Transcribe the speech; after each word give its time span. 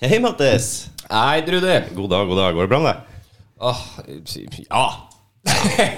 Hei, 0.00 0.16
Mattis. 0.16 0.88
Hei, 1.10 1.42
Trude. 1.44 1.74
God 1.92 2.06
dag, 2.08 2.26
god 2.26 2.38
dag. 2.38 2.54
Går 2.56 2.64
det 2.64 2.68
bra 2.70 2.78
med 2.80 2.86
deg? 2.88 3.24
Åh, 3.60 3.80
ja. 4.70 4.84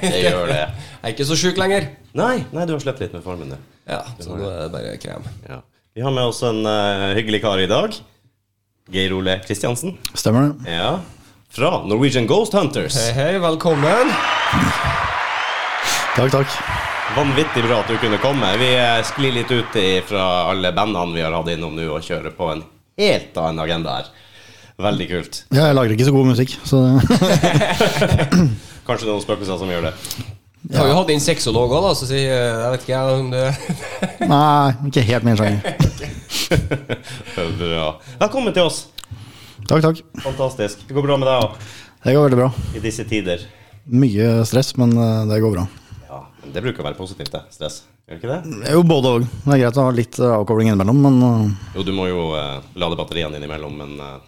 Det 0.03 0.23
gjør 0.25 0.51
det. 0.51 0.57
Jeg 0.57 1.05
er 1.07 1.13
ikke 1.13 1.27
så 1.29 1.37
sjuk 1.39 1.61
lenger. 1.63 1.87
Nei, 2.19 2.41
nei, 2.51 2.65
du 2.67 2.73
har 2.75 2.83
sluppet 2.83 3.05
litt 3.05 3.15
med 3.15 3.23
formen, 3.23 3.53
du. 3.55 3.69
Ja, 3.87 4.01
så 4.19 4.35
nå 4.35 4.49
er 4.49 4.65
det 4.65 4.73
bare 4.75 4.97
krem. 4.99 5.29
Ja. 5.47 5.61
Vi 5.95 6.03
har 6.03 6.17
med 6.19 6.33
oss 6.33 6.43
en 6.49 6.67
uh, 6.67 7.13
hyggelig 7.15 7.45
kar 7.45 7.63
i 7.63 7.71
dag. 7.71 7.95
Geir 8.91 9.15
Ole 9.21 9.39
Kristiansen. 9.47 9.95
Stemmer 10.19 10.51
det. 10.51 10.75
Ja. 10.81 10.91
Fra 11.55 11.71
Norwegian 11.87 12.27
Ghost 12.27 12.59
Hunters. 12.59 12.99
Hei, 12.99 13.15
hei, 13.21 13.39
velkommen. 13.47 14.11
Takk, 16.17 16.35
takk. 16.41 16.61
Vanvittig 17.15 17.69
bra 17.71 17.85
at 17.85 17.95
du 17.95 18.03
kunne 18.03 18.19
komme. 18.19 18.51
Vi 18.59 18.75
eh, 18.75 18.99
sklir 19.07 19.39
litt 19.39 19.55
ut 19.55 19.83
fra 20.11 20.29
alle 20.51 20.75
bandene 20.75 21.15
vi 21.15 21.23
har 21.23 21.39
hatt 21.39 21.55
innom 21.55 21.79
nå, 21.79 21.87
og 21.95 22.03
kjører 22.03 22.35
på 22.35 22.51
en 22.51 22.67
helt 22.99 23.37
annen 23.41 23.63
agenda 23.65 23.91
her. 24.01 24.07
Veldig 24.83 25.07
kult. 25.11 25.35
Ja, 25.53 25.67
jeg 25.69 25.77
lager 25.77 25.93
ikke 25.95 26.07
så 26.09 26.15
god 26.15 26.27
musikk, 26.33 26.51
så 26.67 26.79
Kanskje 28.87 29.07
noen 29.09 29.23
spøkelser 29.23 29.59
som 29.61 29.71
gjør 29.71 29.85
det. 29.91 29.95
Vi 30.63 30.79
har 30.79 30.87
jo 30.89 30.95
hatt 31.01 31.11
inn 31.11 31.21
sexolog 31.23 31.71
òg, 31.75 31.83
da, 31.89 31.93
så 31.99 32.05
si, 32.07 32.21
eh, 32.23 32.33
jeg 32.33 32.71
vet 32.73 32.83
ikke 32.87 33.01
om 33.17 33.31
det 33.33 33.47
Nei, 34.33 34.67
ikke 34.89 35.03
helt 35.09 35.25
min 35.27 35.39
sjanger. 35.39 35.61
Bra. 37.59 37.87
Velkommen 38.23 38.55
til 38.55 38.65
oss. 38.69 38.79
Takk, 39.67 39.83
takk. 39.85 39.99
Fantastisk. 40.25 40.77
Det 40.89 40.95
går 40.97 41.05
bra 41.07 41.17
med 41.23 41.29
deg 41.31 41.37
òg 41.45 41.51
Det 42.03 42.15
går 42.17 42.25
veldig 42.29 42.41
bra. 42.43 42.49
i 42.79 42.83
disse 42.83 43.05
tider. 43.11 43.39
Mye 43.91 44.27
stress, 44.47 44.71
men 44.79 44.91
eh, 44.99 45.23
det 45.31 45.41
går 45.43 45.53
bra. 45.57 45.65
Ja, 46.09 46.19
men 46.43 46.49
Det 46.55 46.63
bruker 46.65 46.81
å 46.85 46.89
være 46.91 46.99
positivt, 46.99 47.33
det. 47.35 47.43
Stress. 47.55 47.77
Gjør 48.13 48.19
ikke 48.21 48.29
det? 48.29 48.57
Jo, 48.69 48.81
både 48.85 49.11
òg. 49.17 49.23
Det 49.47 49.53
er 49.55 49.61
greit 49.63 49.79
å 49.81 49.85
ha 49.87 49.93
litt 49.97 50.19
eh, 50.21 50.33
avkobling 50.37 50.69
innimellom, 50.69 50.99
men 51.01 51.15
eh, 51.25 51.71
Jo, 51.79 51.85
du 51.89 51.93
må 51.97 52.05
jo 52.11 52.27
eh, 52.37 52.59
lade 52.77 52.99
batteriene 52.99 53.39
innimellom, 53.41 53.73
men 53.79 53.95
eh, 54.05 54.19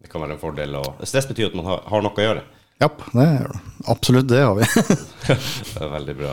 det 0.00 0.08
kan 0.08 0.24
være 0.24 0.38
en 0.38 0.40
fordel. 0.40 0.78
å 0.80 0.84
stress 1.04 1.28
betyr 1.28 1.50
at 1.50 1.58
man 1.58 1.68
har, 1.68 1.82
har 1.92 2.04
noe 2.06 2.16
å 2.16 2.24
gjøre. 2.24 2.44
ja, 2.80 2.88
det 3.12 3.26
gjør 3.28 3.52
det. 3.52 3.60
Absolutt, 3.92 4.30
det 4.32 4.40
har 4.40 4.56
vi. 4.56 4.68
Det 5.28 5.82
er 5.84 5.92
veldig 5.92 6.14
bra. 6.22 6.32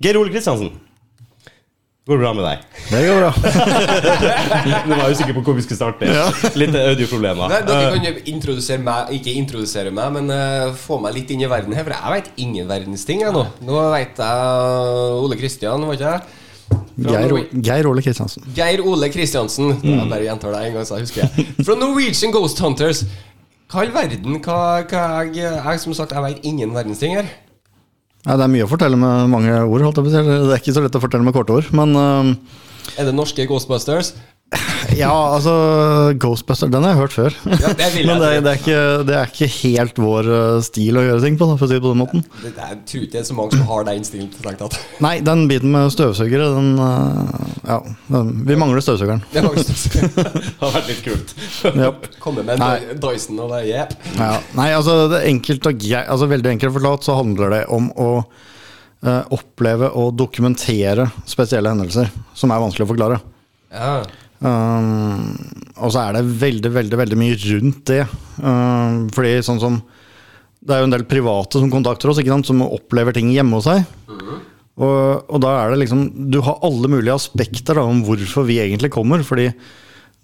Geir 0.00 0.16
Ole 0.22 0.32
Kristiansen. 0.32 0.72
Går 2.10 2.18
det 2.18 2.24
bra 2.24 2.30
med 2.34 2.42
deg? 2.42 2.62
Det 2.90 3.00
går 3.06 3.20
bra. 3.20 3.28
Du 4.88 4.94
var 4.98 5.12
usikker 5.12 5.36
på 5.36 5.42
hvor 5.46 5.54
vi 5.54 5.62
skulle 5.62 5.78
starte. 5.78 6.08
Litt 6.58 6.74
audioproblemer. 6.74 7.52
Dere 7.68 7.92
kan 7.94 8.06
jo 8.08 8.10
introdusere 8.32 8.82
meg, 8.82 9.12
ikke 9.14 9.34
introdusere 9.38 9.92
meg, 9.94 10.08
men 10.16 10.32
uh, 10.34 10.72
få 10.74 10.98
meg 11.04 11.14
litt 11.14 11.30
inn 11.30 11.44
i 11.44 11.50
verden 11.52 11.76
her. 11.78 11.86
For 11.86 11.94
jeg 11.94 12.16
vet 12.16 12.40
ingen 12.42 12.66
verdens 12.66 13.06
ting, 13.06 13.22
jeg 13.22 13.30
nå. 13.36 13.44
Nå 13.62 13.84
vet 13.94 14.18
jeg 14.18 15.20
Ole 15.22 15.38
Kristian, 15.38 15.86
var 15.86 16.00
ikke 16.00 16.16
jeg? 16.16 16.40
Geir, 17.06 17.34
Geir 17.68 17.88
Ole 17.92 18.02
Kristiansen. 18.02 18.48
Geir 18.58 18.82
Ole 18.90 19.12
Kristiansen. 19.14 19.76
Jeg 19.78 20.08
bare 20.10 20.26
gjentar 20.26 20.56
det 20.56 20.64
en 20.66 20.80
gang, 20.80 20.88
så 20.88 20.98
jeg 20.98 21.06
husker 21.06 21.22
jeg. 21.28 21.46
Fra 21.62 21.78
Norwegian 21.78 22.34
Ghost 22.34 22.58
Hunters. 22.64 23.04
Hva 23.70 23.84
i 23.84 23.86
all 23.86 23.94
verden? 23.94 24.40
Hva, 24.42 24.58
hva 24.82 25.06
jeg, 25.30 25.46
jeg, 25.46 25.84
som 25.86 25.94
sagt, 25.94 26.18
jeg 26.18 26.26
vet 26.26 26.50
ingen 26.50 26.74
verdens 26.74 26.98
ting 26.98 27.14
her. 27.20 27.30
Ja, 28.26 28.36
det 28.36 28.44
er 28.44 28.52
mye 28.52 28.66
å 28.66 28.70
fortelle 28.70 28.98
med 29.00 29.30
mange 29.32 29.54
ord. 29.64 29.86
Det 29.96 30.20
er 30.20 30.58
ikke 30.58 30.74
så 30.76 30.82
lett 30.84 30.96
å 30.98 31.02
fortelle 31.02 31.24
med 31.24 31.36
korte 31.36 31.56
ord. 31.56 31.70
Men 31.76 31.96
uh, 31.96 32.32
Er 33.00 33.08
det 33.08 33.14
norske 33.16 33.46
Ghostbusters? 33.48 34.12
Ja, 34.98 35.10
altså 35.10 35.52
Ghostbuster, 36.20 36.70
den 36.72 36.84
har 36.84 36.94
jeg 36.94 37.00
hørt 37.00 37.14
før. 37.14 37.36
Ja, 37.60 37.72
det 37.76 37.86
jeg 37.86 38.06
Men 38.08 38.20
det, 38.22 38.30
det, 38.44 38.52
er 38.52 38.60
ikke, 38.60 38.80
det 39.08 39.16
er 39.18 39.30
ikke 39.30 39.48
helt 39.54 40.00
vår 40.00 40.30
eh, 40.34 40.56
stil 40.66 40.98
å 41.00 41.04
gjøre 41.04 41.22
ting 41.24 41.38
på, 41.40 41.48
for 41.52 41.66
å 41.66 41.70
si 41.70 41.76
det 41.76 41.84
på 41.84 41.92
den 41.92 42.00
måten. 42.00 42.24
Det, 42.42 42.52
er 42.54 42.78
tror 42.88 43.06
ikke 43.06 43.24
så 43.28 43.36
mange 43.38 43.58
som 43.58 43.66
har 43.70 43.86
det 43.88 43.96
sagt 44.10 44.64
at 44.66 44.78
Nei, 45.04 45.14
den 45.24 45.44
biten 45.50 45.74
med 45.74 45.90
støvsugere, 45.94 46.50
den 46.56 46.70
eh, 46.84 47.48
Ja, 47.70 47.80
den, 48.10 48.32
vi 48.48 48.58
mangler 48.60 48.84
støvsugeren. 48.84 49.24
Det 49.34 49.42
Det 49.44 50.44
har 50.60 50.74
vært 50.74 50.88
litt 50.90 51.02
kult. 51.04 51.34
Yep. 51.70 52.08
Komme 52.22 52.44
med 52.46 52.60
en. 52.60 52.94
Dyson 53.00 53.40
og 53.42 53.52
det, 53.54 53.64
yep. 53.70 53.94
Ja. 54.18 54.36
Nei, 54.58 54.70
altså, 54.76 55.02
det 55.12 55.24
enkelt 55.28 55.66
og 55.68 55.80
greit, 55.80 56.08
altså 56.10 56.28
Veldig 56.30 56.54
enkelt 56.54 56.76
fortalt 56.76 57.06
så 57.06 57.16
handler 57.18 57.54
det 57.54 57.60
om 57.72 57.90
å 57.98 58.10
eh, 58.20 59.22
oppleve 59.34 59.90
og 59.98 60.14
dokumentere 60.18 61.08
spesielle 61.28 61.72
hendelser 61.72 62.10
som 62.36 62.52
er 62.52 62.62
vanskelig 62.62 62.86
å 62.86 62.90
forklare. 62.92 63.20
Ja. 63.70 63.94
Um, 64.40 65.34
og 65.76 65.90
så 65.92 66.06
er 66.06 66.16
det 66.16 66.22
veldig, 66.40 66.70
veldig 66.72 66.98
veldig 67.02 67.18
mye 67.20 67.36
rundt 67.42 67.82
det. 67.90 68.04
Um, 68.40 69.08
fordi 69.12 69.34
sånn 69.44 69.60
som 69.60 69.80
Det 70.60 70.74
er 70.76 70.82
jo 70.82 70.88
en 70.88 70.94
del 70.94 71.06
private 71.08 71.60
som 71.60 71.72
kontakter 71.72 72.10
oss, 72.12 72.20
ikke 72.20 72.32
sant? 72.32 72.48
som 72.48 72.60
opplever 72.64 73.16
ting 73.16 73.30
hjemme 73.32 73.56
hos 73.56 73.68
seg. 73.68 73.84
Og, 74.80 75.28
og 75.28 75.38
da 75.42 75.52
er 75.58 75.72
det 75.72 75.82
liksom 75.82 76.06
Du 76.32 76.38
har 76.44 76.60
alle 76.64 76.88
mulige 76.88 77.16
aspekter 77.16 77.76
da, 77.76 77.84
om 77.84 78.02
hvorfor 78.06 78.48
vi 78.48 78.60
egentlig 78.64 78.92
kommer. 78.92 79.24
Fordi 79.26 79.50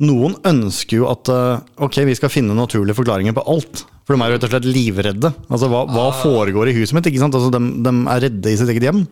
noen 0.04 0.36
ønsker 0.44 1.00
jo 1.00 1.10
at 1.12 1.32
uh, 1.32 1.60
ok, 1.80 2.02
vi 2.08 2.16
skal 2.16 2.32
finne 2.32 2.56
naturlige 2.56 2.96
forklaringer 2.98 3.36
på 3.36 3.44
alt. 3.52 3.84
For 4.06 4.14
de 4.14 4.22
er 4.22 4.36
rett 4.36 4.44
og 4.46 4.52
slett 4.52 4.68
livredde. 4.68 5.32
Altså 5.50 5.68
Hva, 5.72 5.84
hva 5.90 6.10
foregår 6.22 6.70
i 6.70 6.76
huset 6.76 6.96
mitt? 6.96 7.08
ikke 7.10 7.24
sant? 7.24 7.36
Altså 7.36 7.52
de, 7.52 7.62
de 7.84 7.94
er 8.12 8.24
redde 8.28 8.52
i 8.52 8.60
sitt 8.60 8.72
eget 8.72 8.88
hjem. 8.88 9.04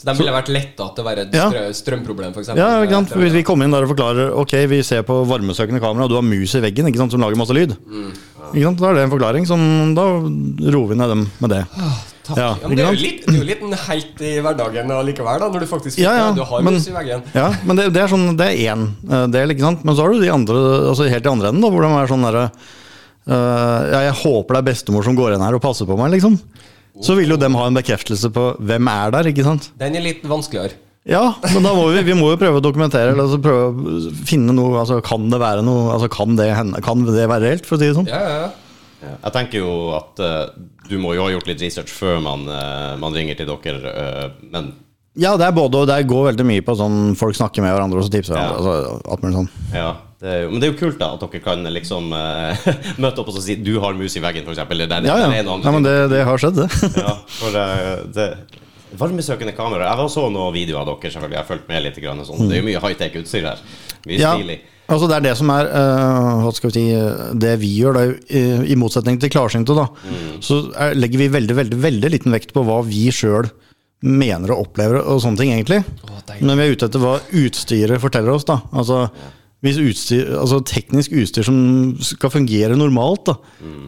Så 0.00 0.08
de 0.08 0.14
ville 0.16 0.32
vært 0.32 0.48
letta 0.48 0.86
til 0.96 1.04
å 1.04 1.06
være 1.06 1.26
et 1.26 1.34
strø 1.36 1.64
strømproblem, 1.76 2.32
f.eks. 2.32 2.54
Ja, 2.56 2.68
ikke 2.80 2.96
sant? 2.96 3.10
Hvis 3.20 3.34
vi 3.36 3.42
kommer 3.44 3.68
inn 3.68 3.74
der 3.74 3.84
og 3.84 3.90
forklarer 3.92 4.32
Ok, 4.40 4.54
vi 4.70 4.78
ser 4.86 5.04
på 5.04 5.18
varmesøkende 5.28 5.82
kamera, 5.82 6.06
og 6.06 6.12
du 6.12 6.16
har 6.16 6.24
mus 6.24 6.54
i 6.56 6.62
veggen 6.64 6.88
ikke 6.88 7.02
sant, 7.02 7.12
som 7.12 7.20
lager 7.20 7.36
masse 7.36 7.56
lyd. 7.56 7.74
Ikke 8.54 8.64
sant? 8.64 8.80
Da 8.80 8.88
er 8.88 8.96
det 8.96 9.02
en 9.04 9.12
forklaring. 9.12 9.44
Som, 9.50 9.60
da 9.98 10.06
roer 10.72 10.94
vi 10.94 10.98
ned 11.02 11.12
dem 11.12 11.26
med 11.44 11.52
det. 11.52 11.60
Takk. 12.30 12.38
Ja, 12.38 12.48
Ja, 12.62 12.68
men 12.68 12.78
det 12.78 12.84
er 12.84 12.94
jo 12.94 13.02
litt, 13.02 13.28
er 13.28 13.38
jo 13.40 13.78
helt 13.90 14.24
i 14.24 14.32
hverdagen 14.44 14.92
allikevel, 14.94 15.40
da, 15.42 15.48
når 15.52 15.64
du 15.64 15.68
faktisk 15.70 16.00
Ja, 16.00 16.12
ja, 16.16 16.26
du 16.36 16.42
har 16.48 16.64
men- 16.64 16.78
mus 16.78 16.88
i 16.88 16.94
veggen. 16.96 17.22
Ja, 17.34 17.50
men 17.64 17.76
det, 17.76 17.90
det 17.92 18.02
er 18.02 18.12
sånn, 18.12 18.36
det 18.38 18.46
er 18.46 18.74
én 18.74 18.88
eh, 19.10 19.26
del, 19.36 19.54
ikke 19.54 19.66
sant. 19.66 19.84
Men 19.84 19.96
så 19.96 20.06
har 20.06 20.14
du 20.14 20.20
de 20.24 20.32
andre, 20.32 20.56
altså 20.92 21.08
helt 21.10 21.26
i 21.26 21.32
andre 21.32 21.52
enden, 21.52 21.64
da, 21.64 21.72
hvor 21.72 21.84
de 21.84 21.92
er 21.92 22.12
sånn 22.12 22.26
derre 22.28 22.44
uh, 23.30 23.80
jeg 24.00 24.18
håper 24.22 24.56
det 24.56 24.60
er 24.60 24.68
bestemor 24.72 25.06
som 25.06 25.16
går 25.18 25.34
inn 25.36 25.44
her 25.44 25.56
og 25.58 25.62
passer 25.64 25.88
på 25.88 25.98
meg, 25.98 26.14
liksom. 26.16 26.38
Så 27.04 27.16
vil 27.18 27.32
jo 27.32 27.40
dem 27.40 27.56
ha 27.56 27.66
en 27.68 27.76
bekreftelse 27.78 28.30
på 28.34 28.46
hvem 28.60 28.88
er 28.92 29.12
der, 29.14 29.28
ikke 29.32 29.46
sant. 29.46 29.70
Den 29.80 29.96
er 29.96 30.04
litt 30.04 30.24
vanskeligere. 30.28 30.76
Ja, 31.08 31.22
men 31.54 31.64
da 31.64 31.72
må 31.72 31.86
vi, 31.94 32.02
vi 32.04 32.14
må 32.16 32.28
jo 32.34 32.40
prøve 32.40 32.60
å 32.60 32.64
dokumentere, 32.64 33.14
eller 33.14 33.24
altså 33.24 33.38
prøve 33.40 33.70
å 33.72 34.10
finne 34.28 34.52
noe 34.52 34.82
altså 34.82 34.98
Kan 35.00 35.30
det 35.32 35.38
være 35.40 35.62
noe 35.64 35.94
altså 35.94 36.10
kan 36.12 36.36
det, 36.36 36.50
hende, 36.52 36.82
kan 36.84 37.06
det 37.06 37.24
være 37.24 37.46
reelt, 37.46 37.64
for 37.68 37.78
å 37.78 37.80
si 37.80 37.88
det 37.88 37.96
sånn? 37.96 38.10
Ja, 38.10 38.20
ja, 38.20 38.34
ja. 38.44 38.50
Ja. 39.00 39.14
Jeg 39.16 39.32
tenker 39.32 39.62
jo 39.62 39.70
at 39.96 40.20
uh, 40.20 40.52
du 40.90 40.98
må 41.00 41.14
jo 41.16 41.24
ha 41.24 41.30
gjort 41.32 41.48
litt 41.48 41.62
research 41.64 41.88
før 41.88 42.20
man, 42.20 42.44
uh, 42.52 42.98
man 43.00 43.16
ringer 43.16 43.38
til 43.38 43.48
dere, 43.48 43.94
uh, 43.96 44.26
men 44.52 44.74
Ja, 45.16 45.32
det 45.40 45.48
er 45.48 45.56
både 45.56 45.80
og. 45.80 45.88
Det 45.88 46.02
går 46.10 46.28
veldig 46.28 46.46
mye 46.46 46.64
på 46.66 46.76
sånn 46.76 47.16
folk 47.18 47.38
snakker 47.38 47.64
med 47.64 47.72
hverandre 47.72 48.02
og 48.02 48.06
så 48.06 48.12
tipser 48.12 48.36
hverandre. 48.36 48.60
Altså, 48.60 49.00
alt 49.08 49.24
mulig 49.24 49.38
sånn. 49.40 49.50
ja. 49.72 49.90
Det 50.20 50.32
jo, 50.42 50.48
men 50.52 50.60
det 50.60 50.66
er 50.68 50.72
jo 50.74 50.78
kult 50.82 50.98
da 51.00 51.14
at 51.14 51.22
dere 51.22 51.40
kan 51.40 51.64
liksom 51.72 52.10
uh, 52.12 52.66
møte 53.02 53.22
opp 53.22 53.30
og 53.32 53.38
si 53.40 53.56
du 53.56 53.78
har 53.80 53.96
mus 53.96 54.18
i 54.18 54.20
veggen, 54.20 54.44
f.eks. 54.44 54.58
Ja, 55.06 55.14
ja. 55.16 55.28
ja 55.32 55.72
men 55.72 55.86
det, 55.86 55.94
det 56.12 56.26
har 56.28 56.42
skjedd, 56.42 56.60
det. 56.60 56.66
ja, 57.06 57.14
for 57.38 57.56
uh, 57.56 58.02
det 58.12 58.34
Varmesøkende 58.98 59.54
kamera. 59.54 59.86
Jeg 59.86 59.98
var 60.00 60.08
så 60.10 60.26
noen 60.34 60.50
videoer 60.54 60.82
av 60.82 60.88
dere, 60.90 61.12
selvfølgelig. 61.14 61.36
Jeg 61.36 61.44
har 61.44 61.48
fulgt 61.48 61.70
med 61.70 61.84
litt. 61.84 61.98
Grann, 62.02 62.24
sånn. 62.26 62.48
Det 62.50 62.56
er 62.56 62.62
jo 62.62 62.66
mye 62.66 62.82
high-tech 62.82 63.16
utstyr 63.20 63.46
her. 63.46 63.62
Mye 64.08 64.18
Ja, 64.18 64.32
stilig. 64.34 64.56
altså 64.90 65.06
det 65.06 65.16
er 65.16 65.24
det 65.28 65.34
som 65.38 65.52
er 65.54 65.68
uh, 65.70 66.48
vi 66.50 66.72
si, 66.74 66.84
eh, 66.96 67.24
det 67.38 67.52
vi 67.62 67.70
gjør, 67.76 67.98
da, 67.98 68.04
i, 68.34 68.42
i 68.74 68.78
motsetning 68.80 69.20
til 69.22 69.30
klarsynte, 69.30 69.76
da, 69.78 69.86
så 70.42 70.62
er, 70.74 70.96
legger 70.98 71.22
vi 71.22 71.28
veldig, 71.36 71.56
veldig, 71.60 71.82
veldig 71.84 72.12
liten 72.16 72.34
vekt 72.34 72.54
på 72.56 72.64
hva 72.66 72.80
vi 72.86 73.06
sjøl 73.14 73.52
mener 74.02 74.56
og 74.56 74.64
opplever 74.66 75.04
og 75.04 75.20
sånne 75.22 75.38
ting, 75.38 75.52
egentlig. 75.54 75.84
Å. 76.08 76.22
Men 76.40 76.56
vi 76.56 76.64
er 76.64 76.74
ute 76.74 76.88
etter 76.90 77.04
hva 77.04 77.18
utstyret 77.44 78.02
forteller 78.02 78.34
oss, 78.34 78.48
da. 78.48 78.58
Altså, 78.72 79.04
hvis 79.12 79.39
utstyr, 79.62 80.30
altså 80.40 80.62
teknisk 80.64 81.12
utstyr 81.12 81.44
som 81.44 81.56
skal 82.00 82.32
fungere 82.32 82.76
normalt, 82.78 83.26
da, 83.28 83.34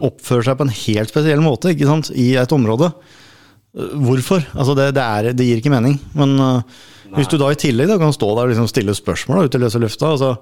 oppfører 0.05 0.45
seg 0.45 0.57
på 0.59 0.67
en 0.67 0.73
helt 0.77 1.09
spesiell 1.09 1.41
måte 1.41 1.73
i 1.73 2.35
et 2.37 2.51
område. 2.53 2.91
øh, 3.77 3.95
Hvorfor? 4.05 4.45
Altså 4.53 4.75
det, 4.77 4.93
det, 4.95 5.03
er, 5.03 5.33
det 5.33 5.47
gir 5.47 5.57
ikke 5.57 5.73
mening. 5.73 5.99
Men 6.13 6.37
øh, 6.39 6.61
hvis 7.17 7.27
du 7.27 7.37
da 7.37 7.49
i 7.51 7.55
tillegg 7.55 7.89
da, 7.89 7.97
kan 7.97 8.13
stå 8.13 8.35
der 8.35 8.43
og 8.45 8.49
liksom 8.53 8.67
stille 8.69 8.93
spørsmål 8.93 9.39
da, 9.39 9.45
ute 9.49 9.57
i 9.57 9.61
løse 9.65 9.81
lufta 9.81 10.11
altså, 10.13 10.35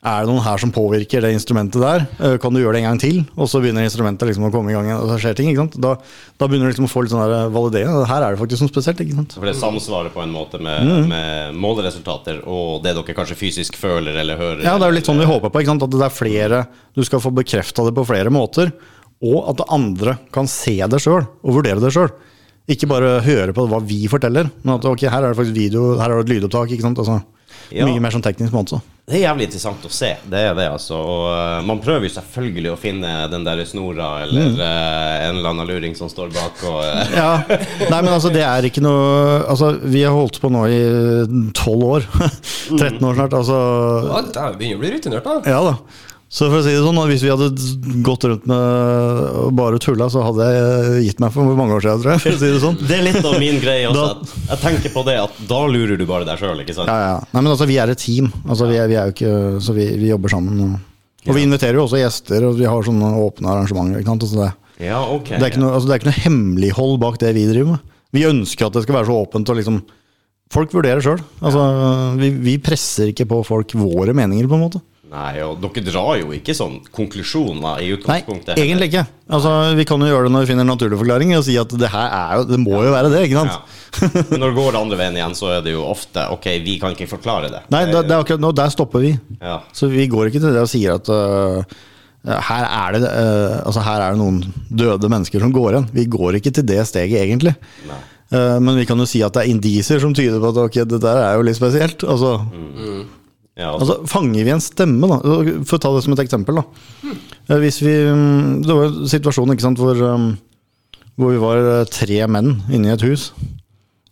Er 0.00 0.22
det 0.24 0.30
noen 0.30 0.40
her 0.40 0.56
som 0.56 0.70
påvirker 0.72 1.20
det 1.20 1.34
instrumentet 1.36 1.76
der? 1.82 2.06
Øh, 2.24 2.38
Kan 2.40 2.54
du 2.54 2.60
gjøre 2.62 2.72
det 2.72 2.80
en 2.80 2.86
gang 2.88 3.00
til? 3.02 3.18
Og 3.36 3.50
så 3.52 3.60
begynner 3.60 3.84
instrumentet 3.84 4.24
liksom 4.30 4.46
å 4.48 4.50
komme 4.54 4.70
i 4.72 4.72
gang, 4.72 4.88
og 4.96 5.10
så 5.10 5.18
skjer 5.20 5.34
ting. 5.36 5.50
ikke? 5.52 5.66
Da, 5.76 5.90
da 6.40 6.46
begynner 6.48 6.70
du 6.70 6.72
liksom 6.72 6.86
å 6.88 6.92
få 6.92 7.02
litt 7.04 7.12
sånn 7.12 7.20
der 7.28 7.50
validering. 7.52 8.06
Her 8.08 8.24
er 8.24 8.32
det 8.32 8.40
faktisk 8.40 8.64
noe 8.64 8.72
spesielt. 8.72 9.02
ikke 9.04 9.18
sant? 9.18 9.34
For 9.36 9.44
det 9.44 9.56
samsvarer 9.60 10.08
på 10.14 10.22
en 10.24 10.32
måte 10.32 10.56
med, 10.58 10.80
Mm. 10.88 11.08
med 11.12 11.54
måleresultater 11.60 12.40
og 12.48 12.82
det 12.82 12.94
dere 12.96 13.14
kanskje 13.18 13.36
fysisk 13.36 13.76
føler 13.76 14.16
eller 14.22 14.40
hører. 14.40 14.62
Ja, 14.64 14.78
det 14.78 14.86
er 14.88 14.90
jo 14.94 14.96
litt 14.96 15.06
sånn 15.10 15.20
vi 15.20 15.28
håper 15.28 15.50
på. 15.52 15.60
ikke 15.60 15.72
sant? 15.74 15.82
At 15.84 15.90
det 15.90 16.00
er 16.08 16.16
flere, 16.16 16.66
du 16.96 17.04
skal 17.04 17.20
få 17.20 17.30
bekrefta 17.36 17.84
det 17.84 17.94
på 17.94 18.06
flere 18.08 18.30
måter. 18.32 18.72
Og 19.22 19.50
at 19.52 19.56
det 19.60 19.66
andre 19.68 20.16
kan 20.32 20.46
se 20.48 20.78
det 20.80 20.96
sjøl 21.04 21.26
og 21.44 21.52
vurdere 21.60 21.76
det 21.78 21.92
sjøl. 21.92 22.08
Ikke 22.70 22.88
bare 22.88 23.20
høre 23.20 23.52
på 23.52 23.68
hva 23.68 23.82
vi 23.84 24.06
forteller, 24.08 24.48
men 24.64 24.74
at 24.76 24.84
ok, 24.86 25.00
her 25.10 25.24
er 25.24 25.34
det 25.34 25.36
faktisk 25.44 25.56
video, 25.56 25.98
her 25.98 26.08
er 26.10 26.22
det 26.22 26.30
et 26.30 26.40
lydopptak. 26.40 26.70
ikke 26.72 26.86
sant? 26.88 26.96
Altså, 26.98 27.20
Ja. 27.70 27.86
Mye 27.86 28.00
mer 28.02 28.10
sånn 28.14 28.24
teknisk 28.24 28.52
måte. 28.54 28.80
Det 29.10 29.16
er 29.18 29.24
jævlig 29.24 29.46
interessant 29.48 29.84
å 29.86 29.90
se. 29.90 30.08
Det 30.30 30.38
er 30.38 30.52
det, 30.54 30.66
altså. 30.70 30.94
Og 30.94 31.22
uh, 31.34 31.62
man 31.66 31.80
prøver 31.82 32.06
jo 32.06 32.12
selvfølgelig 32.14 32.70
å 32.70 32.76
finne 32.78 33.10
den 33.32 33.46
der 33.46 33.62
snora 33.66 34.10
eller 34.22 34.52
Mm. 34.52 34.58
uh, 34.60 35.26
en 35.26 35.38
eller 35.40 35.48
annen 35.50 35.66
luring 35.70 35.96
som 35.98 36.10
står 36.12 36.30
bak 36.34 36.62
og 36.70 36.78
uh. 36.84 37.14
Ja, 37.16 37.30
Nei, 37.90 37.98
men 38.04 38.12
altså, 38.12 38.30
det 38.30 38.44
er 38.46 38.68
ikke 38.68 38.82
noe 38.84 39.40
Altså, 39.50 39.72
vi 39.82 40.04
har 40.06 40.14
holdt 40.14 40.38
på 40.42 40.50
nå 40.54 40.62
i 40.70 40.78
tolv 41.58 41.88
år. 41.96 42.06
13 42.78 43.02
år 43.02 43.18
snart. 43.18 43.34
Altså, 43.40 43.58
Ja, 44.06 44.22
det 44.30 44.46
begynner 44.60 44.78
å 44.78 44.84
bli 44.84 44.92
rutinert, 44.94 45.26
da. 45.26 45.40
Ja 45.56 45.60
da. 45.72 45.74
Så 46.30 46.46
for 46.46 46.60
å 46.60 46.62
si 46.62 46.70
det 46.70 46.82
sånn, 46.84 46.98
hvis 47.10 47.22
vi 47.26 47.30
hadde 47.32 47.48
gått 48.06 48.22
rundt 48.30 48.44
med 48.46 49.54
bare 49.58 49.80
tulla, 49.82 50.06
så 50.12 50.20
hadde 50.22 50.44
jeg 50.46 51.00
gitt 51.08 51.22
meg 51.24 51.32
for 51.34 51.48
mange 51.58 51.74
år 51.74 51.82
siden, 51.82 52.04
tror 52.04 52.12
jeg. 52.14 52.22
For 52.22 52.36
å 52.36 52.38
si 52.38 52.50
det 52.52 52.60
sånn. 52.62 52.76
Det 52.86 52.98
er 53.00 53.02
litt 53.08 53.24
av 53.26 53.34
min 53.42 53.58
greie 53.58 53.88
også. 53.90 54.04
Da- 54.06 54.52
Jeg 54.52 54.60
tenker 54.62 54.92
på 54.94 55.02
det 55.08 55.16
at 55.24 55.40
da 55.50 55.58
lurer 55.66 55.98
du 55.98 56.04
bare 56.06 56.24
deg 56.28 56.38
sjøl. 56.38 56.62
Ja, 56.62 56.84
ja. 56.86 57.16
Nei, 57.34 57.40
men 57.42 57.50
altså, 57.50 57.66
vi 57.66 57.78
er 57.82 57.90
et 57.90 57.98
team. 57.98 58.30
Altså, 58.46 58.68
vi, 58.70 58.76
er, 58.78 58.86
vi 58.86 58.94
er 59.00 59.10
ikke 59.10 59.32
Så 59.60 59.74
vi, 59.74 59.88
vi 59.98 60.12
jobber 60.12 60.30
sammen. 60.30 60.60
Og, 60.68 60.78
og 61.26 61.34
vi 61.34 61.42
inviterer 61.42 61.74
jo 61.80 61.88
også 61.88 61.98
gjester, 61.98 62.46
og 62.46 62.54
vi 62.62 62.68
har 62.70 62.86
sånne 62.86 63.10
åpne 63.26 63.50
arrangementer. 63.50 64.06
Altså, 64.06 64.38
det, 64.38 64.52
Ja, 64.86 65.00
okay, 65.10 65.34
det, 65.36 65.42
er 65.42 65.50
ikke 65.50 65.64
noe, 65.64 65.74
altså, 65.74 65.88
det 65.90 65.96
er 65.96 66.00
ikke 66.04 66.12
noe 66.12 66.24
hemmelighold 66.28 67.00
bak 67.02 67.18
det 67.18 67.34
vi 67.34 67.48
driver 67.50 67.74
med. 67.74 67.80
Vi 68.14 68.22
ønsker 68.30 68.66
at 68.70 68.78
det 68.78 68.84
skal 68.86 69.00
være 69.00 69.10
så 69.10 69.18
åpent 69.26 69.50
og 69.50 69.58
liksom 69.58 69.82
Folk 70.50 70.72
vurderer 70.74 70.98
sjøl. 70.98 71.20
Altså, 71.46 71.60
vi, 72.18 72.30
vi 72.42 72.56
presser 72.58 73.12
ikke 73.12 73.26
på 73.30 73.36
folk 73.46 73.70
våre 73.78 74.10
meninger, 74.18 74.48
på 74.50 74.56
en 74.58 74.64
måte. 74.64 74.80
Nei, 75.10 75.40
og 75.42 75.56
dere 75.58 75.82
drar 75.82 76.20
jo 76.20 76.28
ikke 76.36 76.54
sånn 76.54 76.76
konklusjoner 76.94 77.80
i 77.82 77.88
utgangspunktet. 77.96 78.54
Nei, 78.54 78.62
egentlig 78.62 78.90
ikke. 78.92 79.02
Altså, 79.26 79.50
vi 79.74 79.86
kan 79.88 80.02
jo 80.04 80.06
gjøre 80.06 80.28
det 80.28 80.34
når 80.36 80.44
vi 80.44 80.50
finner 80.52 80.62
en 80.62 80.70
naturlig 80.70 81.00
forklaring 81.00 81.34
og 81.34 81.42
si 81.46 81.56
at 81.58 81.74
det 81.82 81.90
her 81.90 82.14
er 82.14 82.36
jo 82.38 82.46
Det 82.46 82.58
må 82.62 82.78
jo 82.84 82.92
være 82.94 83.10
det, 83.10 83.24
ikke 83.26 83.42
sant? 83.42 83.56
Ja. 83.56 84.22
Men 84.30 84.44
når 84.44 84.52
det 84.52 84.58
går 84.60 84.78
andre 84.84 85.00
veien 85.00 85.18
igjen, 85.18 85.34
så 85.38 85.50
er 85.56 85.66
det 85.66 85.74
jo 85.74 85.82
ofte 85.90 86.28
Ok, 86.30 86.46
vi 86.62 86.78
kan 86.82 86.94
ikke 86.94 87.10
forklare 87.10 87.50
det. 87.50 87.64
Nei, 87.74 87.84
det, 87.90 88.04
det 88.06 88.14
er 88.14 88.22
akkurat 88.22 88.46
nå, 88.46 88.54
der 88.54 88.70
stopper 88.70 89.02
vi. 89.02 89.12
Ja. 89.42 89.58
Så 89.74 89.90
vi 89.90 90.06
går 90.10 90.30
ikke 90.30 90.44
til 90.44 90.54
det 90.54 90.62
og 90.62 90.70
sier 90.70 90.94
at 90.94 91.10
uh, 91.10 91.76
her, 92.30 92.70
er 92.70 92.94
det, 92.94 93.04
uh, 93.10 93.58
altså 93.66 93.82
her 93.90 94.06
er 94.06 94.14
det 94.14 94.22
noen 94.22 94.40
døde 94.70 95.10
mennesker 95.10 95.42
som 95.42 95.54
går 95.58 95.72
igjen. 95.72 95.92
Vi 95.96 96.06
går 96.14 96.38
ikke 96.38 96.54
til 96.54 96.70
det 96.70 96.84
steget, 96.86 97.18
egentlig. 97.26 97.58
Nei. 97.90 98.02
Uh, 98.30 98.60
men 98.62 98.76
vi 98.78 98.86
kan 98.86 99.02
jo 99.02 99.10
si 99.10 99.24
at 99.26 99.34
det 99.34 99.42
er 99.42 99.50
indisier 99.50 99.98
som 99.98 100.14
tyder 100.14 100.38
på 100.38 100.54
at 100.54 100.66
ok, 100.68 100.84
det 100.86 101.02
der 101.02 101.24
er 101.26 101.34
jo 101.34 101.50
litt 101.50 101.58
spesielt. 101.58 102.06
Altså, 102.06 102.36
Ja, 103.60 103.74
altså, 103.74 103.98
altså 103.98 104.08
Fanger 104.08 104.46
vi 104.46 104.52
en 104.54 104.62
stemme, 104.64 105.08
da? 105.10 105.18
For 105.68 105.76
å 105.76 105.82
ta 105.82 105.92
det 105.94 106.04
som 106.06 106.14
et 106.16 106.22
eksempel. 106.24 106.60
da 106.62 107.14
Eh, 107.50 107.58
Hvis 107.58 107.80
vi, 107.82 107.92
mm, 108.08 108.62
Det 108.64 108.76
var 108.76 108.86
en 108.88 109.08
situasjon 109.10 109.52
ikke 109.54 109.66
sant, 109.66 109.80
hvor, 109.80 109.98
um, 110.00 110.30
hvor 111.18 111.34
vi 111.34 111.42
var 111.42 111.58
eh, 111.58 111.88
tre 111.90 112.22
menn 112.30 112.62
inne 112.70 112.88
i 112.88 112.94
et 112.94 113.04
hus. 113.04 113.30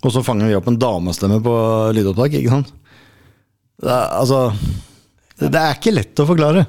Og 0.04 0.12
så 0.14 0.22
fanger 0.26 0.50
vi 0.50 0.58
opp 0.58 0.68
en 0.70 0.78
damestemme 0.78 1.40
på 1.42 1.54
lydopptak. 1.96 2.34
ikke 2.38 2.50
sant? 2.50 2.72
Det 3.78 3.94
altså 3.94 4.52
det, 5.38 5.52
det 5.54 5.60
er 5.62 5.76
ikke 5.76 5.92
lett 5.94 6.18
å 6.18 6.24
forklare. 6.26 6.64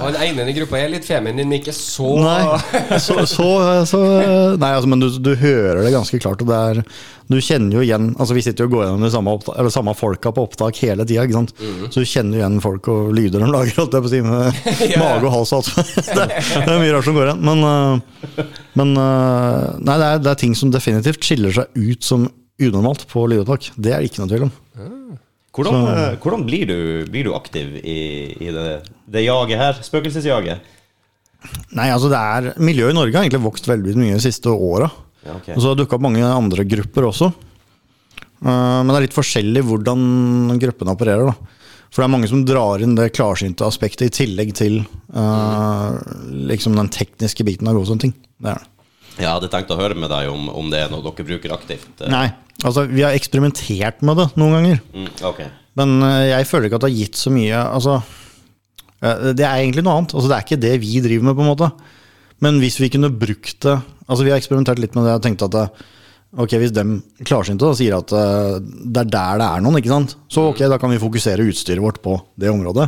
Han 0.00 0.16
ene 0.18 0.48
i 0.50 0.54
gruppa 0.56 0.80
er 0.80 0.90
litt 0.90 1.06
feminin, 1.06 1.46
men 1.46 1.60
ikke 1.60 1.74
så 1.76 2.08
Nei, 2.18 2.98
så, 2.98 3.22
så, 3.30 3.46
så 3.86 4.00
Nei, 4.58 4.70
altså, 4.74 4.88
men 4.90 5.02
du, 5.04 5.06
du 5.22 5.30
hører 5.38 5.84
det 5.84 5.92
ganske 5.94 6.18
klart. 6.22 6.42
Og 6.42 6.50
det 6.50 6.58
er, 6.58 6.80
du 7.30 7.38
kjenner 7.38 7.78
jo 7.78 7.84
igjen 7.84 8.10
altså 8.16 8.34
Vi 8.34 8.42
sitter 8.44 8.66
jo 8.66 8.70
og 8.72 8.74
går 8.74 8.84
gjennom 8.86 9.06
de 9.06 9.12
samme, 9.14 9.34
opptak, 9.38 9.54
eller 9.62 9.74
samme 9.74 9.94
folka 9.98 10.32
på 10.34 10.46
opptak 10.48 10.82
hele 10.82 11.06
tida. 11.06 11.44
Så 11.94 12.02
du 12.02 12.08
kjenner 12.08 12.40
jo 12.40 12.42
igjen 12.42 12.58
folk 12.64 12.90
og 12.90 13.12
lyder 13.14 13.44
de 13.44 13.52
lager, 13.54 13.78
holdt 13.78 13.94
jeg 13.94 14.06
på 14.08 14.10
å 14.10 14.14
si, 14.16 14.22
med 14.26 14.98
mage 15.04 15.30
og 15.30 15.34
hals 15.36 15.54
og 15.54 15.62
alt. 15.62 15.94
Det, 16.12 16.26
det 16.26 16.66
er 16.66 16.82
mye 16.82 16.92
rart 16.96 17.06
som 17.06 17.16
går 17.16 17.30
igjen. 17.30 17.46
Men, 17.46 17.64
øh, 17.68 18.50
men 18.80 18.96
øh, 18.98 19.68
nei, 19.78 19.94
det 20.02 20.08
er, 20.08 20.22
det 20.26 20.32
er 20.34 20.42
ting 20.42 20.58
som 20.58 20.74
definitivt 20.74 21.22
skiller 21.22 21.54
seg 21.54 21.78
ut 21.78 22.02
som 22.06 22.26
unormalt 22.62 23.06
på 23.10 23.28
lydopptak. 23.30 23.70
Det 23.78 23.94
er 23.94 24.02
det 24.02 24.10
ikke 24.10 24.24
noe 24.24 24.32
tvil 24.34 24.48
om. 24.48 24.56
Hvordan, 25.52 25.78
eh, 25.92 26.18
hvordan 26.22 26.44
blir, 26.48 26.66
du, 26.68 26.76
blir 27.12 27.28
du 27.28 27.34
aktiv 27.36 27.76
i, 27.78 27.98
i 28.40 28.52
det, 28.54 28.66
det 29.12 29.24
jaget 29.26 29.60
her? 29.60 29.80
Spøkelsesjaget? 29.84 30.70
Nei, 31.74 31.88
altså 31.90 32.08
det 32.12 32.18
er 32.18 32.60
Miljøet 32.62 32.94
i 32.94 32.96
Norge 32.96 33.16
har 33.16 33.24
egentlig 33.26 33.42
vokst 33.44 33.66
veldig 33.68 33.96
mye 33.98 34.16
de 34.16 34.22
siste 34.24 34.52
åra. 34.52 34.88
Ja, 35.22 35.36
okay. 35.36 35.54
Og 35.54 35.62
så 35.62 35.68
har 35.70 35.76
det 35.76 35.84
dukka 35.84 35.98
opp 35.98 36.06
mange 36.06 36.24
andre 36.26 36.64
grupper 36.66 37.08
også. 37.10 37.30
Eh, 38.42 38.78
men 38.82 38.90
det 38.90 38.98
er 38.98 39.06
litt 39.08 39.18
forskjellig 39.18 39.64
hvordan 39.68 40.58
gruppene 40.62 40.96
opererer. 40.96 41.30
da. 41.30 41.58
For 41.92 42.00
det 42.00 42.08
er 42.08 42.14
mange 42.14 42.30
som 42.30 42.44
drar 42.48 42.82
inn 42.82 42.96
det 42.96 43.10
klarsynte 43.12 43.68
aspektet 43.68 44.08
i 44.08 44.16
tillegg 44.22 44.54
til 44.56 44.80
eh, 44.80 45.96
liksom 46.48 46.78
den 46.78 46.88
tekniske 46.92 47.44
biten 47.44 47.68
av 47.68 47.76
gode 47.76 47.90
sånne 47.92 48.06
ting. 48.08 48.14
Det 48.40 48.54
er 48.54 48.62
det. 48.62 48.68
Jeg 49.18 49.28
hadde 49.28 49.50
tenkt 49.52 49.72
å 49.74 49.76
høre 49.76 49.96
med 49.98 50.08
deg 50.08 50.30
om, 50.32 50.46
om 50.48 50.70
det 50.72 50.80
er 50.80 50.88
noe 50.88 51.04
dere 51.04 51.26
bruker 51.28 51.52
aktivt. 51.52 52.00
Nei, 52.08 52.30
altså 52.60 52.84
vi 52.90 53.04
har 53.04 53.16
eksperimentert 53.16 54.02
med 54.06 54.20
det 54.20 54.28
noen 54.40 54.56
ganger. 54.58 54.82
Mm, 54.92 55.08
okay. 55.28 55.48
Men 55.78 55.96
eh, 56.04 56.32
jeg 56.34 56.48
føler 56.50 56.68
ikke 56.68 56.80
at 56.80 56.84
det 56.84 56.92
har 56.92 57.00
gitt 57.00 57.18
så 57.20 57.32
mye 57.32 57.62
Altså, 57.64 57.96
eh, 59.00 59.32
det 59.38 59.46
er 59.46 59.62
egentlig 59.62 59.86
noe 59.86 59.96
annet. 60.00 60.14
Altså, 60.16 60.28
det 60.28 60.36
er 60.36 60.46
ikke 60.46 60.62
det 60.66 60.74
vi 60.82 61.00
driver 61.04 61.28
med, 61.28 61.38
på 61.38 61.46
en 61.46 61.52
måte. 61.52 61.70
Men 62.44 62.60
hvis 62.62 62.78
vi 62.82 62.92
kunne 62.92 63.12
brukt 63.14 63.64
det 63.64 63.78
Altså, 64.08 64.24
vi 64.26 64.32
har 64.32 64.40
eksperimentert 64.40 64.80
litt 64.82 64.96
med 64.98 65.06
det 65.06 65.12
Jeg 65.14 65.24
tenkte 65.28 65.46
at 65.48 65.56
det, 65.56 65.88
Ok, 66.42 66.54
Hvis 66.60 66.72
de 66.72 66.82
klarsynte 67.28 67.68
da, 67.68 67.74
sier 67.76 67.98
at 67.98 68.12
eh, 68.16 68.60
det 68.62 69.04
er 69.04 69.10
der 69.12 69.42
det 69.42 69.48
er 69.48 69.64
noen, 69.64 69.76
ikke 69.80 69.92
sant? 69.92 70.16
så 70.32 70.46
ok, 70.48 70.62
da 70.72 70.78
kan 70.80 70.92
vi 70.92 71.00
fokusere 71.00 71.44
utstyret 71.44 71.84
vårt 71.84 72.00
på 72.04 72.16
det 72.40 72.48
området. 72.48 72.86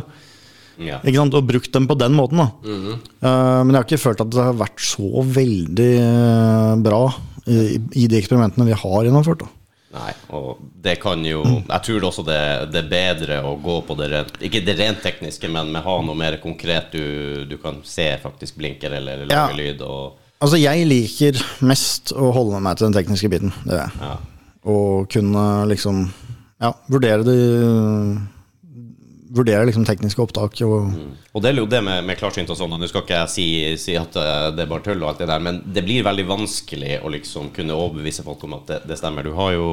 Ja. 0.77 0.99
Ikke 1.03 1.17
sant? 1.21 1.33
Og 1.37 1.45
brukt 1.47 1.71
dem 1.71 1.87
på 1.87 1.97
den 1.97 2.13
måten. 2.17 2.37
da. 2.41 2.47
Eh, 2.65 3.61
men 3.63 3.73
jeg 3.73 3.79
har 3.81 3.85
ikke 3.87 4.01
følt 4.01 4.21
at 4.25 4.29
det 4.33 4.43
har 4.43 4.57
vært 4.59 4.79
så 4.83 5.23
veldig 5.23 5.91
eh, 6.01 6.75
bra 6.83 7.03
i, 7.47 7.77
i 8.01 8.07
de 8.11 8.17
eksperimentene 8.19 8.65
vi 8.67 8.73
har 8.81 9.03
gjennomført. 9.07 9.45
da. 9.45 9.51
Nei, 9.95 10.11
og 10.35 10.57
det 10.83 10.97
kan 10.99 11.21
jo 11.23 11.39
Jeg 11.45 11.81
tror 11.85 12.03
også 12.09 12.25
det, 12.27 12.39
det 12.73 12.81
er 12.81 12.89
bedre 12.91 13.37
å 13.47 13.53
gå 13.63 13.77
på 13.87 13.95
det 13.95 14.09
rent 14.11 14.33
Ikke 14.43 14.59
det 14.67 14.73
rent 14.75 14.99
tekniske, 15.05 15.47
men 15.47 15.69
med 15.71 15.85
ha 15.85 15.93
noe 16.03 16.17
mer 16.19 16.35
konkret 16.43 16.91
du, 16.91 17.45
du 17.47 17.55
kan 17.63 17.77
se 17.87 18.09
faktisk 18.19 18.57
blinker 18.59 18.91
eller 18.97 19.23
lage 19.23 19.31
Ja. 19.31 19.55
lyd. 19.55 19.81
Og, 19.87 20.17
Altså, 20.43 20.57
jeg 20.59 20.83
liker 20.89 21.39
mest 21.63 22.11
å 22.11 22.27
holde 22.35 22.59
meg 22.59 22.75
til 22.75 22.89
den 22.89 22.97
tekniske 22.97 23.29
biten. 23.31 23.53
Det 23.63 23.71
gjør 23.71 23.85
jeg. 23.85 24.01
ja. 24.03 24.17
Og 24.67 25.07
kunne 25.15 25.45
liksom 25.71 26.03
ja, 26.59 26.73
vurdere 26.91 27.23
det 27.23 27.39
Vurdere 29.35 29.65
liksom 29.67 29.83
tekniske 29.87 30.21
opptak 30.23 30.61
og 30.63 30.93
og 31.35 31.43
det 31.43 31.49
er 31.49 31.59
jo 31.59 31.67
det 31.67 31.81
med, 31.83 32.05
med 32.07 32.15
klarsynt 32.15 32.51
og 32.53 32.55
sånn, 32.55 32.77
nå 32.79 32.87
skal 32.87 33.03
ikke 33.03 33.17
jeg 33.19 33.31
si, 33.33 33.47
si 33.81 33.97
at 33.99 34.15
eh, 34.15 34.45
det 34.55 34.63
er 34.63 34.69
bare 34.71 34.85
tull 34.85 35.01
og 35.03 35.09
alt 35.09 35.23
det 35.23 35.27
der, 35.27 35.43
men 35.43 35.59
det 35.75 35.83
blir 35.83 36.05
veldig 36.07 36.23
vanskelig 36.29 37.01
å 37.03 37.11
liksom 37.11 37.51
kunne 37.55 37.75
overbevise 37.75 38.23
folk 38.23 38.45
om 38.47 38.55
at 38.55 38.71
det, 38.71 38.79
det 38.87 38.99
stemmer. 39.01 39.27
Du 39.27 39.35
har 39.35 39.51
jo 39.57 39.67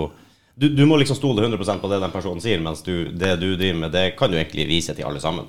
du, 0.54 0.66
du 0.76 0.82
må 0.86 0.98
liksom 1.00 1.16
stole 1.16 1.46
100% 1.46 1.80
på 1.80 1.88
det 1.88 1.98
den 2.02 2.12
personen 2.12 2.40
sier, 2.44 2.60
mens 2.60 2.82
du, 2.84 3.08
det 3.16 3.30
du 3.40 3.54
driver 3.56 3.78
med, 3.80 3.92
det 3.94 4.02
kan 4.18 4.30
du 4.30 4.36
egentlig 4.36 4.66
vise 4.68 4.92
til 4.94 5.06
alle 5.08 5.20
sammen. 5.22 5.46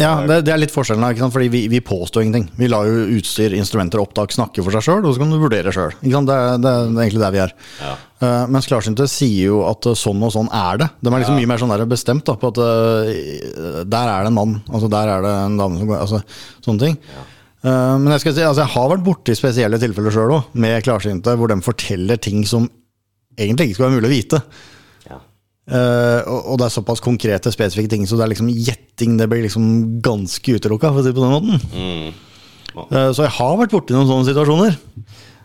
Ja, 0.00 0.14
det, 0.26 0.38
det 0.46 0.54
er 0.54 0.62
litt 0.62 0.72
forskjellen 0.72 1.04
her, 1.04 1.18
fordi 1.34 1.50
vi, 1.52 1.60
vi 1.68 1.82
påstår 1.84 2.24
ingenting. 2.24 2.46
Vi 2.56 2.70
lar 2.72 2.88
jo 2.88 3.04
utstyr, 3.18 3.52
instrumenter 3.58 4.00
og 4.00 4.08
opptak 4.08 4.32
snakke 4.32 4.64
for 4.64 4.72
seg 4.72 4.86
sjøl, 4.88 5.04
og 5.04 5.12
så 5.12 5.22
kan 5.22 5.34
du 5.34 5.38
vurdere 5.42 5.74
sjøl. 5.76 5.92
Det, 6.00 6.08
det, 6.30 6.38
er- 6.40 6.58
det 6.64 6.72
er 6.72 7.04
egentlig 7.04 7.24
der 7.26 7.36
vi 7.36 7.42
er. 7.44 7.54
Ja. 7.84 7.92
Uh, 8.16 8.46
mens 8.48 8.64
klarsynte 8.70 9.04
sier 9.12 9.50
jo 9.50 9.60
at 9.68 9.84
eh, 9.90 9.96
sånn 10.00 10.22
og 10.24 10.32
sånn 10.32 10.48
er 10.56 10.78
det. 10.80 10.90
De 11.04 11.10
er 11.12 11.20
liksom 11.20 11.36
mye 11.36 11.50
mer 11.52 11.60
sånn 11.60 11.74
der 11.74 11.84
bestemt 11.90 12.24
da, 12.24 12.38
på 12.40 12.48
at 12.54 12.60
uh, 12.64 13.84
der 13.84 14.12
er 14.16 14.24
det 14.24 14.32
en 14.32 14.38
mann, 14.40 14.54
altså 14.72 14.88
der 14.88 15.12
er 15.18 15.26
det 15.26 15.34
en 15.50 15.58
dame 15.60 15.82
som 15.82 15.90
går 15.92 16.00
altså, 16.00 16.22
Sånne 16.64 16.80
ting. 16.86 16.96
Eh, 17.66 17.94
men 18.00 18.12
jeg 18.14 18.22
skal 18.24 18.34
si, 18.36 18.42
altså 18.46 18.64
jeg 18.64 18.72
har 18.76 18.90
vært 18.92 19.04
borti 19.06 19.34
spesielle 19.36 19.78
tilfeller 19.82 20.14
sjøl 20.14 20.34
òg, 20.36 20.50
med 20.64 20.84
klarsynte, 20.86 21.34
hvor 21.38 21.50
de 21.52 21.60
forteller 21.64 22.20
ting 22.22 22.44
som 22.48 22.68
egentlig 23.36 23.68
ikke 23.68 23.78
skal 23.78 23.86
være 23.88 23.96
mulig 23.98 24.08
å 24.10 24.14
vite. 24.14 24.40
Ja. 25.08 25.18
Eh, 25.66 26.20
og, 26.30 26.40
og 26.52 26.60
det 26.60 26.68
er 26.68 26.74
såpass 26.76 27.02
konkrete, 27.04 27.52
spesifikke 27.54 27.90
ting, 27.92 28.06
så 28.08 28.18
det 28.18 28.26
er 28.26 28.32
liksom 28.34 28.50
gjetting. 28.52 29.16
Det 29.20 29.28
blir 29.30 29.44
liksom 29.46 29.66
ganske 30.04 30.58
utelukka, 30.58 30.92
for 30.92 31.02
å 31.02 31.06
si 31.06 31.12
det 31.12 31.16
på 31.18 31.24
den 31.24 31.34
måten. 31.36 31.66
Mm. 31.76 32.12
uh, 32.76 33.10
så 33.16 33.24
jeg 33.26 33.34
har 33.38 33.56
vært 33.62 33.74
borti 33.76 33.96
noen 33.96 34.08
sånne 34.10 34.28
situasjoner. 34.30 34.78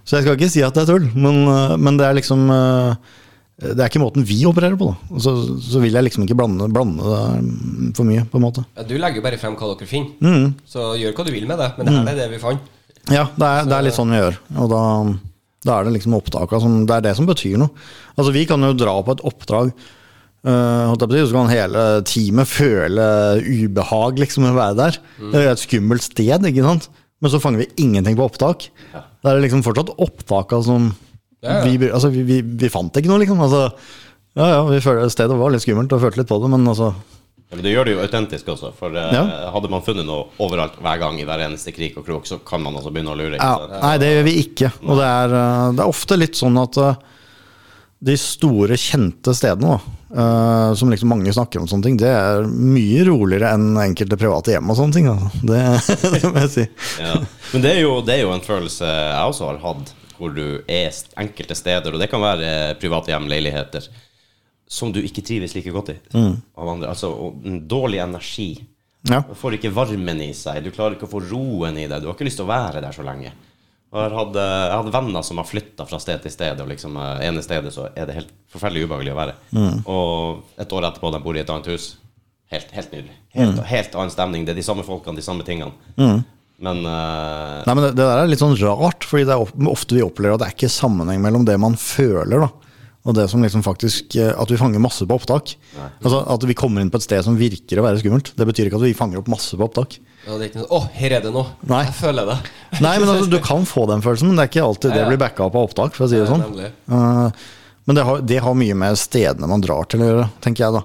Så 0.02 0.18
jeg 0.18 0.26
skal 0.26 0.38
ikke 0.40 0.52
si 0.52 0.64
at 0.66 0.76
det 0.76 0.84
er 0.86 0.94
tull, 0.94 1.10
men, 1.14 1.44
uh, 1.48 1.76
men 1.78 2.00
det 2.00 2.08
er 2.08 2.16
liksom 2.18 2.48
Det 3.62 3.78
er 3.78 3.92
ikke 3.92 4.00
måten 4.02 4.24
vi 4.26 4.40
opererer 4.50 4.74
på, 4.74 4.88
da. 4.90 5.20
Så, 5.22 5.32
så 5.62 5.78
vil 5.84 5.94
jeg 5.94 6.02
liksom 6.08 6.24
ikke 6.26 6.34
blande, 6.40 6.66
blande 6.74 7.06
det 7.06 7.92
for 7.94 8.08
mye, 8.10 8.24
på 8.26 8.40
en 8.40 8.46
måte. 8.48 8.64
Ja, 8.74 8.86
Du 8.90 8.96
legger 8.98 9.20
jo 9.20 9.26
bare 9.28 9.38
frem 9.38 9.54
hva 9.60 9.68
dere 9.76 9.86
finner, 9.86 10.16
Mm. 10.18 10.48
så 10.66 10.88
gjør 10.98 11.14
hva 11.20 11.26
du 11.28 11.30
vil 11.36 11.46
med 11.46 11.62
det. 11.62 11.68
Men 11.78 11.86
det 11.86 11.94
her 12.00 12.10
er 12.10 12.18
det 12.24 12.30
vi 12.32 12.40
fant. 12.42 12.72
Ja, 13.14 13.28
det 13.36 13.46
er, 13.52 13.68
det 13.70 13.76
er 13.78 13.86
litt 13.86 13.98
sånn 14.00 14.10
vi 14.16 14.18
gjør. 14.18 14.40
Og 14.64 14.72
da, 14.74 14.82
da 15.66 15.78
er 15.78 15.86
det 15.86 15.96
liksom 15.98 16.16
opptaka 16.18 16.60
som 16.62 16.86
Det 16.90 16.96
er 16.96 17.04
det 17.06 17.16
som 17.18 17.28
betyr 17.30 17.60
noe. 17.62 17.70
Altså, 18.16 18.32
vi 18.34 18.46
kan 18.50 18.64
jo 18.66 18.74
dra 18.78 18.96
på 19.06 19.14
et 19.14 19.24
oppdrag, 19.30 19.72
øh, 20.48 20.90
å 20.90 20.98
si, 20.98 21.22
så 21.30 21.36
kan 21.38 21.52
hele 21.54 21.84
teamet 22.10 22.50
føle 22.50 23.06
ubehag 23.46 24.20
liksom 24.24 24.48
ved 24.48 24.56
å 24.56 24.58
være 24.58 24.80
der. 24.80 25.00
Det 25.22 25.44
er 25.44 25.52
et 25.54 25.62
skummelt 25.62 26.08
sted, 26.08 26.50
ikke 26.50 26.66
sant. 26.66 26.90
Men 27.22 27.30
så 27.34 27.42
fanger 27.42 27.62
vi 27.62 27.86
ingenting 27.86 28.18
på 28.18 28.26
opptak. 28.26 28.70
Da 28.92 29.30
er 29.30 29.38
det 29.38 29.46
liksom 29.46 29.62
fortsatt 29.66 29.94
opptaka 30.02 30.64
som 30.66 30.92
Ja, 31.42 31.56
ja. 31.58 31.62
Vi, 31.66 31.90
altså, 31.90 32.10
vi, 32.14 32.22
vi, 32.22 32.42
vi 32.42 32.70
fant 32.70 32.94
ikke 32.98 33.10
noe, 33.10 33.22
liksom. 33.22 33.40
Altså, 33.42 33.72
ja, 34.38 34.48
ja, 34.56 34.60
vi 34.66 34.82
føler 34.82 35.10
Stedet 35.10 35.38
var 35.38 35.54
litt 35.54 35.64
skummelt 35.64 35.94
og 35.94 36.04
følte 36.04 36.22
litt 36.22 36.30
på 36.30 36.38
det, 36.42 36.50
men 36.54 36.68
altså 36.70 36.92
Ja, 36.94 37.21
men 37.52 37.62
det 37.66 37.72
gjør 37.74 37.86
det 37.90 37.94
jo 37.98 38.02
autentisk 38.06 38.48
også, 38.54 38.74
for 38.78 38.96
eh, 38.96 39.12
Ja. 39.14 39.24
hadde 39.52 39.70
man 39.70 39.82
funnet 39.84 40.06
noe 40.08 40.30
overalt 40.40 40.78
hver 40.82 41.00
gang 41.00 41.20
i 41.20 41.26
hver 41.28 41.44
eneste 41.48 41.74
krik 41.76 41.98
og 42.00 42.06
krok, 42.08 42.26
så 42.30 42.40
kan 42.46 42.62
man 42.64 42.76
altså 42.80 42.92
begynne 42.94 43.12
å 43.14 43.18
lure. 43.20 43.36
Ikke 43.36 43.44
Ja, 43.48 43.58
sant? 43.68 43.82
nei, 43.84 43.96
det 44.02 44.12
gjør 44.16 44.24
vi 44.30 44.36
ikke. 44.46 44.72
Og 44.88 44.98
det 45.02 45.08
er, 45.10 45.34
eh, 45.42 45.72
det 45.76 45.84
er 45.84 45.92
ofte 45.96 46.18
litt 46.20 46.36
sånn 46.40 46.62
at 46.64 46.78
eh, 46.78 46.96
de 48.02 48.16
store, 48.18 48.74
kjente 48.82 49.34
stedene, 49.38 49.76
da, 49.76 49.98
eh, 50.18 50.74
som 50.80 50.90
liksom 50.90 51.12
mange 51.14 51.30
snakker 51.36 51.60
om, 51.62 51.68
sånne 51.70 51.84
ting, 51.86 51.98
det 52.02 52.10
er 52.10 52.48
mye 52.50 53.04
roligere 53.06 53.52
enn 53.54 53.76
enkelte 53.78 54.18
private 54.18 54.56
hjem 54.56 54.72
og 54.74 54.78
sånne 54.80 54.96
ting. 54.96 55.10
Altså. 55.12 55.30
Det, 55.46 55.60
det 56.16 56.24
må 56.32 56.42
jeg 56.48 56.50
si. 56.56 56.66
Ja. 57.04 57.18
Men 57.54 57.62
det 57.68 57.76
er, 57.76 57.82
jo, 57.84 57.98
det 58.02 58.16
er 58.16 58.24
jo 58.24 58.32
en 58.34 58.42
følelse 58.48 58.88
jeg 58.90 59.28
også 59.36 59.52
har 59.52 59.60
hatt, 59.68 59.94
hvor 60.18 60.34
du 60.34 60.48
er 60.70 60.90
st- 60.94 61.14
enkelte 61.22 61.56
steder, 61.58 61.94
og 61.94 62.00
det 62.02 62.10
kan 62.10 62.22
være 62.22 62.76
private 62.82 63.14
hjem, 63.14 63.28
leiligheter, 63.30 63.86
som 64.72 64.92
du 64.96 65.02
ikke 65.04 65.24
trives 65.28 65.54
like 65.58 65.72
godt 65.76 65.94
i. 65.94 65.98
Av 66.16 66.70
andre. 66.72 66.92
Altså, 66.94 67.12
dårlig 67.68 68.00
energi. 68.04 68.52
Ja. 69.10 69.24
Du 69.28 69.34
får 69.36 69.58
ikke 69.58 69.74
varmen 69.74 70.22
i 70.24 70.32
seg, 70.38 70.62
du 70.64 70.72
klarer 70.72 70.96
ikke 70.96 71.08
å 71.10 71.12
få 71.16 71.24
roen 71.26 71.80
i 71.82 71.88
deg. 71.90 72.02
Du 72.02 72.08
har 72.08 72.16
ikke 72.16 72.28
lyst 72.28 72.40
til 72.40 72.46
å 72.46 72.52
være 72.52 72.84
der 72.84 72.96
så 72.96 73.04
lenge. 73.06 73.34
Jeg 73.92 74.12
hadde, 74.16 74.44
jeg 74.46 74.76
hadde 74.78 74.94
venner 74.96 75.24
som 75.28 75.42
har 75.42 75.48
flytta 75.50 75.84
fra 75.90 75.98
sted 76.00 76.22
til 76.24 76.32
sted, 76.32 76.62
og 76.64 76.70
liksom 76.70 76.96
eh, 76.96 77.26
ene 77.28 77.42
stedet 77.44 77.74
så 77.76 77.90
er 77.92 78.08
det 78.08 78.16
helt 78.22 78.30
forferdelig 78.54 78.86
ubehagelig 78.88 79.12
å 79.12 79.18
være. 79.18 79.34
Og 79.92 80.62
et 80.64 80.76
år 80.78 80.88
etterpå, 80.88 81.12
de 81.12 81.20
bor 81.26 81.36
i 81.36 81.42
et 81.42 81.52
annet 81.52 81.68
hus. 81.74 81.90
Helt, 82.52 82.72
helt 82.76 82.94
nydelig. 82.96 83.18
Helt, 83.36 83.60
helt 83.68 83.98
annen 83.98 84.14
stemning. 84.14 84.46
Det 84.48 84.54
er 84.54 84.62
de 84.62 84.68
samme 84.68 84.86
folkene, 84.88 85.20
de 85.20 85.26
samme 85.26 85.44
tingene. 85.48 85.76
Men 86.62 86.84
uh, 86.86 87.64
Nei, 87.66 87.74
men 87.74 87.84
det, 87.88 87.92
det 87.98 88.06
der 88.06 88.22
er 88.22 88.30
litt 88.30 88.42
sånn 88.44 88.56
rart, 88.62 89.04
fordi 89.08 89.26
det 89.28 89.36
er 89.36 89.70
ofte 89.72 89.98
vi 89.98 90.04
opplever 90.06 90.38
at 90.38 90.44
det 90.44 90.50
er 90.52 90.56
ikke 90.56 90.72
sammenheng 90.72 91.24
mellom 91.24 91.48
det 91.48 91.56
man 91.60 91.76
føler, 91.80 92.46
da, 92.46 92.71
og 93.02 93.16
det 93.18 93.24
som 93.32 93.42
liksom 93.42 93.64
faktisk 93.66 94.16
eh, 94.22 94.30
At 94.38 94.52
vi 94.52 94.58
fanger 94.62 94.82
masse 94.84 95.06
på 95.10 95.16
opptak. 95.18 95.56
Altså 96.04 96.20
At 96.30 96.44
vi 96.46 96.54
kommer 96.58 96.84
inn 96.84 96.92
på 96.94 97.00
et 97.02 97.06
sted 97.08 97.24
som 97.26 97.38
virker 97.40 97.82
å 97.82 97.86
være 97.88 98.02
skummelt. 98.04 98.30
Det 98.38 98.46
betyr 98.46 98.70
ikke 98.70 98.78
at 98.78 98.86
vi 98.86 98.94
fanger 98.98 99.22
opp 99.22 99.32
masse 99.32 99.58
på 99.58 99.66
opptak. 99.66 99.98
Ja, 100.28 100.36
det 100.38 100.44
er 100.44 100.50
ikke 100.52 100.62
noe 100.62 100.78
Å, 100.78 100.82
her 101.00 101.16
er 101.18 101.24
det 101.24 101.32
noe! 101.34 101.48
Nei. 101.66 101.82
Jeg 101.88 101.96
føler 101.98 102.30
det. 102.30 102.36
Nei, 102.86 102.94
men 103.02 103.10
altså, 103.10 103.26
Du 103.32 103.40
kan 103.52 103.66
få 103.66 103.88
den 103.90 104.04
følelsen, 104.06 104.30
men 104.30 104.38
det 104.38 104.46
er 104.46 104.52
ikke 104.54 104.68
alltid 104.68 104.92
det 104.94 105.00
Ja, 105.00 105.08
det 105.08 105.16
blir 105.16 105.24
backa 105.24 105.48
opp 105.48 105.58
av 105.58 105.66
opptak. 105.72 105.98
for 105.98 106.06
å 106.06 106.12
si 106.12 106.20
det 106.22 106.30
sånn. 106.30 106.46
Eh, 106.62 107.48
men 107.90 107.98
det 107.98 108.04
har, 108.06 108.22
det 108.22 108.38
har 108.46 108.54
mye 108.62 108.76
med 108.78 109.00
stedene 109.02 109.50
man 109.50 109.64
drar 109.66 109.90
til 109.90 110.04
å 110.06 110.12
gjøre, 110.12 110.28
tenker 110.46 110.68
jeg. 110.68 110.78
da. 110.78 110.84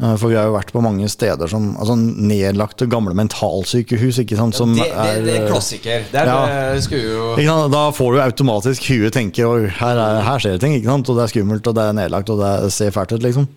Eh, 0.00 0.14
for 0.16 0.30
vi 0.32 0.36
har 0.38 0.46
jo 0.48 0.54
vært 0.54 0.70
på 0.72 0.80
mange 0.80 1.08
steder 1.12 1.50
som 1.52 1.74
altså 1.76 1.92
nedlagte 1.98 2.86
gamle 2.88 3.12
mentalsykehus. 3.18 4.20
ikke 4.22 4.38
sant, 4.38 4.54
som 4.56 4.72
det, 4.74 4.86
det, 4.88 5.24
det 5.26 5.34
er 5.42 5.48
klassiker. 5.50 6.06
Det 6.12 6.20
er, 6.22 6.30
Ja. 6.30 6.38
eh, 6.74 6.80
skulle 6.80 7.02
jo 7.04 7.34
sant? 7.36 7.72
Da 7.74 7.82
får 7.92 8.14
du 8.16 8.20
automatisk 8.24 8.86
huet 8.88 9.12
tenke 9.12 9.44
Oi, 9.44 9.66
her, 9.68 9.96
er, 10.00 10.22
her 10.24 10.38
skjer 10.40 10.56
det 10.56 10.62
ting, 10.64 10.78
ikke 10.78 10.88
sant? 10.88 11.08
og 11.12 11.16
det 11.20 11.26
er 11.26 11.34
skummelt, 11.34 11.66
og 11.68 11.74
det 11.76 11.84
er 11.84 11.98
nedlagt, 12.00 12.30
og 12.32 12.40
det 12.40 12.72
ser 12.72 12.90
fælt 12.96 13.12
ut, 13.12 13.22
liksom. 13.22 13.48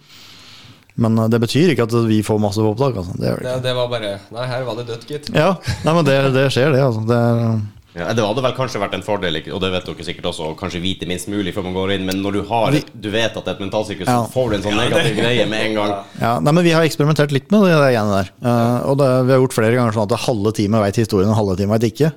Men 1.00 1.18
eh, 1.18 1.30
det 1.32 1.40
betyr 1.42 1.72
ikke 1.74 1.88
at 1.88 1.96
vi 2.10 2.20
får 2.28 2.42
masse 2.44 2.60
opptak. 2.62 2.98
Altså. 3.00 3.16
Det 3.18 3.38
det 3.42 3.56
det 3.64 3.76
var 3.80 3.88
bare 3.90 4.12
Nei, 4.36 4.48
her 4.52 4.64
var 4.68 4.76
det 4.82 4.88
dødt, 4.92 5.08
gitt. 5.08 5.32
Ja, 5.34 5.54
nei, 5.86 5.94
men 5.96 6.06
det, 6.06 6.20
det 6.36 6.50
skjer, 6.52 6.76
det. 6.76 6.84
altså. 6.84 7.06
Det 7.08 7.18
er, 7.18 7.64
ja, 7.94 8.08
det 8.18 8.24
hadde 8.26 8.42
vel 8.42 8.56
kanskje 8.58 8.80
vært 8.82 8.96
en 8.98 9.04
fordel, 9.06 9.38
og 9.54 9.60
det 9.62 9.70
vet 9.74 9.86
dere 9.86 10.06
sikkert 10.08 10.30
også, 10.32 10.48
å 10.52 10.56
kanskje 10.58 10.82
vite 10.82 11.06
minst 11.10 11.28
mulig 11.30 11.54
før 11.54 11.68
man 11.68 11.76
går 11.78 11.92
inn, 11.96 12.06
men 12.10 12.22
når 12.24 12.38
du 12.40 12.42
har 12.50 12.74
Du 12.74 13.10
vet 13.14 13.36
at 13.38 13.46
det 13.46 13.52
er 13.52 13.58
et 13.58 13.62
mentalsykehus, 13.62 14.08
Ja. 14.08 14.24
så 14.26 14.32
får 14.34 14.50
du 14.50 14.56
en 14.56 14.64
sånn 14.66 14.80
negativ 14.80 15.16
greie 15.20 15.46
med 15.50 15.68
en 15.68 15.76
gang. 15.76 15.94
ja, 16.20 16.40
nei, 16.40 16.52
men 16.52 16.64
Vi 16.64 16.72
har 16.72 16.84
eksperimentert 16.84 17.32
litt 17.32 17.52
med 17.52 17.62
det 17.68 17.76
greiene 17.78 18.18
der. 18.18 18.32
Uh, 18.42 18.90
og 18.90 18.98
det, 18.98 19.10
vi 19.28 19.32
har 19.36 19.40
gjort 19.44 19.54
flere 19.54 19.76
ganger 19.76 19.94
sånn 19.94 20.12
at 20.12 20.26
halve 20.26 20.54
teamet 20.54 20.82
veit 20.82 20.96
historien, 21.04 21.30
og 21.30 21.38
halve 21.38 21.58
teamet 21.60 21.82
veit 21.82 21.92
ikke. 21.94 22.12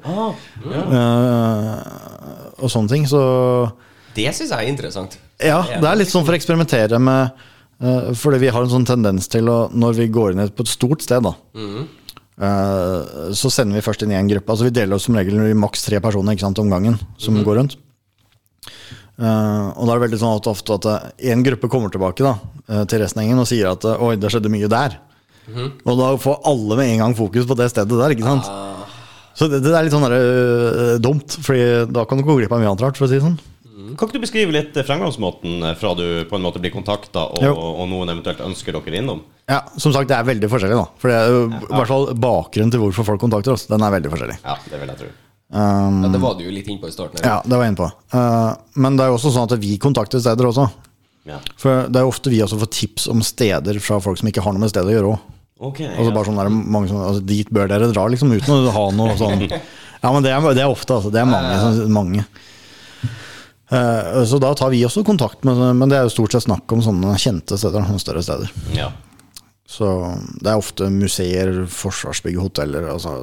Eh, 0.97 1.75
og 2.63 2.71
sånne 2.73 2.89
ting. 2.89 3.05
Så 3.09 3.21
Det 4.17 4.33
syns 4.33 4.51
jeg 4.51 4.57
er 4.57 4.71
interessant. 4.71 5.19
Ja, 5.43 5.61
det 5.69 5.85
er 5.85 5.99
litt 6.01 6.09
sånn 6.09 6.25
for 6.25 6.33
å 6.33 6.39
eksperimentere 6.39 6.99
med 7.03 7.37
uh, 7.85 8.15
Fordi 8.17 8.39
vi 8.41 8.49
har 8.49 8.65
en 8.65 8.73
sånn 8.73 8.87
tendens 8.89 9.29
til 9.29 9.51
å 9.53 9.67
Når 9.69 9.99
vi 9.99 10.07
går 10.09 10.33
inn 10.33 10.41
på 10.49 10.65
et 10.65 10.73
stort 10.73 11.05
sted, 11.05 11.21
da 11.27 11.35
eh, 11.53 11.83
så 12.37 13.49
sender 13.49 13.79
vi 13.79 13.85
først 13.87 14.03
inn 14.05 14.11
en 14.13 14.29
gruppe. 14.29 14.53
Altså 14.53 14.67
Vi 14.67 14.75
deler 14.77 14.99
oss 14.99 15.07
som 15.09 15.17
regel 15.17 15.41
i 15.47 15.57
maks 15.57 15.87
tre 15.87 16.03
personer 16.05 16.37
ikke 16.37 16.45
sant, 16.45 16.59
om 16.61 16.69
gangen 16.69 16.99
som 17.17 17.39
går 17.41 17.57
rundt. 17.63 17.79
Uh, 19.17 19.73
og 19.73 19.87
da 19.87 19.95
er 19.95 19.97
det 19.97 20.05
veldig 20.11 20.19
sånn 20.21 20.37
at 20.37 20.49
ofte 20.51 20.77
at 20.77 20.87
én 21.25 21.41
gruppe 21.45 21.71
kommer 21.73 21.89
tilbake 21.89 22.21
da 22.21 22.35
eh, 22.69 22.83
til 22.85 23.01
resten 23.01 23.23
av 23.23 23.25
gjengen 23.25 23.41
og 23.41 23.47
sier 23.49 23.71
at 23.71 23.87
eh, 23.89 24.03
oi, 24.05 24.11
det 24.21 24.29
skjedde 24.29 24.51
mye 24.53 24.69
der. 24.69 24.99
Og 25.87 25.95
da 25.97 26.11
får 26.21 26.43
alle 26.51 26.77
med 26.77 26.91
en 26.91 27.03
gang 27.05 27.15
fokus 27.17 27.47
på 27.49 27.57
det 27.57 27.71
stedet 27.73 27.97
der. 27.97 28.13
ikke 28.13 28.27
sant? 28.27 28.51
Så 29.39 29.49
det, 29.49 29.63
det 29.65 29.73
er 29.73 29.87
litt 29.87 29.95
sånn 29.95 30.05
der, 30.05 30.17
uh, 30.19 30.93
dumt, 31.01 31.39
Fordi 31.47 31.87
da 31.93 32.05
kan 32.09 32.21
du 32.21 32.27
gå 32.27 32.37
glipp 32.37 32.53
av 32.53 32.61
mye 32.61 32.73
annet 32.73 32.85
rart. 32.85 32.99
for 32.99 33.07
å 33.07 33.11
si 33.13 33.23
sånn. 33.23 33.39
Kan 33.97 34.09
ikke 34.09 34.19
du 34.19 34.25
beskrive 34.27 34.53
litt 34.55 34.77
eh, 34.77 34.85
fremgangsmåten 34.87 35.63
eh, 35.71 35.75
fra 35.81 35.93
du 35.99 36.05
på 36.29 36.37
en 36.39 36.45
måte 36.45 36.61
blir 36.63 36.73
kontakta, 36.75 37.27
og, 37.37 37.61
og 37.61 37.85
noen 37.91 38.13
eventuelt 38.13 38.41
ønsker 38.45 38.77
dere 38.77 38.99
innom? 39.01 39.23
Ja, 39.49 39.61
Som 39.79 39.93
sagt, 39.95 40.09
det 40.11 40.17
er 40.19 40.27
veldig 40.27 40.49
forskjellig. 40.53 40.77
da 40.77 40.87
For 41.01 41.13
det 41.13 41.17
er 41.21 41.31
jo, 41.33 41.45
i 41.55 41.71
hvert 41.71 41.91
fall 41.93 42.09
Bakgrunnen 42.27 42.73
til 42.75 42.83
hvorfor 42.83 43.07
folk 43.13 43.23
kontakter 43.23 43.55
oss, 43.55 43.67
den 43.71 43.85
er 43.87 43.95
veldig 43.95 44.11
forskjellig. 44.13 44.39
Ja, 44.45 44.57
det 44.71 44.81
vil 44.83 44.91
jeg 44.93 45.01
tro. 45.05 45.13
Um, 45.47 46.01
Ja, 46.03 46.09
det 46.11 46.21
var 46.25 46.35
du 46.35 46.43
jo 46.43 46.51
litt 46.51 46.67
innpå 46.73 46.89
i 46.91 46.95
starten. 46.95 47.21
Eller? 47.21 47.29
ja, 47.31 47.37
det 47.47 47.55
var 47.55 47.63
jeg 47.69 47.75
innpå. 47.77 47.87
Uh, 48.11 48.51
men 48.83 48.97
det 48.99 49.05
er 49.07 49.13
jo 49.13 49.19
også 49.21 49.31
sånn 49.37 49.47
at 49.47 49.55
vi 49.63 49.77
kontakter 49.83 50.23
steder 50.23 50.49
også. 50.51 50.67
Ja. 51.27 51.39
For 51.59 51.87
det 51.91 52.01
er 52.01 52.05
jo 52.07 52.11
ofte 52.11 52.31
vi 52.31 52.43
også 52.43 52.59
får 52.61 52.71
tips 52.75 53.07
om 53.11 53.23
steder 53.27 53.79
fra 53.83 54.01
folk 54.03 54.19
som 54.19 54.29
ikke 54.31 54.43
har 54.45 54.55
noe 54.55 54.63
med 54.63 54.71
stedet 54.75 54.91
å 54.91 54.97
gjøre 54.97 55.13
òg. 55.15 55.33
Ok. 55.71 55.81
Altså 55.87 56.11
ja. 56.11 56.15
bare 56.19 56.29
sånn 56.29 56.37
der, 56.43 56.51
mange 56.53 56.91
som, 56.91 56.99
altså, 57.01 57.23
Dit 57.25 57.49
bør 57.55 57.71
dere 57.71 57.89
dra, 57.89 58.03
liksom, 58.13 58.35
uten 58.37 58.67
å 58.69 58.75
ha 58.75 58.85
noe 58.93 59.15
sånn 59.23 59.47
Ja, 59.47 60.11
men 60.13 60.27
det 60.27 60.35
er, 60.35 60.45
det 60.59 60.63
er 60.67 60.69
ofte, 60.75 60.99
altså. 60.99 61.11
Det 61.15 61.23
er 61.23 61.31
mange. 61.31 61.55
sånn- 61.63 61.95
mange. 61.95 62.27
Uh, 63.67 64.23
så 64.25 64.39
da 64.39 64.53
tar 64.55 64.71
vi 64.71 64.85
også 64.87 65.03
kontakt, 65.07 65.43
med, 65.47 65.59
men 65.75 65.91
det 65.91 65.99
er 65.99 66.07
jo 66.07 66.15
stort 66.15 66.37
sett 66.37 66.45
snakk 66.45 66.71
om 66.75 66.85
sånne 66.85 67.17
kjente 67.19 67.59
steder. 67.59 67.87
Sånne 67.89 68.03
større 68.03 68.25
steder. 68.27 68.55
ja. 68.77 68.93
Så 69.67 69.89
det 70.39 70.47
er 70.47 70.61
ofte 70.61 70.87
museer, 70.95 71.49
forsvarsbygg, 71.75 72.37
hoteller. 72.39 72.85
Altså, 72.87 73.17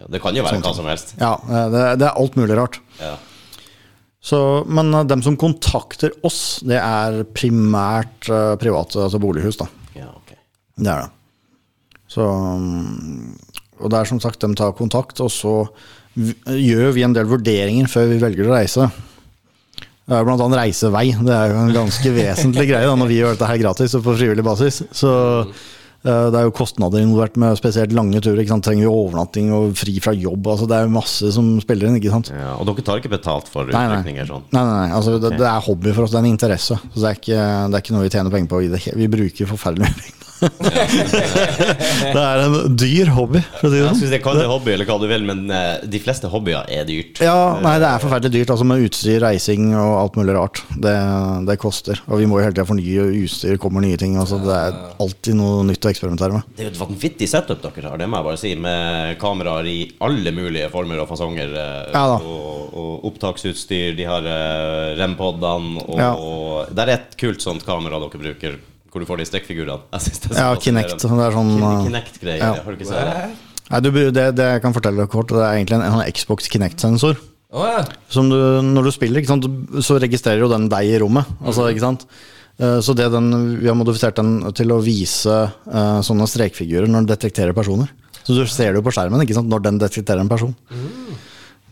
ja. 0.00 0.06
Det 0.08 0.20
kan 0.24 0.32
jo 0.32 0.46
være 0.46 0.62
hva 0.64 0.72
som 0.72 0.88
helst. 0.88 1.12
ja, 1.20 1.34
det, 1.44 1.82
det 2.00 2.06
er 2.08 2.16
alt 2.16 2.38
mulig 2.40 2.56
rart. 2.56 2.78
Ja. 2.96 3.18
Så, 4.24 4.40
men 4.64 4.88
uh, 4.96 5.02
dem 5.04 5.20
som 5.24 5.36
kontakter 5.40 6.16
oss, 6.24 6.62
det 6.64 6.80
er 6.80 7.20
primært 7.36 8.30
private, 8.62 9.04
altså 9.04 9.20
bolighus. 9.20 9.60
da. 9.60 9.68
ja, 9.98 10.08
okay. 10.08 10.40
Det 10.80 10.88
er 10.88 11.04
det. 11.04 11.12
Så, 12.10 12.24
um, 12.24 13.36
og 13.76 13.92
det 13.92 14.00
er 14.00 14.08
som 14.08 14.24
sagt, 14.24 14.40
de 14.40 14.56
tar 14.56 14.72
kontakt, 14.80 15.20
og 15.20 15.28
så 15.28 15.54
gjør 16.16 16.90
vi 16.96 17.04
en 17.04 17.14
del 17.14 17.28
vurderinger 17.28 17.92
før 17.92 18.08
vi 18.14 18.20
velger 18.24 18.48
å 18.48 18.56
reise. 18.56 18.88
Det 20.10 20.16
er 20.18 20.24
blant 20.26 20.42
annet 20.42 20.58
reisevei. 20.64 21.04
Det 21.22 21.34
er 21.34 21.52
jo 21.52 21.58
en 21.62 21.74
ganske 21.76 22.10
vesentlig 22.20 22.64
greie 22.72 22.86
da, 22.88 22.96
når 22.98 23.10
vi 23.12 23.20
gjør 23.20 23.36
dette 23.36 23.50
her 23.52 23.60
gratis 23.62 23.94
og 23.94 24.02
på 24.08 24.16
frivillig 24.18 24.42
basis. 24.42 24.80
Så 24.90 25.10
eh, 25.46 26.24
det 26.32 26.40
er 26.40 26.48
jo 26.48 26.54
kostnader 26.56 26.98
involvert 27.04 27.38
med 27.38 27.54
spesielt 27.60 27.94
lange 27.94 28.18
turer. 28.24 28.42
Trenger 28.50 28.82
vi 28.82 28.90
overnatting 28.90 29.52
og 29.54 29.76
fri 29.78 29.94
fra 30.02 30.16
jobb? 30.18 30.50
Altså, 30.50 30.66
det 30.66 30.80
er 30.80 30.88
jo 30.88 30.96
masse 30.96 31.30
som 31.36 31.52
spiller 31.62 31.86
inn. 31.86 32.00
ikke 32.00 32.10
sant? 32.16 32.32
Ja, 32.34 32.56
og 32.56 32.66
dere 32.66 32.86
tar 32.88 32.98
ikke 32.98 33.12
betalt 33.14 33.52
for 33.52 33.70
utrykninger 33.70 34.26
sånn? 34.32 34.48
Nei, 34.50 34.64
nei, 34.66 34.78
nei. 34.80 34.96
Altså, 34.98 35.14
det, 35.22 35.36
det 35.38 35.46
er 35.46 35.62
hobby 35.68 35.94
for 35.94 36.08
oss. 36.08 36.16
Det 36.16 36.18
er 36.18 36.26
en 36.26 36.32
interesse. 36.34 36.80
Så 36.90 37.04
det 37.04 37.12
er 37.12 37.22
ikke, 37.22 37.44
det 37.70 37.78
er 37.78 37.84
ikke 37.86 37.94
noe 37.94 38.08
vi 38.08 38.14
tjener 38.16 38.34
penger 38.34 38.50
på. 38.50 38.64
Vi 39.04 39.12
bruker 39.14 39.54
forferdelig 39.54 39.86
mye 39.86 40.00
penger. 40.02 40.29
det 42.14 42.20
er 42.22 42.42
en 42.44 42.76
dyr 42.78 43.10
hobby, 43.14 43.40
for 43.58 43.68
å 43.68 43.70
si 43.70 43.76
det 43.76 43.80
Jeg 43.80 43.88
sånn. 43.90 43.98
synes 44.00 44.12
det 44.14 44.20
Kall 44.24 44.38
det 44.40 44.46
hobby 44.50 44.72
eller 44.74 44.88
hva 44.88 44.96
du 45.02 45.06
vil, 45.10 45.24
men 45.28 45.42
eh, 45.52 45.82
de 45.90 46.00
fleste 46.02 46.30
hobbyer 46.32 46.68
er 46.72 46.86
dyrt. 46.88 47.20
Ja, 47.24 47.58
nei, 47.62 47.74
det 47.82 47.88
er 47.90 48.02
forferdelig 48.02 48.32
dyrt. 48.40 48.52
Altså 48.54 48.66
Med 48.68 48.84
utstyr, 48.86 49.18
reising 49.24 49.70
og 49.76 49.94
alt 50.00 50.18
mulig 50.20 50.36
rart. 50.36 50.62
Det, 50.80 50.94
det 51.48 51.58
koster. 51.62 52.00
Og 52.08 52.20
vi 52.22 52.28
må 52.30 52.38
jo 52.40 52.46
hele 52.46 52.56
tida 52.56 52.66
fornye 52.68 53.06
utstyr, 53.22 53.58
kommer 53.62 53.84
nye 53.84 53.98
ting. 54.00 54.16
Altså, 54.20 54.38
det 54.44 54.56
er 54.56 54.78
alltid 55.02 55.38
noe 55.40 55.64
nytt 55.68 55.84
å 55.88 55.92
eksperimentere 55.92 56.36
med. 56.38 56.48
Det 56.56 56.64
er 56.64 56.70
jo 56.70 56.74
et 56.74 56.82
vanvittig 56.82 57.30
setup 57.30 57.62
dere 57.64 57.88
har, 57.92 58.00
det 58.00 58.08
må 58.10 58.20
jeg 58.20 58.28
bare 58.30 58.40
si, 58.44 58.54
med 58.60 59.18
kameraer 59.20 59.68
i 59.70 59.78
alle 60.06 60.32
mulige 60.36 60.70
former 60.72 61.02
og 61.04 61.10
fasonger. 61.12 61.54
eh, 61.56 61.92
Ja 61.94 62.06
og, 62.10 62.74
og 62.80 63.04
opptaksutstyr, 63.10 63.94
de 63.98 64.04
har 64.08 64.24
rempodene 64.98 65.82
og, 65.84 65.96
Ja. 66.00 66.10
og 66.16 66.70
det 66.74 66.84
er 66.86 66.92
et 66.94 67.16
kult 67.20 67.42
sånt 67.44 67.64
kamera 67.66 67.98
dere 68.02 68.20
bruker, 68.20 68.58
hvor 68.90 69.02
du 69.02 69.08
får 69.08 69.22
de 69.22 69.26
så 70.34 70.34
Ja. 70.34 70.50
Kinect. 70.58 70.96
Det 70.98 71.10
er 71.10 71.36
sånn 71.36 71.52
uh, 71.62 71.84
Kinect-greier, 71.86 72.42
ja. 72.42 72.52
har 72.64 72.74
du 72.74 72.78
ikke 72.78 72.90
sett 72.90 73.10
det? 73.10 73.30
Nei, 73.70 73.80
du, 73.86 73.90
det, 74.10 74.24
det 74.34 74.46
jeg 74.56 74.62
kan 74.64 74.74
fortelle 74.74 75.04
deg 75.04 75.12
kort, 75.12 75.30
det 75.30 75.44
er 75.46 75.60
egentlig 75.60 75.78
en, 75.78 75.86
en 75.86 75.94
sånn 75.94 76.16
Xbox 76.16 76.50
Kinect-sensor. 76.50 77.20
Oh, 77.50 77.66
ja. 77.66 77.84
Som 78.10 78.28
du, 78.30 78.36
når 78.62 78.88
du 78.88 78.92
spiller, 78.94 79.22
ikke 79.22 79.32
sant, 79.32 79.46
så 79.82 79.98
registrerer 80.02 80.42
jo 80.42 80.50
den 80.50 80.68
deg 80.70 80.90
i 80.90 80.98
rommet. 81.02 81.30
Altså, 81.42 81.66
ikke 81.70 81.82
sant? 81.82 82.04
Eh, 82.60 82.78
Så 82.84 82.94
det 82.98 83.08
den, 83.14 83.30
vi 83.62 83.70
har 83.70 83.78
modifisert 83.78 84.18
den 84.20 84.38
til 84.58 84.74
å 84.74 84.82
vise 84.84 85.38
uh, 85.50 85.98
sånne 86.06 86.28
strekfigurer 86.30 86.90
når 86.90 87.02
den 87.02 87.10
detekterer 87.14 87.56
personer. 87.56 87.90
Så 88.20 88.36
du 88.36 88.44
ser 88.46 88.70
det 88.70 88.78
jo 88.82 88.86
på 88.86 88.92
skjermen 88.94 89.22
ikke 89.24 89.38
sant, 89.38 89.50
når 89.50 89.64
den 89.64 89.80
detekterer 89.80 90.22
en 90.22 90.30
person. 90.30 90.54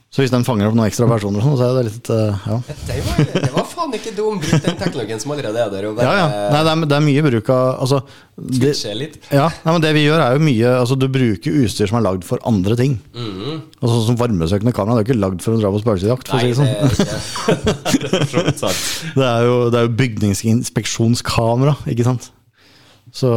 Så 0.09 0.23
hvis 0.23 0.31
den 0.33 0.41
fanger 0.41 0.71
opp 0.71 0.77
noen 0.77 0.89
ekstra 0.89 1.05
personer, 1.05 1.43
sånn, 1.45 1.53
så 1.61 1.67
er 1.67 1.75
det 1.77 1.83
litt 1.91 2.09
eh, 2.15 2.45
ja. 2.49 2.57
Det 2.89 2.95
var, 3.05 3.19
det 3.29 3.51
var 3.53 3.67
faen 3.69 3.93
ikke 3.99 4.13
dum. 4.17 4.39
Bruk 4.41 4.63
den 4.65 4.79
teknologien 4.81 5.21
som 5.21 5.35
allerede 5.35 5.59
er 5.61 5.69
der, 5.75 5.85
og 5.91 5.99
ja, 6.01 6.03
bare 6.09 6.15
ja. 6.17 6.29
Nei, 6.55 6.63
det, 6.65 6.71
er, 6.73 6.77
det 6.89 6.97
er 6.97 7.05
mye 7.05 7.21
bruk 7.27 7.45
av 7.53 7.83
altså, 7.85 7.99
det, 8.39 8.71
litt. 8.97 9.19
ja, 9.29 9.51
nei, 9.67 9.73
men 9.75 9.83
det 9.85 9.91
vi 9.99 10.07
gjør, 10.07 10.21
er 10.25 10.33
jo 10.39 10.43
mye 10.47 10.71
altså, 10.79 10.97
Du 10.97 11.05
bruker 11.13 11.53
utstyr 11.61 11.85
som 11.91 11.99
er 12.01 12.05
lagd 12.07 12.25
for 12.25 12.41
andre 12.49 12.73
ting. 12.81 12.97
Altså, 13.19 13.93
sånn 13.99 14.07
som 14.09 14.17
varmesøkende 14.23 14.73
kamera. 14.81 14.97
Det 14.97 15.01
er 15.05 15.07
jo 15.07 15.09
ikke 15.11 15.25
lagd 15.27 15.45
for 15.45 15.53
å 15.59 15.61
dra 15.61 15.69
på 15.77 15.83
spøkelsesjakt. 15.85 16.25
for 16.33 16.39
å 16.39 16.41
si 16.41 16.49
det 16.49 16.57
det 16.57 16.65
sånn. 18.57 18.73
er 18.73 19.13
Det 19.13 19.29
er 19.29 19.29
er 19.35 19.45
jo, 19.51 19.57
det 19.69 19.77
er 19.83 19.85
jo 19.91 19.97
bygningsinspeksjonskamera, 20.01 21.77
ikke 21.93 22.09
sant. 22.09 22.33
Så 23.13 23.29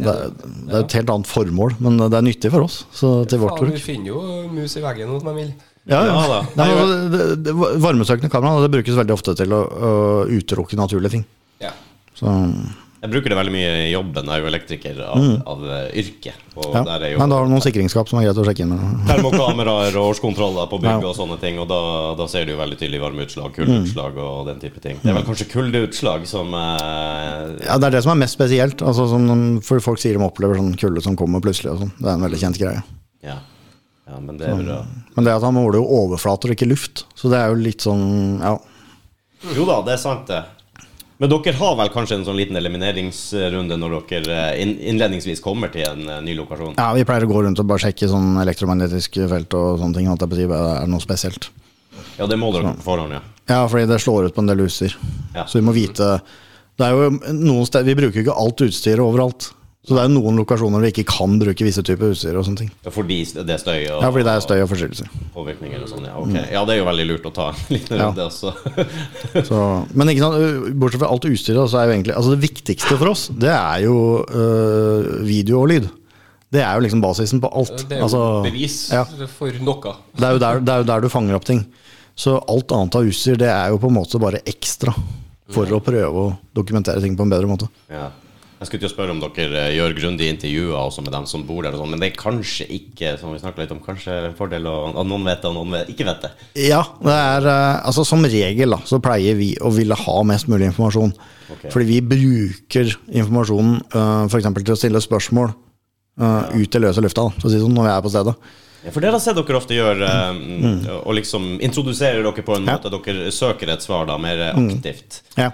det 0.00 0.08
er, 0.12 0.32
det 0.32 0.74
er 0.74 0.80
et 0.82 0.96
helt 1.02 1.10
annet 1.12 1.28
formål, 1.28 1.76
men 1.84 2.00
det 2.00 2.16
er 2.16 2.24
nyttig 2.24 2.48
for 2.52 2.64
oss. 2.64 2.84
Så 2.96 3.28
til 3.28 3.38
vårt 3.44 3.60
Faen, 3.60 3.68
bruk. 3.68 3.76
du 3.76 3.80
finner 3.84 4.08
jo 4.14 4.18
mus 4.52 4.76
i 4.80 4.82
veggen 4.84 5.12
hos 5.12 5.24
meg, 5.28 5.34
vil. 5.44 5.52
Ja, 5.86 6.00
ja. 6.02 6.14
Ja. 6.26 6.40
Nei, 6.58 6.70
altså, 6.74 6.96
det, 7.12 7.26
det, 7.46 7.52
varmesøkende 7.82 8.30
kamera 8.32 8.64
det 8.64 8.72
brukes 8.74 8.96
veldig 8.98 9.14
ofte 9.14 9.36
til 9.38 9.54
å, 9.54 9.60
å 9.62 9.92
utelukke 10.26 10.78
naturlige 10.78 11.14
ting. 11.18 11.22
Ja. 11.62 11.70
Så 12.16 12.32
Jeg 13.04 13.12
bruker 13.12 13.30
det 13.30 13.36
veldig 13.38 13.52
mye 13.54 13.70
i 13.84 13.92
jobben. 13.92 14.26
Jeg 14.26 14.34
er 14.34 14.42
jo 14.42 14.48
elektriker 14.50 14.98
av, 15.06 15.26
av 15.52 15.62
eh, 15.70 15.84
yrke. 16.02 16.32
Mm. 16.56 16.74
Ja. 16.74 16.96
jo 17.12 17.20
Men 17.20 17.30
da 17.30 17.38
har 17.38 17.46
du 17.46 17.52
noen 17.52 17.62
sikringsskap 17.62 18.10
som 18.10 18.18
er 18.18 18.26
greit 18.26 18.40
å 18.42 18.46
sjekke 18.48 18.64
inn 18.66 18.72
med. 18.74 19.06
termokameraer 19.12 19.94
og 20.00 20.10
årskontroller 20.16 20.66
på 20.72 20.82
bygg 20.82 21.06
Ja. 21.06 21.12
og 21.12 21.14
sånne 21.20 21.38
ting. 21.38 21.60
Og 21.62 21.70
da, 21.70 21.80
da 22.18 22.26
ser 22.32 22.48
du 22.48 22.56
jo 22.56 22.58
veldig 22.58 22.80
tydelig 22.82 23.04
varmeutslag, 23.04 23.54
kuldeutslag 23.54 24.18
og 24.26 24.50
den 24.50 24.58
type 24.64 24.82
ting. 24.82 24.98
Det 25.04 25.12
er 25.12 25.20
vel 25.20 25.28
kanskje 25.28 25.50
kuldeutslag 25.54 26.26
som 26.26 26.50
eh, 26.56 27.42
Ja, 27.68 27.78
Det 27.78 27.92
er 27.92 28.00
det 28.00 28.06
som 28.08 28.16
er 28.16 28.24
mest 28.26 28.34
spesielt. 28.40 28.82
Altså, 28.82 29.06
som, 29.12 29.28
for 29.62 29.84
Folk 29.86 30.02
sier 30.02 30.18
de 30.18 30.26
opplever 30.26 30.58
sånn 30.58 30.74
kulde 30.80 31.04
som 31.04 31.14
kommer 31.20 31.44
plutselig. 31.44 31.76
og 31.76 31.84
sånn. 31.84 31.94
Det 32.00 32.08
er 32.10 32.16
en 32.16 32.26
veldig 32.26 32.42
kjent 32.42 32.64
greie. 32.64 32.82
ja. 33.22 33.38
Ja, 34.06 34.18
men 34.22 34.38
det 34.38 34.48
er 34.48 34.60
bra. 34.62 34.80
Men 35.14 35.26
det 35.26 35.34
at 35.36 35.44
han 35.46 35.56
måler 35.56 35.80
jo 35.80 35.86
overflater 36.02 36.52
og 36.52 36.56
ikke 36.56 36.68
luft, 36.70 37.06
så 37.18 37.30
det 37.32 37.40
er 37.40 37.52
jo 37.52 37.62
litt 37.62 37.86
sånn 37.86 38.06
Ja. 38.42 38.56
Jo 39.54 39.66
da, 39.68 39.80
det 39.86 39.94
er 39.94 40.00
sant, 40.00 40.26
det. 40.30 40.42
Men 41.18 41.30
dere 41.32 41.52
har 41.56 41.76
vel 41.78 41.90
kanskje 41.92 42.18
en 42.18 42.24
sånn 42.26 42.36
liten 42.36 42.58
elimineringsrunde 42.58 43.76
når 43.80 43.94
dere 44.10 44.40
eh, 44.52 44.72
innledningsvis 44.90 45.40
kommer 45.44 45.70
til 45.72 45.86
en 45.88 46.08
eh, 46.12 46.20
ny 46.24 46.34
lokasjon? 46.36 46.74
ja 46.76 46.88
Vi 46.96 47.04
pleier 47.08 47.24
å 47.24 47.30
gå 47.30 47.44
rundt 47.46 47.62
og 47.62 47.68
bare 47.70 47.86
sjekke 47.86 48.08
sånn 48.10 48.34
elektromagnetisk 48.42 49.22
felt 49.30 49.56
og 49.56 49.78
sånne 49.80 49.96
ting. 49.96 50.10
At 50.12 50.20
det 50.20 50.44
er 50.44 50.90
noe 50.90 51.00
spesielt. 51.04 51.48
Ja, 52.18 52.28
det 52.28 52.36
må 52.40 52.50
dere 52.52 52.74
på 52.76 52.84
forhånd, 52.84 53.16
ja. 53.16 53.22
Ja, 53.48 53.62
fordi 53.70 53.86
det 53.88 54.00
slår 54.02 54.28
ut 54.28 54.36
på 54.36 54.42
en 54.44 54.50
del 54.50 54.64
utstyr. 54.66 54.96
Ja. 55.36 55.46
Så 55.46 55.60
vi 55.60 55.64
må 55.64 55.72
vite 55.76 56.18
Det 56.76 56.84
er 56.84 56.96
jo 56.96 57.10
noen 57.36 57.66
steder 57.68 57.86
Vi 57.86 57.94
bruker 58.00 58.18
jo 58.18 58.24
ikke 58.26 58.40
alt 58.42 58.64
utstyret 58.66 59.04
overalt. 59.04 59.50
Så 59.86 59.94
det 59.94 60.02
er 60.02 60.08
noen 60.10 60.34
lokasjoner 60.40 60.82
vi 60.82 60.88
ikke 60.90 61.04
kan 61.12 61.36
bruke 61.38 61.62
visse 61.62 61.82
typer 61.86 62.10
utstyr 62.10 62.34
og 62.34 62.42
sånne 62.48 62.58
ting. 62.64 62.70
Fordi 62.90 63.20
det 63.36 63.52
er 63.54 63.60
støy 63.62 63.76
og 63.94 64.00
Ja, 64.02 64.08
fordi 64.10 64.24
det 64.26 64.32
er 64.32 64.40
støy 64.42 64.56
og 64.64 64.70
forstyrrelser. 64.72 65.10
påvirkninger 65.36 65.84
og 65.84 65.90
sånn. 65.92 66.08
Ja, 66.08 66.14
ok. 66.18 66.34
ja, 66.56 66.64
det 66.66 66.74
er 66.74 66.80
jo 66.80 66.88
veldig 66.88 67.04
lurt 67.12 67.28
å 67.30 67.32
ta 67.36 67.46
en 67.54 67.76
liten 67.76 68.02
Ja. 68.02 68.08
også. 68.24 68.50
Så, 69.48 69.60
men 69.94 70.10
ikke 70.10 70.24
sant, 70.26 70.74
bortsett 70.82 71.04
fra 71.04 71.10
alt 71.14 71.28
utstyret, 71.30 71.70
så 71.70 71.78
er 71.78 71.86
jo 71.86 71.94
egentlig 71.94 72.16
Altså 72.18 72.34
det 72.34 72.42
viktigste 72.48 72.98
for 72.98 73.12
oss, 73.12 73.28
det 73.30 73.52
er 73.54 73.84
jo 73.86 73.96
øh, 74.26 75.22
video 75.28 75.62
og 75.62 75.70
lyd. 75.70 75.86
Det 76.50 76.62
er 76.66 76.74
jo 76.78 76.82
liksom 76.86 77.00
basisen 77.02 77.40
på 77.42 77.50
alt. 77.54 77.86
Det 77.86 77.96
er 77.96 78.02
jo 78.02 78.08
Altså, 78.08 78.24
bevis 78.46 78.76
ja. 78.90 79.04
for 79.38 79.54
noe. 79.62 79.94
det, 80.18 80.26
er 80.26 80.32
jo 80.34 80.42
der, 80.42 80.60
det 80.66 80.74
er 80.74 80.82
jo 80.82 80.90
der 80.90 81.00
du 81.06 81.08
fanger 81.12 81.38
opp 81.38 81.46
ting. 81.46 81.62
Så 82.16 82.40
alt 82.48 82.72
annet 82.74 82.94
av 82.98 83.06
utstyr, 83.06 83.38
det 83.38 83.50
er 83.54 83.70
jo 83.70 83.78
på 83.78 83.86
en 83.90 83.98
måte 84.02 84.18
bare 84.18 84.42
ekstra. 84.50 84.94
For 85.54 85.70
å 85.70 85.78
prøve 85.78 86.10
å 86.26 86.30
dokumentere 86.58 86.98
ting 87.04 87.14
på 87.14 87.22
en 87.22 87.30
bedre 87.30 87.46
måte. 87.46 87.68
Ja. 87.92 88.08
Jeg 88.56 88.70
skulle 88.70 88.80
til 88.80 88.88
å 88.88 88.92
spørre 88.94 89.12
om 89.12 89.18
dere 89.20 89.66
eh, 89.66 89.74
gjør 89.76 89.94
grundige 89.98 90.32
intervjuer 90.32 90.76
også 90.78 91.02
med 91.04 91.12
dem 91.12 91.26
som 91.28 91.42
bor 91.44 91.60
der, 91.66 91.76
sånn, 91.76 91.90
men 91.92 92.00
det 92.00 92.08
er 92.08 92.16
kanskje 92.16 92.64
ikke 92.72 93.12
som 93.20 93.34
vi 93.34 93.40
litt 93.60 93.74
om, 93.74 93.82
kanskje 93.84 94.14
en 94.30 94.36
fordel 94.38 94.68
at 94.70 95.02
noen 95.04 95.28
vet 95.28 95.42
det, 95.42 95.50
og 95.50 95.58
noen 95.58 95.76
vet, 95.76 95.90
ikke 95.92 96.06
vet 96.08 96.24
det. 96.24 96.30
Ja, 96.64 96.80
det 97.04 97.16
er 97.20 97.48
øh, 97.52 97.74
Altså 97.90 98.06
som 98.08 98.24
regel 98.24 98.72
da, 98.72 98.80
så 98.88 99.00
pleier 99.04 99.36
vi 99.36 99.50
å 99.60 99.72
ville 99.76 99.98
ha 100.00 100.16
mest 100.28 100.48
mulig 100.48 100.70
informasjon. 100.70 101.12
Okay. 101.52 101.70
Fordi 101.74 101.88
vi 101.90 102.00
bruker 102.14 102.96
informasjonen 103.12 103.76
uh, 103.92 104.24
f.eks. 104.26 104.48
til 104.56 104.74
å 104.74 104.80
stille 104.80 105.04
spørsmål 105.04 105.52
øh, 105.52 106.56
ut 106.56 106.78
i 106.78 106.82
løse 106.82 107.04
lufta, 107.04 107.28
da, 107.28 107.50
si 107.50 107.60
sånn, 107.60 107.76
når 107.76 107.86
vi 107.86 107.92
er 107.92 108.06
på 108.06 108.14
stedet. 108.16 108.34
Ja, 108.86 108.92
for 108.94 109.02
det 109.02 109.10
har 109.10 109.18
jeg 109.18 109.26
sett 109.26 109.38
dere 109.38 109.58
ofte 109.58 109.76
gjøre, 109.76 110.08
eh, 110.08 110.90
og 111.02 111.16
liksom 111.18 111.56
introduserer 111.64 112.22
dere 112.22 112.44
på 112.46 112.54
en 112.56 112.68
måte. 112.68 112.88
Ja. 112.88 112.96
Mm. 112.96 113.02
dere 113.04 113.32
søker 113.34 113.72
et 113.74 113.84
svar 113.84 114.06
da, 114.08 114.16
mer 114.22 114.48
aktivt. 114.52 115.20
Ja. 115.36 115.50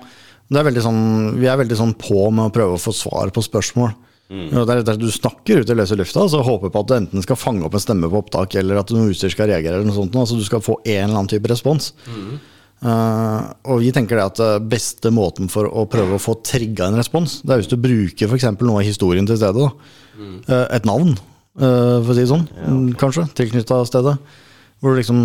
Det 0.52 0.61
er 0.61 0.68
veldig 0.68 0.85
sånn, 0.85 1.04
vi 1.40 1.49
er 1.49 1.61
veldig 1.61 1.78
sånn 1.78 1.94
på 1.97 2.26
med 2.35 2.50
å 2.50 2.54
prøve 2.54 2.76
å 2.76 2.82
få 2.82 2.92
svar 2.97 3.32
på 3.32 3.44
spørsmål. 3.44 3.94
Ja, 4.32 4.64
Det 4.64 4.75
er 4.75 4.82
det 4.82 4.94
er, 4.94 5.00
Du 5.00 5.11
snakker 5.12 5.61
ut 5.61 5.71
i 5.71 5.76
løse 5.76 5.97
lufta 5.97 6.25
og 6.25 6.47
håper 6.47 6.73
på 6.73 6.80
at 6.80 6.88
du 6.88 6.94
enten 6.97 7.25
skal 7.25 7.37
fange 7.37 7.66
opp 7.66 7.75
en 7.76 7.85
stemme 7.85 8.09
på 8.09 8.23
opptak, 8.23 8.54
eller 8.56 8.80
at 8.80 8.92
noe 8.94 9.11
utstyr 9.12 9.33
skal 9.33 9.50
reagere. 9.50 9.76
eller 9.76 9.88
noe 9.88 9.96
sånt. 9.96 10.16
Altså 10.16 10.38
Du 10.38 10.44
skal 10.44 10.61
få 10.64 10.79
en 10.85 11.05
eller 11.05 11.18
annen 11.18 11.29
type 11.29 11.48
respons. 11.48 11.92
Eh, 12.83 13.42
og 13.70 13.79
vi 13.81 13.92
tenker 13.92 14.16
det 14.16 14.24
at 14.24 14.68
beste 14.68 15.12
måten 15.14 15.48
for 15.48 15.68
å 15.68 15.87
prøve 15.87 16.16
å 16.16 16.22
få 16.22 16.40
trigga 16.42 16.88
en 16.88 16.98
respons, 16.98 17.42
det 17.42 17.53
er 17.53 17.61
hvis 17.61 17.70
du 17.70 17.76
bruker 17.76 18.26
f.eks. 18.26 18.48
noe 18.59 18.81
av 18.81 18.87
historien 18.87 19.26
til 19.26 19.37
stedet. 19.37 19.61
Da. 19.61 19.70
Uh, 20.48 20.66
et 20.74 20.85
navn, 20.85 21.14
uh, 21.61 22.03
for 22.03 22.12
å 22.12 22.16
si 22.16 22.24
det 22.24 22.31
sånn, 22.33 22.48
kanskje, 22.98 23.29
tilknytta 23.38 23.85
stedet. 23.87 24.16
Hvor 24.83 24.92
du 24.92 24.98
liksom 24.98 25.20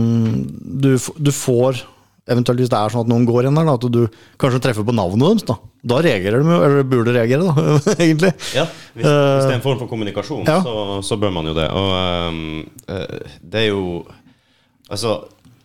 du, 0.84 0.92
du 0.96 1.32
får 1.34 1.82
Eventuelt 2.28 2.60
hvis 2.60 2.72
det 2.72 2.80
er 2.80 2.92
sånn 2.92 3.06
at 3.06 3.12
noen 3.12 3.26
går 3.28 3.48
inn 3.48 3.56
der, 3.56 3.68
da, 3.70 3.76
at 3.80 3.88
du 3.94 4.02
kanskje 4.42 4.60
treffer 4.66 4.84
på 4.88 4.96
navnet 4.96 5.24
deres. 5.24 5.46
Da 5.48 5.56
Da 5.88 6.02
reagerer 6.04 6.44
de 6.44 6.52
jo, 6.52 6.60
eller 6.68 6.88
burde 6.92 7.14
reagere, 7.16 7.48
da, 7.48 7.78
egentlig. 8.04 8.34
Ja, 8.58 8.66
hvis, 8.94 9.06
hvis 9.06 9.48
det 9.48 9.54
er 9.54 9.58
en 9.60 9.64
form 9.66 9.80
for 9.80 9.92
kommunikasjon, 9.92 10.44
ja. 10.50 10.60
så, 10.66 11.02
så 11.08 11.20
bør 11.22 11.32
man 11.40 11.48
jo 11.48 11.56
det. 11.56 11.70
Og 11.72 11.90
eh, 12.92 13.36
det 13.42 13.66
er 13.66 13.70
jo 13.72 13.84
Altså, 14.88 15.18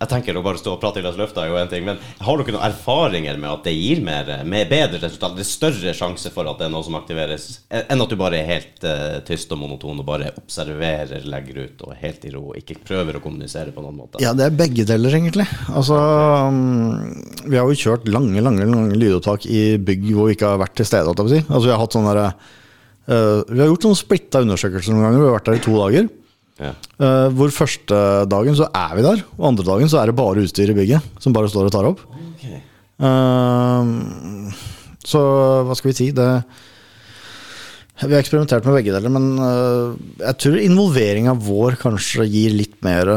jeg 0.03 0.11
tenker 0.11 0.39
å 0.39 0.43
bare 0.45 0.59
stå 0.61 0.75
og 0.75 0.81
prate 0.83 0.99
i 1.01 1.05
løs 1.05 1.19
Løfta 1.19 1.45
er 1.45 1.53
jo 1.53 1.59
en 1.61 1.71
ting, 1.71 1.85
men 1.87 2.01
har 2.01 2.41
dere 2.41 2.55
noen 2.57 2.67
erfaringer 2.67 3.39
med 3.39 3.51
at 3.51 3.67
det 3.69 3.75
gir 3.77 4.03
mer, 4.05 4.31
med 4.49 4.71
bedre 4.71 5.01
resultat? 5.03 5.37
Det 5.39 5.45
er 5.45 5.51
større 5.51 5.95
sjanse 5.97 6.33
for 6.35 6.51
at 6.51 6.59
det 6.61 6.67
er 6.67 6.73
noe 6.75 6.87
som 6.87 6.97
aktiveres, 6.99 7.49
enn 7.71 8.05
at 8.05 8.11
du 8.13 8.19
bare 8.21 8.41
er 8.41 8.49
helt 8.51 8.87
uh, 8.87 9.21
tyst 9.27 9.53
og 9.55 9.61
monoton 9.63 10.03
og 10.03 10.09
bare 10.09 10.33
observerer, 10.43 11.27
legger 11.31 11.63
ut 11.67 11.85
og 11.87 11.95
er 11.95 12.01
helt 12.03 12.27
i 12.27 12.33
ro 12.35 12.49
og 12.51 12.59
ikke 12.59 12.81
prøver 12.83 13.19
å 13.19 13.23
kommunisere 13.25 13.75
på 13.75 13.85
noen 13.85 14.01
måte? 14.01 14.23
Ja, 14.25 14.35
det 14.37 14.49
er 14.49 14.59
begge 14.59 14.87
deler, 14.89 15.15
egentlig. 15.21 15.47
Altså, 15.71 15.99
mm, 16.51 17.47
vi 17.47 17.61
har 17.61 17.69
jo 17.69 17.79
kjørt 17.85 18.11
lange 18.11 18.43
lange, 18.43 18.67
lange 18.67 18.99
lydopptak 18.99 19.47
i 19.47 19.63
bygg 19.79 20.11
hvor 20.17 20.31
vi 20.31 20.37
ikke 20.39 20.51
har 20.55 20.61
vært 20.63 20.77
til 20.81 20.89
stede. 20.89 21.07
holdt 21.07 21.23
jeg 21.23 21.31
å 21.31 21.33
Si. 21.33 21.45
Altså, 21.47 21.65
vi 21.69 21.73
har 21.73 21.81
hatt 21.85 21.97
sånne 21.99 22.19
der, 22.19 22.35
Uh, 23.03 23.43
Vi 23.51 23.59
har 23.59 23.67
gjort 23.67 23.83
sånne 23.83 23.99
splitta 23.99 24.43
undersøkelser 24.45 24.95
noen 24.95 25.09
ganger. 25.09 25.19
Vi 25.19 25.27
har 25.27 25.35
vært 25.35 25.49
der 25.49 25.57
i 25.59 25.63
to 25.65 25.73
dager. 25.75 26.05
Ja. 26.63 26.73
Eh, 27.03 27.29
hvor 27.35 27.53
første 27.55 28.01
dagen 28.31 28.57
så 28.59 28.69
er 28.71 28.97
vi 28.99 29.07
der, 29.07 29.23
og 29.39 29.49
andre 29.53 29.67
dagen 29.67 29.91
så 29.91 30.01
er 30.01 30.11
det 30.11 30.19
bare 30.19 30.45
utstyr 30.45 30.71
i 30.73 30.77
bygget 30.77 31.23
som 31.23 31.35
bare 31.35 31.51
står 31.51 31.69
og 31.69 31.75
tar 31.75 31.89
opp. 31.89 32.03
Okay. 32.33 32.61
Uh, 33.03 34.53
så 35.03 35.23
hva 35.67 35.75
skal 35.75 35.91
vi 35.91 35.97
si? 35.99 36.11
Det, 36.15 36.27
vi 38.03 38.13
har 38.15 38.21
eksperimentert 38.21 38.67
med 38.69 38.79
begge 38.79 38.95
deler, 38.95 39.11
men 39.13 39.33
uh, 39.43 39.97
jeg 40.23 40.39
tror 40.45 40.61
involveringa 40.63 41.35
vår 41.39 41.81
kanskje 41.83 42.29
gir 42.31 42.55
litt 42.55 42.79
mer 42.87 43.11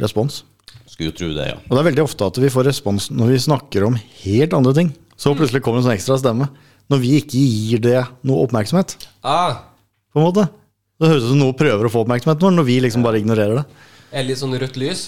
respons. 0.00 0.42
Skulle 0.90 1.10
jo 1.10 1.16
tro 1.18 1.30
det, 1.34 1.48
ja. 1.48 1.56
Og 1.64 1.72
det 1.72 1.80
er 1.80 1.88
veldig 1.88 2.04
ofte 2.04 2.28
at 2.28 2.36
vi 2.38 2.52
får 2.52 2.68
respons 2.68 3.08
når 3.10 3.32
vi 3.32 3.44
snakker 3.48 3.88
om 3.88 3.96
helt 3.98 4.54
andre 4.54 4.74
ting. 4.76 4.92
Så 5.18 5.32
plutselig 5.34 5.62
kommer 5.64 5.80
en 5.80 5.88
sånn 5.88 5.96
ekstra 5.96 6.18
stemme. 6.20 6.50
Når 6.92 7.00
vi 7.00 7.14
ikke 7.18 7.40
gir 7.40 7.80
det 7.82 8.02
noe 8.28 8.44
oppmerksomhet, 8.44 8.94
Ah, 9.24 9.64
på 10.12 10.20
en 10.20 10.26
måte. 10.28 10.44
Det 11.04 11.10
høres 11.12 11.26
ut 11.26 11.34
som 11.34 11.42
noe 11.42 11.56
prøver 11.58 11.84
å 11.84 11.92
få 11.92 12.04
oppmerksomhet 12.04 12.40
når 12.40 12.56
når 12.56 12.66
vi 12.70 12.78
liksom 12.80 13.04
bare 13.04 13.20
ignorerer 13.20 13.60
det. 13.60 13.64
Eller 14.14 14.30
litt 14.30 14.40
sånn 14.40 14.56
rødt 14.56 14.78
lys. 14.80 15.04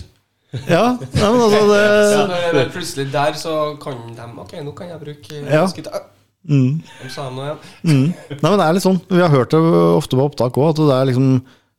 Ja, 0.68 0.96
nei, 1.00 1.28
men 1.32 1.40
altså 1.42 1.60
Så 2.12 2.20
når 2.30 2.44
det 2.54 2.60
er 2.62 2.70
plutselig 2.74 3.06
der, 3.12 3.38
så 3.40 3.54
kan 3.82 3.98
de 4.14 4.26
Ok, 4.44 4.54
nå 4.62 4.74
kan 4.76 4.92
jeg 4.92 5.00
bruke 5.02 5.40
Ja. 5.42 5.64
Ah, 5.90 6.06
mm. 6.46 6.72
De 7.02 7.12
sa 7.12 7.28
noe 7.34 7.48
igjen. 7.48 7.60
Mm. 7.82 8.06
Nei, 8.30 8.48
men 8.48 8.58
det 8.60 8.66
er 8.66 8.76
litt 8.78 8.86
sånn. 8.86 9.00
Vi 9.10 9.22
har 9.22 9.32
hørt 9.32 9.54
det 9.54 9.60
ofte 9.60 10.18
på 10.18 10.26
opptak 10.28 10.58
òg, 10.60 10.74
at 10.74 10.82
det 10.82 10.96
er 10.96 11.08
liksom 11.10 11.30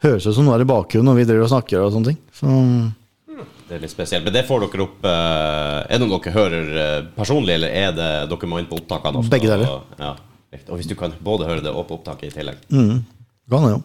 høres 0.03 0.27
ut 0.27 0.37
som 0.37 0.47
noe 0.47 0.57
er 0.57 0.65
i 0.65 0.69
bakgrunnen 0.69 1.09
når 1.09 1.19
vi 1.21 1.27
driver 1.31 1.47
og 1.47 1.53
snakker 1.55 1.83
og 1.85 1.93
sånne 1.95 2.11
ting. 2.11 2.21
Så, 2.37 2.55
Det 3.67 3.75
er 3.75 3.83
litt 3.83 3.91
spesielt. 3.91 4.23
Men 4.27 4.35
det 4.35 4.45
får 4.47 4.63
dere 4.63 4.85
opp 4.85 5.07
eh, 5.09 5.79
Er 5.91 5.97
det 5.97 6.05
noe 6.05 6.21
dere 6.23 6.35
hører 6.35 6.69
eh, 6.83 7.01
personlig, 7.17 7.57
eller 7.57 7.73
er 7.75 7.93
det 7.95 8.09
dere 8.31 8.49
må 8.51 8.61
inn 8.61 8.69
på 8.69 8.79
opptakene? 8.79 9.23
Begge 9.31 9.51
deler. 9.51 9.77
Ja, 9.99 10.15
og 10.67 10.79
hvis 10.79 10.87
du 10.87 10.95
kan 10.99 11.15
både 11.23 11.47
høre 11.49 11.63
det 11.65 11.73
og 11.73 11.87
på 11.89 11.97
opptaket 11.99 12.31
i 12.31 12.35
tillegg. 12.39 12.61
mm. 12.71 12.97
Kan 13.47 13.63
det, 13.63 13.77
jo. 13.77 13.81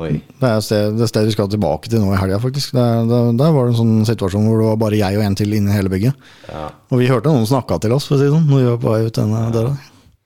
Oi. 0.00 0.12
Det 0.40 0.48
er 0.48 0.62
sted, 0.64 0.94
det 0.96 1.06
stedet 1.10 1.28
vi 1.28 1.34
skal 1.34 1.50
tilbake 1.52 1.90
til 1.92 2.00
nå 2.00 2.14
i 2.14 2.20
helga, 2.20 2.38
faktisk. 2.40 2.72
Der, 2.72 3.02
der, 3.10 3.32
der 3.36 3.50
var 3.52 3.66
det 3.68 3.74
en 3.74 3.80
sånn 3.82 4.06
situasjon 4.08 4.46
hvor 4.48 4.62
det 4.62 4.68
var 4.70 4.78
bare 4.80 5.00
jeg 5.02 5.18
og 5.18 5.24
en 5.26 5.36
til 5.36 5.52
inne 5.52 5.68
i 5.68 5.76
hele 5.76 5.92
bygget. 5.92 6.30
Ja. 6.48 6.64
Og 6.88 7.02
vi 7.02 7.10
hørte 7.10 7.28
noen 7.32 7.48
snakka 7.48 7.76
til 7.84 7.92
oss, 7.92 8.06
for 8.08 8.16
å 8.16 8.22
si 8.22 8.28
det 8.30 8.32
sånn, 8.32 8.48
når 8.48 8.62
vi 8.62 8.70
var 8.70 8.80
på 8.80 8.94
vei 8.94 9.02
ut 9.04 9.18
denne 9.20 9.42
døra. 9.52 9.74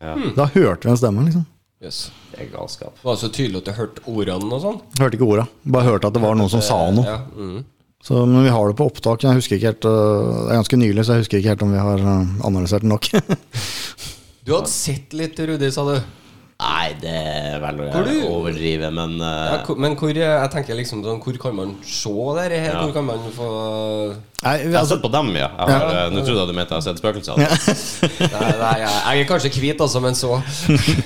ja. 0.07 0.15
Da 0.39 0.47
hørte 0.55 0.87
vi 0.87 0.93
en 0.95 1.01
stemme, 1.01 1.25
liksom. 1.27 1.47
Yes. 1.83 2.05
Det 2.31 2.45
er 2.45 2.53
galskap. 2.55 2.95
Var 3.03 3.17
det 3.17 3.21
så 3.25 3.33
tydelig 3.33 3.63
at 3.63 3.67
du 3.67 3.73
hørte 3.77 4.05
ordene 4.13 4.53
og 4.55 4.63
sånn? 4.63 4.79
Hørte 5.01 5.19
ikke 5.19 5.29
orda. 5.29 5.49
Bare 5.75 5.91
hørte 5.91 6.09
at 6.11 6.15
det 6.17 6.23
var 6.23 6.39
noen 6.39 6.53
som 6.53 6.63
sa 6.65 6.79
noe. 6.95 7.05
Ja. 7.05 7.19
Mm. 7.35 7.65
Så, 8.07 8.23
men 8.29 8.45
vi 8.47 8.53
har 8.55 8.71
det 8.71 8.77
på 8.79 8.87
opptak. 8.87 9.25
Jeg 9.27 9.41
husker 9.41 9.59
ikke 9.59 9.73
helt 9.73 9.87
øh, 9.89 10.27
Det 10.47 10.53
er 10.53 10.61
ganske 10.61 10.79
nylig, 10.79 11.03
så 11.03 11.17
jeg 11.17 11.25
husker 11.25 11.41
ikke 11.41 11.53
helt 11.57 11.65
om 11.67 11.73
vi 11.75 11.81
har 11.83 12.05
øh, 12.07 12.35
analysert 12.47 12.87
det 12.87 12.93
nok. 12.93 13.11
Du 14.47 14.53
hadde 14.55 14.71
sett 14.71 15.11
litt, 15.19 15.41
Rudi, 15.43 15.73
sa 15.75 15.83
du. 15.89 15.97
Nei, 16.57 16.95
det 16.97 17.11
er 17.13 17.59
vel 17.61 17.83
å 17.85 17.89
overdrive, 18.31 18.89
men 18.97 19.19
uh, 19.21 19.27
Ja, 19.29 19.57
hvor- 19.67 19.77
men 19.77 19.97
hvor, 20.01 20.17
jeg 20.17 20.53
tenker 20.55 20.79
liksom 20.79 21.03
sånn, 21.05 21.21
hvor 21.21 21.37
kan 21.43 21.53
man 21.59 21.75
se 21.85 22.15
det 22.39 22.47
her? 22.49 22.73
Ja. 22.73 22.81
Hvor 22.81 22.95
kan 22.97 23.05
man 23.05 23.27
få 23.37 23.51
Nei, 24.47 24.53
Jeg 24.63 24.73
har 24.73 24.83
altså, 24.83 24.95
sett 24.95 25.03
på 25.03 25.11
dem, 25.11 25.31
ja. 25.37 25.49
Eh, 25.65 26.11
Nå 26.13 26.21
trodde 26.23 26.43
jeg 26.43 26.51
du 26.51 26.55
mente 26.55 26.77
jeg 26.77 26.83
har 26.83 26.85
sett 26.85 27.01
spøkelser. 27.01 27.39
Nei, 27.41 28.51
nei 28.61 28.75
jeg, 28.83 29.23
er 29.25 29.29
kanskje 29.31 29.51
hvit, 29.57 29.81
altså, 29.81 30.03
men 30.05 30.17
så 30.19 30.37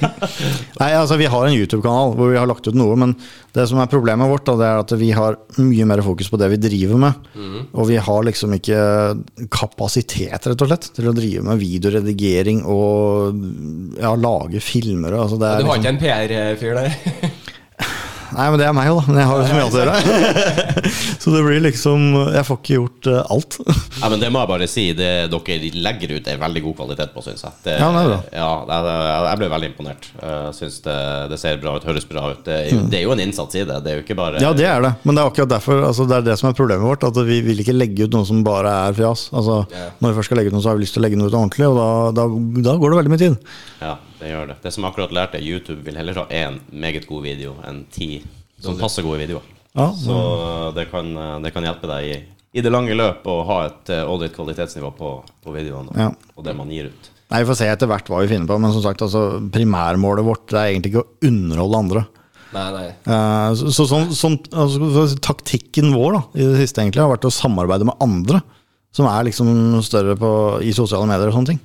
nei, 0.80 0.90
altså 0.98 1.16
vi 1.20 1.28
har 1.30 1.46
en 1.46 1.54
YouTube-kanal 1.54 2.16
hvor 2.18 2.32
vi 2.32 2.38
har 2.40 2.48
lagt 2.50 2.66
ut 2.66 2.76
noe, 2.76 2.96
men 2.98 3.14
det 3.54 3.64
som 3.70 3.80
er 3.82 3.90
problemet 3.90 4.30
vårt, 4.30 4.44
da, 4.46 4.56
det 4.58 4.66
er 4.66 4.82
at 4.82 4.94
vi 4.98 5.10
har 5.14 5.38
mye 5.62 5.86
mer 5.88 6.02
fokus 6.06 6.28
på 6.30 6.38
det 6.42 6.50
vi 6.52 6.58
driver 6.62 7.00
med. 7.02 7.30
Og 7.74 7.88
vi 7.88 7.96
har 8.02 8.26
liksom 8.26 8.54
ikke 8.58 8.82
kapasitet, 9.50 10.46
rett 10.50 10.66
og 10.66 10.70
slett, 10.70 10.90
til 10.98 11.10
å 11.10 11.14
drive 11.16 11.42
med 11.46 11.62
videoredigering 11.62 12.62
og 12.70 13.40
ja, 13.98 14.12
lage 14.18 14.62
filmer. 14.62 15.16
Altså 15.18 15.39
Du 15.40 15.66
har 15.70 15.78
liksom, 15.78 15.80
ikke 15.80 15.94
en 15.94 16.02
PR-fyr 16.04 16.80
der? 16.82 17.30
Nei, 18.30 18.44
men 18.46 18.60
det 18.60 18.66
er 18.68 18.74
meg 18.76 18.86
jo, 18.86 19.00
da. 19.00 19.08
Men 19.10 19.16
jeg 19.18 19.26
har 19.26 19.40
jo 19.40 19.46
så 19.48 19.54
mye 19.56 19.62
annet 19.64 19.74
å 19.74 19.80
gjøre. 19.80 20.90
så 21.24 21.32
det 21.34 21.40
blir 21.42 21.62
liksom 21.64 22.02
Jeg 22.30 22.46
får 22.46 22.58
ikke 22.60 22.76
gjort 22.76 23.08
eh, 23.10 23.32
alt. 23.34 23.56
Ja, 23.98 24.10
men 24.12 24.20
det 24.22 24.28
må 24.30 24.38
jeg 24.44 24.50
bare 24.52 24.68
si. 24.70 24.84
Det 24.94 25.08
dere 25.32 25.70
legger 25.82 26.12
ut, 26.14 26.28
er 26.30 26.38
veldig 26.38 26.62
god 26.68 26.76
kvalitet 26.78 27.10
på, 27.16 27.24
syns 27.26 27.42
jeg. 27.42 27.56
Det, 27.64 27.74
Ja, 27.82 27.88
det 27.96 28.02
er 28.04 28.10
bra. 28.12 28.18
Ja, 28.38 28.50
jeg, 28.70 29.00
jeg 29.26 29.40
ble 29.40 29.48
veldig 29.56 29.70
imponert. 29.72 30.06
Jeg 30.22 30.52
syns 30.60 30.76
det, 30.84 30.94
det 31.32 31.40
ser 31.42 31.58
bra 31.64 31.72
ut, 31.80 31.88
høres 31.90 32.06
bra 32.12 32.22
ut. 32.30 32.44
Det, 32.46 32.60
jo- 32.70 32.84
det 32.92 33.00
er 33.00 33.02
jo 33.08 33.16
en 33.16 33.22
innsats 33.26 33.58
i 33.58 33.64
det. 33.66 33.80
Det 33.82 33.90
er 33.90 33.98
jo 33.98 34.04
ikke 34.06 34.18
bare 34.20 34.38
Mm. 34.38 34.44
Ja, 34.46 34.52
det 34.60 34.68
er 34.70 34.84
det. 34.86 34.92
Men 35.02 35.18
det 35.18 35.24
er 35.24 35.32
akkurat 35.32 35.50
derfor 35.56 35.82
altså, 35.88 36.06
Det 36.06 36.20
er 36.20 36.28
det 36.30 36.36
som 36.38 36.52
er 36.52 36.54
problemet 36.60 36.86
vårt. 36.86 37.08
At 37.10 37.18
vi 37.26 37.40
vil 37.48 37.64
ikke 37.64 37.74
legge 37.74 38.06
ut 38.06 38.14
noe 38.14 38.28
som 38.30 38.44
bare 38.46 38.76
er 38.86 38.94
fjas. 39.00 39.26
Altså. 39.34 39.64
Når 39.98 40.06
vi 40.14 40.20
først 40.20 40.30
skal 40.30 40.38
legge 40.38 40.54
ut 40.54 40.56
noe, 40.60 40.62
så 40.62 40.70
har 40.70 40.78
vi 40.78 40.86
lyst 40.86 40.94
til 40.94 41.02
å 41.02 41.08
legge 41.08 41.18
noe 41.18 41.26
ut 41.26 41.34
ordentlig, 41.34 41.66
og 41.66 41.82
da, 41.82 41.90
da, 42.22 42.28
da 42.70 42.76
går 42.78 42.94
det 42.94 43.00
veldig 43.02 43.14
mye 43.16 43.22
tid. 43.26 43.50
Ja, 43.82 43.96
det 44.20 44.30
gjør 44.32 44.50
det. 44.52 44.56
Det 44.62 44.72
som 44.74 44.84
jeg 44.84 44.92
akkurat 44.92 45.14
lærte, 45.16 45.40
YouTube 45.42 45.80
vil 45.86 45.96
heller 45.98 46.20
ha 46.22 46.26
én 46.28 46.60
meget 46.72 47.06
god 47.08 47.24
video 47.24 47.54
enn 47.66 47.84
ti 47.92 48.22
som 48.60 48.76
passer 48.80 49.02
gode 49.06 49.22
videoer. 49.22 49.46
Ja, 49.76 49.88
Så 49.94 50.14
det 50.74 50.88
kan, 50.90 51.12
det 51.44 51.52
kan 51.54 51.64
hjelpe 51.64 51.86
deg 51.88 52.08
i, 52.10 52.16
i 52.58 52.64
det 52.64 52.72
lange 52.74 52.96
løp 52.98 53.26
å 53.30 53.36
ha 53.46 53.58
et 53.68 53.92
audit 54.02 54.34
kvalitetsnivå 54.34 54.90
på, 54.98 55.10
på 55.44 55.54
videoene 55.54 55.94
Ja. 55.96 56.10
og 56.36 56.44
det 56.44 56.56
man 56.58 56.70
gir 56.74 56.90
ut. 56.90 57.10
Nei, 57.30 57.44
Vi 57.44 57.46
får 57.52 57.60
se 57.60 57.68
etter 57.70 57.86
hvert 57.86 58.08
hva 58.10 58.24
vi 58.24 58.32
finner 58.32 58.50
på, 58.50 58.56
men 58.58 58.72
som 58.74 58.82
sagt, 58.82 59.04
altså, 59.06 59.38
primærmålet 59.54 60.26
vårt 60.26 60.48
det 60.50 60.58
er 60.58 60.72
egentlig 60.72 60.90
ikke 60.96 61.04
å 61.04 61.28
underholde 61.30 61.78
andre. 61.84 62.02
Nei, 62.50 62.64
nei. 62.74 62.86
Uh, 63.06 63.52
så, 63.54 63.70
så 63.70 63.84
sånn, 63.86 64.08
sånn, 64.10 64.38
altså, 64.50 65.04
Taktikken 65.22 65.92
vår 65.94 66.16
da, 66.16 66.22
i 66.34 66.48
det 66.48 66.64
siste 66.64 66.82
egentlig 66.82 67.04
har 67.04 67.12
vært 67.12 67.28
å 67.28 67.30
samarbeide 67.30 67.86
med 67.86 68.02
andre. 68.02 68.40
Som 68.92 69.06
er 69.06 69.22
liksom 69.28 69.48
større 69.86 70.16
på, 70.18 70.28
i 70.66 70.72
sosiale 70.74 71.06
medier 71.06 71.30
og 71.30 71.36
sånne 71.36 71.52
ting. 71.52 71.60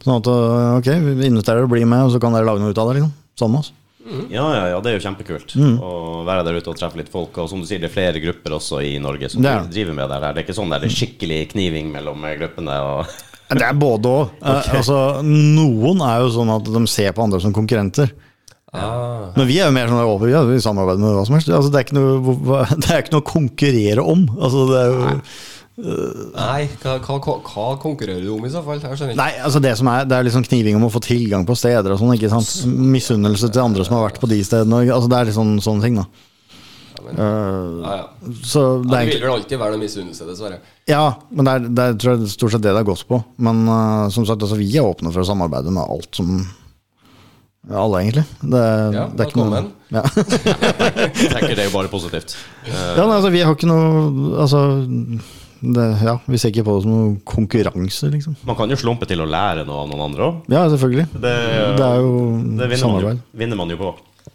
Sånn 0.00 0.16
at 0.16 0.28
eh, 0.32 0.70
ok, 0.78 0.88
vi 1.20 1.28
inviterer 1.28 1.66
og 1.66 1.72
bli 1.74 1.82
med, 1.84 2.06
og 2.06 2.14
så 2.14 2.20
kan 2.22 2.32
dere 2.32 2.48
lage 2.48 2.62
noe 2.64 2.72
ut 2.72 2.78
av 2.80 2.88
det. 2.92 3.00
liksom. 3.02 3.12
sammen 3.38 3.58
med 3.58 3.60
oss. 3.66 3.72
Ja, 4.32 4.46
ja, 4.56 4.62
ja, 4.72 4.78
det 4.82 4.90
er 4.90 4.96
jo 4.96 5.02
kjempekult 5.04 5.52
Mm. 5.54 5.76
å 5.78 6.24
være 6.26 6.42
der 6.48 6.56
ute 6.58 6.72
og 6.72 6.78
treffe 6.80 6.98
litt 6.98 7.12
folk. 7.12 7.36
Og 7.38 7.48
som 7.52 7.60
du 7.62 7.66
sier, 7.68 7.78
det 7.78 7.86
er 7.90 7.94
flere 7.94 8.20
grupper 8.24 8.56
også 8.56 8.80
i 8.82 8.96
Norge 8.98 9.28
som 9.30 9.44
Det 9.44 9.52
er 9.52 9.68
driver 9.70 9.94
med 9.94 10.08
det 10.10 10.16
her. 10.18 10.32
Det 10.32 10.40
er 10.42 10.46
ikke 10.48 10.56
sånn 10.58 10.72
der 10.74 10.82
det 10.82 10.88
er 10.90 10.96
skikkelig 10.96 11.38
kniving 11.52 11.92
mellom 11.92 12.24
eh, 12.24 12.34
gruppene. 12.40 12.80
Og 12.82 13.06
Det 13.60 13.62
er 13.68 13.76
både 13.78 14.08
òg. 14.08 14.32
altså, 14.42 14.98
noen 15.22 16.00
er 16.08 16.24
jo 16.24 16.32
sånn 16.34 16.50
at 16.56 16.64
de 16.72 16.82
ser 16.88 17.12
på 17.12 17.22
andre 17.28 17.40
som 17.44 17.52
konkurrenter. 17.54 18.10
Ah. 18.72 19.28
Men 19.36 19.44
vi 19.46 19.58
er 19.60 19.66
jo 19.68 19.74
mer 19.76 19.90
sånn 19.92 20.00
over, 20.00 20.30
ja, 20.32 20.40
vi 20.48 20.56
samarbeider 20.64 21.02
med 21.04 21.12
hva 21.18 21.24
som 21.28 21.36
helst. 21.36 21.50
Altså, 21.52 21.68
det, 21.70 21.82
er 21.82 21.84
ikke 21.84 21.98
noe, 22.00 22.62
det 22.80 22.88
er 22.90 23.02
ikke 23.04 23.12
noe 23.12 23.20
å 23.22 23.28
konkurrere 23.28 24.04
om. 24.16 24.22
Altså, 24.40 24.64
det 24.72 24.78
er 24.80 24.88
jo, 24.94 25.00
Nei, 25.04 25.16
hva, 25.72 26.98
hva, 27.00 27.16
hva, 27.16 27.36
hva 27.46 27.68
konkurrerer 27.80 28.20
du 28.20 28.34
om 28.34 28.44
i 28.44 28.50
så 28.52 28.60
fall? 28.64 28.82
Jeg 28.82 28.92
ikke. 28.92 29.16
nei, 29.16 29.30
altså 29.40 29.62
det 29.64 29.72
som 29.78 29.88
er, 29.88 30.04
det 30.04 30.18
er 30.18 30.26
liksom 30.26 30.44
kniving 30.44 30.76
om 30.76 30.84
å 30.88 30.92
få 30.92 31.00
tilgang 31.04 31.46
på 31.48 31.56
steder 31.56 31.94
og 31.94 32.02
sånn. 32.02 32.12
ikke 32.18 32.32
sant? 32.32 32.50
Misunnelse 32.68 33.48
til 33.48 33.64
andre 33.64 33.86
som 33.88 33.96
har 33.96 34.10
vært 34.10 34.20
på 34.20 34.28
de 34.28 34.42
stedene. 34.44 34.84
Altså, 34.92 35.08
det 35.08 35.18
er 35.18 35.30
litt 35.30 35.38
sånn, 35.38 35.56
sånne 35.64 35.86
ting, 35.86 35.98
da. 36.02 36.06
Eh, 37.02 37.82
Ja, 37.82 37.96
ja. 37.96 38.06
så 38.44 38.82
det 38.84 38.94
er 38.94 39.00
Ja, 39.00 39.06
det 39.06 39.14
vil 39.14 39.24
vel 39.24 39.34
alltid 39.34 39.58
være 39.58 39.76
noe 39.76 39.82
misunnelse, 39.82 40.26
dessverre. 40.28 40.60
Ja, 40.88 41.04
men 41.30 41.48
det 41.48 41.52
er, 41.52 41.68
det 41.68 41.84
er 41.84 42.00
tror 42.00 42.16
jeg, 42.16 42.32
stort 42.34 42.54
sett 42.54 42.62
det 42.62 42.72
det 42.72 42.82
har 42.82 42.88
gått 42.88 43.06
på. 43.08 43.22
Men 43.42 43.64
uh, 43.68 44.08
som 44.12 44.26
sagt, 44.28 44.42
altså, 44.42 44.58
vi 44.60 44.70
er 44.76 44.86
åpne 44.86 45.12
for 45.12 45.24
å 45.24 45.28
samarbeide 45.32 45.72
med 45.72 45.82
alt 45.82 46.20
som 46.20 46.34
ja, 46.42 47.78
Alle, 47.78 48.02
egentlig. 48.02 48.24
Det, 48.42 48.62
Ja, 48.92 49.06
det 49.08 49.24
er 49.24 49.28
ikke 49.30 49.44
noe 49.44 49.62
ja. 49.92 50.02
jeg 50.16 51.30
tenker 51.30 51.52
det 51.52 51.62
er 51.62 51.68
jo 51.68 51.76
bare 51.76 51.90
positivt. 51.92 52.36
Uh, 52.66 52.72
ja, 52.72 53.04
nei, 53.06 53.16
altså, 53.18 53.30
vi 53.34 53.42
har 53.44 53.54
ikke 53.56 53.70
noe 53.70 54.40
Altså 54.42 54.62
det, 55.62 55.86
Ja, 56.02 56.16
vi 56.26 56.38
ser 56.40 56.50
ikke 56.52 56.64
på 56.66 56.76
det 56.76 56.84
som 56.84 56.92
noe 56.92 57.16
konkurranse, 57.28 58.10
liksom. 58.12 58.36
Man 58.48 58.58
kan 58.58 58.70
jo 58.72 58.78
slumpe 58.80 59.06
til 59.08 59.22
å 59.22 59.28
lære 59.28 59.64
noe 59.68 59.84
av 59.84 59.90
noen 59.92 60.04
andre 60.08 60.28
òg. 60.28 60.40
Ja, 60.52 60.64
selvfølgelig. 60.72 61.08
Det, 61.14 61.34
Det 61.78 61.86
er 61.88 61.98
jo 62.02 62.12
det 62.58 62.70
vinner 62.74 62.92
man, 62.92 63.02
jo, 63.06 63.40
vinner 63.44 63.60
man 63.62 63.74
jo 63.74 63.80
på. 63.80 63.92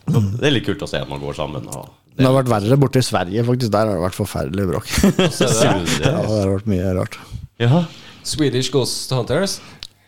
Så 0.07 0.21
det 0.39 0.47
er 0.49 0.55
litt 0.55 0.67
kult 0.67 0.83
å 0.85 0.89
se 0.89 1.01
at 1.03 1.09
man 1.11 1.19
går 1.23 1.35
sammen. 1.37 1.67
Og 1.75 1.89
Det 2.17 2.25
har 2.25 2.35
vært 2.39 2.51
verre 2.51 2.77
borte 2.79 3.03
i 3.03 3.05
Sverige, 3.05 3.43
faktisk. 3.47 3.71
Der 3.75 3.89
har 3.91 3.99
det 3.99 4.05
vært 4.07 4.17
forferdelig 4.17 4.67
bråk. 4.71 4.93
Det 5.17 5.49
ja, 5.51 5.73
det 5.99 6.13
har 6.15 6.53
vært 6.55 6.69
mye 6.71 6.93
rart. 6.97 7.19
Ja. 7.61 7.83
Swedish 8.27 8.71
Ghost 8.73 9.11
Hunters. 9.15 9.59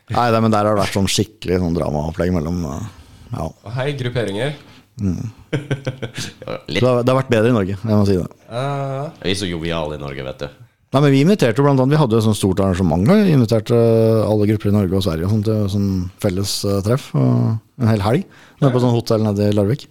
Nei, 0.10 0.26
det, 0.34 0.40
men 0.42 0.52
der 0.52 0.66
har 0.66 0.74
det 0.74 0.82
vært 0.82 0.96
sånn 0.98 1.10
skikkelig 1.12 1.60
sånn 1.62 1.76
dramaopplegg 1.78 2.34
mellom 2.34 2.64
eh, 2.66 2.88
Ja. 3.36 3.46
Hei, 3.78 3.92
grupperinger. 4.00 4.56
Ja, 5.50 6.58
det 6.68 6.82
har, 6.84 7.00
det 7.02 7.10
har 7.10 7.18
vært 7.22 7.30
bedre 7.32 7.50
i 7.50 7.54
Norge, 7.56 7.76
jeg 7.80 7.90
må 7.90 8.04
si 8.06 8.18
det. 8.20 8.26
Uh, 8.52 9.08
Vi 9.24 9.32
er 9.32 9.38
så 9.40 9.48
joviale 9.50 9.96
i 9.98 10.02
Norge, 10.02 10.26
vet 10.28 10.44
du. 10.44 10.69
Nei, 10.90 11.02
men 11.04 11.12
Vi 11.14 11.20
inviterte 11.22 11.62
blant 11.62 11.78
annet, 11.78 11.94
vi 11.94 12.00
hadde 12.02 12.16
jo 12.18 12.22
et 12.22 12.26
sånt 12.26 12.38
stort 12.40 12.62
arrangement. 12.64 13.06
Vi 13.06 13.34
inviterte 13.36 13.78
alle 14.26 14.48
grupper 14.50 14.72
i 14.72 14.74
Norge 14.74 14.98
og 14.98 15.04
Sverige 15.06 15.28
og 15.28 15.34
sånt, 15.36 15.46
til 15.46 15.68
sånn 15.70 15.90
felles 16.24 16.54
eh, 16.66 16.80
treff. 16.88 17.12
Og 17.14 17.84
en 17.84 17.92
hel 17.92 18.02
helg 18.02 18.26
nede 18.60 18.72
på 18.74 18.82
sånn 18.82 18.96
hotell 18.96 19.22
nede 19.28 19.52
i 19.52 19.54
Larvik. 19.54 19.86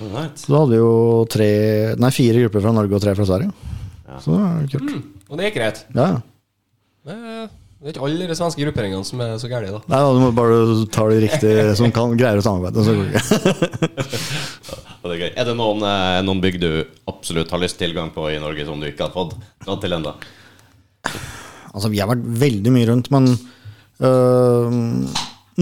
Så 0.00 0.48
da 0.48 0.62
hadde 0.62 0.72
vi 0.72 0.80
jo 0.80 0.94
tre, 1.28 1.50
nei, 2.00 2.12
fire 2.16 2.46
grupper 2.46 2.64
fra 2.64 2.72
Norge 2.72 2.96
og 2.96 3.02
tre 3.04 3.12
fra 3.18 3.26
Sverige. 3.28 3.52
Så 4.24 4.32
det 4.32 4.40
var 4.40 4.70
kult. 4.72 5.10
og 5.28 5.36
det 5.38 5.50
gikk 5.50 5.58
greit. 5.60 5.82
Ja, 5.94 6.06
ja. 6.08 7.48
Det 7.80 7.88
er 7.88 7.94
ikke 7.94 8.02
alle 8.04 8.26
de 8.28 8.34
svenske 8.36 8.60
grupperingene 8.60 9.06
som 9.08 9.16
er 9.24 9.38
så 9.40 9.48
gærne, 9.48 9.70
da. 9.72 9.78
Nei, 9.88 9.98
da, 10.04 10.08
Du 10.12 10.18
må 10.20 10.26
bare 10.36 10.56
ta 10.92 11.06
de 11.08 11.16
riktige 11.22 11.62
som 11.78 11.88
kan, 11.96 12.10
greier 12.20 12.36
å 12.36 12.42
samarbeide. 12.44 12.82
Så 12.84 12.92
går 12.92 13.06
det 15.08 15.14
er 15.14 15.22
gøy. 15.22 15.30
Er 15.32 15.44
det 15.48 15.54
noen, 15.56 15.80
eh, 15.88 16.18
noen 16.26 16.42
bygg 16.44 16.58
du 16.60 16.66
absolutt 17.08 17.48
har 17.54 17.62
lyst 17.62 17.78
tilgang 17.80 18.10
på 18.12 18.26
i 18.28 18.36
Norge 18.42 18.66
som 18.68 18.76
du 18.82 18.86
ikke 18.90 19.06
har 19.08 19.14
fått 19.14 19.32
dratt 19.64 19.80
til 19.80 19.94
ennå? 19.96 20.12
Altså, 21.72 21.88
Vi 21.88 21.96
har 22.02 22.10
vært 22.10 22.20
veldig 22.42 22.68
mye 22.74 22.88
rundt, 22.90 23.08
men 23.14 23.30
øh, 23.32 24.76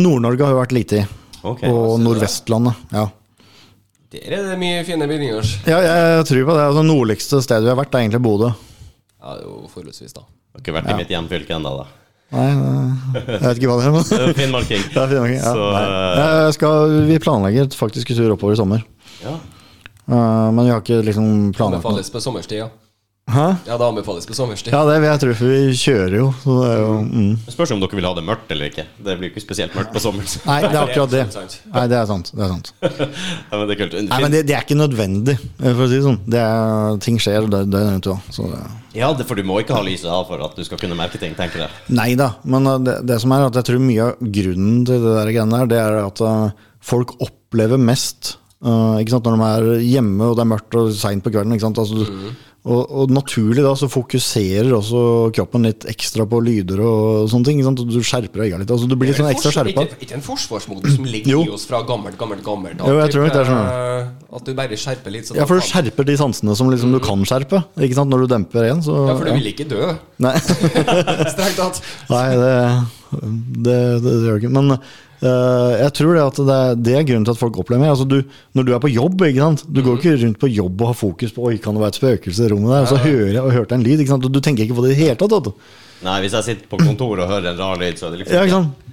Nord-Norge 0.03 0.43
har 0.49 0.57
jo 0.57 0.63
vært 0.65 0.75
lite 0.75 0.99
i. 1.05 1.07
Okay, 1.47 1.71
Og 1.71 2.01
Nordvestlandet. 2.03 2.75
Ja. 2.99 3.05
Der 4.11 4.35
er 4.41 4.43
det 4.49 4.57
mye 4.59 4.83
fine 4.89 5.07
bygninger. 5.07 5.45
ja, 5.71 5.79
jeg 5.85 6.27
tror 6.33 6.43
på 6.51 6.59
det. 6.59 6.67
Altså, 6.67 6.83
nordligste 6.83 7.39
stedet 7.47 7.63
vi 7.69 7.71
har 7.77 7.79
vært, 7.79 7.95
er 7.95 8.03
egentlig 8.09 8.25
Bodø. 8.27 8.51
Ja, 9.23 9.37
det 9.37 9.45
er 9.45 9.47
jo 9.47 9.71
forholdsvis, 9.71 10.17
da. 10.19 10.27
Har 10.57 10.61
ikke 10.65 10.75
vært 10.81 10.91
i 10.91 10.99
mitt 10.99 11.15
hjemfylke 11.15 11.55
ennå, 11.61 11.77
da. 11.85 11.87
Nei, 12.29 12.49
jeg 13.15 13.41
vet 13.41 13.61
ikke 13.61 13.71
hva 13.71 13.79
det 13.81 13.87
er. 13.89 13.95
Men 13.95 14.35
Finnmarking. 14.37 14.83
det 14.95 15.05
er 15.05 15.13
fint, 15.15 15.39
ja. 15.39 15.53
Så, 15.55 15.69
eh, 15.79 16.33
Jeg 16.45 16.57
skal, 16.59 16.99
vi 17.09 17.23
planlegger 17.25 17.71
faktisk 17.79 18.13
en 18.13 18.21
tur 18.21 18.35
oppover 18.37 18.57
i 18.57 18.61
sommer. 18.61 18.85
ja. 19.25 19.39
Uh, 20.09 20.49
men 20.57 20.63
vi 20.65 20.71
har 20.73 20.79
ikke 20.81 21.03
liksom 21.05 21.25
planlagt 21.53 21.83
noe. 21.85 21.91
Anbefales 21.91 22.09
på 22.15 22.21
sommerstida. 22.25 22.63
ja. 22.65 22.88
Hæ? 23.29 23.47
Ja, 23.67 23.77
det 23.77 23.85
anbefales 23.85 24.27
på 24.27 24.35
sommerstid. 24.35 24.73
Ja, 24.73 24.81
det 24.89 24.95
vil 25.03 25.11
jeg 25.11 25.21
tro, 25.21 25.33
for 25.37 25.51
vi 25.53 25.77
kjører 25.77 26.15
jo. 26.17 26.29
Så 26.41 26.55
det 26.63 26.69
er 26.73 26.79
jo 26.81 26.93
mm. 27.05 27.35
Det 27.45 27.53
spørs 27.53 27.73
om 27.75 27.83
dere 27.83 27.99
vil 27.99 28.07
ha 28.09 28.13
det 28.17 28.25
mørkt 28.25 28.55
eller 28.55 28.71
ikke. 28.71 28.87
Det 29.05 29.17
blir 29.21 29.33
ikke 29.33 29.43
spesielt 29.45 29.77
mørkt 29.77 29.93
på 29.93 30.01
sommeren. 30.01 30.31
Nei, 30.49 30.57
det 30.65 30.71
er 30.73 30.81
akkurat 30.81 31.13
det. 31.13 31.25
Nei, 31.75 31.85
det 31.93 31.99
er 31.99 32.09
sant. 32.09 32.33
Det 32.33 32.47
er 32.47 32.55
sant. 32.55 32.73
Ja, 33.51 33.59
men 33.59 33.67
det 33.69 33.77
er 33.77 33.81
kult. 33.83 33.97
Nei, 34.09 34.21
men 34.25 34.33
det, 34.33 34.43
det 34.49 34.57
er 34.57 34.65
ikke 34.65 34.79
nødvendig, 34.79 35.37
eh, 35.37 35.69
for 35.69 35.85
å 35.85 35.91
si 35.91 35.99
det 35.99 36.07
sånn. 36.07 36.19
Det 36.25 36.41
er, 36.41 36.99
ting 37.05 37.21
skjer 37.21 37.49
det, 37.53 37.63
det 37.73 37.85
er 37.85 37.99
nødt 37.99 38.09
til 38.09 38.47
å. 38.49 38.57
Ja, 38.97 39.13
det, 39.17 39.29
for 39.29 39.37
du 39.37 39.45
må 39.47 39.61
ikke 39.61 39.77
ha 39.77 39.85
lyset 39.85 40.09
av 40.13 40.25
for 40.31 40.41
at 40.45 40.57
du 40.57 40.65
skal 40.67 40.81
kunne 40.81 40.97
merke 40.99 41.21
ting, 41.21 41.37
tenker 41.37 41.67
jeg. 41.67 41.85
Nei 41.93 42.15
da, 42.19 42.33
men 42.49 42.69
uh, 42.69 42.79
det, 42.81 42.99
det 43.09 43.21
som 43.23 43.33
er 43.37 43.47
at 43.47 43.61
jeg 43.61 43.69
tror 43.69 43.85
mye 43.85 44.09
av 44.09 44.29
grunnen 44.39 44.83
til 44.89 45.05
det 45.05 45.17
der 45.21 45.33
greiene 45.35 45.61
der, 45.61 45.73
det 45.73 45.81
er 45.85 46.01
at 46.07 46.25
uh, 46.25 46.69
folk 46.81 47.13
opplever 47.25 47.81
mest 47.81 48.39
uh, 48.67 48.99
ikke 48.99 49.15
sant, 49.15 49.27
når 49.29 49.39
de 49.39 49.49
er 49.79 49.87
hjemme 49.87 50.29
og 50.31 50.37
det 50.39 50.45
er 50.45 50.53
mørkt 50.53 50.77
og 50.79 50.93
seint 50.97 51.25
på 51.25 51.33
kvelden. 51.35 51.55
Ikke 51.55 51.67
sant? 51.67 51.79
Altså, 51.83 52.05
mm. 52.05 52.37
og, 52.69 52.81
og 53.03 53.13
naturlig 53.15 53.63
da 53.65 53.75
så 53.79 53.89
fokuserer 53.93 54.73
også 54.77 55.03
kroppen 55.37 55.69
litt 55.69 55.87
ekstra 55.91 56.27
på 56.29 56.41
lyder 56.45 56.83
og 56.85 57.31
sånne 57.33 57.49
ting. 57.49 57.61
Ikke 57.61 57.69
sant? 57.71 57.83
Og 57.85 57.95
du 57.95 57.99
skjerper 58.03 58.45
øynene 58.45 58.63
litt. 58.65 58.75
Altså, 58.75 58.91
du 58.91 58.97
blir 58.99 59.13
litt 59.13 59.21
sånn 59.21 59.31
ekstra 59.31 59.55
skjerpa. 59.55 59.87
Ikke, 59.87 60.01
ikke 60.07 60.19
en 60.19 60.27
forsvarsmodus 60.27 60.99
som 60.99 61.09
ligger 61.09 61.35
Jo. 61.37 61.43
i 61.47 61.55
oss 61.57 61.65
fra 61.71 61.83
gammelt, 61.89 62.19
gammelt, 62.21 62.45
gammelt. 62.47 62.83
Jo, 62.83 63.01
jeg 63.03 63.15
tror 63.15 63.27
ikke 63.29 63.39
det 63.39 63.45
er 63.45 63.51
sånn. 63.53 63.73
Eh, 63.73 64.37
At 64.39 64.47
du 64.47 64.55
bare 64.59 64.83
skjerper 64.85 65.15
litt. 65.17 65.31
Så 65.31 65.39
Ja, 65.39 65.49
for 65.49 65.63
du 65.63 65.67
skjerper 65.71 66.11
de 66.11 66.21
sansene 66.21 66.59
som 66.59 66.71
liksom 66.75 66.95
du 66.95 67.03
kan 67.05 67.27
skjerpe. 67.29 67.65
Ikke 67.79 68.01
sant? 68.01 68.13
Når 68.13 68.27
du 68.27 68.33
demper 68.35 68.71
én, 68.73 68.85
så 68.85 69.01
Ja, 69.09 69.19
for 69.19 69.29
du 69.31 69.37
vil 69.39 69.53
ikke 69.55 69.69
dø, 69.71 69.93
Nei. 70.23 70.35
strengt 71.35 71.61
tatt. 71.61 71.83
Nei, 72.11 72.25
det, 72.35 72.55
det, 73.15 73.77
det, 74.03 74.03
det 74.03 74.17
gjør 74.27 74.43
du 74.43 74.49
ikke. 74.49 74.57
Men 74.59 74.81
jeg 75.21 75.93
tror 75.99 76.15
det 76.15 76.23
at 76.23 76.37
det, 76.39 76.55
er- 76.55 76.75
det 76.89 76.95
er 76.99 77.07
grunnen 77.09 77.25
til 77.27 77.35
at 77.35 77.41
folk 77.41 77.59
opplever 77.59 77.83
mer. 77.83 77.91
Altså, 77.97 78.07
du, 78.09 78.23
når 78.55 78.65
du 78.69 78.73
er 78.75 78.83
på 78.85 78.91
jobb, 78.93 79.23
ikke 79.27 79.41
sant? 79.43 79.65
du 79.67 79.83
går 79.83 79.99
ikke 79.99 80.17
rundt 80.25 80.39
på 80.39 80.51
jobb 80.53 80.81
og 80.83 80.93
har 80.93 80.99
fokus 81.01 81.33
på 81.35 81.49
Oi, 81.51 81.57
kan 81.59 81.75
det 81.75 81.83
være 81.83 81.95
et 81.97 82.01
spøkelse 82.03 82.45
i 82.47 82.53
rommet 82.53 82.71
der. 82.75 82.83
Og 82.87 82.89
så 82.93 83.01
hører 83.03 83.33
jeg 83.33 83.43
og 83.43 83.53
hørte 83.53 83.75
en 83.75 83.83
lyd. 83.87 84.05
Og 84.15 84.29
du 84.33 84.41
tenker 84.41 84.65
ikke 84.65 84.77
på 84.79 84.85
det 84.87 84.93
i 84.93 84.95
det 84.95 85.03
hele 85.03 85.17
tatt. 85.19 85.53
Nei, 86.07 86.21
hvis 86.23 86.33
jeg 86.39 86.45
sitter 86.47 86.69
på 86.71 86.79
kontoret 86.79 87.25
og 87.25 87.33
hører 87.33 87.51
en 87.53 87.59
rar 87.59 87.77
lyd, 87.81 87.99
så 87.99 88.07
er 88.07 88.15
det 88.15 88.21
liksom 88.23 88.37
Ja, 88.39 88.45
ikke 88.47 88.61
sant? 88.61 88.85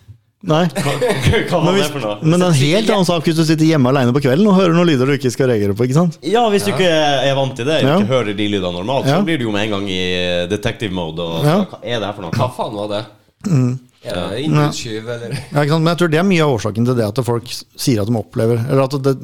Nei. 0.45 0.63
Hva 1.49 1.59
Men, 1.65 1.73
hvis, 1.73 1.88
men 2.21 2.35
det 2.38 2.45
er 2.45 2.51
en 2.51 2.57
helt 2.59 2.89
annen 2.93 3.05
sak 3.07 3.25
hvis 3.25 3.38
du 3.39 3.41
sitter 3.47 3.65
hjemme 3.65 3.89
alene 3.89 4.13
på 4.13 4.21
kvelden 4.21 4.45
og 4.45 4.53
hører 4.59 4.75
noen 4.77 4.85
lyder 4.91 5.09
du 5.09 5.13
ikke 5.15 5.31
skal 5.33 5.49
reagere 5.49 5.73
på. 5.73 5.88
ikke 5.88 5.95
sant? 5.97 6.19
Ja, 6.21 6.43
hvis 6.53 6.67
du 6.67 6.69
ikke 6.73 6.85
er 6.89 7.33
vant 7.38 7.55
til 7.57 7.65
det, 7.65 7.79
ikke 7.81 7.95
Ja. 8.03 8.09
hører 8.11 8.33
de 8.38 8.45
lydene 8.51 8.73
normalt, 8.75 9.07
så 9.09 9.23
blir 9.25 9.39
du 9.41 9.47
jo 9.47 9.53
med 9.55 9.65
en 9.65 9.73
gang 9.77 9.88
i 9.89 9.97
eh, 10.19 10.45
detective 10.51 10.93
mode. 10.93 11.17
Og 11.25 11.45
Ja. 11.47 11.55
hva 11.65 11.79
er 11.81 11.97
det 11.97 12.05
her 12.05 12.13
for 12.13 12.21
noe? 12.27 12.35
Hva 12.38 12.49
faen 12.53 12.77
var 12.77 12.91
det? 12.93 13.01
Mm. 13.49 13.73
Er 14.05 14.21
det 14.35 14.43
innbruddstyv, 14.45 15.09
eller? 15.15 15.33
Ja, 15.35 15.63
ikke 15.63 15.73
sant? 15.73 15.83
Men 15.83 15.91
jeg 15.93 16.01
tror 16.01 16.13
det 16.13 16.21
er 16.21 16.29
mye 16.29 16.45
av 16.45 16.53
årsaken 16.55 16.87
til 16.87 16.97
det 16.99 17.07
at 17.09 17.21
folk 17.25 17.51
sier 17.51 18.01
at 18.03 18.09
de 18.11 18.17
opplever 18.19 18.61
Eller 18.63 18.85
at 18.85 18.97
det, 19.05 19.15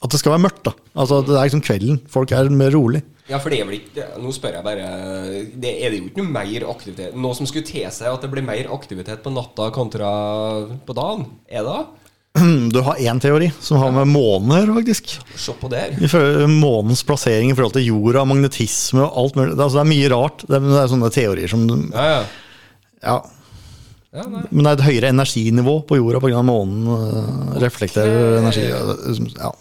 at 0.00 0.14
det 0.14 0.20
skal 0.22 0.34
være 0.36 0.44
mørkt. 0.48 0.62
da 0.64 0.74
Altså 0.96 1.20
at 1.20 1.28
Det 1.28 1.36
er 1.36 1.48
liksom 1.50 1.64
kvelden. 1.66 2.00
Folk 2.10 2.32
er 2.32 2.50
mer 2.50 2.72
rolig. 2.74 3.02
Ja, 3.30 3.38
for 3.38 3.52
det 3.52 3.60
er 3.60 3.68
vel 3.68 3.78
ikke 3.78 4.08
Nå 4.18 4.32
spør 4.34 4.56
jeg 4.58 4.66
bare 4.66 4.90
det, 5.54 5.70
Er 5.84 5.92
det 5.92 6.00
jo 6.00 6.08
ikke 6.08 6.24
noe 6.24 6.34
mer 6.34 6.64
aktivitet 6.72 7.14
Noe 7.14 7.36
som 7.38 7.46
skulle 7.46 7.68
tilsi 7.68 8.08
at 8.10 8.24
det 8.24 8.30
blir 8.32 8.42
mer 8.46 8.70
aktivitet 8.74 9.22
på 9.22 9.32
natta 9.34 9.70
kontra 9.74 10.10
på 10.86 10.96
dagen? 10.98 11.26
Er 11.46 11.62
det? 11.66 11.74
da? 11.76 11.84
Du 12.74 12.80
har 12.86 12.98
én 13.02 13.20
teori 13.22 13.50
som 13.60 13.80
har 13.82 13.90
med 13.94 14.06
månen 14.10 14.70
faktisk. 14.76 15.16
Se 15.34 15.54
på 15.58 15.70
der. 15.70 15.96
Månens 16.46 17.02
plassering 17.06 17.50
i 17.50 17.56
forhold 17.58 17.74
til 17.74 17.88
jorda, 17.88 18.22
magnetisme 18.28 19.02
og 19.02 19.16
alt 19.18 19.38
mulig. 19.38 19.56
Det 19.56 19.64
altså, 19.64 19.80
det 19.80 19.82
er 19.82 19.90
mye 19.90 20.10
rart. 20.12 20.44
Det 20.46 20.56
er, 20.58 20.68
det 20.70 20.78
er 20.78 20.92
sånne 20.92 21.10
teorier 21.14 21.50
som 21.50 21.66
Ja, 21.90 22.06
ja. 22.06 22.22
Ja. 23.02 23.18
Ja 24.14 24.26
nei. 24.26 24.44
Men 24.50 24.66
det 24.66 24.70
er 24.70 24.78
et 24.78 24.86
høyere 24.88 25.10
energinivå 25.14 25.74
på 25.86 26.00
jorda 26.00 26.20
pga. 26.22 26.42
månen 26.42 26.86
øh, 26.90 27.58
reflekterer 27.62 28.40
energi. 28.40 28.68
Ja. 29.38 29.52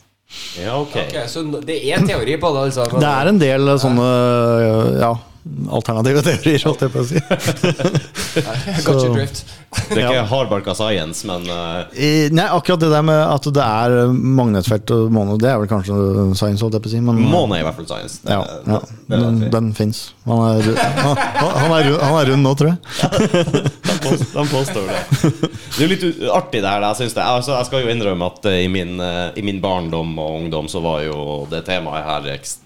Ja, 0.62 0.76
ok. 0.78 0.96
Ok, 1.08 1.16
så 1.30 1.42
det 1.66 1.80
er 1.90 2.04
teori 2.06 2.36
på 2.38 2.52
det, 2.54 2.68
altså? 2.70 2.86
Det 3.02 3.10
er 3.10 3.30
en 3.32 3.40
del 3.42 3.72
sånne 3.82 4.10
ja, 5.02 5.14
alternative 5.72 6.22
teorier, 6.26 6.64
holdt 6.68 6.82
jeg 6.86 6.92
på 6.94 7.00
å 7.00 7.08
si. 7.08 7.22
Got 8.86 9.04
you 9.04 9.14
drift. 9.16 9.44
Det 9.90 10.00
er 10.02 10.08
ikke 10.10 10.26
hardbarka 10.32 10.74
science, 10.78 11.24
men 11.30 11.46
uh... 11.50 11.86
I- 11.94 12.30
Nei, 12.34 12.46
akkurat 12.56 12.82
det 12.82 12.90
der 12.92 13.04
med 13.06 13.20
at 13.22 13.46
det 13.54 13.64
er 13.66 14.14
magnetfelt 14.14 14.92
og 14.96 15.12
måne, 15.14 15.38
det 15.42 15.50
er 15.52 15.60
vel 15.62 15.70
kanskje 15.70 15.98
science, 16.38 16.62
holdt 16.66 16.78
jeg 16.80 16.84
på 16.86 16.90
å 16.92 16.94
si. 16.96 17.02
Men, 17.06 17.22
måne 17.30 17.58
er 17.60 17.64
i 17.64 17.68
hvert 17.68 17.78
fall 17.80 17.90
science. 17.90 18.20
Det- 18.26 18.34
ja, 18.34 18.42
ja, 18.76 18.80
det- 19.14 19.22
det 19.44 19.52
den, 19.56 19.72
fins. 19.78 20.04
Han, 20.26 20.42
han, 20.44 21.18
han, 21.36 21.68
han 21.70 22.18
er 22.20 22.32
rund 22.34 22.46
nå, 22.46 22.56
tror 22.60 22.74
jeg. 22.74 22.80
De 24.00 24.44
påstår 24.48 24.86
det. 24.88 25.00
Det 25.20 25.84
er 25.84 25.84
jo 25.84 25.88
litt 25.92 26.06
artig 26.32 26.62
det 26.64 26.70
her. 26.72 26.86
Jeg, 26.88 26.96
synes 27.02 27.14
det. 27.18 27.26
Altså, 27.26 27.52
jeg 27.58 27.68
skal 27.68 27.84
jo 27.84 27.92
innrømme 27.92 28.30
at 28.32 28.46
eh, 28.48 28.62
i 28.64 28.70
min, 28.72 28.96
eh, 29.04 29.36
i 29.38 29.44
min 29.46 29.60
barndom 29.64 30.14
og 30.24 30.38
ungdom 30.46 30.70
så 30.72 30.80
var 30.84 31.04
jo 31.04 31.20
det 31.52 31.66
temaet 31.68 32.08
her 32.08 32.30
ekstremt 32.38 32.66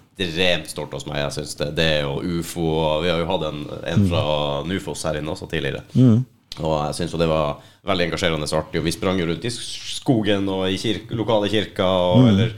stort 0.69 0.93
hos 0.93 1.05
meg. 1.07 1.17
Jeg 1.23 1.31
synes 1.31 1.55
det, 1.55 1.75
det 1.75 1.87
jo 2.03 2.39
ufo, 2.39 2.61
og 2.61 3.03
vi 3.03 3.09
har 3.09 3.19
jo 3.19 3.25
hatt 3.25 3.47
en, 3.49 3.63
en 3.93 4.07
fra 4.09 4.23
Nufos 4.67 5.03
her 5.03 5.17
inne 5.17 5.31
også 5.33 5.49
tidligere. 5.49 5.81
Og 6.61 6.85
jeg 6.85 6.93
syns 6.99 7.13
jo 7.13 7.17
det 7.17 7.29
var 7.31 7.57
veldig 7.87 8.05
engasjerende 8.11 8.45
og 8.45 8.59
artig. 8.59 8.79
Og 8.79 8.85
vi 8.85 8.93
sprang 8.93 9.19
jo 9.19 9.25
rundt 9.25 9.45
i 9.45 9.49
skogen 9.49 10.47
og 10.49 10.67
i 10.69 10.77
kirke, 10.77 11.15
lokale 11.17 11.49
kirker, 11.49 11.83
og, 11.83 12.27
eller 12.29 12.53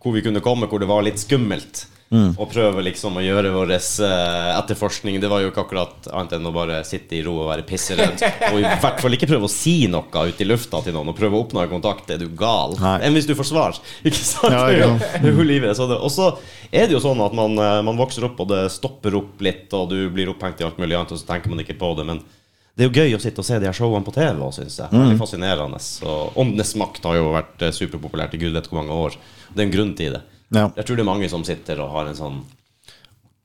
hvor 0.00 0.14
vi 0.14 0.22
kunne 0.22 0.40
komme 0.40 0.66
hvor 0.66 0.80
det 0.80 0.88
var 0.88 1.02
litt 1.04 1.20
skummelt. 1.20 1.86
Og 2.10 2.46
prøve 2.48 2.82
liksom 2.86 3.18
å 3.20 3.22
gjøre 3.24 3.50
vår 3.52 3.72
eh, 3.76 4.50
etterforskning. 4.56 5.18
Det 5.20 5.28
var 5.28 5.42
jo 5.42 5.50
ikke 5.50 5.64
akkurat 5.66 6.08
annet 6.08 6.36
enn 6.38 6.48
å 6.48 6.52
bare 6.54 6.78
sitte 6.88 7.18
i 7.18 7.22
ro 7.26 7.34
og 7.42 7.50
være 7.50 7.66
pisseredd. 7.68 8.22
Og 8.52 8.60
i 8.62 8.64
hvert 8.64 9.02
fall 9.02 9.16
ikke 9.18 9.28
prøve 9.28 9.48
å 9.48 9.52
si 9.52 9.74
noe 9.92 10.24
ut 10.30 10.40
i 10.40 10.46
lufta 10.48 10.80
til 10.86 10.96
noen 10.96 11.12
og 11.12 11.18
prøve 11.18 11.36
å 11.36 11.42
oppnå 11.44 11.66
kontakt. 11.68 12.08
Er 12.14 12.22
du 12.22 12.30
gal? 12.32 12.78
Nei. 12.80 12.94
Enn 13.04 13.16
hvis 13.18 13.28
du 13.28 13.34
får 13.36 13.50
svar. 13.50 13.76
Ikke 14.08 14.22
sant? 14.22 14.54
Ja, 14.54 14.64
Det 14.68 14.78
er 14.78 14.80
ja. 14.86 14.88
det 14.96 15.34
er 15.34 15.74
det- 15.74 16.00
Og 16.00 16.10
så 16.14 16.30
er 16.72 16.86
det 16.88 16.96
jo 16.96 17.02
sånn 17.04 17.20
at 17.24 17.36
man, 17.36 17.58
eh, 17.58 17.82
man 17.84 18.00
vokser 18.00 18.24
opp, 18.24 18.40
og 18.40 18.48
det 18.48 18.70
stopper 18.72 19.14
opp 19.20 19.44
litt, 19.44 19.68
og 19.76 19.90
du 19.92 20.08
blir 20.08 20.32
opphengt 20.32 20.60
i 20.60 20.64
alt 20.64 20.80
mulig 20.80 20.96
annet, 20.96 21.12
og 21.12 21.20
så 21.20 21.28
tenker 21.28 21.52
man 21.52 21.60
ikke 21.60 21.76
på 21.78 21.92
det. 21.98 22.06
Men 22.08 22.22
det 22.78 22.86
er 22.86 22.88
jo 22.88 23.02
gøy 23.02 23.16
å 23.18 23.20
sitte 23.20 23.42
og 23.42 23.48
se 23.48 23.58
de 23.58 23.66
her 23.66 23.76
showene 23.76 24.06
på 24.06 24.14
TV 24.14 24.38
òg, 24.38 24.52
syns 24.54 24.78
jeg. 24.80 24.88
Veldig 24.94 25.18
fascinerende. 25.20 25.80
Og 26.08 26.36
Åndenes 26.40 26.76
makt 26.78 27.04
har 27.04 27.16
jo 27.18 27.32
vært 27.36 27.62
eh, 27.68 27.74
superpopulært 27.74 28.36
i 28.38 28.40
gud 28.40 28.54
vet 28.56 28.68
hvor 28.70 28.80
mange 28.80 28.96
år. 28.96 29.16
Det 29.52 29.60
er 29.60 29.66
en 29.68 29.76
grunn 29.76 29.94
til 29.98 30.16
det. 30.16 30.24
Ja. 30.54 30.68
Jeg 30.78 30.86
tror 30.88 30.96
det 30.96 31.04
er 31.04 31.08
mange 31.10 31.28
som 31.30 31.44
sitter 31.44 31.80
og 31.84 31.92
har 31.92 32.08
en 32.08 32.16
sånn 32.16 32.38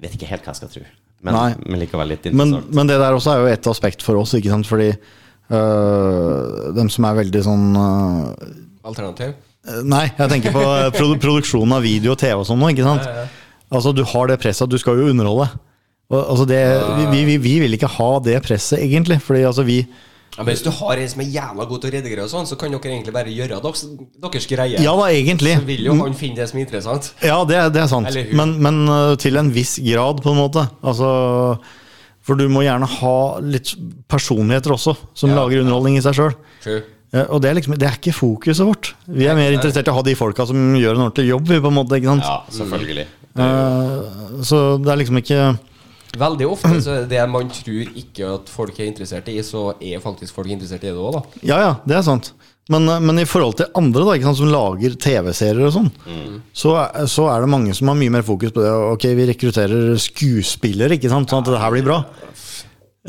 Vet 0.03 0.15
ikke 0.17 0.27
helt 0.27 0.43
hva 0.43 0.51
jeg 0.51 0.59
skal 0.59 0.71
tro, 0.71 0.81
men, 1.23 1.35
men 1.63 1.79
likevel 1.79 2.09
litt 2.11 2.25
interessant. 2.27 2.71
men 2.75 2.89
det 2.89 2.97
der 2.99 3.15
også 3.15 3.31
er 3.31 3.43
jo 3.43 3.51
et 3.53 3.67
aspekt 3.71 4.03
for 4.03 4.19
oss, 4.19 4.33
ikke 4.35 4.51
sant? 4.51 4.67
fordi 4.67 4.89
øh, 4.91 6.73
dem 6.75 6.89
som 6.91 7.07
er 7.07 7.19
veldig 7.21 7.43
sånn 7.45 7.69
øh, 7.79 8.49
Alternativ? 8.89 9.37
Nei, 9.87 10.09
jeg 10.17 10.27
tenker 10.33 10.51
på 10.51 10.63
produ 10.97 11.15
produksjonen 11.23 11.77
av 11.77 11.85
video 11.85 12.17
og 12.17 12.19
TV 12.19 12.35
og 12.35 12.47
sånn 12.49 12.59
nå, 12.59 12.73
ikke 12.73 12.83
sant? 12.83 13.05
Altså, 13.73 13.93
du 13.95 14.03
har 14.05 14.27
det 14.27 14.41
presset 14.41 14.65
at 14.65 14.73
du 14.73 14.77
skal 14.81 14.99
jo 14.99 15.13
underholde. 15.13 15.47
Og, 16.11 16.19
altså 16.19 16.45
det, 16.49 16.59
vi, 16.97 17.05
vi, 17.13 17.21
vi, 17.29 17.37
vi 17.41 17.53
vil 17.63 17.77
ikke 17.77 17.89
ha 17.95 18.09
det 18.25 18.35
presset, 18.45 18.81
egentlig. 18.83 19.21
Fordi 19.23 19.45
altså, 19.47 19.63
vi 19.65 19.79
Ja, 20.33 20.41
men 20.43 20.49
Hvis 20.55 20.63
du 20.65 20.71
har 20.73 20.97
en 20.97 21.09
som 21.11 21.21
er 21.21 21.27
jævla 21.29 21.65
god 21.69 21.81
til 21.83 21.89
å 21.91 21.93
redigere, 21.93 22.23
og 22.25 22.29
sånn 22.31 22.47
så 22.49 22.55
kan 22.57 22.71
dere 22.73 22.89
egentlig 22.89 23.13
bare 23.13 23.29
gjøre 23.29 23.59
deres, 23.61 23.83
deres 24.23 24.47
greie. 24.49 24.79
Ja 24.81 24.95
da, 24.97 25.05
egentlig. 25.13 25.53
Så 25.59 25.65
vil 25.67 25.83
jo 25.85 25.93
han 25.99 26.15
finne 26.17 26.39
det 26.41 26.47
som 26.49 26.57
er 26.57 26.65
interessant. 26.65 27.11
Ja, 27.21 27.35
det, 27.45 27.55
er- 27.59 27.69
det 27.75 27.81
er 27.83 27.87
sant. 27.91 28.09
Men, 28.33 28.55
men 28.65 28.79
øh, 28.89 29.13
til 29.21 29.37
en 29.37 29.51
viss 29.53 29.75
grad, 29.85 30.23
på 30.25 30.33
en 30.33 30.39
måte. 30.41 30.63
Altså, 30.81 31.11
for 32.25 32.39
du 32.39 32.47
må 32.49 32.63
gjerne 32.65 32.87
ha 32.87 33.15
litt 33.45 33.75
personligheter 34.09 34.73
også, 34.73 34.95
som 35.13 35.29
Ja. 35.29 35.35
lager 35.43 35.61
underholdning 35.61 35.97
i 35.99 36.01
seg 36.01 36.17
sjøl. 36.17 36.33
Og 37.29 37.37
det 37.43 37.49
er 37.51 37.53
liksom, 37.59 37.75
det 37.77 37.85
er 37.91 37.99
ikke 37.99 38.15
fokuset 38.17 38.65
vårt. 38.65 38.95
Vi 39.05 39.27
er 39.29 39.35
mer 39.37 39.53
interessert 39.53 39.85
i 39.85 39.91
å 39.93 39.99
ha 39.99 40.01
de 40.01 40.15
folka 40.17 40.47
som 40.49 40.57
gjør 40.79 40.95
en 40.97 41.03
ordentlig 41.11 41.27
jobb. 41.29 41.45
på 41.61 41.69
en 41.69 41.77
måte, 41.77 41.99
ikke 42.01 42.09
sant? 42.09 42.25
Ja, 42.25 42.39
selvfølgelig. 42.57 43.05
Uh, 43.37 44.41
så 44.45 44.63
det 44.81 44.89
er 44.93 44.97
liksom 45.01 45.17
ikke 45.21 45.37
Veldig 46.19 46.45
ofte 46.45 46.77
så 46.85 46.91
er 46.99 47.05
det 47.09 47.21
man 47.31 47.47
tror 47.49 47.87
ikke 47.97 48.27
at 48.35 48.49
folk 48.53 48.77
er 48.79 48.89
interessert 48.91 49.29
i, 49.33 49.39
så 49.45 49.71
er 49.81 50.01
faktisk 50.03 50.35
folk 50.35 50.51
interessert 50.53 50.83
i 50.85 50.91
det 50.91 50.99
òg, 51.01 51.15
da. 51.15 51.21
Ja, 51.49 51.57
ja, 51.63 51.71
det 51.89 51.95
er 51.97 52.03
sant. 52.05 52.33
Men, 52.71 52.85
eh, 52.87 52.99
men 53.03 53.17
i 53.19 53.25
forhold 53.27 53.57
til 53.59 53.71
andre 53.75 54.05
da, 54.05 54.13
ikke 54.15 54.29
sant, 54.29 54.37
som 54.39 54.51
lager 54.53 54.93
TV-serier 54.95 55.65
og 55.67 55.73
sånn, 55.75 55.89
så, 56.55 56.75
er- 56.79 57.09
så 57.11 57.25
er 57.33 57.41
det 57.43 57.49
mange 57.51 57.73
som 57.75 57.89
har 57.91 57.97
mye 57.99 58.13
mer 58.13 58.23
fokus 58.23 58.53
på 58.55 58.61
det. 58.63 58.69
Ok, 58.93 59.07
vi 59.17 59.25
rekrutterer 59.31 59.97
skuespillere, 59.99 60.95
ikke 60.99 61.09
sant, 61.11 61.27
sånn 61.33 61.41
at 61.43 61.49
det 61.51 61.59
her 61.59 61.73
blir 61.75 61.83
bra. 61.89 61.97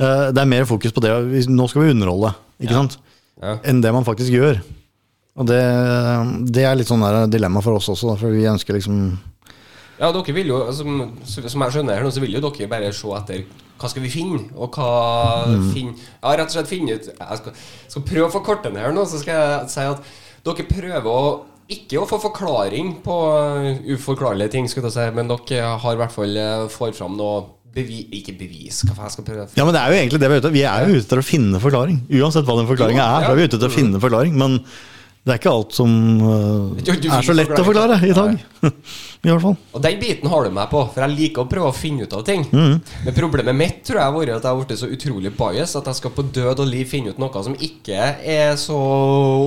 Eh, 0.00 0.32
Det 0.32 0.40
er 0.42 0.50
mer 0.50 0.64
fokus 0.66 0.90
på 0.96 1.04
det. 1.04 1.12
Nå 1.52 1.68
skal 1.70 1.84
vi 1.84 1.92
underholde, 1.94 2.32
ikke 2.60 2.74
sant? 2.80 2.96
Ja. 3.42 3.58
Enn 3.68 3.80
det 3.84 3.92
man 3.94 4.04
faktisk 4.06 4.32
gjør. 4.32 4.58
Og 5.36 5.46
det, 5.46 5.60
det 6.54 6.64
er 6.64 6.76
litt 6.78 6.86
sånn 6.88 7.02
der 7.02 7.26
dilemma 7.30 7.60
for 7.62 7.76
oss 7.78 7.88
også, 7.90 8.12
da, 8.12 8.16
for 8.18 8.30
vi 8.34 8.44
ønsker 8.48 8.74
liksom 8.78 9.18
Ja, 10.00 10.10
dere 10.10 10.34
vil 10.34 10.50
jo, 10.50 10.58
som, 10.74 11.04
som 11.28 11.64
jeg 11.66 11.76
skjønner 11.76 11.98
her 11.98 12.06
nå, 12.06 12.10
så 12.14 12.22
vil 12.24 12.34
jo 12.34 12.42
dere 12.42 12.70
bare 12.70 12.90
se 12.94 13.14
etter 13.18 13.44
hva 13.74 13.90
skal 13.90 14.04
vi 14.04 14.10
finne, 14.12 14.44
og 14.54 14.76
hva 14.76 15.46
finne 15.74 15.96
Ja, 15.96 16.34
rett 16.38 16.46
og 16.46 16.54
slett 16.54 16.70
finne 16.70 16.94
ut 16.94 17.08
Jeg 17.10 17.40
skal, 17.40 17.56
skal 17.90 18.06
prøve 18.06 18.28
å 18.28 18.34
forkorte 18.34 18.70
den 18.70 18.78
her 18.80 18.94
nå, 18.94 19.02
så 19.10 19.18
skal 19.22 19.34
jeg 19.34 19.72
si 19.72 19.88
at 19.90 20.14
dere 20.46 20.68
prøver 20.68 21.10
å 21.10 21.26
ikke 21.74 21.96
å 21.96 22.04
få 22.04 22.18
forklaring 22.20 22.98
på 23.04 23.14
uh, 23.32 23.68
uforklarlige 23.88 24.52
ting, 24.52 24.66
skulle 24.68 24.90
jeg 24.90 24.98
si, 24.98 25.04
men 25.16 25.30
dere 25.30 25.70
har 25.80 25.96
i 25.96 26.00
hvert 26.00 26.12
fall 26.12 26.36
uh, 26.36 26.66
får 26.72 26.92
fram 26.98 27.14
noe 27.16 27.44
bevis 27.74 28.10
Ikke 28.14 28.34
bevis, 28.38 28.82
hva 28.84 28.94
faen 28.94 29.08
jeg 29.08 29.14
skal 29.16 29.26
prøve 29.26 29.46
Ja, 29.56 29.64
men 29.64 29.74
det 29.74 29.80
er 29.80 29.92
jo 29.92 30.00
egentlig 30.02 30.20
det 30.22 30.28
vi 30.30 30.36
er 30.36 30.42
ute 30.44 30.52
Vi 30.54 30.66
er 30.68 30.84
jo 30.84 30.98
ute 30.98 31.06
etter 31.06 31.22
å 31.22 31.26
finne 31.26 31.62
forklaring. 31.62 32.02
Uansett 32.20 32.44
hva 32.46 32.58
den 32.60 32.68
forklaringa 32.68 33.06
er, 33.06 33.24
så 33.24 33.32
er 33.32 33.40
vi 33.40 33.46
ute 33.48 33.58
etter 33.58 33.72
å 33.72 33.74
finne 33.74 34.02
forklaring. 34.02 34.36
Men 34.38 34.60
det 35.24 35.32
er 35.32 35.38
ikke 35.40 35.52
alt 35.56 35.72
som 35.72 35.90
uh, 36.20 36.74
Du- 36.84 36.98
du 37.00 37.06
er 37.08 37.22
så 37.24 37.32
lett 37.32 37.48
å 37.56 37.64
forklare 37.64 37.96
i 38.04 38.12
dag. 38.12 38.34
I 39.24 39.30
hvert 39.30 39.40
fall. 39.40 39.54
Og 39.72 39.80
den 39.80 39.96
biten 40.02 40.28
har 40.28 40.44
du 40.44 40.50
meg 40.52 40.68
på, 40.68 40.82
for 40.92 41.00
jeg 41.00 41.14
liker 41.16 41.46
å 41.46 41.48
prøve 41.48 41.70
å 41.70 41.76
finne 41.76 42.04
ut 42.04 42.12
av 42.12 42.26
ting. 42.26 42.42
Mm. 42.52 42.74
Men 43.06 43.14
problemet 43.16 43.56
mitt 43.56 43.78
tror 43.88 43.96
jeg 44.02 44.04
har 44.04 44.12
vært 44.18 44.34
at 44.34 44.44
jeg 44.44 44.52
har 44.52 44.58
blitt 44.68 44.82
så 44.82 44.90
utrolig 44.92 45.32
bias 45.38 45.72
at 45.80 45.88
jeg 45.88 45.96
skal 46.02 46.12
på 46.12 46.26
død 46.36 46.60
og 46.60 46.68
liv 46.68 46.84
finne 46.90 47.14
ut 47.14 47.22
noe 47.22 47.44
som 47.46 47.56
ikke 47.56 48.10
er 48.20 48.52
så 48.60 48.76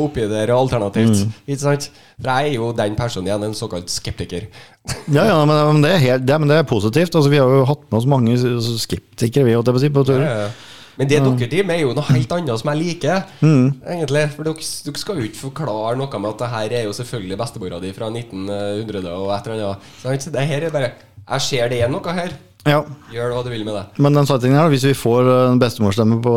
oppi 0.07 0.25
der 0.31 0.49
alternativt. 0.55 1.21
Mm. 1.27 1.35
Ikke 1.45 1.61
sant? 1.61 1.89
For 2.17 2.31
jeg 2.33 2.55
er 2.55 2.57
jo 2.57 2.71
den 2.73 2.97
personen 2.97 3.29
igjen, 3.29 3.45
en 3.51 3.57
såkalt 3.57 3.93
skeptiker. 3.93 4.49
Ja, 5.11 5.25
ja, 5.27 5.37
men, 5.45 5.81
det 5.83 5.93
helt, 5.99 6.23
det, 6.25 6.35
men 6.39 6.47
det 6.49 6.57
er 6.61 6.67
positivt. 6.67 7.13
Altså, 7.13 7.29
vi 7.29 7.37
har 7.41 7.51
jo 7.51 7.65
hatt 7.67 7.85
med 7.91 7.97
oss 7.99 8.05
mange 8.09 8.33
skeptikere 8.81 9.45
vi, 9.45 9.53
holdt 9.57 9.67
jeg 9.69 9.75
på 9.75 9.81
å 9.81 9.83
si, 9.83 9.93
på 9.93 10.03
turer. 10.07 10.49
Men 10.97 11.07
det 11.11 11.19
dere 11.21 11.49
driver 11.51 11.67
med, 11.69 11.75
er 11.77 11.83
jo 11.85 11.93
noe 11.93 12.07
helt 12.09 12.31
annet 12.33 12.59
som 12.61 12.71
jeg 12.73 12.79
liker. 12.81 13.23
Mm. 13.45 13.67
Egentlig 13.85 14.23
For 14.35 14.47
dere, 14.49 14.67
dere 14.87 15.01
skal 15.03 15.19
jo 15.21 15.27
ikke 15.29 15.41
forklare 15.43 15.95
noe 15.99 16.19
med 16.23 16.29
at 16.33 16.39
det 16.41 16.49
her 16.55 16.75
er 16.81 16.87
jo 16.89 16.95
selvfølgelig 16.97 17.37
bestemora 17.37 17.79
di 17.83 17.91
fra 17.93 18.09
1900 18.09 19.13
og 19.13 19.31
et 19.35 19.47
eller 19.51 19.67
annet. 19.69 20.27
Det 20.33 20.47
her 20.51 20.67
er 20.67 20.73
bare 20.73 20.91
Jeg 21.27 21.41
ser 21.41 21.69
det 21.69 21.81
er 21.83 21.89
noe 21.91 22.13
her. 22.17 22.33
Ja. 22.67 22.81
Gjør 23.13 23.31
hva 23.31 23.43
du 23.45 23.49
vil 23.53 23.63
med 23.63 23.75
det. 23.77 23.83
Men 24.03 24.15
den 24.17 24.25
settingen 24.27 24.57
her, 24.59 24.67
hvis 24.73 24.83
vi 24.89 24.93
får 24.97 25.27
øh, 25.31 25.51
en 25.53 25.59
bestemorstemme 25.61 26.17
på 26.23 26.33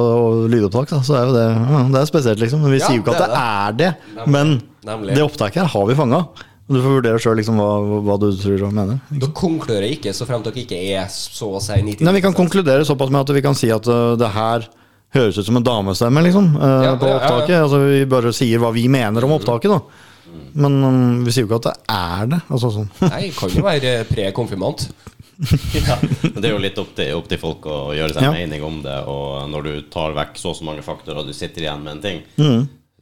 lydopptak, 0.53 0.93
så 1.03 1.17
er 1.19 1.25
jo 1.27 1.33
det, 1.35 1.47
ja, 1.57 1.81
det 1.91 2.01
er 2.05 2.11
spesielt, 2.11 2.39
liksom. 2.45 2.63
Vi 2.71 2.79
Ja, 2.79 2.85
sier 2.87 3.01
jo 3.01 3.03
ikke 3.03 3.17
at 3.17 3.23
det 3.25 3.31
det 3.33 3.41
er 3.41 3.49
er 3.67 3.73
det. 3.81 3.91
Nemlig. 4.15 4.31
Men 4.37 4.53
Nemlig. 4.87 5.17
det 5.17 5.25
opptaket 5.25 5.63
her 5.65 5.73
har 5.73 5.89
vi 5.89 5.97
fanga. 5.99 6.21
Og 6.71 6.77
du 6.77 6.81
får 6.85 6.93
vurdere 7.01 7.19
sjøl 7.19 7.35
liksom, 7.41 7.57
hva, 7.59 8.01
hva 8.07 8.15
du 8.23 8.29
tror 8.39 8.61
og 8.69 8.75
mener. 8.77 9.01
Dere 9.11 9.33
konkluderer 9.35 9.91
ikke 9.91 10.13
så 10.15 10.27
fremt 10.29 10.47
dere 10.47 10.63
ikke 10.63 10.79
er 10.95 11.09
så 11.11 11.49
å 11.59 11.63
si 11.63 11.75
90 11.83 12.05
Nei, 12.07 12.13
Vi 12.15 12.23
kan 12.23 12.37
konkludere 12.39 12.87
såpass 12.87 13.11
med 13.11 13.25
at 13.25 13.33
vi 13.35 13.43
kan 13.43 13.59
si 13.59 13.73
at 13.75 13.89
uh, 13.91 14.13
det 14.21 14.29
her 14.37 14.69
høres 15.17 15.41
ut 15.41 15.49
som 15.49 15.59
en 15.59 15.67
damestemme 15.67 16.23
liksom, 16.29 16.53
uh, 16.55 16.85
Ja, 16.87 16.93
på 17.01 17.11
opptaket. 17.11 17.51
ja, 17.51 17.59
ja. 17.59 17.65
Altså, 17.67 17.83
vi 17.91 18.05
bare 18.13 18.31
sier 18.37 18.63
hva 18.63 18.71
vi 18.77 18.87
mener 18.87 19.27
om 19.27 19.35
opptaket. 19.35 19.75
da. 19.75 20.07
Men 20.63 20.79
um, 20.87 21.01
vi 21.27 21.35
sier 21.35 21.43
jo 21.43 21.51
ikke 21.51 21.59
at 21.59 21.69
det 21.73 21.97
er 21.99 22.31
det. 22.37 22.41
Altså, 22.55 22.71
sånn. 22.79 22.91
Nei, 23.11 23.25
kan 23.35 23.51
jo 23.59 23.67
være 23.67 23.97
pre-konfirmant. 24.11 24.87
Ja, 25.73 25.95
det 26.37 26.45
er 26.45 26.51
jo 26.53 26.59
litt 26.61 26.77
opp 26.77 26.91
til, 26.99 27.15
opp 27.17 27.25
til 27.31 27.39
folk 27.41 27.65
å 27.65 27.95
gjøre 27.97 28.13
seg 28.13 28.27
Ja. 28.27 28.33
mening 28.35 28.61
om 28.63 28.83
det. 28.85 28.99
Og 29.09 29.47
når 29.49 29.65
du 29.65 29.71
tar 29.89 30.13
vekk 30.13 30.37
så 30.37 30.51
og 30.53 30.59
så 30.59 30.67
mange 30.69 30.83
faktorer, 30.85 31.23
og 31.23 31.31
du 31.31 31.33
sitter 31.33 31.65
igjen 31.65 31.81
med 31.87 31.95
en 31.97 32.03
ting, 32.05 32.19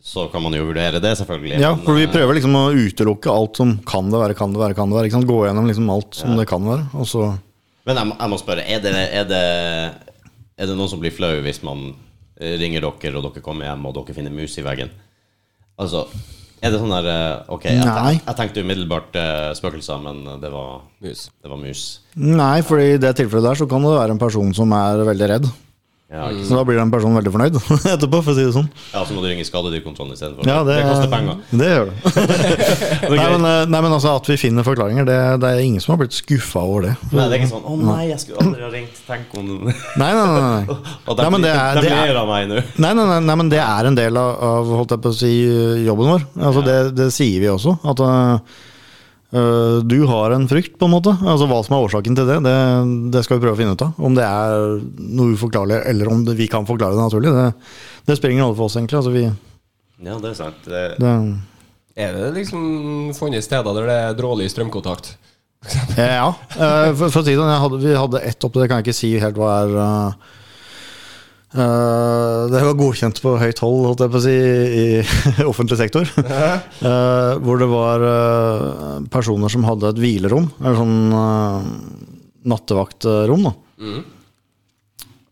så 0.09 0.25
kan 0.33 0.41
man 0.41 0.55
jo 0.57 0.65
vurdere 0.71 1.03
det, 1.05 1.11
selvfølgelig. 1.21 1.59
Ja, 1.61 1.75
for 1.85 1.99
vi 1.99 2.07
eh, 2.07 2.13
prøver 2.13 2.39
liksom 2.39 2.55
å 2.57 2.63
utelukke 2.73 3.29
alt 3.33 3.59
som 3.61 3.75
kan 3.89 4.09
det 4.09 4.21
være, 4.23 4.37
kan 4.39 4.55
det 4.55 4.63
være, 4.63 4.77
kan 4.79 4.89
det 4.89 4.97
være. 4.97 5.11
Ikke 5.11 5.19
sant? 5.19 5.29
Gå 5.29 5.43
gjennom 5.45 5.69
liksom 5.69 5.91
alt 5.93 6.17
som 6.17 6.33
det 6.39 6.47
kan 6.49 6.65
være. 6.65 6.87
Og 6.97 7.05
så 7.11 7.27
Men 7.85 7.97
jeg, 8.01 8.09
må- 8.11 8.17
jeg 8.21 8.33
må 8.33 8.39
spørre, 8.41 8.65
er 8.65 8.81
det, 8.85 8.95
er, 8.97 9.29
det, 9.29 9.43
er 10.57 10.67
det 10.71 10.77
noen 10.79 10.89
som 10.91 11.01
blir 11.03 11.13
flau 11.13 11.35
hvis 11.45 11.61
man 11.67 11.91
eh, 12.41 12.57
ringer 12.61 12.81
dere, 12.89 13.15
og 13.21 13.29
dere 13.29 13.45
kommer 13.45 13.69
hjem, 13.69 13.85
og 13.91 13.95
dere 14.01 14.17
finner 14.17 14.33
mus 14.35 14.57
i 14.61 14.65
veggen? 14.67 14.91
Altså, 15.79 16.07
er 16.59 16.73
det 16.75 16.81
sånn 16.83 16.91
der 16.97 17.07
eh, 17.13 17.53
Ok, 17.55 17.69
jeg, 17.71 17.85
tenk, 17.85 18.25
jeg 18.27 18.37
tenkte 18.41 18.65
umiddelbart 18.67 19.21
spøkelser, 19.61 20.01
men 20.09 20.25
det 20.43 20.51
var, 20.57 20.81
Mus. 21.05 21.29
det 21.43 21.53
var 21.53 21.61
mus. 21.61 21.85
Nei, 22.17 22.57
for 22.67 22.81
i 22.83 22.97
det 23.01 23.13
tilfellet 23.21 23.53
der 23.53 23.61
så 23.63 23.69
kan 23.71 23.85
det 23.85 23.93
være 23.95 24.17
en 24.17 24.21
person 24.25 24.51
som 24.57 24.73
er 24.77 25.05
veldig 25.13 25.29
redd. 25.37 25.51
Ja, 26.09 26.31
Så 26.41 26.57
da 26.57 26.63
blir 26.65 26.79
den 26.81 26.89
personen 26.89 27.19
veldig 27.19 27.31
fornøyd 27.35 27.57
etterpå, 27.95 28.23
for 28.25 28.33
å 28.33 28.37
si 28.39 28.45
det 28.47 28.53
sånn. 28.55 28.69
Ja, 28.95 29.03
så 29.05 29.13
må 29.13 29.21
du 29.21 29.27
ringe 29.29 29.45
skadedyrkontrollen 29.45 30.15
istedenfor. 30.17 30.47
Ja, 30.49 30.63
det, 30.65 30.79
det 30.79 30.87
koster 30.89 31.11
penger. 31.13 31.43
Det 31.53 31.67
gjør 31.69 31.91
det. 31.91 31.97
nei, 33.19 33.27
men, 33.35 33.45
eh, 33.45 33.65
nei, 33.69 33.81
men 33.85 33.93
altså 33.99 34.15
at 34.17 34.31
vi 34.33 34.39
finner 34.41 34.65
forklaringer, 34.65 35.05
det, 35.05 35.19
det 35.43 35.51
er 35.53 35.61
ingen 35.67 35.85
som 35.85 35.93
har 35.93 36.01
blitt 36.01 36.17
skuffa 36.17 36.63
over 36.65 36.87
det. 36.89 36.95
Nei, 37.13 37.27
det 37.29 37.37
er 37.37 37.43
ikke 37.43 37.51
sånn 37.53 37.67
'Å 37.69 37.77
nei, 37.83 37.99
jeg 38.09 38.23
skulle 38.25 38.47
aldri 38.47 38.65
ha 38.65 38.71
ringt'. 38.73 39.03
Tenk 39.09 39.37
om 39.37 39.51
Nei, 39.69 39.75
nei, 40.01 40.13
nei. 40.17 40.41
nei. 40.41 40.79
Og 41.05 41.13
de, 41.13 41.21
Nei, 41.23 41.31
men 41.37 41.45
det 41.45 41.53
er- 41.53 41.83
de 41.83 41.93
er- 41.93 42.01
ler 42.09 42.23
av 42.23 42.33
meg 42.33 42.49
nå. 42.55 42.63
Nei, 42.87 42.95
nei, 42.97 43.07
nei, 43.13 43.21
nei, 43.29 43.37
men 43.43 43.53
det 43.53 43.61
er 43.67 43.91
en 43.93 44.01
del 44.01 44.17
av, 44.17 44.33
av 44.49 44.73
holdt 44.81 44.97
jeg 44.97 45.05
på 45.05 45.13
å 45.13 45.19
si, 45.21 45.35
jobben 45.85 46.09
vår. 46.15 46.25
Altså, 46.41 46.65
det, 46.65 46.79
det 46.97 47.11
sier 47.13 47.45
vi 47.45 47.53
også. 47.53 47.77
At 47.85 48.01
øh, 48.01 48.65
du 49.31 49.99
har 50.09 50.33
en 50.33 50.47
frykt, 50.49 50.79
på 50.81 50.87
en 50.89 50.95
måte. 50.95 51.13
Altså 51.21 51.45
Hva 51.51 51.59
som 51.65 51.75
er 51.77 51.85
årsaken 51.85 52.17
til 52.17 52.29
det, 52.31 52.39
det, 52.47 52.55
det 53.13 53.21
skal 53.27 53.37
vi 53.37 53.45
prøve 53.45 53.59
å 53.59 53.61
finne 53.61 53.75
ut 53.77 53.85
av. 53.85 53.99
Om 54.01 54.17
det 54.17 54.25
er 54.25 54.79
noe 55.19 55.35
uforklarlig, 55.37 55.83
eller 55.91 56.09
om 56.09 56.23
det, 56.25 56.37
vi 56.39 56.49
kan 56.49 56.65
forklare 56.69 56.97
det 56.97 57.05
naturlig. 57.05 57.35
Det, 57.37 57.69
det 58.09 58.17
springer 58.17 58.47
alle 58.47 58.57
for 58.57 58.71
oss, 58.71 58.79
egentlig. 58.81 59.03
Altså, 59.03 59.13
vi, 59.13 59.27
Ja, 60.09 60.17
det 60.23 60.33
er 60.33 60.39
sant. 60.39 60.65
Det, 60.65 60.85
det, 61.03 61.15
Er 61.99 62.17
det 62.17 62.31
liksom 62.39 62.63
funnet 63.19 63.45
steder 63.45 63.81
der 63.81 63.91
det 63.91 63.99
er 64.07 64.19
dårlig 64.23 64.49
strømkontakt? 64.55 65.17
ja. 65.99 66.33
øh, 66.33 66.91
for, 66.95 67.09
for 67.11 67.21
å 67.21 67.25
si 67.27 67.35
det 67.35 67.41
sånn, 67.43 67.81
vi 67.83 67.97
hadde 67.99 68.25
ett 68.31 68.45
opp, 68.47 68.57
det 68.57 68.69
kan 68.71 68.81
jeg 68.81 68.89
ikke 68.89 69.01
si 69.01 69.17
helt 69.21 69.41
hva 69.41 69.55
er. 69.65 69.79
Øh, 71.57 72.43
det 72.53 72.61
var 72.61 72.77
godkjent 72.77 73.21
på 73.25 73.35
høyt 73.41 73.63
hold, 73.65 73.87
holdt 73.89 74.03
jeg 74.05 74.13
på 74.13 74.21
å 74.21 74.25
si, 74.25 74.35
i 74.83 75.45
offentlig 75.51 75.79
sektor. 75.81 76.11
uh, 76.19 77.39
hvor 77.45 77.63
det 77.63 77.69
var 77.71 78.05
uh, 78.05 78.99
personer 79.13 79.53
som 79.53 79.65
hadde 79.69 79.93
et 79.93 80.03
hvilerom, 80.03 80.51
eller 80.61 80.77
sånn 80.77 80.99
uh, 81.15 81.71
nattevaktrom. 82.53 83.49
Da. 83.49 83.55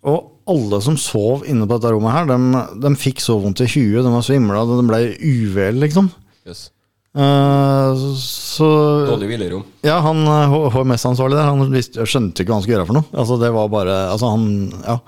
Og 0.07 0.33
alle 0.47 0.81
som 0.85 0.97
sov 1.01 1.45
inne 1.51 1.67
på 1.67 1.77
dette 1.77 1.93
rommet, 1.93 2.15
her, 2.15 2.31
de, 2.31 2.65
de 2.87 2.95
fikk 3.01 3.21
så 3.25 3.37
vondt 3.43 3.65
i 3.65 3.69
huet, 3.69 4.01
de 4.07 4.15
var 4.15 4.25
svimla, 4.25 4.65
de 4.71 4.87
ble 4.87 5.03
uvel, 5.19 5.83
liksom. 5.83 6.11
Yes. 6.47 6.69
Så 7.17 8.67
Dårlig 9.09 9.31
hvilerom. 9.31 9.63
Ja, 9.87 9.97
han 10.05 10.21
HMS-ansvarlig 10.29 11.39
der, 11.39 11.49
han 11.49 11.73
visste, 11.73 12.05
skjønte 12.05 12.45
ikke 12.45 12.53
hva 12.53 12.59
han 12.59 12.67
skulle 12.67 12.77
gjøre 12.77 12.89
for 12.91 12.99
noe. 12.99 13.09
Altså, 13.17 13.39
det 13.41 13.49
var 13.57 13.73
bare 13.73 13.95
Altså, 14.13 14.35
han 14.35 14.45
Ja. 14.85 14.99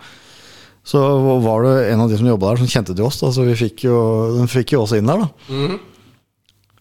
Så 0.88 1.00
var 1.44 1.66
det 1.66 1.74
en 1.92 2.00
av 2.00 2.08
de 2.08 2.16
som 2.16 2.28
jobba 2.30 2.50
der, 2.52 2.62
som 2.62 2.70
kjente 2.72 2.94
til 2.96 3.04
oss, 3.04 3.20
da, 3.20 3.28
så 3.34 3.44
vi 3.44 3.56
fikk 3.60 3.84
jo, 3.84 3.98
den 4.38 4.48
fikk 4.48 4.72
jo 4.72 4.86
oss 4.86 4.94
inn 4.96 5.08
der, 5.10 5.20
da. 5.20 5.28
Mm 5.52 5.66
-hmm. 5.66 5.78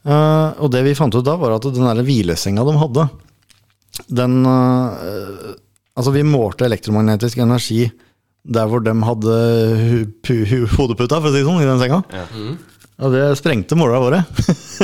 uh, 0.07 0.63
og 0.63 0.71
det 0.71 0.83
vi 0.83 0.95
fant 0.95 1.15
ut 1.15 1.25
da, 1.25 1.35
var 1.35 1.51
at 1.57 1.63
den 1.63 1.83
der 1.83 2.03
hvilesenga 2.03 2.63
de 2.63 2.77
hadde, 2.77 3.09
den 4.07 4.45
uh, 4.45 5.55
Altså, 5.97 6.11
vi 6.11 6.21
målte 6.23 6.65
elektromagnetisk 6.65 7.37
energi 7.37 7.91
der 8.45 8.67
hvor 8.69 8.79
de 8.79 8.93
hadde 9.03 9.33
hodeputa, 10.77 11.17
for 11.19 11.29
å 11.29 11.31
si 11.33 11.39
det 11.39 11.47
sånn, 11.47 11.63
i 11.63 11.65
den 11.65 11.79
senga. 11.79 12.03
ja. 12.13 12.25
Og 12.97 13.13
det 13.13 13.25
sprengte 13.37 13.77
målene 13.77 13.99
våre. 14.01 14.19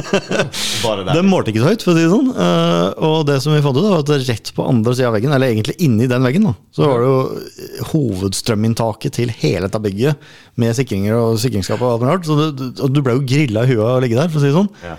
Den 1.18 1.30
målte 1.32 1.50
ikke 1.50 1.64
så 1.64 1.72
høyt, 1.72 1.86
for 1.86 1.94
å 1.94 1.98
si 1.98 2.04
det 2.04 2.12
sånn. 2.12 2.28
Eh, 2.30 2.90
og 3.08 3.24
det 3.26 3.40
som 3.42 3.56
vi 3.56 3.62
fant 3.66 3.80
ut, 3.80 3.88
var 3.88 4.04
at 4.04 4.12
rett 4.28 4.52
på 4.54 4.68
andre 4.70 4.94
sida 4.94 5.10
av 5.10 5.16
veggen, 5.18 5.34
eller 5.34 5.50
egentlig 5.50 5.76
inni 5.82 6.06
den 6.12 6.28
veggen, 6.28 6.46
da, 6.46 6.54
så 6.76 6.92
var 6.92 7.02
det 7.02 7.10
jo 7.10 7.88
hovedstrøminntaket 7.90 9.18
til 9.18 9.34
hele 9.42 9.66
dette 9.66 9.82
bygget, 9.82 10.30
med 10.62 10.78
sikringer 10.78 11.18
og 11.18 11.42
sikringsskap 11.42 11.82
og 11.82 11.96
alt 11.96 12.06
mulig 12.06 12.14
rart. 12.14 12.30
Så 12.30 12.52
du, 12.54 12.68
du 12.94 13.02
ble 13.02 13.18
jo 13.18 13.26
grilla 13.34 13.66
i 13.66 13.74
huet 13.74 13.82
av 13.82 13.96
å 13.98 14.04
ligge 14.06 14.20
der, 14.22 14.30
for 14.30 14.42
å 14.42 14.46
si 14.46 14.52
det 14.52 14.60
sånn. 14.60 14.70
Ja. 14.86 14.96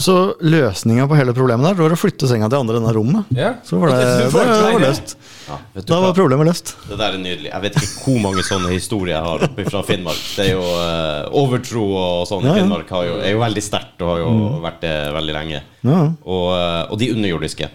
Så 0.00 0.16
løsninga 0.40 1.06
på 1.10 1.16
hele 1.18 1.34
problemet 1.36 1.66
der, 1.66 1.76
det 1.78 1.84
var 1.84 1.94
å 1.96 1.98
flytte 2.00 2.28
senga 2.30 2.48
til 2.52 2.62
andre 2.62 2.78
enden 2.80 2.90
av 2.90 2.96
rommet. 2.96 3.32
Ja. 3.36 3.54
Så 3.66 3.80
var 3.82 3.92
det, 3.92 3.98
det, 4.22 4.28
var 4.32 4.80
løst. 4.82 5.16
Ja, 5.48 5.58
Da 5.74 5.98
hva? 5.98 6.00
var 6.06 6.16
problemet 6.16 6.48
løst. 6.48 6.74
Det 6.88 6.96
der 7.00 7.16
er 7.18 7.20
nydelig. 7.20 7.50
Jeg 7.50 7.64
vet 7.66 7.78
ikke 7.80 7.90
hvor 8.06 8.22
mange 8.28 8.46
sånne 8.46 8.72
historier 8.72 9.16
jeg 9.16 9.26
har 9.26 9.46
oppe 9.48 9.66
fra 9.68 9.82
Finnmark. 9.86 10.22
Det 10.36 10.46
er 10.46 10.52
jo 10.54 10.62
uh, 10.62 11.42
Overtro 11.42 11.84
og 11.98 12.24
sånn 12.30 12.46
i 12.46 12.50
Ja, 12.50 12.56
ja. 12.56 12.62
Finnmark 12.62 12.90
har 12.96 13.06
jo, 13.10 13.20
er 13.20 13.36
jo 13.36 13.42
veldig 13.42 13.64
sterkt 13.68 14.02
og 14.06 14.14
har 14.14 14.24
jo 14.24 14.32
vært 14.64 14.80
det 14.86 14.96
veldig 15.18 15.36
lenge. 15.36 15.62
Ja. 15.82 16.00
Og, 16.22 16.48
eh, 16.54 16.82
og 16.92 16.98
de 17.00 17.08
underjordiske. 17.16 17.68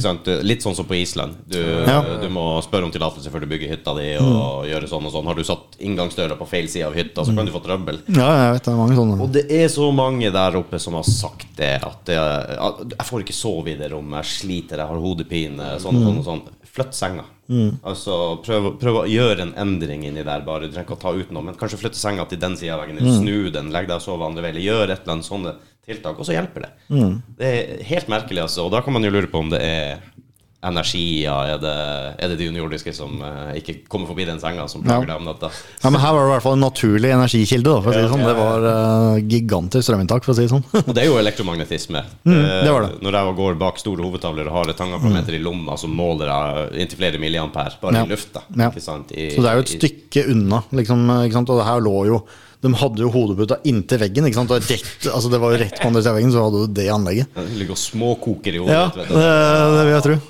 Sant? 0.00 0.26
Litt 0.42 0.62
sånn 0.64 0.74
som 0.74 0.86
på 0.88 0.96
Island. 0.96 1.34
Du, 1.46 1.58
Ja. 1.60 2.00
du 2.22 2.28
må 2.32 2.62
spørre 2.64 2.84
om 2.84 2.90
tillatelse 2.94 3.28
før 3.30 3.40
du 3.44 3.46
bygger 3.50 3.68
hytta 3.74 3.92
di. 3.98 4.16
Og 4.16 4.64
gjøre 4.64 4.88
sånn 4.88 5.04
og 5.04 5.12
sånn 5.12 5.26
Har 5.26 5.34
du 5.36 5.42
satt 5.44 5.76
inngangsdøra 5.78 6.38
på 6.38 6.46
feil 6.48 6.66
side 6.68 6.86
av 6.86 6.94
hytta, 6.96 7.24
så 7.24 7.34
kan 7.36 7.44
du 7.44 7.52
få 7.52 7.60
trøbbel. 7.62 8.00
ja, 8.08 8.30
jeg 8.46 8.52
vet 8.56 8.64
det 8.64 8.72
er 8.72 8.76
mange 8.80 8.96
sånne. 8.96 9.20
Og 9.20 9.32
det 9.32 9.44
er 9.52 9.68
så 9.68 9.92
mange 9.94 10.32
der 10.32 10.56
oppe 10.56 10.80
som 10.80 10.94
har 10.94 11.04
sagt 11.04 11.46
det. 11.56 11.74
At 11.84 12.04
det, 12.08 12.16
jeg 12.16 13.06
får 13.06 13.20
ikke 13.24 13.36
sove 13.36 13.68
i 13.74 13.76
det 13.76 13.90
rommet, 13.92 14.24
jeg 14.24 14.40
sliter, 14.40 14.76
jeg 14.80 14.88
har 14.88 14.96
hodepine. 14.98 15.76
Sånn 15.78 15.96
og 16.00 16.02
sånn 16.08 16.18
og 16.18 16.24
sånn. 16.24 16.42
Flytt 16.76 16.92
senga. 16.94 17.24
Altså 17.86 18.42
prøv, 18.42 18.72
prøv 18.80 18.96
å 19.04 19.06
gjøre 19.08 19.40
en 19.46 19.54
endring 19.56 20.04
inni 20.04 20.24
der. 20.24 20.40
Bare 20.44 20.66
Du 20.66 20.72
trenger 20.72 20.84
ikke 20.88 20.96
å 20.98 21.00
ta 21.00 21.12
ut 21.12 21.30
noe, 21.32 21.42
men 21.42 21.54
kanskje 21.54 21.78
flytte 21.78 21.96
senga 22.00 22.26
til 22.28 22.38
den 22.38 22.56
sida 22.56 22.74
av 22.74 22.80
veggen. 22.84 22.98
Eller 23.00 23.18
snu 23.20 23.50
den, 23.52 23.70
legg 23.72 23.86
deg 23.88 23.96
og 23.96 24.02
sove 24.02 24.26
andre 24.26 24.42
veien. 24.42 24.62
Gjør 24.64 24.90
et 24.90 25.02
eller 25.04 25.12
annet 25.18 25.28
sånne 25.28 25.54
tiltak, 25.86 26.18
og 26.18 26.26
så 26.26 26.34
hjelper 26.34 26.66
det. 26.66 26.72
Det 27.38 27.46
er 27.54 27.82
helt 27.92 28.08
merkelig, 28.10 28.42
altså. 28.48 28.66
Og 28.66 28.72
da 28.74 28.82
kan 28.82 28.92
man 28.96 29.06
jo 29.06 29.12
lure 29.14 29.30
på 29.30 29.38
om 29.44 29.50
det 29.52 29.62
er 29.62 29.98
energi, 30.66 31.22
ja, 31.22 31.34
er 31.52 31.58
det, 31.62 31.72
er 32.18 32.30
det 32.32 32.36
de 32.40 32.46
underjordiske 32.50 32.90
som 32.96 33.20
uh, 33.22 33.52
ikke 33.54 33.84
kommer 33.92 34.08
forbi 34.10 34.24
den 34.26 34.40
senga, 34.42 34.64
som 34.66 34.82
plager 34.82 35.04
Ja. 35.04 35.12
deg 35.12 35.20
om 35.20 35.28
natta? 35.28 35.50
Ja, 35.84 35.92
men 35.94 36.00
her 36.02 36.14
var 36.16 36.24
det 36.24 36.26
i 36.26 36.32
hvert 36.32 36.42
fall 36.46 36.56
en 36.56 36.64
naturlig 36.64 37.12
energikilde, 37.14 37.70
da, 37.70 37.82
for 37.84 37.92
å 37.92 37.94
si 37.94 38.00
det 38.02 38.10
sånn. 38.10 38.24
Det 38.26 38.34
var 38.38 38.66
uh, 38.66 39.18
gigantisk 39.30 39.86
strøminntak, 39.86 40.26
for 40.26 40.34
å 40.34 40.38
si 40.38 40.46
det 40.48 40.50
sånn. 40.50 40.64
Og 40.88 40.90
det 40.96 41.04
er 41.04 41.06
jo 41.10 41.20
elektromagnetisme. 41.20 42.02
Mm, 42.26 42.34
Eh, 42.36 42.64
det 42.66 42.72
var 42.72 42.86
det. 42.86 42.90
Når 43.04 43.18
jeg 43.18 43.36
går 43.38 43.60
bak 43.60 43.78
store 43.80 44.02
hovedtavler 44.08 44.50
og 44.50 44.56
har 44.56 44.72
et 44.72 44.80
tangaprometer 44.80 45.36
i 45.38 45.42
lomma 45.44 45.76
så 45.78 45.88
måler 45.92 46.32
jeg 46.32 46.82
inntil 46.82 47.00
flere 47.04 47.20
milliampere 47.22 47.78
bare 47.80 48.02
i 48.02 48.10
lufta. 48.10 48.42
Så 48.48 48.98
det 49.06 49.52
er 49.52 49.60
jo 49.60 49.64
et 49.68 49.72
stykke 49.76 50.26
unna, 50.32 50.64
liksom. 50.74 51.06
Og 51.12 51.54
det 51.60 51.68
her 51.68 51.84
lå 51.84 51.94
jo 52.10 52.20
De 52.64 52.72
hadde 52.80 53.04
jo 53.04 53.10
hodeputa 53.12 53.58
inntil 53.68 54.00
veggen. 54.00 54.26
Ikke 54.28 54.40
sant? 54.40 54.52
Og 54.54 54.64
rett, 54.64 55.08
altså 55.10 55.30
det 55.32 55.40
var 55.42 55.54
jo 55.54 55.60
rett 55.62 55.76
på 55.78 55.90
andre 55.90 56.02
siden 56.02 56.12
av 56.12 56.18
veggen, 56.18 56.34
så 56.34 56.44
hadde 56.46 56.62
du 56.62 56.74
det 56.78 56.86
anlegget. 56.92 57.30
Det 57.36 57.60
ligger 57.60 57.76
og 57.76 57.80
småkoker 57.82 58.56
i 58.58 58.62
hodet. 58.62 58.76
Ja, 58.76 58.84
vet 58.96 59.12
det, 59.12 59.22
du. 59.22 59.76
det 59.76 59.84
vil 59.86 59.94
jeg 59.94 60.06
tro. 60.08 60.18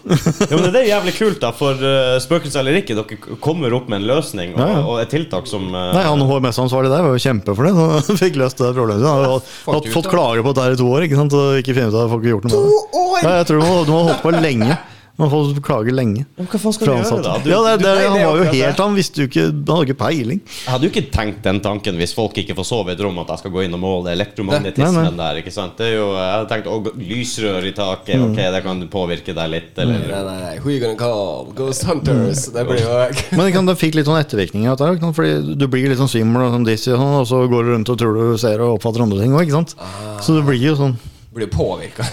Ja, 0.46 0.60
men 0.60 0.68
det 0.74 0.80
er 0.82 0.88
jævlig 0.90 1.12
kult, 1.16 1.38
da, 1.42 1.50
for 1.56 1.80
uh, 1.80 2.16
spøkelse 2.22 2.60
eller 2.60 2.78
ikke, 2.80 2.96
dere 2.98 3.38
kommer 3.42 3.72
opp 3.76 3.88
med 3.90 4.02
en 4.02 4.08
løsning 4.10 4.54
og, 4.54 4.60
Ja, 4.60 4.68
ja. 4.76 4.82
og 4.86 5.00
et 5.02 5.10
tiltak 5.12 5.48
som 5.50 5.64
uh, 5.72 5.90
Nei, 5.96 6.04
Han 6.06 6.22
HMS-ansvarlig 6.28 6.92
der 6.92 7.06
var 7.06 7.16
jo 7.16 7.22
kjempefornøyd. 7.24 7.80
Han 7.80 8.20
fikk 8.24 8.38
løst 8.42 8.60
det 8.62 8.72
problemet. 8.76 9.06
Han 9.06 9.40
ut, 9.40 9.90
fått 9.94 10.10
klage 10.12 10.26
klager 10.26 10.42
på 10.42 10.52
dette 10.52 10.66
her 10.66 10.76
i 10.76 10.80
to 10.80 10.90
år, 10.90 11.06
ikke 11.06 11.18
sant? 11.20 11.36
og 11.36 11.60
ikke 11.60 11.76
finne 11.76 11.90
ut 11.92 11.98
at 11.98 12.10
folk 12.12 12.24
har 12.26 12.34
gjort 12.34 12.48
noe 12.48 12.52
med 12.52 12.68
det. 12.68 13.00
år! 13.00 13.16
Ja, 13.22 13.32
jeg 13.40 13.48
tror 13.48 13.60
du 13.60 13.66
må, 13.66 13.74
du 13.86 13.92
må 13.94 14.02
holde 14.08 14.20
på 14.22 14.34
lenge. 14.36 14.78
De 15.16 15.26
folk 15.32 15.58
klager 15.64 15.94
lenge. 15.96 16.26
Hva 16.36 16.58
faen 16.60 16.74
skal 16.76 16.86
du 16.86 16.92
gjøre, 16.92 17.20
da? 17.24 17.34
Du, 17.40 17.46
ja, 17.48 17.58
det, 17.64 17.70
det, 17.80 17.92
han 18.04 18.16
var 18.20 18.36
jo 18.36 18.42
det. 18.44 18.50
helt 18.58 18.80
Han 18.84 18.96
visste 18.98 19.22
jo 19.22 19.28
ikke 19.30 19.44
Han 19.48 19.70
hadde 19.70 19.86
ikke 19.86 19.96
peiling. 20.02 20.40
Jeg 20.44 20.68
hadde 20.74 20.84
jo 20.84 20.90
ikke 20.92 21.02
tenkt 21.14 21.38
den 21.46 21.60
tanken 21.64 21.96
hvis 21.96 22.12
folk 22.12 22.36
ikke 22.42 22.56
får 22.58 22.66
sove 22.68 22.92
i 22.92 22.96
et 22.98 23.00
rom, 23.00 23.16
at 23.22 23.30
jeg 23.32 23.40
skal 23.40 23.54
gå 23.54 23.62
inn 23.64 23.76
og 23.78 23.80
måle 23.80 24.12
elektromagnetismen 24.12 24.98
Nei, 24.98 25.04
nei. 25.14 25.16
der. 25.22 25.40
ikke 25.40 25.54
sant? 25.54 25.72
Det 25.80 25.86
er 25.88 25.94
jo, 25.96 26.10
Jeg 26.18 26.32
hadde 26.34 26.50
tenkt 26.52 26.68
å, 26.68 26.76
lysrør 27.00 27.68
i 27.70 27.72
taket, 27.78 28.20
ok, 28.26 28.40
det 28.56 28.60
kan 28.66 28.84
påvirke 28.92 29.36
deg 29.40 29.52
litt, 29.54 29.72
eller 29.80 30.04
Nei, 30.04 30.20
nei, 30.28 30.36
nei. 30.44 30.52
Who 30.60 30.74
you 30.74 30.82
gonna 30.84 30.98
call? 31.00 31.48
Ghost 31.56 31.86
Hunters. 31.88 32.44
Det 32.52 32.66
blir 32.68 32.84
jo 32.84 32.92
Men 33.38 33.48
ikke 33.48 33.62
sant, 33.62 33.70
det 33.72 33.78
fikk 33.80 33.96
litt 34.00 34.10
sånn 34.10 34.20
ettervirkninger 34.20 34.76
dette. 34.76 34.90
ikke 34.98 35.06
sant? 35.08 35.16
Fordi 35.16 35.56
du 35.56 35.66
blir 35.72 35.88
litt 35.88 36.02
sånn 36.02 36.12
svimmel 36.12 36.44
og 36.50 36.52
sånn 36.58 36.68
dizzy, 36.68 36.92
og, 36.92 37.00
sånn, 37.00 37.16
og 37.22 37.26
så 37.32 37.40
går 37.54 37.64
du 37.64 37.72
rundt 37.78 37.94
og 37.94 37.98
tror 38.04 38.20
du 38.20 38.36
ser 38.44 38.60
og 38.66 38.76
oppfatter 38.76 39.06
andre 39.06 39.22
ting 39.24 39.32
òg, 39.32 39.46
ikke 39.48 39.56
sant. 39.62 39.72
Så 40.20 40.36
du 40.36 40.44
blir 40.44 40.60
jo 40.60 40.76
sånn. 40.76 40.98
blir 41.36 41.48
påvirka. 41.52 42.04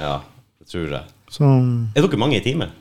Ja, 0.00 0.20
det 0.60 0.68
tror 0.70 0.88
jeg. 0.98 1.02
Så 1.30 1.46
Er 1.46 2.02
dere 2.04 2.20
mange 2.20 2.38
i 2.40 2.44
teamet? 2.44 2.76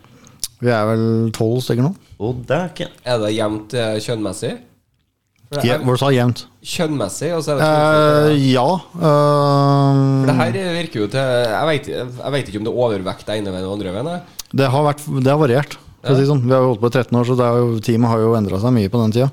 vi 0.59 0.71
er 0.75 0.87
vel 0.89 1.03
tolv 1.35 1.61
stykker 1.63 1.85
nå. 1.85 1.93
Å, 2.19 2.33
dæken. 2.49 2.91
Er 3.07 3.21
det 3.21 3.29
jevnt 3.31 3.75
eh, 3.79 3.93
kjønnmessig? 4.03 4.57
For 5.49 5.61
det 5.61 5.69
Ja, 5.69 5.77
Hvor 5.81 5.95
du 5.95 6.01
sa 6.01 6.09
jevnt? 6.13 6.43
Kjønnmessig, 6.61 7.29
og 7.33 7.45
så 7.45 7.55
er 7.55 7.61
det 7.61 7.69
Eh, 7.69 8.49
ja. 8.51 8.65
For 8.91 10.27
det 10.27 10.35
eh, 10.35 10.41
her 10.41 10.75
virker 10.75 11.05
jo 11.05 11.07
til 11.13 11.23
Jeg 11.23 11.69
vet, 11.69 11.87
jeg 11.95 12.33
vet 12.35 12.51
ikke 12.51 12.59
om 12.59 12.67
det 12.67 12.73
er 12.73 12.81
overvekt 12.85 13.25
den 13.29 13.39
ene 13.41 13.55
veien 13.55 13.69
og 13.69 13.77
andre 13.77 13.95
veien. 13.95 14.11
jeg. 14.11 14.21
det, 14.51 14.67
har 14.75 14.85
vært, 14.89 15.07
det 15.07 15.31
har 15.31 15.39
variert. 15.39 15.79
For 16.03 16.11
å 16.11 16.19
si 16.19 16.25
det 16.25 16.29
sånn. 16.29 16.43
Vi 16.43 16.53
har 16.53 16.61
jo 16.63 16.73
holdt 16.73 16.83
på 16.83 16.91
i 16.91 16.97
13 16.99 17.19
år, 17.21 17.25
så 17.27 17.39
det 17.39 17.47
er 17.47 17.57
jo, 17.63 17.79
teamet 17.83 18.11
har 18.11 18.19
jo 18.19 18.35
endra 18.35 18.59
seg 18.59 18.75
mye 18.75 18.91
på 18.91 19.01
den 19.01 19.15
tida. 19.15 19.31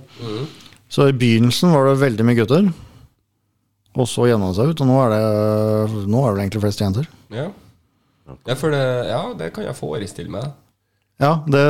Så 0.89 1.11
i 1.11 1.19
begynnelsen 1.19 1.75
var 1.75 1.91
det 1.91 2.01
veldig 2.01 2.27
mye 2.27 2.39
gutter. 2.39 2.73
Og 3.97 4.09
så 4.11 4.27
jevna 4.31 4.51
det 4.51 4.59
seg 4.61 4.73
ut, 4.73 4.83
og 4.83 4.89
nå 4.91 4.97
er 5.05 5.15
det, 5.15 6.07
nå 6.11 6.23
er 6.23 6.35
det 6.35 6.47
egentlig 6.47 6.65
flest 6.67 6.83
jenter. 6.83 7.07
Ja. 7.35 7.51
Ja, 8.27 8.55
for 8.59 8.75
det, 8.75 8.85
ja, 9.09 9.21
det 9.39 9.53
kan 9.55 9.67
jeg 9.67 9.79
forestille 9.79 10.33
meg. 10.33 10.55
Ja, 11.17 11.31
det 11.49 11.63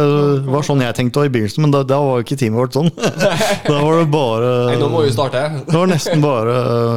var 0.49 0.65
sånn 0.67 0.81
jeg 0.83 0.95
tenkte 0.99 1.23
i 1.23 1.31
begynnelsen, 1.31 1.63
men 1.63 1.71
da, 1.75 1.85
da 1.87 2.01
var 2.03 2.19
jo 2.19 2.25
ikke 2.25 2.39
teamet 2.41 2.59
vårt 2.65 2.75
sånn. 2.75 2.89
Da 3.69 3.77
var 3.79 4.01
det 4.01 4.07
bare 4.11 4.49
Nei, 4.73 4.79
nå 4.81 4.89
må 4.91 5.05
vi 5.05 5.13
starte. 5.15 5.43
Det 5.69 5.77
var 5.77 5.91
nesten 5.91 6.25
bare 6.25 6.57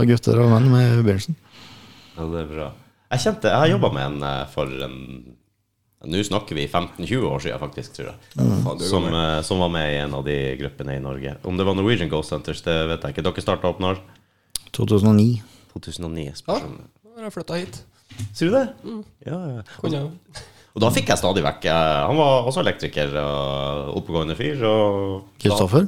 gutter 0.10 0.42
og 0.42 0.50
menn 0.56 0.70
med 0.72 0.86
i 0.88 1.04
begynnelsen. 1.04 1.38
Ja, 2.16 2.26
det 2.26 2.40
er 2.42 2.48
bra. 2.50 2.70
Jeg 3.10 3.24
kjente, 3.26 3.52
jeg 3.52 3.64
har 3.64 3.70
jobba 3.70 3.92
med 3.94 4.08
en 4.08 4.26
eh, 4.30 4.48
for 4.54 4.74
en 4.88 4.98
Nå 6.10 6.22
snakker 6.24 6.56
vi 6.56 6.64
15-20 6.64 7.26
år 7.28 7.42
siden, 7.44 7.60
faktisk, 7.60 7.98
tror 7.98 8.06
jeg. 8.08 8.28
Mm. 8.40 8.68
Som, 8.88 9.08
eh, 9.12 9.42
som 9.44 9.60
var 9.60 9.72
med 9.74 9.90
i 9.92 9.98
en 10.00 10.14
av 10.16 10.24
de 10.24 10.36
gruppene 10.62 10.96
i 10.96 11.02
Norge. 11.04 11.34
Om 11.44 11.58
det 11.60 11.66
var 11.68 11.76
Norwegian 11.76 12.08
Ghost 12.12 12.32
Centers, 12.32 12.62
det 12.64 12.76
vet 12.88 13.04
jeg 13.04 13.18
ikke. 13.18 13.26
Dere 13.28 13.44
starta 13.44 13.68
opp 13.68 13.82
når? 13.84 14.00
2009. 14.78 15.42
2009. 15.74 16.24
Ja, 16.48 16.56
da 16.56 17.18
har 17.18 17.28
jeg 17.28 17.36
flytta 17.36 17.60
hit. 17.60 17.82
Sier 18.36 18.50
du 18.50 18.56
det? 18.56 18.66
Ja, 19.28 19.40
ja. 19.58 19.62
Jo. 19.84 20.06
Og 20.06 20.78
Og 20.78 20.84
da 20.84 20.90
fikk 20.94 21.10
jeg 21.10 21.18
stadig 21.20 21.42
vekk 21.44 21.66
eh, 21.66 22.00
Han 22.08 22.18
var 22.20 22.46
også 22.48 22.62
elektriker 22.62 23.14
og 23.22 23.96
oppegående 24.00 24.36
fyr. 24.38 24.62
Og 24.70 25.24
Kristoffer? 25.42 25.88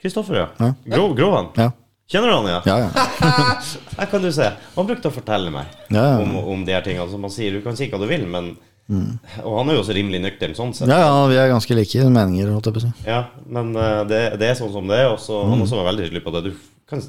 Kristoffer, 0.00 0.36
ja. 0.42 0.46
Ja. 0.60 0.70
Grov, 0.96 1.14
Grovan. 1.18 1.48
Ja. 1.60 1.70
Kjenner 2.10 2.28
du 2.28 2.34
han, 2.36 2.46
ja? 2.50 2.60
Ja, 2.68 2.76
ja. 2.84 3.04
Her 3.98 4.08
kan 4.10 4.22
du 4.24 4.28
se. 4.34 4.50
Han 4.74 4.86
brukte 4.88 5.08
å 5.08 5.14
fortelle 5.14 5.52
meg 5.52 5.70
Ja, 5.88 6.02
ja. 6.02 6.18
om, 6.20 6.34
om 6.36 6.64
de 6.66 6.74
her 6.76 6.82
tingene. 6.84 7.06
Som 7.08 7.24
han 7.24 7.32
sier, 7.32 7.54
du 7.56 7.62
kan 7.64 7.76
si 7.78 7.88
hva 7.92 8.00
du 8.02 8.04
vil, 8.10 8.26
men 8.28 8.50
Og 9.40 9.54
han 9.56 9.70
er 9.72 9.78
jo 9.78 9.84
også 9.84 9.94
rimelig 9.96 10.20
nøktern 10.20 10.52
sånn 10.56 10.74
sett. 10.76 10.84
Mm. 10.88 10.92
ja, 10.92 11.06
ja, 11.08 11.22
vi 11.30 11.38
er 11.40 11.48
ganske 11.54 11.76
like 11.78 12.02
i 12.04 12.10
meninger, 12.12 12.50
holdt 12.52 12.68
jeg 12.68 12.76
på 12.76 12.82
å 12.82 12.84
si. 12.84 12.92
Ja, 13.08 13.22
men 13.48 13.70
uh, 13.76 14.02
det, 14.08 14.20
det 14.42 14.50
er 14.50 14.58
sånn 14.60 14.72
som 14.74 14.88
det 14.90 14.98
er. 15.04 15.12
Og 15.14 15.20
så 15.24 15.38
Mm. 15.44 15.54
han 15.54 15.64
også 15.64 15.78
var 15.80 15.88
veldig 15.92 16.08
tydelig 16.10 16.24
på 16.26 16.34
det. 16.36 16.42
Du 16.50 16.52
kan 16.92 17.00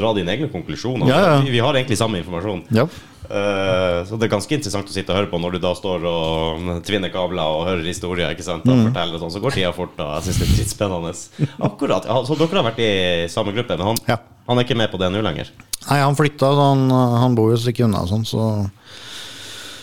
dra 0.00 0.12
dine 0.14 0.30
egne 0.36 0.50
konklusjoner. 0.52 1.10
Ja, 1.10 1.18
ja. 1.26 1.34
Vi, 1.42 1.50
vi 1.56 1.62
har 1.66 1.74
egentlig 1.74 1.98
samme 1.98 2.22
informasjon. 2.22 2.62
Ja. 2.70 2.86
Eh, 3.30 3.98
så 4.08 4.18
det 4.18 4.26
er 4.26 4.32
ganske 4.32 4.56
interessant 4.56 4.88
å 4.90 4.94
sitte 4.94 5.12
og 5.14 5.20
høre 5.20 5.30
på 5.30 5.38
når 5.38 5.54
du 5.54 5.58
da 5.62 5.70
står 5.78 6.02
og 6.10 6.70
tvinner 6.86 7.12
kabler 7.14 7.46
og 7.46 7.68
hører 7.68 7.86
historier. 7.86 8.32
ikke 8.34 8.42
sant? 8.42 8.66
Og 8.66 8.74
Mm. 8.74 8.90
forteller 8.90 9.20
sånn, 9.22 9.30
Så 9.30 9.40
går 9.40 9.52
tida 9.54 9.72
fort, 9.72 9.94
og 9.98 10.22
jeg 10.22 10.34
syns 10.34 10.38
det 10.40 10.48
er 10.48 10.56
dritspennende. 10.56 11.12
Akkurat. 11.60 12.04
Ja, 12.06 12.22
så 12.26 12.36
dere 12.36 12.62
har 12.62 12.72
vært 12.72 12.80
i 12.82 13.28
samme 13.28 13.54
gruppe, 13.54 13.78
men 13.78 13.86
han, 13.86 13.96
Ja. 14.08 14.16
han 14.48 14.58
er 14.58 14.64
ikke 14.64 14.76
med 14.76 14.90
på 14.90 14.98
det 14.98 15.12
nå 15.12 15.22
lenger? 15.22 15.48
Nei, 15.88 15.98
han 16.00 16.16
flytta, 16.16 16.50
så 16.50 16.74
han, 16.74 16.90
han 16.90 17.34
bor 17.34 17.50
jo 17.50 17.54
et 17.54 17.62
stykke 17.62 17.84
unna 17.84 18.04
sånn, 18.06 18.26
så 18.26 18.70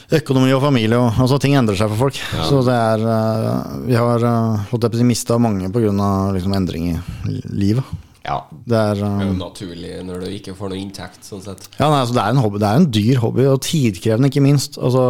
Økonomi 0.10 0.54
og 0.56 0.62
familie 0.62 0.96
og 0.96 1.12
altså 1.20 1.38
ting 1.38 1.54
endrer 1.60 1.76
seg 1.76 1.90
for 1.92 2.08
folk. 2.08 2.16
Så 2.48 2.64
det 2.64 2.72
er 2.72 3.02
eh, 3.04 3.88
Vi 3.90 3.96
har 4.00 4.24
uh, 4.24 4.58
holdt 4.72 4.94
mista 5.04 5.38
mange 5.38 5.68
pga. 5.70 5.92
Liksom, 6.32 6.54
endring 6.56 6.94
i 6.96 7.42
livet. 7.52 7.84
Ja. 8.28 8.42
Det 8.52 8.76
er, 8.78 8.94
Det 9.00 9.08
er 9.08 9.24
eh, 9.24 9.28
jo 9.30 9.36
naturlig 9.40 9.92
når 10.04 10.24
du 10.26 10.32
ikke 10.36 10.56
får 10.58 10.74
noe 10.74 10.82
inntekt, 10.84 11.24
sånn 11.26 11.44
sett. 11.46 11.70
ja, 11.78 11.88
nei, 11.88 12.02
altså, 12.04 12.18
det 12.18 12.24
er 12.24 12.36
en 12.36 12.42
hobby. 12.44 12.62
Det 12.64 12.70
er 12.70 12.82
en 12.82 12.90
dyr 13.00 13.22
hobby, 13.24 13.46
og 13.48 13.62
tidkrevende, 13.66 14.32
ikke 14.32 14.48
minst. 14.48 14.80
Altså, 14.80 15.10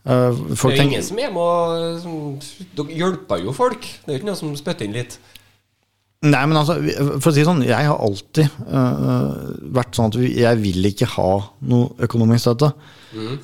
Uh, 0.00 0.32
folk 0.32 0.40
Det 0.40 0.48
er 0.48 0.56
jo 0.56 0.68
tenker 0.70 0.84
ingen 0.86 1.02
som 1.04 1.18
er 1.20 1.32
med 1.34 2.06
og 2.08 2.44
Dere 2.78 2.94
hjelper 2.96 3.42
jo 3.44 3.52
folk. 3.52 3.84
Det 3.84 4.08
er 4.08 4.14
jo 4.14 4.20
ikke 4.22 4.28
noe 4.30 4.38
som 4.38 4.54
spytter 4.56 4.86
inn 4.88 4.94
litt. 4.96 5.18
Nei, 6.20 6.40
men 6.44 6.58
altså, 6.60 6.74
for 7.16 7.30
å 7.30 7.32
si 7.32 7.40
det 7.40 7.46
sånn, 7.48 7.62
jeg 7.64 7.86
har 7.88 7.96
alltid 8.04 8.50
uh, 8.68 9.30
vært 9.72 9.96
sånn 9.96 10.10
at 10.10 10.18
jeg 10.20 10.58
vil 10.60 10.88
ikke 10.90 11.06
ha 11.14 11.30
noe 11.64 11.94
økonomisk 12.04 12.44
støtte. 12.44 12.68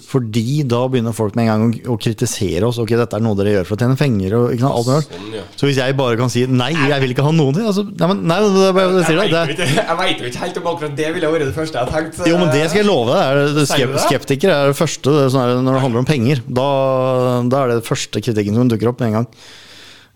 Fordi 0.07 0.61
da 0.69 0.83
begynner 0.93 1.17
folk 1.17 1.39
med 1.39 1.47
en 1.47 1.49
gang 1.49 1.65
å, 1.65 1.95
å 1.95 1.97
kritisere 1.97 2.69
oss. 2.69 2.77
Ok, 2.83 2.93
dette 3.01 3.17
er 3.17 3.25
noe 3.25 3.39
dere 3.39 3.57
gjør 3.57 3.71
for 3.71 3.79
å 3.79 3.81
tjene 3.81 3.97
penger. 3.97 4.37
Og, 4.37 4.53
ikke 4.53 4.67
sant, 4.67 4.93
alt. 4.93 5.09
Sånn, 5.09 5.33
ja. 5.39 5.47
Så 5.57 5.71
hvis 5.71 5.81
jeg 5.81 5.97
bare 5.97 6.21
kan 6.21 6.35
si 6.37 6.45
nei, 6.53 6.69
jeg 6.77 7.01
vil 7.07 7.17
ikke 7.17 7.25
ha 7.25 7.33
noen 7.33 7.57
ting 7.57 7.73
altså, 7.73 7.89
nei, 7.89 8.13
men, 8.13 8.23
nei, 8.29 8.39
det, 8.45 8.53
det, 8.61 8.87
det, 8.99 9.09
sier 9.09 9.25
det, 9.25 9.43
det, 9.57 9.73
jeg 9.81 10.01
vet 10.05 10.21
jo 10.21 10.31
ikke 10.35 10.45
helt 10.45 10.61
om 10.61 10.73
akkurat 10.77 11.01
det 11.01 11.11
ville 11.17 11.35
vært 11.39 11.49
det 11.49 11.57
første 11.57 11.81
jeg 11.81 11.95
tenkte. 11.97 12.29
Jo, 12.29 12.39
men 12.45 12.53
det 12.53 12.65
skal 12.69 12.85
jeg 12.85 12.91
love 12.93 13.17
deg. 13.17 13.45
Er 13.57 13.71
skep, 13.73 14.01
skeptikere 14.05 14.61
er 14.61 14.75
det 14.75 14.81
første 14.85 15.21
er 15.25 15.33
sånn 15.33 15.65
når 15.65 15.81
det 15.81 15.87
handler 15.89 16.05
om 16.05 16.13
penger. 16.13 16.45
Da, 16.45 16.73
da 17.49 17.65
er 17.65 17.79
det 17.79 17.87
første 17.89 18.21
kritikken 18.21 18.61
som 18.61 18.69
dukker 18.69 18.93
opp 18.93 19.01
med 19.01 19.15
en 19.15 19.23
gang. 19.23 19.37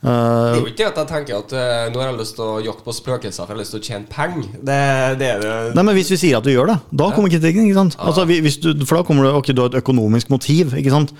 Det 0.00 0.08
Uh, 0.08 0.54
er 0.56 0.62
jo 0.62 0.68
ikke 0.70 0.78
det 0.78 0.84
at 0.86 0.96
jeg 0.96 1.08
tenker 1.10 1.34
at 1.42 1.50
uh, 1.52 1.90
nå 1.92 2.00
har 2.00 2.06
jeg 2.08 2.16
lyst 2.22 2.34
til 2.38 2.44
å 2.46 2.54
jakte 2.64 2.86
på 2.86 2.92
spøkelser 2.96 3.44
for 3.44 3.50
jeg 3.52 3.52
har 3.52 3.58
lyst 3.60 3.74
til 3.74 3.80
å 3.82 3.84
tjene 3.84 4.08
penger. 4.08 4.46
Det, 4.56 4.76
det 5.20 5.26
er 5.28 5.42
det 5.42 5.50
Nei, 5.76 5.84
men 5.84 5.92
Hvis 5.98 6.12
vi 6.14 6.18
sier 6.22 6.38
at 6.38 6.46
du 6.46 6.48
gjør 6.54 6.70
det, 6.72 6.76
da 7.02 7.10
kommer 7.12 7.28
kritikken. 7.28 7.66
ikke 7.68 7.76
sant? 7.76 7.98
Altså, 8.00 8.24
hvis 8.24 8.56
du, 8.64 8.70
for 8.88 8.96
da 8.96 9.04
kommer 9.04 9.28
det, 9.28 9.34
ok, 9.36 9.50
du 9.52 9.60
har 9.60 9.68
et 9.74 9.76
økonomisk 9.82 10.32
motiv. 10.32 10.72
ikke 10.80 10.94
sant? 10.94 11.12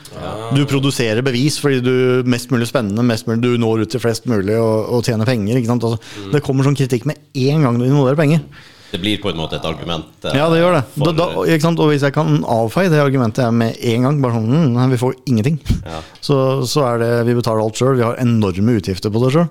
Du 0.57 0.63
produserer 0.65 1.21
bevis 1.27 1.61
fordi 1.61 1.83
du 1.85 1.93
mest 2.25 2.49
mulig 2.55 2.71
spennende, 2.73 3.05
mest 3.05 3.29
mulig, 3.29 3.43
du 3.45 3.61
når 3.61 3.85
ut 3.85 3.93
til 3.93 4.01
flest 4.01 4.25
mulig 4.33 4.57
og, 4.57 4.89
og 4.97 5.05
tjener 5.05 5.29
penger. 5.29 5.61
ikke 5.61 5.75
sant? 5.75 5.85
Altså, 5.85 6.31
Det 6.33 6.41
kommer 6.49 6.65
sånn 6.65 6.81
kritikk 6.81 7.05
med 7.11 7.21
en 7.37 7.69
gang 7.69 7.77
du 7.77 7.85
involverer 7.85 8.17
penger. 8.17 8.49
Det 8.91 8.99
blir 9.01 9.21
på 9.23 9.31
en 9.31 9.37
måte 9.39 9.57
et 9.61 9.65
argument. 9.65 10.07
eh, 10.25 10.35
Ja, 10.37 10.49
det 10.51 10.59
gjør 10.61 10.75
det. 10.81 10.85
Da, 11.05 11.13
da, 11.13 11.27
ikke 11.47 11.63
sant? 11.63 11.79
Og 11.79 11.91
hvis 11.93 12.03
jeg 12.03 12.13
kan 12.17 12.41
avfeie 12.45 12.91
det 12.91 12.99
argumentet 13.03 13.45
jeg 13.45 13.55
med 13.55 13.77
en 13.93 14.03
gang, 14.09 14.21
bare 14.23 14.35
sånn 14.35 14.49
mm, 14.75 14.91
Vi 14.91 14.99
får 15.05 15.15
ingenting. 15.31 15.61
Ja. 15.87 16.01
Så, 16.27 16.37
så 16.69 16.83
er 16.87 16.99
det 17.01 17.11
Vi 17.31 17.35
betaler 17.39 17.63
alt 17.65 17.79
sjøl. 17.79 17.97
Vi 17.97 18.03
har 18.05 18.19
enorme 18.21 18.75
utgifter 18.81 19.11
på 19.15 19.23
det 19.25 19.33
sjøl. 19.37 19.47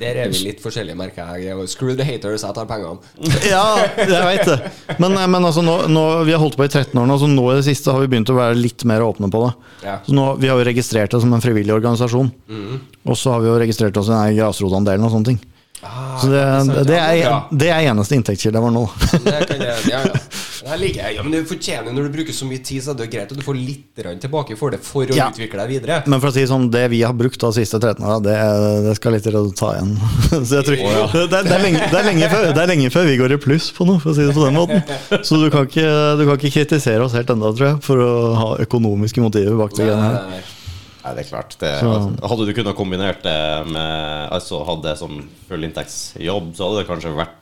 Der 0.00 0.16
er 0.16 0.30
vi 0.32 0.46
litt 0.46 0.62
forskjellige, 0.64 0.96
merker 0.96 1.28
jeg. 1.36 1.52
Screw 1.68 1.92
the 1.92 2.04
haters, 2.08 2.40
jeg 2.46 2.56
tar 2.56 2.64
pengene. 2.64 2.96
Ja, 3.52 3.84
jeg 4.00 4.22
veit 4.24 4.46
det. 4.48 4.56
Men, 4.96 5.12
men 5.12 5.44
altså, 5.44 5.60
nå, 5.60 5.74
nå, 5.92 6.04
vi 6.24 6.32
har 6.32 6.40
holdt 6.40 6.56
på 6.56 6.64
i 6.64 6.70
13 6.72 6.96
år 6.96 7.04
nå, 7.10 7.18
så 7.20 7.28
nå 7.28 7.44
i 7.52 7.58
det 7.58 7.66
siste 7.68 7.92
har 7.92 8.00
vi 8.00 8.08
begynt 8.08 8.32
å 8.32 8.38
være 8.38 8.56
litt 8.56 8.86
mer 8.88 9.04
åpne 9.04 9.28
på 9.28 9.42
det. 9.44 9.50
Ja. 9.84 9.98
Så 10.06 10.16
nå, 10.16 10.24
Vi 10.40 10.48
har 10.48 10.56
jo 10.56 10.64
registrert 10.70 11.12
det 11.12 11.20
som 11.20 11.36
en 11.36 11.44
frivillig 11.44 11.74
organisasjon. 11.76 12.32
Mhm. 12.48 12.80
Og 13.12 13.16
så 13.16 13.32
har 13.36 13.44
vi 13.44 13.48
jo 13.52 13.58
registrert 13.60 13.96
oss 14.00 14.08
i 14.08 14.34
grasrotandelen 14.40 15.04
og 15.04 15.12
sånne 15.12 15.28
ting. 15.34 15.38
Ah, 15.82 16.18
Så 16.20 16.28
det, 16.28 16.40
det, 16.68 16.82
det, 16.90 16.96
er, 17.00 17.44
det 17.56 17.68
er 17.72 17.86
eneste 17.88 18.16
inntektskilde 18.18 18.60
vår 18.60 18.72
nå. 18.74 18.82
Det 19.24 19.38
kan 19.48 19.62
jeg, 19.64 19.86
ja, 19.88 20.00
ja. 20.10 20.18
Det 20.60 20.76
liker 20.76 21.00
jeg. 21.06 21.14
Ja, 21.16 21.22
men 21.24 21.32
du 21.32 21.38
fortjener 21.48 21.94
Når 21.96 22.04
du 22.10 22.16
bruker 22.18 22.36
så 22.36 22.44
mye 22.44 22.60
tid, 22.60 22.82
så 22.84 22.92
er 22.92 22.98
det 22.98 23.06
greit 23.14 23.30
at 23.32 23.38
du 23.38 23.44
får 23.44 23.56
litt 23.56 24.02
tilbake 24.20 24.56
for 24.60 24.74
det 24.74 24.80
for 24.84 25.08
å 25.08 25.16
Ja. 25.16 25.30
utvikle 25.32 25.62
deg 25.62 25.72
videre. 25.72 26.02
Men 26.06 26.20
for 26.20 26.28
å 26.28 26.34
si 26.36 26.44
sånn, 26.48 26.68
det 26.72 26.84
vi 26.92 27.00
har 27.00 27.16
brukt 27.16 27.40
de 27.40 27.50
siste 27.56 27.80
13 27.80 28.04
åra, 28.04 28.18
det, 28.24 28.36
det 28.84 28.94
skal 29.00 29.16
litt 29.16 29.24
til 29.24 29.38
ta 29.56 29.72
igjen. 29.78 29.94
Så 30.50 30.60
jeg 30.60 30.68
tror, 30.68 30.76
det, 30.76 31.40
er, 31.40 31.48
det, 31.48 31.56
er 31.56 31.64
lenge, 31.64 31.88
er 31.88 32.08
lenge 32.10 32.30
før, 32.32 32.46
det 32.52 32.62
er 32.66 32.72
lenge 32.74 32.92
før 32.92 33.08
vi 33.08 33.16
går 33.22 33.36
i 33.38 33.40
pluss 33.40 33.70
på 33.76 33.88
noe, 33.88 34.00
for 34.04 34.12
å 34.12 34.16
si 34.20 34.28
det 34.28 34.36
på 34.36 34.44
den 34.46 34.56
måten. 34.60 34.84
Så 35.24 35.40
du 35.40 35.48
kan 35.52 35.64
ikke, 35.68 35.88
du 36.20 36.26
kan 36.28 36.36
ikke 36.36 36.54
kritisere 36.60 37.08
oss 37.08 37.16
helt 37.16 37.32
ennå, 37.32 37.54
tror 37.56 37.72
jeg, 37.72 37.82
for 37.88 38.04
å 38.04 38.14
ha 38.36 38.48
økonomiske 38.68 39.24
motiver 39.24 39.56
bak 39.64 39.76
det 39.80 39.88
greiene 39.88 40.12
her. 40.12 40.56
Nei, 41.00 41.12
det 41.16 41.24
er 41.24 41.28
klart. 41.30 41.56
Det, 41.60 41.70
altså, 41.80 42.12
hadde 42.32 42.46
du 42.46 42.54
kunnet 42.56 42.76
kombinert 42.76 43.22
det 43.24 43.36
med 43.72 44.32
Altså 44.36 44.60
hadde 44.68 44.90
det 44.90 44.98
som 45.00 45.22
fullinntektsjobb, 45.48 46.50
så 46.56 46.66
hadde 46.66 46.82
det 46.82 46.88
kanskje 46.90 47.14
vært 47.16 47.38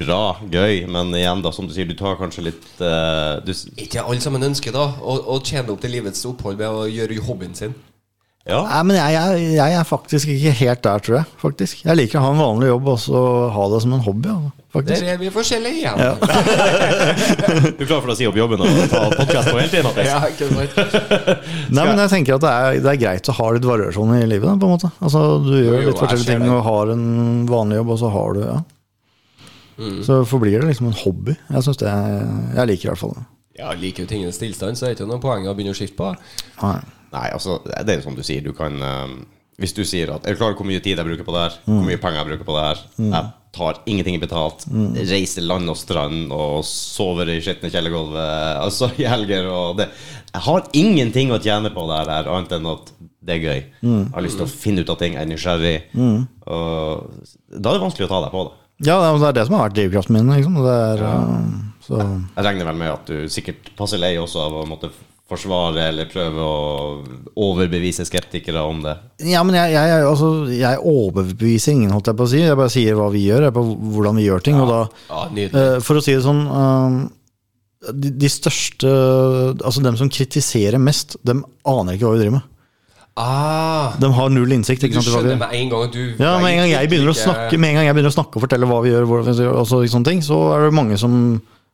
bra, 0.00 0.38
gøy. 0.48 0.86
Men 0.90 1.12
igjen, 1.16 1.42
da, 1.44 1.52
som 1.54 1.68
du 1.68 1.74
sier, 1.76 1.88
du 1.88 1.96
tar 1.98 2.16
kanskje 2.20 2.46
litt 2.48 2.68
uh, 2.80 3.38
du, 3.44 3.52
Ikke 3.82 4.04
alle 4.04 4.24
sammen 4.24 4.48
ønsker 4.48 4.74
da 4.74 4.88
å, 4.96 5.18
å 5.34 5.40
tjene 5.44 5.74
opp 5.74 5.82
til 5.84 5.92
livets 5.96 6.24
opphold 6.28 6.60
ved 6.60 6.72
å 6.72 6.86
gjøre 6.90 7.20
hobbyen 7.28 7.56
sin. 7.58 7.76
Ja. 8.42 8.58
Nei, 8.66 8.78
men 8.88 8.96
jeg, 8.96 9.12
jeg, 9.14 9.42
jeg 9.54 9.74
er 9.78 9.84
faktisk 9.86 10.30
ikke 10.32 10.52
helt 10.58 10.80
der, 10.82 11.02
tror 11.06 11.14
jeg. 11.20 11.26
faktisk 11.38 11.84
Jeg 11.84 11.94
liker 11.94 12.18
å 12.18 12.22
ha 12.24 12.30
en 12.32 12.40
vanlig 12.42 12.70
jobb 12.72 12.88
og 12.90 12.96
så 12.98 13.20
ha 13.54 13.66
det 13.70 13.78
som 13.84 13.92
en 13.94 14.00
hobby. 14.02 14.32
faktisk. 14.74 15.04
Der 15.04 15.12
er 15.12 15.20
vi 15.20 15.28
forskjellige 15.30 15.78
igjen. 15.78 16.00
Ja. 16.02 16.16
Du 17.78 17.84
er 17.84 17.86
klar 17.86 18.00
for 18.02 18.10
å 18.10 18.16
si 18.18 18.26
opp 18.26 18.38
jobben 18.40 18.64
og 18.64 18.80
ta 18.90 19.02
podkast 19.12 19.50
på 19.52 19.60
hele 19.60 19.70
tiden? 19.70 20.00
Ja, 20.08 20.18
ikke 20.26 20.48
sant? 20.50 20.74
Nei, 21.76 21.84
men 21.86 22.00
jeg 22.02 22.10
tenker 22.16 22.34
at 22.40 22.42
det 22.42 22.52
er, 22.52 22.78
det 22.82 22.90
er 22.96 22.98
greit 23.04 23.30
å 23.30 23.34
ha 23.38 23.46
litt 23.54 23.68
variasjon 23.68 24.14
i 24.16 24.24
livet. 24.26 24.48
Da, 24.48 24.54
på 24.58 24.66
en 24.70 24.74
måte 24.74 24.90
Altså 24.98 25.22
Du 25.44 25.52
gjør 25.54 25.76
Jo, 25.76 25.76
jo, 25.76 25.92
litt 25.92 26.00
forskjellige 26.02 26.30
ting 26.32 26.42
det. 26.42 26.50
og 26.56 26.64
har 26.66 26.90
en 26.96 27.04
vanlig 27.50 27.78
jobb, 27.78 27.92
og 27.94 28.00
så 28.02 28.10
har 28.16 28.34
du 28.34 28.40
ja. 28.42 28.56
Mm. 29.78 30.00
Så 30.08 30.16
forblir 30.28 30.58
det 30.64 30.72
liksom 30.72 30.88
en 30.90 30.98
hobby. 31.04 31.36
Jeg 31.46 31.62
synes 31.68 31.78
det 31.80 31.92
Jeg 31.94 32.66
liker 32.72 32.88
i 32.88 32.90
hvert 32.90 33.02
fall 33.04 33.14
det. 33.20 33.22
Ja, 33.62 33.70
liker 33.76 34.02
jo 34.02 34.10
tingenes 34.10 34.40
tilstand, 34.42 34.78
så 34.80 34.88
er 34.88 34.92
det 34.92 34.98
ikke 34.98 35.08
noe 35.12 35.22
poeng 35.22 35.46
å 35.46 35.54
begynne 35.54 35.76
å 35.76 35.78
skifte 35.78 35.98
på. 36.00 36.10
Nei. 36.64 36.80
Nei, 37.12 37.28
altså, 37.34 37.58
det 37.64 37.88
er 37.88 38.00
jo 38.00 38.06
som 38.08 38.14
du 38.16 38.22
sier. 38.24 38.40
Du 38.44 38.52
kan 38.56 38.80
eh, 38.82 39.14
Hvis 39.60 39.74
du 39.76 39.82
sier 39.84 40.10
at 40.14 40.24
Er 40.26 40.32
du 40.34 40.38
klar 40.40 40.50
over 40.54 40.62
hvor 40.62 40.66
mye 40.70 40.80
tid 40.82 40.96
jeg 40.96 41.04
bruker 41.06 41.24
på 41.28 41.34
det 41.36 41.42
her? 41.44 41.58
Hvor 41.66 41.84
mye 41.86 42.00
penger 42.00 42.22
jeg 42.22 42.30
bruker 42.32 42.48
på 42.48 42.56
det 42.56 42.64
her? 42.70 42.80
Jeg 42.98 43.32
tar 43.52 43.80
ingenting 43.84 44.16
betalt. 44.22 44.64
Reiser 44.96 45.44
land 45.44 45.68
og 45.68 45.76
strand 45.76 46.30
og 46.32 46.62
sover 46.64 47.28
i 47.28 47.40
skitne 47.44 47.68
kjellergulvet 47.68 48.62
altså 48.64 48.88
i 48.96 49.04
helger 49.04 49.44
og 49.52 49.76
det. 49.82 49.90
Jeg 50.32 50.40
har 50.46 50.70
ingenting 50.72 51.34
å 51.36 51.38
tjene 51.44 51.68
på 51.74 51.84
det 51.90 51.98
her, 52.08 52.30
annet 52.32 52.54
enn 52.56 52.70
at 52.72 52.92
det 53.22 53.34
er 53.36 53.42
gøy. 53.44 53.60
Jeg 53.84 54.08
har 54.14 54.24
lyst 54.24 54.40
til 54.40 54.46
å 54.48 54.50
finne 54.50 54.80
ut 54.80 54.88
av 54.90 54.96
ting, 55.02 55.12
jeg 55.18 55.22
er 55.26 55.28
nysgjerrig. 55.30 55.74
Og 56.48 57.12
da 57.52 57.70
er 57.74 57.76
det 57.76 57.84
vanskelig 57.84 58.08
å 58.08 58.12
ta 58.14 58.22
deg 58.24 58.32
på 58.32 58.46
det. 58.48 58.56
Ja, 58.88 58.96
det 58.98 59.10
er- 59.28 59.32
det 59.36 59.46
som 59.46 59.54
har 59.58 59.68
vært 59.68 59.76
drivkraften 59.76 60.16
min. 60.16 60.32
Liksom. 60.32 60.54
Det 60.64 60.72
er, 60.72 61.04
ja. 61.04 61.12
så. 61.86 62.00
Jeg 62.36 62.44
regner 62.48 62.64
vel 62.72 62.80
med 62.80 62.90
at 62.90 63.06
du 63.06 63.28
sikkert 63.28 63.68
passer 63.76 63.98
lei 64.00 64.16
også 64.16 64.40
av 64.48 64.56
å 64.62 64.66
måtte 64.66 64.90
forsvare 65.32 65.88
eller 65.90 66.10
prøve 66.12 66.44
å 66.44 66.58
overbevise 67.42 68.04
skeptikere 68.08 68.62
om 68.68 68.82
det. 68.84 68.94
Ja, 69.32 69.42
men 69.46 69.56
jeg, 69.58 69.72
jeg, 69.74 70.04
altså, 70.06 70.30
jeg 70.52 70.80
overbeviser 70.92 71.74
ingen, 71.74 71.90
holdt 71.94 72.12
jeg 72.12 72.18
på 72.20 72.28
å 72.28 72.30
si. 72.30 72.44
Jeg 72.44 72.58
bare 72.60 72.72
sier 72.72 72.98
hva 72.98 73.08
vi 73.14 73.24
gjør, 73.26 73.48
på 73.56 73.64
hvordan 73.96 74.20
vi 74.20 74.28
gjør 74.28 74.44
ting. 74.46 74.60
Og 74.62 74.70
da, 74.70 74.80
Ja, 75.08 75.24
eh, 75.48 75.74
for 75.84 75.98
å 75.98 76.04
si 76.04 76.14
det 76.14 76.22
sånn 76.26 76.44
eh, 76.46 77.02
de, 77.92 78.12
de 78.14 78.28
største 78.30 78.90
Altså 79.66 79.82
dem 79.82 79.96
som 79.98 80.10
kritiserer 80.12 80.78
mest, 80.78 81.16
dem 81.26 81.42
aner 81.66 81.96
ikke 81.96 82.06
hva 82.06 82.16
vi 82.16 82.22
driver 82.22 82.38
med. 82.38 82.48
Ah, 83.18 83.92
De 84.00 84.08
har 84.08 84.30
null 84.32 84.54
innsikt. 84.54 84.80
du 84.80 84.86
Ikke 84.88 85.02
sant, 85.02 85.10
hva 85.12 85.20
vi 85.20 85.32
skjønner 85.34 85.40
med 85.42 85.56
en 85.58 85.72
gang 85.72 85.90
du 85.92 85.98
Ja, 86.16 86.38
med 86.40 86.54
en 86.54 86.62
gang 86.62 86.70
jeg 86.72 86.88
begynner 86.88 87.12
å 87.12 87.18
snakke 87.18 87.58
Med 87.60 87.74
en 87.74 87.76
gang 87.76 87.88
jeg 87.90 87.96
begynner 87.98 88.12
å 88.12 88.14
snakke 88.16 88.38
og 88.40 88.44
fortelle 88.46 88.68
hva 88.70 88.78
vi 88.80 88.92
gjør, 88.94 89.04
hvordan 89.10 89.26
vi 89.36 89.44
gjør 89.44 89.58
og 89.60 89.66
så, 89.68 89.80
sånne 89.92 90.08
ting, 90.08 90.22
så 90.24 90.38
er 90.54 90.64
det 90.64 90.76
mange 90.78 90.96
som 91.00 91.18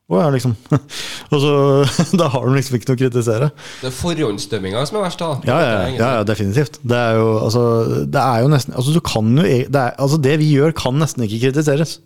Ja, 0.09 0.25
liksom. 0.33 0.55
og 1.33 1.41
så 1.43 1.53
Da 2.19 2.29
har 2.33 2.47
de 2.47 2.55
liksom 2.57 2.79
ikke 2.79 2.89
noe 2.89 2.97
å 2.97 3.01
kritisere. 3.03 3.49
Det 3.81 3.89
er 3.91 3.95
forhåndsdømminga 3.95 4.85
som 4.89 4.99
er 4.99 5.05
verst, 5.05 5.21
da. 5.21 5.31
Ja, 5.45 5.57
ja, 5.61 5.73
ja, 5.93 6.11
ja 6.19 6.27
definitivt. 6.27 6.79
Det 6.81 6.97
er 6.97 7.19
jo, 7.19 7.27
altså, 7.45 7.65
det 8.09 8.23
er 8.23 8.45
jo 8.45 8.53
nesten 8.55 8.77
Altså, 8.77 8.95
du 8.95 9.01
kan 9.05 9.29
jo 9.37 9.45
e- 9.45 9.67
det, 9.69 9.83
er, 9.83 9.97
altså, 10.01 10.21
det 10.21 10.39
vi 10.41 10.53
gjør, 10.55 10.73
kan 10.77 10.97
nesten 10.97 11.27
ikke 11.27 11.43
kritiseres. 11.47 11.99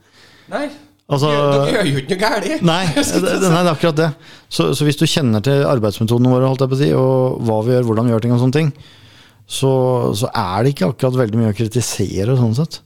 Nei, 0.52 0.68
Altså 1.12 1.30
dere 1.30 1.72
gjør 1.74 1.88
jo 1.90 2.00
ikke 2.00 2.16
noe 2.16 2.22
galt. 2.22 2.64
Nei, 2.64 2.82
det, 2.96 3.22
det, 3.22 3.50
nei, 3.52 3.60
det 3.60 3.68
er 3.68 3.74
akkurat 3.74 4.00
det. 4.00 4.10
Så, 4.48 4.70
så 4.78 4.88
hvis 4.88 5.00
du 5.00 5.06
kjenner 5.10 5.44
til 5.44 5.66
arbeidsmetodene 5.68 6.32
våre, 6.32 6.48
holdt 6.48 6.64
jeg 6.64 6.72
på 6.72 6.78
å 6.78 6.82
si, 6.82 6.90
og 6.96 7.44
hva 7.48 7.60
vi 7.66 7.76
gjør, 7.76 7.88
hvordan 7.90 8.08
vi 8.08 8.14
gjør 8.16 8.24
ting 8.26 8.36
og 8.36 8.42
sånne 8.44 8.58
ting, 8.58 8.72
så, 9.44 9.74
så 10.16 10.30
er 10.32 10.64
det 10.64 10.74
ikke 10.74 10.94
akkurat 10.94 11.20
veldig 11.20 11.42
mye 11.42 11.52
å 11.52 11.58
kritisere 11.58 12.38
sånn 12.40 12.56
sett. 12.58 12.80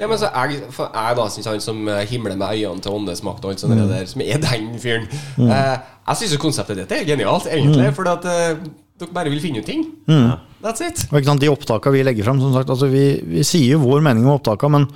Ja, 0.00 0.08
men 0.10 0.18
så 0.18 0.26
jeg, 0.32 0.62
for 0.74 0.90
jeg 0.90 1.16
da, 1.20 1.24
synes 1.30 1.46
han 1.46 1.60
som 1.62 1.84
eh, 1.88 2.00
himler 2.10 2.34
med 2.36 2.48
øynene 2.56 2.82
til 2.82 2.94
åndesmakt 2.96 3.44
og 3.46 3.52
alt 3.52 3.60
sånt 3.62 3.76
Mm. 3.76 3.88
der, 3.92 4.06
som 4.10 4.20
er 4.24 4.40
den 4.42 4.72
fyren 4.82 5.04
eh, 5.38 5.76
Jeg 6.08 6.16
syns 6.18 6.32
jo 6.34 6.40
konseptet 6.42 6.76
ditt 6.80 6.92
er 6.96 7.04
genialt, 7.06 7.46
egentlig, 7.46 7.92
fordi 7.94 8.10
at 8.10 8.26
eh, 8.32 8.64
dere 9.00 9.14
bare 9.14 9.30
vil 9.30 9.40
finne 9.42 9.62
ut 9.62 9.66
ting. 9.66 9.84
Mm. 10.10 10.32
That's 10.64 10.82
it. 10.82 11.04
Og 11.12 11.18
ikke 11.20 11.30
sant, 11.30 11.40
De 11.44 11.48
opptakene 11.52 11.94
vi 11.94 12.02
legger 12.06 12.26
fram, 12.26 12.40
som 12.42 12.52
sagt, 12.56 12.70
altså 12.74 12.88
vi, 12.90 13.04
vi 13.22 13.42
sier 13.46 13.76
jo 13.76 13.82
vår 13.86 14.02
mening 14.06 14.26
om 14.26 14.34
opptakene, 14.36 14.80
men 14.80 14.88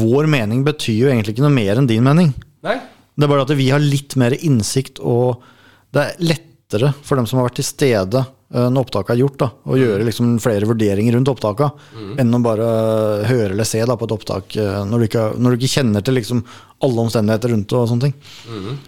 vår 0.00 0.28
mening 0.30 0.64
betyr 0.64 0.98
jo 1.04 1.12
egentlig 1.12 1.34
ikke 1.36 1.44
noe 1.46 1.54
mer 1.54 1.76
enn 1.80 1.88
din 1.90 2.04
mening. 2.04 2.32
Nei? 2.64 2.76
Det 3.16 3.26
er 3.26 3.32
bare 3.32 3.44
at 3.44 3.52
vi 3.58 3.68
har 3.72 3.80
litt 3.82 4.16
mer 4.20 4.32
innsikt, 4.40 5.00
og 5.04 5.42
det 5.92 6.00
er 6.04 6.20
lettere 6.32 6.92
for 7.04 7.18
dem 7.20 7.26
som 7.28 7.40
har 7.40 7.48
vært 7.50 7.58
til 7.60 7.66
stede 7.68 8.24
når 8.50 8.80
opptaket 8.82 9.12
er 9.14 9.20
gjort, 9.20 9.36
da, 9.38 9.46
å 9.70 9.76
gjøre 9.78 10.06
liksom 10.08 10.32
flere 10.42 10.66
vurderinger 10.66 11.14
rundt 11.14 11.28
opptaket, 11.30 11.84
enn 12.18 12.34
å 12.34 12.40
bare 12.42 12.66
høre 13.28 13.52
eller 13.54 13.68
se 13.68 13.78
da, 13.86 13.94
på 13.94 14.08
et 14.08 14.14
opptak 14.16 14.56
eh, 14.58 14.80
når 14.90 14.98
du 14.98 15.06
ikke, 15.06 15.26
når 15.38 15.54
du 15.54 15.60
ikke 15.60 15.70
kjenner 15.76 16.02
til 16.02 16.18
liksom 16.18 16.40
alle 16.82 17.04
omstendigheter 17.04 17.52
rundt 17.54 17.68
det. 17.70 17.78
og 17.78 17.86
sånne 17.92 18.08
ting. 18.08 18.16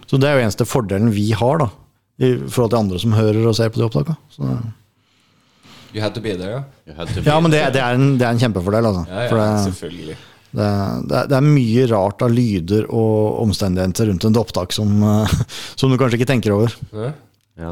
Så 0.09 0.19
det 0.19 0.27
er 0.27 0.35
jo 0.39 0.43
eneste 0.49 0.67
fordelen 0.67 1.13
vi 1.15 1.29
har 1.31 1.61
da, 1.63 1.69
i 2.19 2.33
forhold 2.43 2.73
til 2.75 2.81
andre 2.81 2.99
som 3.05 3.15
hører 3.15 3.47
og 3.47 3.55
ser 3.55 3.71
på 3.71 3.79
de 3.79 3.87
opptakene. 3.87 4.17
You 5.93 6.01
had 6.01 6.15
to 6.17 6.21
be 6.25 6.33
there, 6.35 6.51
ja. 6.57 6.61
You 6.89 6.93
had 6.97 7.07
to 7.13 7.21
be- 7.21 7.29
ja, 7.29 7.39
men 7.39 7.51
det, 7.53 7.59
det, 7.75 7.81
er 7.85 7.95
en, 7.95 8.15
det 8.17 8.25
er 8.25 8.33
en 8.33 8.39
kjempefordel, 8.41 8.87
altså. 8.89 9.03
Ja, 9.07 9.27
For 9.29 9.37
ja, 9.39 9.49
det, 9.53 9.65
selvfølgelig. 9.67 10.15
det, 10.53 10.69
det, 11.11 11.19
er, 11.19 11.27
det 11.29 11.37
er 11.37 11.45
mye 11.47 11.83
rart 11.91 12.25
av 12.25 12.33
lyder 12.33 12.87
og 12.89 13.43
omstendigheter 13.45 14.09
rundt 14.09 14.25
et 14.27 14.39
opptak 14.41 14.73
som, 14.75 14.91
eh, 15.05 15.35
som 15.79 15.93
du 15.93 15.99
kanskje 16.01 16.17
ikke 16.19 16.29
tenker 16.33 16.55
over. 16.57 16.73
Ja. 16.91 17.13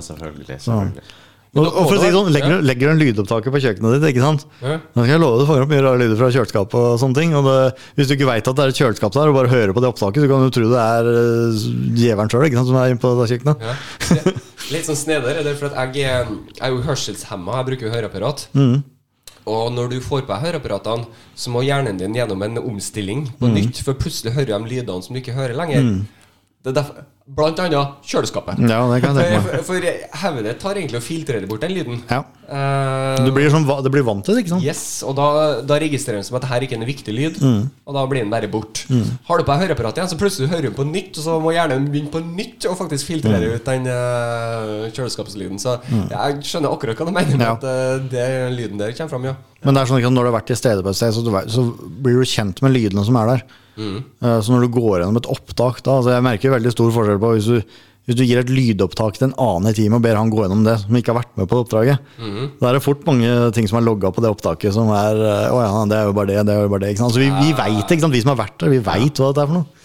Selvfølgelig. 0.06 0.46
selvfølgelig. 0.62 1.04
Og, 1.52 1.66
og 1.68 1.84
for 1.90 1.98
å 1.98 2.00
si 2.00 2.10
sånn, 2.16 2.30
legger, 2.32 2.54
du- 2.62 2.64
legger 2.64 2.88
du 2.88 2.92
en 2.94 3.00
lydopptaker 3.02 3.52
på 3.52 3.60
kjøkkenet 3.60 3.96
ditt, 3.98 4.06
ikke 4.14 4.22
sant? 4.24 4.46
Ja. 4.64 4.78
Da 4.96 5.02
skal 5.04 5.10
jeg 5.12 5.20
love 5.20 5.36
deg, 5.36 5.42
du 5.44 5.50
fanger 5.50 5.66
opp 5.66 5.72
mye 5.74 5.82
rare 5.84 6.00
lyder 6.00 6.16
fra 6.22 6.30
kjøleskapet 6.32 6.78
og 6.80 6.94
sånne 7.02 7.18
ting. 7.18 7.34
Og 7.36 7.44
det, 7.50 7.56
hvis 7.98 8.08
du 8.08 8.14
ikke 8.16 8.30
veit 8.30 8.48
at 8.48 8.56
det 8.56 8.64
er 8.64 8.72
et 8.72 8.80
kjøleskap 8.80 9.18
der, 9.18 9.28
og 9.34 9.36
bare 9.36 9.52
hører 9.52 9.74
på 9.76 9.84
det 9.84 9.90
opptaket, 9.92 10.24
så 10.24 10.30
kan 10.32 10.46
du 10.48 10.54
tro 10.56 10.70
det 10.72 10.80
er 10.86 11.10
uh, 11.12 11.66
djevelen 12.00 12.32
sjøl 12.32 12.56
som 12.62 12.80
er 12.80 12.94
inne 12.94 13.04
på 13.04 13.12
det 13.20 13.28
kjøkkenet. 13.34 13.68
Ja. 13.68 13.76
Litt 14.72 14.88
sånn 14.88 15.02
sneder 15.02 15.42
er 15.44 15.52
for 15.60 15.76
at 15.76 15.92
jeg, 16.00 16.08
er- 16.08 16.32
jeg 16.32 16.64
er 16.64 16.72
jo 16.72 16.82
hørselshemma, 16.88 17.60
jeg 17.60 17.70
bruker 17.74 17.90
jo 17.90 17.94
høreapparat. 17.98 18.46
Og 19.52 19.72
når 19.74 19.90
du 19.92 20.00
får 20.06 20.24
på 20.24 20.32
deg 20.32 20.44
høreapparatene, 20.46 21.08
så 21.36 21.52
må 21.52 21.64
hjernen 21.66 21.98
din 22.00 22.16
gjennom 22.16 22.44
en 22.46 22.60
omstilling 22.62 23.26
på 23.42 23.50
nytt, 23.52 23.84
for 23.84 23.98
plutselig 24.00 24.36
hører 24.38 24.54
de 24.56 24.70
lydene 24.78 25.04
som 25.04 25.12
du 25.12 25.20
ikke 25.20 25.36
hører 25.36 25.58
lenger. 25.58 25.88
Det 26.62 26.70
er 26.72 26.78
derfor, 26.78 27.04
blant 27.32 27.60
annet 27.64 28.04
kjøleskapet. 28.12 28.60
Ja, 28.68 28.82
det 28.92 29.00
kan 29.04 29.16
jeg 29.16 29.30
tenke 29.32 29.42
meg. 29.46 29.64
For, 29.64 29.66
for 29.70 30.26
hodet 30.26 30.46
ditt 30.50 30.60
tar 30.64 30.80
egentlig 30.80 31.00
og 31.00 31.06
filtrerer 31.06 31.48
bort 31.50 31.64
den 31.64 31.74
lyden. 31.78 32.02
Ja. 32.10 32.22
Uh, 32.52 33.22
Du 33.24 33.32
blir, 33.32 33.48
sånn, 33.54 33.64
det 33.86 33.92
blir 33.94 34.04
vant 34.04 34.26
til 34.28 34.36
det, 34.36 34.42
ikke 34.44 34.54
sant? 34.58 34.66
Yes, 34.68 34.82
og 35.08 35.16
da, 35.16 35.28
da 35.64 35.78
registrerer 35.80 36.20
den 36.20 36.28
som 36.28 36.36
at 36.40 36.44
dette 36.44 36.68
ikke 36.68 36.76
er 36.76 36.82
en 36.84 36.90
viktig 36.90 37.16
lyd, 37.16 37.38
og 37.88 37.96
da 37.96 38.04
blir 38.12 38.26
den 38.26 38.34
bare 38.34 38.50
bort. 38.52 38.84
Har 39.30 39.40
du 39.40 39.46
på 39.48 39.54
deg 39.54 39.64
høreapparat 39.64 40.02
igjen, 40.02 40.12
så 40.12 40.20
plutselig 40.20 40.52
hører 40.52 40.68
du 40.68 40.76
på 40.76 40.88
nytt, 40.90 41.16
og 41.22 41.28
så 41.30 41.38
må 41.44 41.54
hjernen 41.56 41.88
begynne 41.94 42.12
på 42.12 42.20
nytt 42.26 42.68
og 42.68 42.76
faktisk 42.82 43.08
filtrere 43.14 43.54
ut 43.56 43.70
den 43.72 43.88
uh, 43.88 44.90
kjøleskapslyden. 44.92 45.62
Så 45.64 45.78
jeg 45.88 46.42
skjønner 46.52 46.76
akkurat 46.76 47.00
hva 47.00 47.08
du 47.08 47.16
mener 47.16 47.38
med 47.40 47.48
Ja. 47.48 47.56
at 47.56 47.64
uh, 47.64 48.10
det 48.12 48.28
lyden 48.58 48.82
der 48.82 48.92
kommer 48.98 49.16
fram, 49.16 49.32
ja. 49.32 49.38
Men 49.62 49.76
det 49.76 49.84
er 49.84 49.92
sånn 49.92 50.02
at 50.02 50.14
når 50.14 50.26
du 50.26 50.32
har 50.32 50.38
vært 50.40 50.50
til 50.50 50.58
stede 50.58 50.84
på 50.84 50.92
et 50.92 50.98
sted, 50.98 51.14
så, 51.14 51.22
du, 51.26 51.32
så 51.54 51.66
blir 52.02 52.18
du 52.18 52.26
kjent 52.30 52.62
med 52.66 52.74
lydene 52.74 53.06
som 53.06 53.20
er 53.22 53.36
der. 53.36 53.46
Mm. 53.78 54.00
Så 54.44 54.52
når 54.52 54.66
du 54.66 54.74
går 54.76 55.00
gjennom 55.00 55.18
et 55.22 55.30
opptak 55.32 55.78
da, 55.86 55.94
altså 56.02 56.12
Jeg 56.12 56.24
merker 56.26 56.52
veldig 56.52 56.74
stor 56.74 56.90
forskjell 56.92 57.22
på 57.22 57.30
hvis 57.38 57.48
du, 57.48 57.78
hvis 58.10 58.18
du 58.20 58.24
gir 58.26 58.42
et 58.42 58.50
lydopptak 58.52 59.16
til 59.16 59.30
en 59.30 59.36
annen 59.40 59.70
i 59.72 59.76
teamet 59.78 60.02
og 60.02 60.04
ber 60.04 60.18
han 60.20 60.32
gå 60.34 60.42
gjennom 60.44 60.66
det, 60.66 60.74
som 60.82 60.98
ikke 60.98 61.14
har 61.14 61.20
vært 61.22 61.38
med 61.40 61.48
på 61.48 61.56
det 61.56 61.64
oppdraget. 61.64 62.10
Da 62.60 62.68
er 62.68 62.78
det 62.78 62.84
fort 62.84 63.06
mange 63.08 63.30
ting 63.56 63.70
som 63.70 63.80
er 63.80 63.86
logga 63.86 64.12
på 64.12 64.24
det 64.26 64.32
opptaket 64.34 64.76
som 64.76 64.90
er 64.96 65.22
eh, 65.22 65.54
Å 65.54 65.62
ja, 65.62 65.70
det 65.88 66.00
er 66.00 66.10
jo 66.10 66.18
bare 66.18 66.32
det, 66.34 66.40
det 66.50 66.56
er 66.56 66.66
jo 66.66 66.74
bare 66.74 66.84
det. 66.84 66.92
Ikke 66.96 67.04
sant? 67.06 67.16
Så 67.16 67.22
vi, 67.22 67.30
vi 67.30 67.54
veit, 67.58 67.86
ikke 67.86 68.02
sant, 68.04 68.18
vi 68.18 68.24
som 68.26 68.34
har 68.34 68.42
vært 68.42 68.58
der, 68.60 68.74
vi 68.74 68.82
veit 68.90 69.22
hva 69.22 69.30
dette 69.30 69.46
er 69.46 69.54
for 69.54 69.62
noe. 69.62 69.78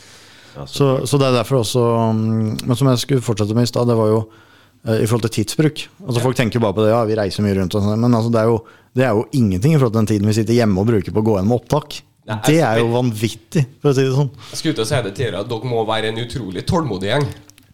Så, 0.72 0.86
så 1.04 1.20
det 1.20 1.26
er 1.28 1.34
derfor 1.36 1.58
også 1.60 1.82
mm, 2.16 2.64
Men 2.64 2.78
som 2.78 2.88
jeg 2.88 3.00
skulle 3.02 3.24
fortsette 3.24 3.52
med 3.52 3.66
i 3.66 3.68
stad, 3.68 3.90
det 3.90 3.96
var 3.98 4.08
jo 4.08 4.22
eh, 4.24 4.45
i 4.86 5.06
forhold 5.06 5.26
til 5.28 5.34
tidsbruk. 5.44 5.82
Altså 6.06 6.20
Folk 6.22 6.36
tenker 6.38 6.62
bare 6.62 6.76
på 6.76 6.84
det, 6.86 6.90
ja, 6.94 7.00
vi 7.08 7.16
reiser 7.18 7.42
mye 7.46 7.56
rundt, 7.58 7.74
og 7.74 7.82
sånt, 7.82 7.98
men 8.02 8.14
altså, 8.14 8.30
det, 8.34 8.40
er 8.42 8.50
jo, 8.52 8.58
det 8.96 9.04
er 9.08 9.16
jo 9.18 9.24
ingenting 9.40 9.74
i 9.74 9.78
forhold 9.80 9.92
til 9.96 10.02
den 10.04 10.10
tiden 10.12 10.30
vi 10.30 10.36
sitter 10.38 10.54
hjemme 10.60 10.78
og 10.82 10.86
bruker 10.92 11.12
på 11.16 11.22
å 11.24 11.26
gå 11.30 11.38
gjennom 11.40 11.56
opptak. 11.58 11.98
Nei, 12.26 12.36
Det 12.46 12.60
er 12.66 12.78
jo 12.82 12.88
vanvittig, 12.90 13.66
for 13.82 13.92
å 13.92 13.94
si 13.94 14.02
det 14.06 14.14
sånn. 14.16 14.30
Jeg 14.52 14.58
skulle 14.62 14.74
til 14.78 14.82
å 14.82 14.88
si 14.88 15.02
det 15.04 15.12
tidligere 15.14 15.42
at 15.44 15.50
dere 15.50 15.68
må 15.70 15.82
være 15.86 16.08
en 16.10 16.22
utrolig 16.24 16.64
tålmodig 16.66 17.12
gjeng. 17.12 17.26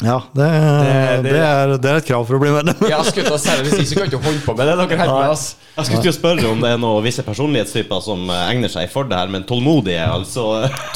Ja, 0.02 0.16
det, 0.34 0.46
Det- 0.50 1.22
det- 1.22 1.32
det, 1.32 1.40
er, 1.46 1.72
det 1.78 1.90
er 1.92 1.96
et 2.00 2.06
krav 2.08 2.24
for 2.26 2.34
å 2.34 2.40
bli 2.42 2.50
medlem. 2.50 2.74
Ja, 2.90 2.98
jeg 3.04 3.12
skulle 3.12 3.26
ut 3.28 3.36
og 3.36 3.40
si 3.40 3.50
det 3.54 3.70
Hvis 3.70 3.92
ikke 3.92 4.00
kan 4.00 4.08
ikke 4.10 4.22
holde 4.24 4.40
på 4.44 4.54
med 4.58 4.66
det 4.66 4.74
dere 4.80 4.98
her 4.98 5.06
med. 5.12 5.30
oss. 5.30 5.44
Jeg 5.76 5.84
skulle 5.86 6.02
til 6.02 6.10
å 6.12 6.16
spørre 6.16 6.50
om 6.50 6.60
det 6.64 6.70
er 6.74 6.80
noen 6.82 7.04
visse 7.04 7.22
personlighetstyper 7.22 8.02
som 8.02 8.24
eh, 8.28 8.48
egner 8.50 8.68
seg 8.72 8.90
for 8.90 9.04
det 9.08 9.16
her, 9.16 9.28
men 9.30 9.44
tålmodige, 9.48 10.02
altså. 10.04 10.48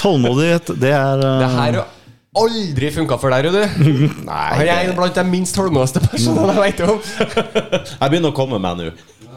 Tålmodighet, 0.02 0.72
det 0.80 0.90
er 0.92 1.22
uh... 1.22 1.38
Det 1.44 1.50
her 1.54 1.78
har 1.80 1.86
aldri 2.42 2.90
funka 2.94 3.18
for 3.20 3.32
deg, 3.32 3.48
Rudi. 3.48 3.64
Jeg 4.66 4.72
er 4.72 4.90
en 4.90 4.96
blant 4.98 5.16
de 5.16 5.24
minst 5.28 5.56
tålmodigste 5.56 6.02
personene 6.04 6.56
jeg 6.56 6.62
vet 6.62 6.82
om. 6.86 6.98
Jeg 8.00 8.10
begynner 8.12 8.32
å 8.32 8.36
komme 8.36 8.60
meg 8.62 8.80
nå. 8.80 8.90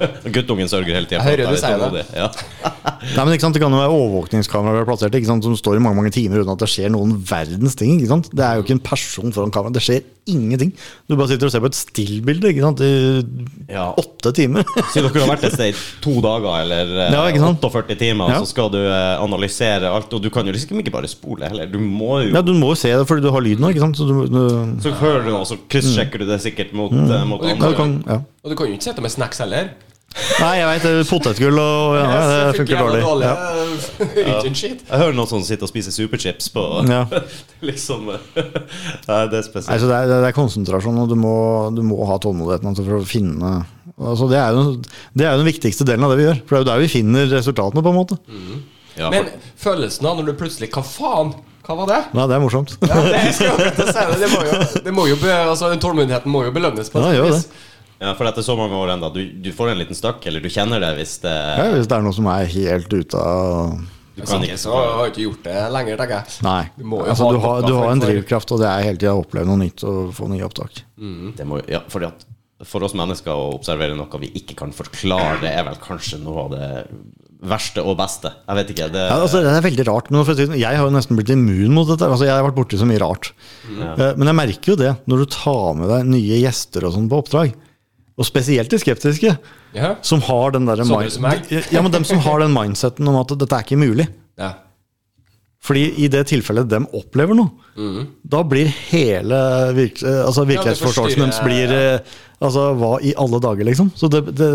Guttungen 0.36 0.70
sørger 0.72 0.96
hele 1.00 1.10
tida 1.10 1.24
hører 1.26 1.50
du 1.50 1.58
sier 1.60 1.84
det. 1.94 2.06
Ja. 2.16 2.30
Nei, 3.16 3.24
men 3.26 3.34
ikke 3.36 3.46
sant, 3.48 3.56
Det 3.58 3.62
kan 3.64 3.74
jo 3.74 3.80
være 3.80 3.96
overvåkningskameraer 3.96 4.76
vi 4.78 4.84
har 4.84 4.88
plassert 4.90 5.16
ikke 5.20 5.30
sant, 5.32 5.46
som 5.48 5.56
står 5.58 5.80
i 5.80 5.84
mange 5.84 6.00
mange 6.00 6.14
timer 6.16 6.44
uten 6.44 6.54
at 6.54 6.62
det 6.64 6.70
skjer 6.72 6.92
noen 6.94 7.16
verdens 7.30 7.76
ting. 7.80 7.98
ikke 7.98 8.12
sant? 8.14 8.30
Det 8.36 8.46
er 8.46 8.60
jo 8.60 8.66
ikke 8.66 8.76
en 8.78 8.84
person 8.90 9.34
foran 9.36 9.54
kamera. 9.56 9.74
Det 9.76 9.84
skjer 9.86 10.02
ingenting. 10.30 10.72
Du 11.10 11.16
bare 11.18 11.32
sitter 11.32 11.50
og 11.50 11.54
ser 11.56 11.64
på 11.64 11.70
et 11.72 11.78
stillbilde 11.80 12.52
ikke 12.52 12.62
sant, 12.66 12.84
i 12.86 13.72
Ja. 13.74 13.88
åtte 13.98 14.34
timer. 14.38 14.68
Si 14.94 15.02
dere 15.02 15.24
har 15.24 15.32
vært 15.32 15.48
et 15.50 15.56
sted 15.56 15.72
i 15.74 15.78
to 16.04 16.16
dager 16.22 16.62
eller 16.64 16.92
eh, 17.08 17.14
Ja, 17.16 17.24
48 17.50 17.98
timer, 18.00 18.30
Ja. 18.36 18.40
så 18.44 18.52
skal 18.52 18.70
du 18.74 18.78
eh, 18.82 19.16
analysere 19.24 19.90
alt. 19.90 20.14
Og 20.14 20.22
du 20.22 20.30
kan 20.34 20.46
jo 20.46 20.54
liksom 20.54 20.80
ikke 20.84 20.94
bare 20.94 21.10
spole 21.10 21.50
heller. 21.50 21.66
Du 21.72 21.80
må 21.82 22.20
jo 22.26 22.34
Ja, 22.36 22.42
Du 22.46 22.54
må 22.58 22.74
jo 22.76 22.80
se 22.80 22.92
det 22.94 23.08
fordi 23.10 23.26
du 23.26 23.32
har 23.34 23.42
lyden 23.46 23.64
nå. 23.66 23.72
ikke 23.74 23.86
sant? 23.88 23.98
Så 23.98 24.06
du, 24.10 24.16
du, 24.30 24.42
Så 24.86 24.94
hører 25.02 25.26
du 25.26 25.32
noe, 25.34 25.46
så 25.50 25.58
kryssjekker 25.70 26.22
du 26.22 26.26
det 26.30 26.40
sikkert 26.46 26.74
mot, 26.78 26.92
mm. 26.94 27.10
mot 27.30 27.42
andre. 27.42 27.56
ja, 27.56 27.72
du 27.74 27.78
kan, 27.80 27.98
ja. 28.06 28.20
Og 28.44 28.52
du 28.54 28.56
kan 28.60 28.70
jo 28.70 28.78
ikke 28.78 28.90
sitte 28.92 29.02
med 29.04 29.12
snacks 29.14 29.42
heller. 29.42 29.74
Nei, 30.40 30.54
jeg 30.58 30.68
veit. 30.68 30.86
Potetgull 31.10 31.60
og 31.62 31.96
ja, 32.00 32.06
det 32.50 32.58
funker 32.58 32.80
dårlig. 32.82 33.02
Ja. 33.24 33.34
Ikke 34.40 34.50
en. 34.50 34.56
Jeg 34.58 35.02
hører 35.04 35.16
noen 35.16 35.30
som 35.30 35.44
sitter 35.46 35.68
og 35.68 35.72
spiser 35.72 35.94
superchips 35.96 36.50
på 36.56 36.64
Ja. 36.90 37.04
liksom 37.70 38.08
Nei, 38.10 38.18
det 39.06 39.14
er 39.14 39.36
Nei, 39.36 39.44
spesielt. 39.46 39.84
så 39.84 39.90
det, 39.92 40.00
er, 40.00 40.10
det 40.12 40.32
er 40.32 40.36
konsentrasjon, 40.38 40.98
og 41.04 41.12
du 41.12 41.16
må, 41.20 41.34
du 41.76 41.84
må 41.86 42.00
ha 42.10 42.18
tålmodigheten 42.24 42.72
altså, 42.72 42.86
for 42.88 43.00
å 43.04 43.08
finne 43.08 43.54
altså, 44.00 44.28
det, 44.32 44.40
er 44.42 44.58
jo, 44.58 44.64
det 45.14 45.28
er 45.28 45.36
jo 45.36 45.44
den 45.44 45.52
viktigste 45.52 45.88
delen 45.88 46.08
av 46.08 46.16
det 46.16 46.20
vi 46.24 46.28
gjør. 46.30 46.42
For 46.48 46.56
det 46.56 46.60
er 46.60 46.66
jo 46.66 46.70
der 46.74 46.84
vi 46.88 46.92
finner 46.98 47.30
resultatene, 47.36 47.86
på 47.86 47.94
en 47.94 48.00
måte. 48.02 48.20
Ja, 49.00 49.14
Men 49.14 49.30
følelsen 49.62 50.10
av 50.10 50.18
når 50.20 50.32
du 50.32 50.38
plutselig 50.42 50.72
Hva 50.74 50.82
faen? 50.84 51.36
Hva 51.70 51.76
var 51.84 51.90
det? 51.92 51.98
Nei, 52.18 52.24
det 52.26 52.34
er 52.34 52.42
morsomt. 52.42 52.72
Ja, 52.82 52.96
det, 53.06 53.20
si 53.38 53.46
det. 53.46 54.16
Det 54.24 54.30
må 54.34 54.40
jo, 54.48 54.54
det 54.88 54.94
må 54.96 55.04
jo 55.12 55.18
be, 55.22 55.30
altså, 55.52 55.70
tålmodigheten 55.78 56.34
må 56.34 56.42
jo 56.48 56.54
belønnes. 56.56 56.90
på 56.90 56.98
Ja, 57.04 57.12
et 57.14 57.20
gjør 57.20 57.28
vis. 57.30 57.44
det. 57.46 57.68
Ja, 58.00 58.14
for 58.16 58.30
etter 58.30 58.46
så 58.46 58.56
mange 58.60 58.78
år 58.80 58.94
ennå, 58.96 59.10
du, 59.14 59.22
du 59.44 59.50
får 59.56 59.74
en 59.74 59.80
liten 59.82 59.98
støkk, 59.98 60.26
eller 60.32 60.44
du 60.44 60.50
kjenner 60.52 60.80
det 60.84 60.94
hvis 61.00 61.18
det 61.26 61.34
Ja, 61.36 61.70
hvis 61.76 61.90
det 61.92 61.98
er 61.98 62.06
noe 62.06 62.16
som 62.16 62.30
er 62.32 62.46
helt 62.54 62.94
ute 62.96 63.20
av 63.20 63.78
Du 64.16 64.24
kan 64.28 64.44
ikke, 64.44 64.58
så 64.60 64.74
har 64.76 65.06
du 65.06 65.12
ikke 65.14 65.26
gjort 65.28 65.44
det 65.48 65.60
lenger, 65.76 66.00
tenker 66.02 66.18
jeg. 66.18 66.40
Nei. 66.48 66.64
Du 66.80 66.84
må 66.88 67.04
jo 67.04 67.12
altså, 67.14 67.28
ha 67.28 67.36
du, 67.36 67.40
har, 67.44 67.62
du 67.68 67.74
har 67.78 67.94
en 67.94 68.02
drivkraft, 68.04 68.52
og 68.56 68.64
det 68.64 68.68
er 68.72 68.88
hele 68.90 69.00
tida 69.00 69.14
å 69.16 69.22
oppleve 69.24 69.48
noe 69.52 69.62
nytt 69.62 69.86
og 69.88 70.10
få 70.18 70.28
nye 70.32 70.44
opptak. 70.48 70.82
Det 71.40 71.48
må, 71.48 71.62
ja, 71.72 71.84
fordi 71.92 72.10
at 72.10 72.26
for 72.68 72.84
oss 72.84 72.92
mennesker 73.00 73.32
å 73.32 73.54
observere 73.56 73.96
noe 73.96 74.20
vi 74.20 74.34
ikke 74.36 74.58
kan 74.60 74.74
forklare, 74.76 75.38
det 75.40 75.54
er 75.56 75.64
vel 75.70 75.78
kanskje 75.80 76.20
noe 76.20 76.42
av 76.44 76.50
det 76.52 76.72
verste 77.48 77.80
og 77.88 77.96
beste. 78.02 78.34
Jeg 78.50 78.58
vet 78.60 78.74
ikke. 78.74 78.90
Det, 78.92 79.06
Ja, 79.08 79.16
altså, 79.24 79.40
det 79.46 79.54
er 79.56 79.64
veldig 79.64 79.86
rart. 79.88 80.10
Men 80.12 80.26
sånn, 80.28 80.58
jeg 80.60 80.76
har 80.76 80.84
jo 80.84 80.92
nesten 80.92 81.16
blitt 81.16 81.32
immun 81.32 81.72
mot 81.72 81.88
dette. 81.88 82.04
Altså, 82.10 82.28
jeg 82.28 82.36
har 82.36 82.44
vært 82.44 82.58
borti 82.58 82.80
så 82.82 82.88
mye 82.90 83.00
rart. 83.00 83.32
Eh, 83.70 84.02
Men 84.20 84.28
jeg 84.28 84.38
merker 84.42 84.74
jo 84.74 84.76
det 84.82 84.92
når 85.08 85.24
du 85.24 85.30
tar 85.38 85.78
med 85.80 85.88
deg 85.94 86.10
nye 86.12 86.42
gjester 86.44 86.84
og 86.90 86.98
sånn 86.98 87.08
på 87.08 87.22
oppdrag. 87.24 87.56
Og 88.20 88.28
spesielt 88.28 88.72
de 88.72 88.80
skeptiske. 88.82 89.36
Ja. 89.76 89.94
Som 90.04 90.22
har 90.28 90.52
den 90.52 90.66
der 90.68 90.82
Sånne 90.84 91.12
som 91.14 91.24
meg. 91.24 91.46
ja, 91.72 91.82
men 91.82 91.94
dem 91.94 92.04
som 92.08 92.20
har 92.26 92.42
den 92.44 92.52
mindseten 92.58 93.08
om 93.08 93.16
at 93.22 93.32
dette 93.40 93.56
er 93.56 93.64
ikke 93.64 93.80
mulig. 93.80 94.10
Ja. 94.40 94.54
Fordi 95.60 95.82
i 96.00 96.08
det 96.08 96.22
tilfellet 96.32 96.70
dem 96.72 96.86
opplever 96.96 97.36
noe, 97.36 97.52
da 98.28 98.42
blir 98.48 98.68
hele 98.90 99.38
virk, 99.76 100.02
eh, 100.04 100.22
altså 100.26 100.44
virkelighetsforståelsen 100.48 101.22
deres 101.30 101.44
blir 101.46 101.72
eh, 101.76 102.18
Altså, 102.40 102.70
hva 102.80 102.94
i 103.04 103.10
alle 103.20 103.36
dager, 103.44 103.68
liksom? 103.68 103.90
Så 104.00 104.08
det, 104.08 104.22
det, 104.40 104.46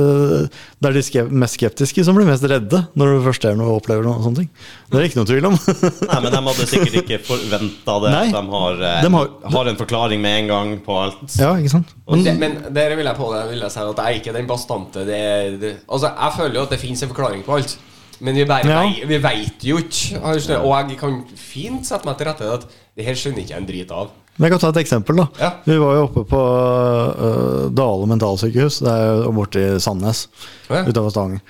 det 0.80 0.88
er 0.88 0.94
de 0.96 1.02
skep 1.05 1.26
mest 1.36 1.59
skeptiske 1.59 2.00
som 2.07 2.16
blir 2.16 2.24
mest 2.24 2.40
redde 2.48 2.78
når 2.96 3.11
du 3.12 3.18
først 3.26 3.44
ser 3.44 3.59
noe 3.61 3.74
og 3.74 3.82
opplever 3.82 4.07
noe. 4.07 4.22
sånne 4.24 4.38
ting. 4.40 4.48
Det 4.88 4.96
er 4.96 5.02
det 5.05 5.11
ikke 5.11 5.18
noe 5.20 5.28
tvil 5.28 5.48
om. 5.50 5.59
Nei, 6.09 6.20
men 6.24 6.32
de 6.32 6.40
hadde 6.46 6.66
sikkert 6.70 6.96
ikke 7.02 7.18
forventa 7.26 7.98
det. 8.07 8.12
Nei. 8.14 8.24
De, 8.32 8.42
har, 8.55 8.80
eh, 8.88 9.02
De 9.05 9.11
har- 9.18 9.28
har 9.59 9.68
en 9.74 9.80
forklaring 9.82 10.24
med 10.24 10.38
en 10.38 10.48
gang 10.55 10.72
på 10.86 10.96
alt. 11.02 11.36
ja, 11.36 11.50
ikke 11.61 11.74
sant? 11.74 11.92
Men, 12.09 12.24
det, 12.24 12.34
men 12.40 12.57
der 12.80 12.96
vil 12.96 13.05
jeg 13.12 13.20
på 13.20 13.28
det 13.36 13.42
vil 13.52 13.66
jeg 13.66 13.76
si 13.76 13.84
at 13.84 14.00
jeg 14.00 14.07
er 14.14 14.20
ikke 14.22 14.36
den 14.40 14.48
bastante 14.48 15.05
det, 15.05 15.20
det, 15.61 15.74
Altså, 15.84 16.09
jeg 16.09 16.38
føler 16.40 16.57
jo 16.57 16.64
at 16.64 16.72
det 16.72 16.80
fins 16.88 17.05
en 17.05 17.12
forklaring 17.12 17.44
på 17.44 17.59
alt. 17.61 17.76
Men 18.25 18.39
vi 18.39 18.45
bare 18.49 18.64
Ja. 18.64 18.83
Vi 19.09 19.18
veit 19.20 19.64
jo 19.66 19.77
ikke. 19.83 20.20
Og 20.25 20.91
jeg 20.91 20.99
kan 21.01 21.18
fint 21.37 21.85
sette 21.87 22.09
meg 22.09 22.16
til 22.18 22.31
rette 22.31 22.53
at 22.55 22.64
det 22.97 23.05
her 23.05 23.18
skjønner 23.18 23.43
ikke 23.45 23.53
jeg 23.53 23.61
en 23.61 23.68
drit 23.68 23.93
av. 23.93 24.12
Men 24.39 24.49
jeg 24.49 24.55
kan 24.55 24.62
ta 24.64 24.70
et 24.72 24.81
eksempel. 24.85 25.16
da 25.20 25.27
Ja. 25.39 25.51
Vi 25.66 25.77
var 25.79 25.95
jo 25.99 26.07
oppe 26.09 26.25
på 26.27 26.41
uh, 26.41 27.68
Dale 27.70 28.09
mentalsykehus. 28.11 28.81
Det 28.83 28.91
er 28.91 29.22
jo 29.22 29.33
borte 29.37 29.61
i 29.61 29.79
Sandnes, 29.79 30.27
Ja. 30.70 30.83
utenfor 30.89 31.11
Stangen. 31.14 31.41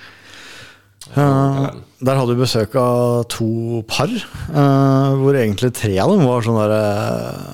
Uh, 1.15 1.69
der 2.01 2.17
hadde 2.17 2.33
vi 2.33 2.41
besøk 2.41 2.73
av 2.81 3.27
to 3.29 3.83
par, 3.87 4.09
uh, 4.09 5.15
hvor 5.21 5.37
egentlig 5.37 5.71
tre 5.77 5.93
av 6.01 6.09
dem 6.11 6.25
var 6.25 6.41
sånn 6.41 6.57
der 6.57 6.73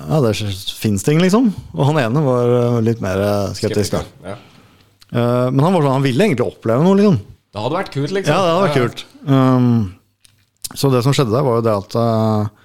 Ja, 0.08 0.20
det 0.24 0.34
fins 0.80 1.04
ting, 1.04 1.20
liksom. 1.20 1.52
Og 1.76 1.84
han 1.86 2.00
ene 2.00 2.24
var 2.24 2.80
litt 2.82 3.00
mer 3.04 3.52
skeptisk. 3.54 3.92
skeptisk. 3.92 4.08
Ja. 4.24 4.36
uh, 5.12 5.50
men 5.52 5.60
han 5.60 5.72
var 5.76 5.84
sånn, 5.84 5.92
han 6.00 6.06
ville 6.08 6.24
egentlig 6.26 6.48
oppleve 6.48 6.82
noe, 6.82 6.96
liksom. 6.98 7.20
Det 7.52 7.60
hadde 7.60 7.76
vært 7.76 7.92
kult, 7.92 8.14
liksom. 8.16 8.32
Ja, 8.32 8.40
det 8.40 8.52
hadde 8.52 8.64
vært 8.64 8.80
kult. 8.80 9.04
Um, 9.28 10.72
så 10.72 10.88
det 10.92 11.02
som 11.04 11.12
skjedde 11.12 11.34
der, 11.34 11.44
var 11.44 11.58
jo 11.58 11.64
det 11.66 11.74
at 11.76 11.96
uh, 12.00 12.62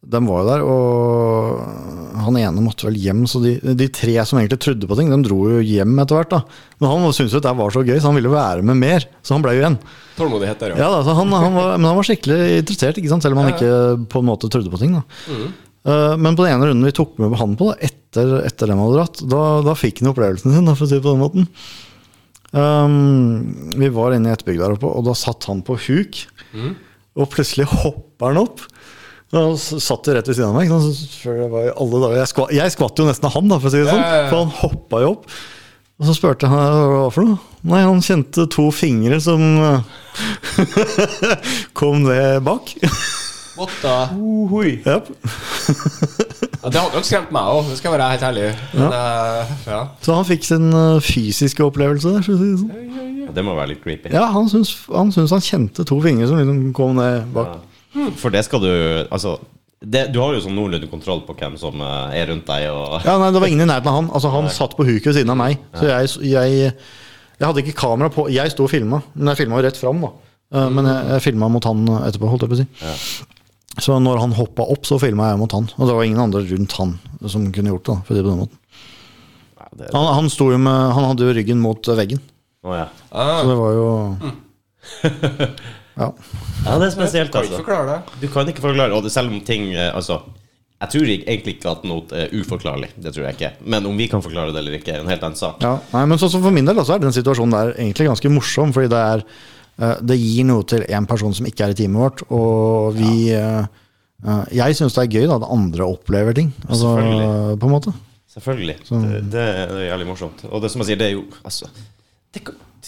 de 0.00 0.20
var 0.24 0.44
jo 0.44 0.48
der, 0.48 0.62
og 0.64 2.20
han 2.24 2.36
ene 2.40 2.62
måtte 2.64 2.86
vel 2.86 2.96
hjem. 2.96 3.24
Så 3.28 3.40
de, 3.42 3.56
de 3.76 3.88
tre 3.92 4.14
som 4.24 4.38
egentlig 4.38 4.60
trodde 4.62 4.88
på 4.88 4.96
ting, 4.96 5.10
de 5.12 5.18
dro 5.26 5.40
jo 5.50 5.64
hjem 5.64 5.98
etter 6.00 6.16
hvert. 6.20 6.30
da. 6.32 6.40
Men 6.80 6.92
han 6.92 7.16
syntes 7.16 7.34
jo 7.36 7.42
det 7.44 7.56
var 7.58 7.74
så 7.74 7.82
gøy, 7.84 7.98
så 7.98 8.08
han 8.08 8.20
ville 8.20 8.32
være 8.32 8.64
med 8.70 8.78
mer. 8.80 9.08
Så 9.26 9.34
han 9.34 9.44
ble 9.44 9.56
jo 9.58 9.64
igjen. 9.64 9.80
Tålmodighet 10.16 10.62
der, 10.62 10.76
Ja, 10.78 10.88
da, 10.94 11.02
så 11.04 11.16
han, 11.18 11.34
han 11.34 11.58
var, 11.58 11.74
Men 11.76 11.90
han 11.90 11.98
var 11.98 12.08
skikkelig 12.08 12.40
interessert, 12.62 13.02
ikke 13.02 13.12
sant? 13.12 13.26
selv 13.26 13.36
om 13.36 13.42
han 13.42 13.52
ikke 13.52 13.74
på 14.14 14.22
en 14.22 14.30
måte 14.30 14.52
trodde 14.52 14.72
på 14.72 14.80
ting. 14.80 14.96
da. 14.96 15.04
Uh, 15.80 16.14
men 16.20 16.36
på 16.36 16.44
den 16.46 16.54
ene 16.54 16.70
runden 16.70 16.86
vi 16.86 16.94
tok 16.96 17.18
med 17.18 17.34
han 17.40 17.58
på, 17.58 17.72
da, 17.72 17.90
etter, 17.90 18.34
etter 18.46 18.70
dem 18.70 18.80
hadde 18.84 18.98
dratt, 18.98 19.22
da, 19.34 19.44
da 19.66 19.76
fikk 19.78 20.04
han 20.04 20.14
opplevelsen 20.14 20.54
sin, 20.54 20.68
da, 20.68 20.78
for 20.78 20.86
å 20.86 20.90
si 20.90 20.96
det 21.00 21.04
på 21.04 21.14
den 21.16 21.24
måten. 21.26 21.50
Um, 22.50 23.72
vi 23.78 23.88
var 23.94 24.16
inne 24.16 24.32
i 24.32 24.34
et 24.34 24.44
bygg 24.46 24.58
der 24.58 24.74
oppe, 24.74 24.90
og 24.90 25.06
da 25.06 25.14
satt 25.18 25.46
han 25.50 25.62
på 25.66 25.76
huk. 25.86 26.24
Og 27.20 27.30
plutselig 27.32 27.68
hopper 27.70 28.32
han 28.32 28.42
opp. 28.42 28.64
Og 29.30 29.54
satt 29.60 30.08
jo 30.10 30.16
rett 30.16 30.26
ved 30.26 30.34
siden 30.34 30.50
av 30.50 30.58
meg. 30.58 30.70
jeg, 30.72 31.70
dager, 31.70 32.18
jeg, 32.18 32.30
skva, 32.32 32.48
jeg 32.54 32.74
skvatt 32.74 32.98
jo 32.98 33.06
nesten 33.06 33.28
av 33.28 33.36
han, 33.36 33.50
da, 33.52 33.60
for 33.62 33.70
å 33.70 33.74
si 33.74 33.82
det 33.84 33.92
sånn. 33.92 34.04
For 34.32 34.42
han 34.42 34.54
hoppa 34.64 35.02
jo 35.04 35.12
opp. 35.14 35.30
Og 36.00 36.08
så 36.08 36.16
spurte 36.16 36.48
han 36.48 36.90
hva 36.90 37.06
for 37.12 37.28
noe. 37.28 37.38
Nei, 37.70 37.82
han 37.84 38.00
kjente 38.02 38.46
to 38.50 38.70
fingre 38.72 39.18
som 39.20 39.42
kom 41.78 42.06
ned 42.06 42.40
bak. 42.46 42.72
What 43.60 43.72
Uh, 43.84 44.64
yep. 44.86 45.10
Ja, 46.60 46.68
det 46.68 46.80
hadde 46.80 46.96
nok 46.96 47.06
skremt 47.08 47.30
meg 47.32 47.48
òg, 47.48 47.68
det 47.70 47.76
skal 47.78 47.90
jeg 47.90 47.94
være 47.98 48.08
helt 48.14 48.24
ærlig. 48.28 48.46
Men, 48.76 48.94
eh, 48.96 49.52
ja. 49.68 49.78
Så 50.04 50.16
han 50.16 50.26
fikk 50.28 50.44
sin 50.44 50.66
eh, 50.76 50.98
fysiske 51.04 51.64
opplevelse 51.64 52.12
der. 52.16 52.24
si 52.26 52.34
det 52.36 52.50
sånn. 52.60 53.30
Det 53.36 53.44
må 53.46 53.54
være 53.56 53.72
litt 53.74 53.82
creepy. 53.84 54.10
Ja, 54.12 54.26
han 54.34 54.48
syns, 54.50 54.74
han 54.90 55.12
syns 55.14 55.32
han 55.36 55.44
kjente 55.44 55.84
to 55.88 56.00
fingre 56.04 56.28
som 56.28 56.40
liksom 56.40 56.60
kom 56.76 56.96
ned 56.98 57.28
bak. 57.36 57.60
For 58.20 58.30
det 58.34 58.44
skal 58.46 58.62
du 58.62 58.70
Altså, 59.10 59.36
det, 59.80 60.06
du 60.12 60.18
har 60.20 60.34
jo 60.36 60.42
sånn 60.44 60.56
noenlunde 60.58 60.88
kontroll 60.90 61.22
på 61.28 61.36
hvem 61.38 61.56
som 61.60 61.80
eh, 61.80 62.16
er 62.20 62.28
rundt 62.32 62.48
deg. 62.50 62.68
Og, 62.74 63.00
Ja, 63.06 63.16
nei, 63.22 63.30
Det 63.32 63.40
var 63.44 63.48
ingen 63.52 63.64
i 63.64 63.70
nærheten 63.70 63.92
av 63.92 64.00
han. 64.00 64.10
Altså 64.12 64.32
Han 64.36 64.50
satt 64.52 64.76
på 64.76 64.84
huket 64.88 65.12
ved 65.12 65.20
siden 65.20 65.32
av 65.36 65.40
meg. 65.40 65.60
Så 65.78 65.88
jeg, 65.88 66.12
jeg, 66.32 66.72
jeg 67.40 67.46
hadde 67.48 67.64
ikke 67.64 67.78
kamera 67.80 68.12
på. 68.12 68.28
Jeg 68.32 68.52
sto 68.52 68.66
og 68.68 68.72
filma, 68.74 69.00
men 69.14 69.32
jeg 69.32 69.44
filma 69.44 69.60
jo 69.60 69.68
rett 69.68 69.80
fram. 69.80 70.04
da 70.04 70.12
Eh, 70.50 70.68
Men 70.74 70.84
jeg, 70.90 71.10
jeg 71.14 71.22
filma 71.30 71.46
mot 71.48 71.62
han 71.64 71.84
etterpå, 72.02 72.26
holdt 72.26 72.42
jeg 72.42 72.50
på 72.50 72.56
å 72.56 72.60
si. 72.60 72.66
Så 73.78 73.98
når 74.02 74.18
han 74.18 74.32
hoppa 74.34 74.66
opp, 74.66 74.88
så 74.88 74.98
filma 74.98 75.28
jeg 75.30 75.38
mot 75.38 75.52
han. 75.54 75.68
Og 75.78 75.86
det 75.86 75.94
var 75.94 76.08
ingen 76.08 76.24
andre 76.24 76.42
rundt 76.48 76.74
han 76.80 76.96
som 77.30 77.46
kunne 77.54 77.70
gjort 77.70 77.86
det. 77.86 77.98
for 78.08 78.18
det 78.18 78.24
på 78.24 78.32
den 78.32 78.42
måten 78.42 78.56
det, 79.78 79.90
Han, 79.94 80.08
han, 80.16 80.30
sto 80.32 80.48
jo 80.50 80.58
med, 80.58 80.90
han 80.96 81.06
hadde 81.12 81.28
jo 81.28 81.34
ryggen 81.36 81.60
mot 81.62 81.90
veggen, 81.94 82.18
Oh, 82.60 82.74
ja. 82.76 82.90
Ah, 83.08 83.40
så 83.40 83.48
det 83.48 83.54
var 83.56 83.70
jo 83.72 83.86
Ja. 86.00 86.08
ja, 86.66 86.74
det 86.78 86.86
er 86.86 86.92
spesielt, 86.92 87.32
kan 87.32 87.44
ikke 87.46 87.54
altså. 87.54 87.62
forklare 87.62 87.86
det. 87.88 88.18
Du 88.20 88.26
kan 88.32 88.48
ikke 88.48 88.62
forklare 88.64 88.92
Og 88.96 89.04
det, 89.04 89.12
selv 89.12 89.32
om 89.32 89.40
ting 89.44 89.70
eh, 89.72 89.88
Altså 89.96 90.20
jeg 90.80 90.92
tror 90.94 91.10
egentlig 91.12 91.52
ikke 91.58 91.72
at 91.74 91.82
noe 91.84 92.16
er 92.16 92.30
uforklarlig. 92.32 92.86
Det 92.96 93.10
tror 93.12 93.26
jeg 93.26 93.36
ikke. 93.36 93.50
Men 93.68 93.84
om 93.84 93.98
vi 94.00 94.06
kan 94.08 94.22
forklare 94.24 94.54
det 94.54 94.62
eller 94.62 94.78
ikke, 94.78 94.94
er 94.94 95.02
en 95.02 95.10
helt 95.12 95.26
annen 95.26 95.36
sak. 95.36 95.58
Ja, 95.60 95.74
nei, 95.92 96.06
men 96.08 96.16
sånn 96.22 96.32
som 96.32 96.40
For 96.40 96.56
min 96.56 96.64
del 96.64 96.78
da, 96.80 96.86
så 96.88 96.94
er 96.94 97.02
den 97.02 97.12
situasjonen 97.12 97.52
der 97.52 97.72
egentlig 97.74 98.06
ganske 98.08 98.32
morsom. 98.32 98.72
Fordi 98.72 98.88
det 98.88 99.02
er 99.10 99.20
eh, 99.20 99.26
Det 99.80 100.16
gir 100.20 100.44
noe 100.48 100.66
til 100.68 100.84
en 100.92 101.06
person 101.08 101.32
som 101.36 101.46
ikke 101.48 101.64
er 101.64 101.74
i 101.74 101.78
teamet 101.78 102.02
vårt. 102.02 102.22
Og 102.36 102.96
vi 102.98 103.30
eh, 103.32 103.64
eh, 104.26 104.42
Jeg 104.58 104.76
syns 104.76 104.96
det 104.98 105.06
er 105.06 105.14
gøy 105.14 105.28
da 105.30 105.38
at 105.40 105.48
andre 105.48 105.88
opplever 105.88 106.36
ting. 106.36 106.50
Altså, 106.68 106.94
på 107.56 107.70
en 107.70 107.74
måte. 107.74 107.94
Selvfølgelig. 108.30 108.76
Det, 108.86 109.22
det 109.32 109.44
er 109.44 109.78
jævlig 109.88 110.10
morsomt. 110.12 110.44
Og 110.50 110.62
det 110.62 110.70
som 110.70 110.84
jeg 110.84 110.92
sier, 110.92 111.00
det 111.00 111.08
er 111.08 111.16
jo 111.16 111.24
altså, 111.42 111.70
det, 112.34 112.44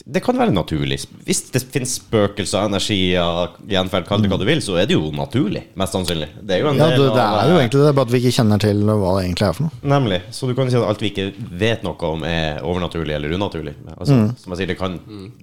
det 0.07 0.22
kan 0.24 0.38
være 0.38 0.53
naturlig. 0.55 0.99
Hvis 1.26 1.40
det 1.53 1.61
finnes 1.72 1.97
spøkelser, 2.01 2.64
energier, 2.70 3.51
gjenferd, 3.68 4.07
kall 4.09 4.22
det 4.24 4.30
hva 4.32 4.38
du 4.40 4.45
vil, 4.49 4.61
så 4.64 4.78
er 4.80 4.86
det 4.88 4.97
jo 4.97 5.11
naturlig. 5.14 5.64
Mest 5.78 5.93
sannsynlig. 5.97 6.28
Det 6.40 6.57
er 6.57 6.62
jo 6.62 6.72
Ja, 6.72 6.88
det, 6.93 7.09
det 7.12 7.24
er 7.26 7.51
jo 7.53 7.59
egentlig 7.61 7.82
det, 7.84 7.95
bare 7.99 8.07
at 8.09 8.12
vi 8.14 8.20
ikke 8.22 8.34
kjenner 8.38 8.62
til 8.62 8.80
hva 8.88 9.12
det 9.18 9.24
egentlig 9.26 9.47
er 9.49 9.57
for 9.59 9.66
noe. 9.68 9.80
Nemlig. 9.95 10.20
Så 10.32 10.49
du 10.49 10.55
kan 10.59 10.70
si 10.72 10.78
at 10.80 10.86
alt 10.88 11.03
vi 11.05 11.11
ikke 11.12 11.26
vet 11.61 11.84
noe 11.84 12.09
om, 12.09 12.24
er 12.24 12.62
overnaturlig 12.64 13.14
eller 13.18 13.36
unaturlig. 13.36 13.74
Altså, 13.99 14.12
Mm. 14.12 14.28
Som 14.36 14.53
jeg 14.53 14.59
sier, 14.61 14.68
det, 14.68 14.76
kan, 14.78 14.99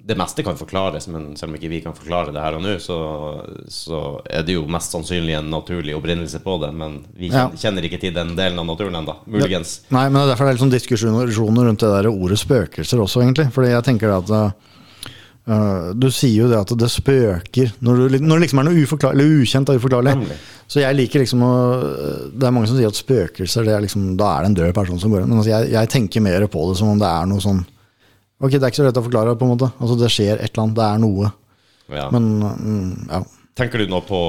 det 0.06 0.16
meste 0.20 0.44
kan 0.46 0.56
forklares, 0.60 1.08
men 1.10 1.36
selv 1.40 1.50
om 1.50 1.56
ikke 1.58 1.70
vi 1.72 1.80
kan 1.82 1.94
forklare 1.98 2.32
det 2.36 2.42
her 2.44 2.54
og 2.58 2.62
nå, 2.62 2.76
så, 2.80 2.98
så 3.74 4.00
er 4.30 4.44
det 4.46 4.54
jo 4.56 4.66
mest 4.70 4.94
sannsynlig 4.94 5.36
en 5.40 5.50
naturlig 5.52 5.96
opprinnelse 5.98 6.40
på 6.44 6.58
det. 6.62 6.70
Men 6.78 7.00
vi 7.18 7.30
Ja. 7.30 7.48
kjenner, 7.48 7.58
kjenner 7.64 7.88
ikke 7.90 8.00
til 8.02 8.14
den 8.14 8.36
delen 8.38 8.60
av 8.62 8.66
naturen 8.70 8.96
ennå. 9.02 9.16
Muligens. 9.30 9.82
Nei, 9.90 10.06
men 10.10 10.20
det 10.22 10.26
er 10.28 10.32
derfor 10.34 10.46
det 10.46 10.52
er 10.54 10.58
litt 10.58 10.64
sånn 10.66 10.74
diskusjoner 10.76 11.66
rundt 11.68 11.80
det 11.84 11.90
der 11.96 12.10
ordet 12.12 12.40
spøkelser 12.42 13.02
også, 13.04 13.22
egentlig. 13.26 13.50
Fordi 13.56 13.70
jeg 13.74 13.84
tenker 13.90 14.14
at 14.18 14.30
uh, 14.48 15.90
Du 15.98 16.08
sier 16.14 16.44
jo 16.44 16.52
det 16.52 16.60
at 16.60 16.74
det 16.80 16.92
spøker 16.94 17.74
når, 17.86 18.00
du, 18.00 18.20
når 18.22 18.36
det 18.36 18.46
liksom 18.46 18.62
er 18.62 18.70
noe 18.70 18.86
uforklar, 18.86 19.18
eller 19.18 19.42
ukjent 19.42 19.72
og 19.72 19.82
uforklarlig. 19.82 20.16
Så 20.70 20.84
jeg 20.84 20.98
liker 20.98 21.24
liksom 21.24 21.42
å 21.42 21.54
Det 22.30 22.46
er 22.46 22.54
mange 22.54 22.70
som 22.70 22.78
sier 22.78 22.92
at 22.92 23.00
spøkelser, 23.00 23.66
det 23.66 23.74
er 23.76 23.84
liksom, 23.86 24.14
da 24.20 24.36
er 24.36 24.46
det 24.46 24.52
en 24.52 24.62
død 24.62 24.78
person 24.78 25.02
som 25.02 25.14
går 25.14 25.24
inn. 25.24 25.34
Men 25.34 25.42
altså 25.42 25.54
jeg, 25.56 25.74
jeg 25.74 25.94
tenker 25.96 26.26
mer 26.26 26.48
på 26.52 26.70
det 26.70 26.80
som 26.82 26.94
om 26.94 27.02
det 27.02 27.10
er 27.10 27.30
noe 27.30 27.44
sånn 27.44 27.66
Ok, 28.40 28.54
det 28.56 28.64
er 28.64 28.72
ikke 28.72 28.80
så 28.80 28.86
lett 28.86 28.98
å 29.02 29.04
forklare, 29.04 29.36
på 29.36 29.44
en 29.44 29.50
måte. 29.52 29.68
Altså 29.84 29.98
Det 30.00 30.08
skjer 30.14 30.38
et 30.38 30.54
eller 30.54 30.62
annet, 30.64 30.78
det 30.78 30.84
er 30.86 31.00
noe. 31.04 31.32
Ja. 31.92 32.06
Men 32.14 32.28
mm, 32.40 32.92
ja. 33.10 33.20
Tenker 33.60 33.82
du 33.82 33.92
nå 33.92 34.00
på, 34.08 34.20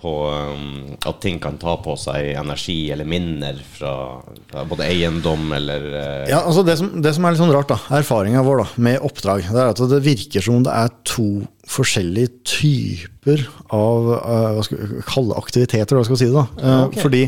på 0.00 0.12
um, 0.28 0.96
at 1.06 1.20
ting 1.22 1.38
kan 1.40 1.56
ta 1.60 1.76
på 1.80 1.94
seg 2.00 2.34
energi 2.36 2.90
eller 2.92 3.08
minner 3.08 3.56
fra, 3.76 3.92
fra 4.50 4.64
både 4.68 4.86
eiendom 4.88 5.52
eller 5.56 5.86
uh, 5.94 6.24
Ja, 6.28 6.42
altså 6.42 6.64
det 6.66 6.76
som, 6.80 6.90
det 7.04 7.14
som 7.16 7.24
er 7.24 7.34
litt 7.34 7.40
sånn 7.40 7.54
rart, 7.54 7.70
da, 7.70 7.78
erfaringa 7.98 8.42
vår 8.44 8.60
da, 8.60 8.66
med 8.88 9.06
oppdrag, 9.06 9.46
det 9.48 9.62
er 9.62 9.72
at 9.72 9.82
det 9.94 10.00
virker 10.04 10.44
som 10.44 10.64
det 10.66 10.74
er 10.74 10.90
to 11.08 11.28
forskjellige 11.70 12.34
typer 12.48 13.46
av 13.72 14.10
uh, 14.12 14.50
hva 14.58 14.66
skal 14.66 14.82
vi 14.82 15.04
kalle 15.08 15.38
aktiviteter, 15.40 15.96
hva 15.96 16.04
skal 16.04 16.18
vi 16.18 16.24
si 16.24 16.28
det. 16.28 16.42
da. 16.42 16.46
Uh, 16.58 16.82
okay. 16.88 17.04
Fordi 17.04 17.22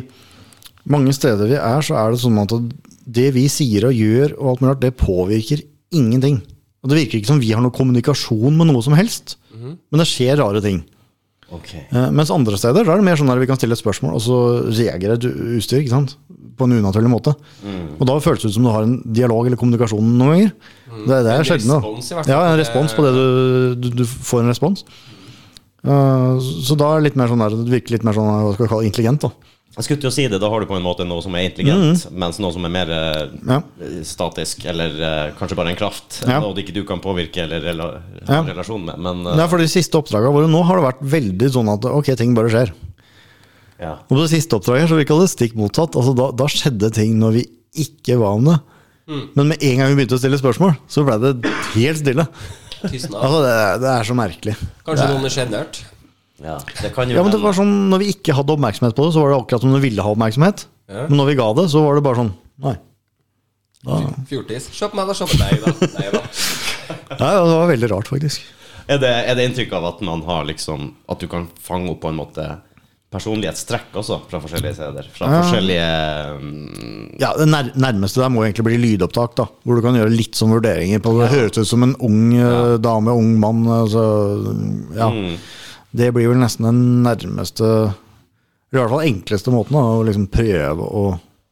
mange 0.96 1.14
steder 1.16 1.48
vi 1.48 1.56
er, 1.60 1.86
så 1.86 1.96
er 2.02 2.12
det 2.12 2.20
sånn 2.22 2.42
at 2.42 2.58
det 3.16 3.30
vi 3.38 3.46
sier 3.52 3.88
og 3.88 3.96
gjør, 3.96 4.36
og 4.36 4.52
alt 4.52 4.62
mulig 4.62 4.74
rart, 4.74 4.84
det 4.84 4.98
påvirker 5.00 5.64
ingenting. 5.96 6.42
Og 6.84 6.90
Det 6.90 7.00
virker 7.00 7.18
ikke 7.18 7.32
som 7.32 7.40
vi 7.42 7.54
har 7.54 7.62
noen 7.64 7.74
kommunikasjon 7.74 8.58
med 8.58 8.68
noe 8.68 8.84
som 8.84 8.94
helst, 8.98 9.38
men 9.56 9.98
det 10.02 10.06
skjer 10.10 10.36
rare 10.38 10.60
ting. 10.62 10.84
Ok. 11.54 11.72
Eh, 11.78 12.08
mens 12.10 12.32
andre 12.34 12.58
steder 12.58 12.86
da 12.86 12.94
er 12.96 13.02
det 13.02 13.06
mer 13.06 13.18
sånn 13.20 13.30
at 13.30 13.38
vi 13.38 13.46
kan 13.46 13.58
stille 13.58 13.76
et 13.76 13.82
spørsmål, 13.82 14.16
og 14.18 14.22
så 14.24 14.38
reagerer 14.66 15.14
et 15.14 15.26
utstyr 15.60 15.82
ikke 15.84 15.94
sant? 15.94 16.16
på 16.56 16.64
en 16.64 16.72
unaturlig 16.78 17.10
måte. 17.12 17.34
Og 18.00 18.06
da 18.08 18.14
føles 18.24 18.40
det 18.40 18.48
ut 18.48 18.54
som 18.54 18.64
du 18.64 18.70
har 18.72 18.86
en 18.86 18.94
dialog 19.04 19.44
eller 19.44 19.60
kommunikasjon 19.60 20.14
noen 20.16 20.30
ganger. 20.32 20.52
Det, 20.88 21.18
det 21.26 21.32
er 21.34 21.42
En 21.42 21.44
sjelden. 21.44 21.68
Ja, 22.32 22.38
en 22.48 22.56
respons 22.56 22.94
på 22.96 23.04
det 23.04 23.10
du, 23.12 23.26
du, 23.76 23.88
du 24.00 24.04
får 24.08 24.40
en 24.40 24.48
respons. 24.48 24.86
Uh, 25.86 26.40
så 26.40 26.74
da 26.80 26.94
er 26.94 27.02
det 27.02 27.10
litt 27.10 27.18
mer 27.20 27.28
sånn 27.30 27.44
der, 27.44 27.58
det 27.60 27.74
virker 27.76 27.94
litt 27.94 28.06
mer 28.08 28.16
sånn 28.16 28.26
hva 28.26 28.54
skal 28.56 28.64
vi 28.64 28.70
kalle 28.72 28.88
intelligent. 28.88 29.26
da. 29.28 29.52
Jeg 29.76 29.84
skulle 29.84 30.00
til 30.00 30.08
å 30.08 30.14
si 30.14 30.24
det, 30.32 30.38
da 30.40 30.48
har 30.48 30.62
du 30.62 30.66
på 30.70 30.76
en 30.78 30.84
måte 30.84 31.04
noe 31.04 31.20
som 31.20 31.34
er 31.36 31.50
intelligent, 31.50 32.06
mens 32.16 32.38
noe 32.40 32.52
som 32.54 32.64
er 32.64 32.72
mer 32.72 32.88
eh, 32.96 33.24
Mm. 33.36 33.50
Ja. 33.50 33.58
statisk, 34.08 34.64
eller 34.72 34.94
uh, 34.96 35.34
kanskje 35.36 35.56
bare 35.58 35.68
en 35.74 35.76
kraft, 35.76 36.22
Ja. 36.26 36.38
Noe 36.40 36.54
du 36.56 36.62
ikke 36.62 36.72
du 36.72 36.82
kan 36.88 37.00
påvirke 37.04 37.42
eller 37.44 37.60
rela 37.60 37.84
ha 37.92 38.00
Ja. 38.26 38.38
en 38.40 38.48
relasjon 38.48 38.84
med. 38.88 38.98
Men 38.98 39.20
uh, 39.26 39.36
Ja, 39.36 39.46
for 39.52 39.58
De 39.60 39.68
siste 39.68 39.92
oppdragene 40.00 40.32
våre 40.32 40.48
nå 40.48 40.62
har 40.64 40.80
det 40.80 40.86
vært 40.86 41.02
veldig 41.16 41.50
sånn 41.52 41.68
at 41.74 41.84
ok, 41.84 42.08
ting 42.16 42.32
bare 42.34 42.48
skjer. 42.48 42.72
ja. 43.78 43.92
Og 44.08 44.16
på 44.16 44.22
det 44.22 44.30
siste 44.32 44.56
oppdraget 44.56 44.88
så 44.88 44.96
virka 44.96 45.18
det 45.20 45.28
stikk 45.34 45.54
motsatt. 45.60 45.92
Altså, 45.94 46.14
da, 46.16 46.30
da 46.32 46.46
skjedde 46.48 46.90
ting 46.96 47.18
når 47.20 47.32
vi 47.36 47.44
ikke 47.84 48.16
var 48.18 48.38
om 48.40 48.44
det. 48.48 48.58
Men 49.36 49.48
med 49.52 49.60
en 49.62 49.76
gang 49.78 49.92
vi 49.92 50.00
begynte 50.00 50.16
å 50.16 50.22
stille 50.22 50.38
spørsmål, 50.40 50.72
så 50.88 51.04
ble 51.06 51.18
det 51.22 51.52
helt 51.76 52.00
stille. 52.00 52.24
Altså, 52.82 53.38
det, 53.44 53.52
det 53.84 53.90
er 53.92 54.08
så 54.08 54.16
merkelig. 54.18 54.56
Kanskje 54.88 55.06
noen 55.12 55.28
er 55.28 55.34
sjenert. 55.36 55.78
Ja, 56.44 56.56
det 56.82 56.90
kan 56.94 57.08
jo 57.08 57.16
Ja, 57.16 57.22
men 57.24 57.32
det 57.32 57.40
var 57.40 57.54
sånn, 57.56 57.70
Når 57.88 58.02
vi 58.02 58.10
ikke 58.12 58.34
hadde 58.36 58.52
oppmerksomhet 58.52 58.96
på 58.96 59.06
det, 59.06 59.14
så 59.14 59.22
var 59.22 59.32
det 59.32 59.38
akkurat 59.40 59.62
som 59.64 59.72
du 59.72 59.80
ville 59.80 60.04
ha 60.04 60.12
oppmerksomhet. 60.12 60.66
Ja. 60.90 61.06
Men 61.08 61.16
når 61.22 61.30
vi 61.30 61.38
ga 61.38 61.46
det, 61.56 61.64
så 61.72 61.80
var 61.86 61.96
det 61.96 62.04
bare 62.06 62.20
sånn 62.24 62.34
Nei. 62.66 62.76
Fjortis. 64.26 64.68
Se 64.74 64.88
på 64.90 64.98
meg, 64.98 65.06
da. 65.06 65.14
Se 65.14 65.26
på 65.30 65.38
deg, 65.38 65.62
da. 65.62 65.90
Nei 65.96 66.12
da. 66.14 66.22
Ja, 67.16 67.28
ja, 67.34 67.42
det 67.42 67.54
var 67.54 67.68
veldig 67.70 67.88
rart, 67.90 68.08
faktisk. 68.10 68.44
Er 68.86 69.00
det, 69.02 69.10
er 69.26 69.34
det 69.38 69.44
inntrykk 69.48 69.72
av 69.78 69.86
at 69.88 70.02
man 70.06 70.20
har 70.26 70.44
liksom 70.46 70.92
At 71.10 71.18
du 71.22 71.26
kan 71.30 71.48
fange 71.58 71.90
opp 71.90 72.04
på 72.04 72.12
en 72.12 72.18
måte 72.20 72.44
personlighetstrekk 73.10 73.94
også, 73.98 74.20
fra 74.30 74.40
forskjellige 74.42 74.76
steder? 74.76 75.08
Fra 75.14 75.30
Ja. 75.30 75.40
forskjellige 75.40 75.90
mm, 76.42 77.18
Ja, 77.22 77.32
Det 77.38 77.46
nær, 77.50 77.70
nærmeste 77.74 78.20
der 78.22 78.30
må 78.34 78.44
egentlig 78.44 78.66
bli 78.68 78.78
lydopptak, 78.82 79.34
da 79.38 79.46
hvor 79.64 79.78
du 79.78 79.82
kan 79.82 79.98
gjøre 79.98 80.12
litt 80.14 80.38
sånn 80.38 80.52
vurderinger 80.54 81.02
på 81.02 81.14
det. 81.20 81.30
Høres 81.32 81.58
ut 81.58 81.70
som 81.70 81.86
en 81.86 81.94
ung 82.06 82.34
ja. 82.36 82.76
dame, 82.82 83.14
ung 83.14 83.34
mann. 83.42 83.64
Altså, 83.80 84.02
ja. 84.94 85.10
Mm. 85.10 85.38
Det 85.96 86.10
blir 86.12 86.28
vel 86.32 86.42
nesten 86.42 86.66
den 86.68 86.82
nærmeste 87.06 87.64
Eller 87.64 88.76
i 88.76 88.82
hvert 88.82 88.92
fall 88.92 89.06
enkleste 89.06 89.54
måten 89.54 89.78
da, 89.78 89.84
å 89.96 90.04
liksom 90.04 90.26
prøve 90.32 90.84
å 90.84 91.04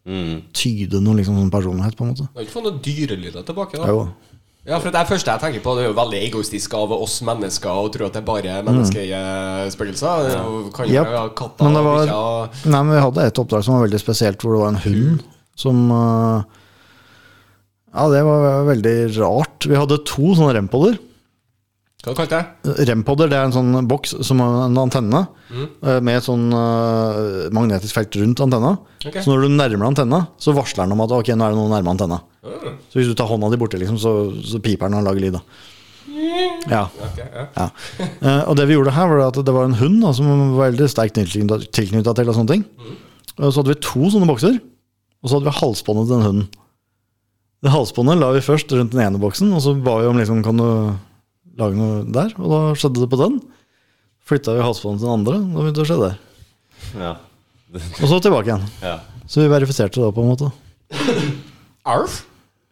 mm. 0.05 0.36
tyde 0.57 1.01
noen 1.01 1.22
liksom, 1.22 1.38
sånn 1.40 1.53
personlighet, 1.53 1.97
på 1.97 2.05
en 2.05 2.12
måte. 2.12 2.28
Du 2.28 2.40
har 2.40 2.47
ikke 2.47 2.57
fått 2.59 2.68
noen 2.68 2.80
dyrelyder 2.84 3.47
tilbake, 3.47 3.80
da? 3.80 3.88
Jo. 3.88 4.07
Ja, 4.64 4.78
for 4.80 4.88
det 4.88 4.97
er 4.97 5.09
første 5.09 5.28
jeg 5.28 5.42
tenker 5.42 5.61
på, 5.61 5.74
det 5.76 5.82
er 5.84 5.90
jo 5.90 5.97
veldig 5.99 6.20
egoistisk 6.24 6.74
av 6.78 6.92
oss 6.97 7.18
mennesker 7.26 7.68
å 7.68 7.88
tro 7.92 8.07
at 8.07 8.14
det 8.16 8.22
er 8.22 8.28
bare 8.28 8.55
menneskespøkelser. 8.64 10.28
Mm. 10.40 10.70
Yep. 10.88 11.11
katter 11.36 11.68
Men 11.68 11.76
det 11.76 11.82
og 11.82 11.88
var- 11.90 12.12
og 12.14 12.64
Nei, 12.64 12.82
men 12.82 12.95
Vi 12.95 13.03
hadde 13.05 13.26
et 13.28 13.40
oppdrag 13.42 13.64
som 13.64 13.74
var 13.76 13.84
veldig 13.84 14.01
spesielt, 14.01 14.40
hvor 14.40 14.55
det 14.55 14.62
var 14.62 14.72
en 14.72 14.84
hund 14.86 15.22
som 15.55 15.90
uh, 15.92 16.42
Ja, 17.95 18.09
det 18.09 18.24
var 18.24 18.64
veldig 18.64 18.97
rart. 19.20 19.68
Vi 19.68 19.76
hadde 19.76 20.01
to 20.09 20.32
sånne 20.32 20.57
rempoder. 20.57 20.97
Hva 22.05 22.12
kalte 22.18 22.38
jeg 22.40 22.88
Rempoder 22.90 23.30
det 23.32 23.38
er 23.38 23.46
en 23.48 23.55
sånn 23.55 23.88
boks 23.88 24.16
som 24.26 24.42
har 24.44 24.66
en 24.66 24.80
antenne 24.82 25.24
Mm. 25.55 25.66
med 26.02 26.16
et 26.18 26.24
sånn 26.26 26.48
uh, 26.50 27.46
magnetisk 27.55 27.94
felt 27.94 28.16
rundt 28.18 28.40
antenna. 28.42 28.72
Okay. 29.05 29.22
Så 29.22 29.30
når 29.30 29.44
du 29.44 29.52
nærmer 29.55 29.86
antenna, 29.86 30.18
så 30.40 30.55
varsler 30.57 30.88
den 30.88 30.96
om 30.96 31.02
at 31.05 31.12
ok, 31.14 31.30
nå 31.36 31.44
er 31.46 31.52
det 31.52 31.59
noen 31.61 31.70
nærme 31.70 31.92
antenna. 31.92 32.18
Så 32.90 32.98
hvis 32.98 33.11
du 33.11 33.14
tar 33.14 33.28
hånda 33.30 33.52
di 33.52 33.59
borti, 33.61 33.78
liksom, 33.78 34.00
så, 34.00 34.14
så 34.42 34.59
piper 34.64 34.90
den 34.90 34.98
og 34.98 35.07
lager 35.07 35.22
lyd. 35.22 35.36
da. 35.38 35.42
Ja. 36.72 36.82
Okay, 37.07 37.28
ja. 37.28 37.46
ja. 37.55 37.68
Uh, 38.18 38.42
og 38.50 38.59
det 38.59 38.66
vi 38.66 38.74
gjorde 38.74 38.96
her, 38.96 39.12
var 39.12 39.22
at 39.28 39.38
det 39.46 39.55
var 39.55 39.68
en 39.68 39.78
hund 39.78 40.00
da, 40.02 40.11
som 40.16 40.32
var 40.57 40.72
veldig 40.72 40.90
sterkt 40.90 41.20
tilknytta 41.22 42.16
til 42.18 42.32
og 42.32 42.38
sånne 42.40 42.52
ting. 42.57 42.66
Og 43.38 43.48
så 43.52 43.61
hadde 43.61 43.74
vi 43.76 43.80
to 43.84 44.11
sånne 44.11 44.30
bokser, 44.30 44.59
og 45.22 45.30
så 45.30 45.38
hadde 45.38 45.52
vi 45.52 45.59
halsbåndet 45.61 46.09
til 46.11 46.16
den 46.18 46.26
hunden. 46.28 46.48
Det 47.64 47.72
halsbåndet 47.72 48.18
la 48.20 48.34
vi 48.34 48.42
først 48.44 48.74
rundt 48.74 48.92
den 48.92 49.07
ene 49.07 49.22
boksen, 49.22 49.55
og 49.55 49.62
så 49.64 49.72
ba 49.78 50.00
vi 50.02 50.11
om 50.11 50.18
liksom, 50.18 50.42
kan 50.44 50.59
du 50.59 50.66
lage 51.61 51.78
noe 51.78 52.02
der? 52.14 52.34
Og 52.40 52.50
da 52.50 52.61
skjedde 52.78 53.02
det 53.05 53.11
på 53.12 53.20
den. 53.20 53.38
Flytta 54.24 54.57
vi 54.57 54.64
halsbåndet 54.64 55.02
til 55.02 55.09
den 55.11 55.18
andre, 55.18 55.38
og 55.40 55.52
da 55.52 55.62
begynte 55.62 55.80
det 55.80 55.84
å 55.84 55.90
skje 55.90 56.00
der. 56.00 56.20
Ja. 57.00 57.14
Og 57.74 58.07
så 58.09 58.20
tilbake 58.24 58.48
igjen. 58.48 58.68
Ja. 58.84 58.98
Så 59.28 59.42
vi 59.42 59.50
verifiserte 59.52 60.00
det 60.00 60.12
på 60.16 60.24
en 60.24 60.30
måte. 60.32 60.50
Arf? 61.84 62.22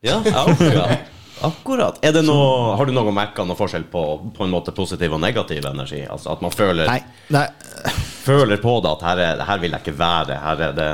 Ja, 0.03 0.21
akkurat. 0.23 1.11
Akkurat. 1.47 1.99
Er 2.05 2.15
det 2.15 2.23
noe, 2.27 2.77
har 2.79 2.89
du 2.89 2.93
noen 2.95 3.15
merka 3.17 3.45
noe 3.47 3.59
forskjell 3.59 3.85
på 3.91 4.03
på 4.37 4.47
en 4.47 4.53
måte 4.53 4.75
positiv 4.77 5.17
og 5.17 5.21
negativ 5.23 5.65
energi? 5.69 6.03
Altså 6.07 6.33
At 6.35 6.43
man 6.45 6.55
føler, 6.55 6.89
Nei, 6.89 7.01
nei, 7.35 7.47
føler 8.27 8.61
på 8.63 8.77
det 8.85 8.93
at 8.93 9.05
her, 9.09 9.23
er, 9.27 9.43
her 9.49 9.61
vil 9.63 9.75
jeg 9.75 9.85
ikke 9.85 9.97
være. 9.99 10.39
Her 10.43 10.63
er 10.69 10.77
det, 10.77 10.89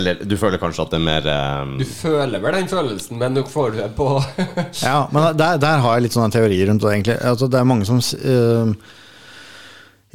eller 0.00 0.22
du 0.22 0.36
føler 0.40 0.60
kanskje 0.62 0.84
at 0.86 0.92
det 0.94 1.00
er 1.00 1.06
mer 1.06 1.30
um... 1.62 1.74
Du 1.80 1.86
føler 1.88 2.42
vel 2.44 2.58
den 2.60 2.70
følelsen, 2.70 3.18
men 3.22 3.38
du 3.38 3.42
får 3.48 3.74
det 3.78 3.88
på 3.96 4.10
Ja, 4.88 5.06
men 5.12 5.32
der, 5.38 5.58
der 5.62 5.82
har 5.84 5.96
jeg 5.96 6.06
litt 6.06 6.16
sånne 6.16 6.34
teorier 6.34 6.70
rundt 6.70 6.84
det, 6.84 6.92
egentlig. 6.92 7.18
Altså, 7.32 7.50
det 7.50 7.60
er 7.60 7.68
mange 7.68 7.88
som 7.88 8.00
øh, 8.00 8.72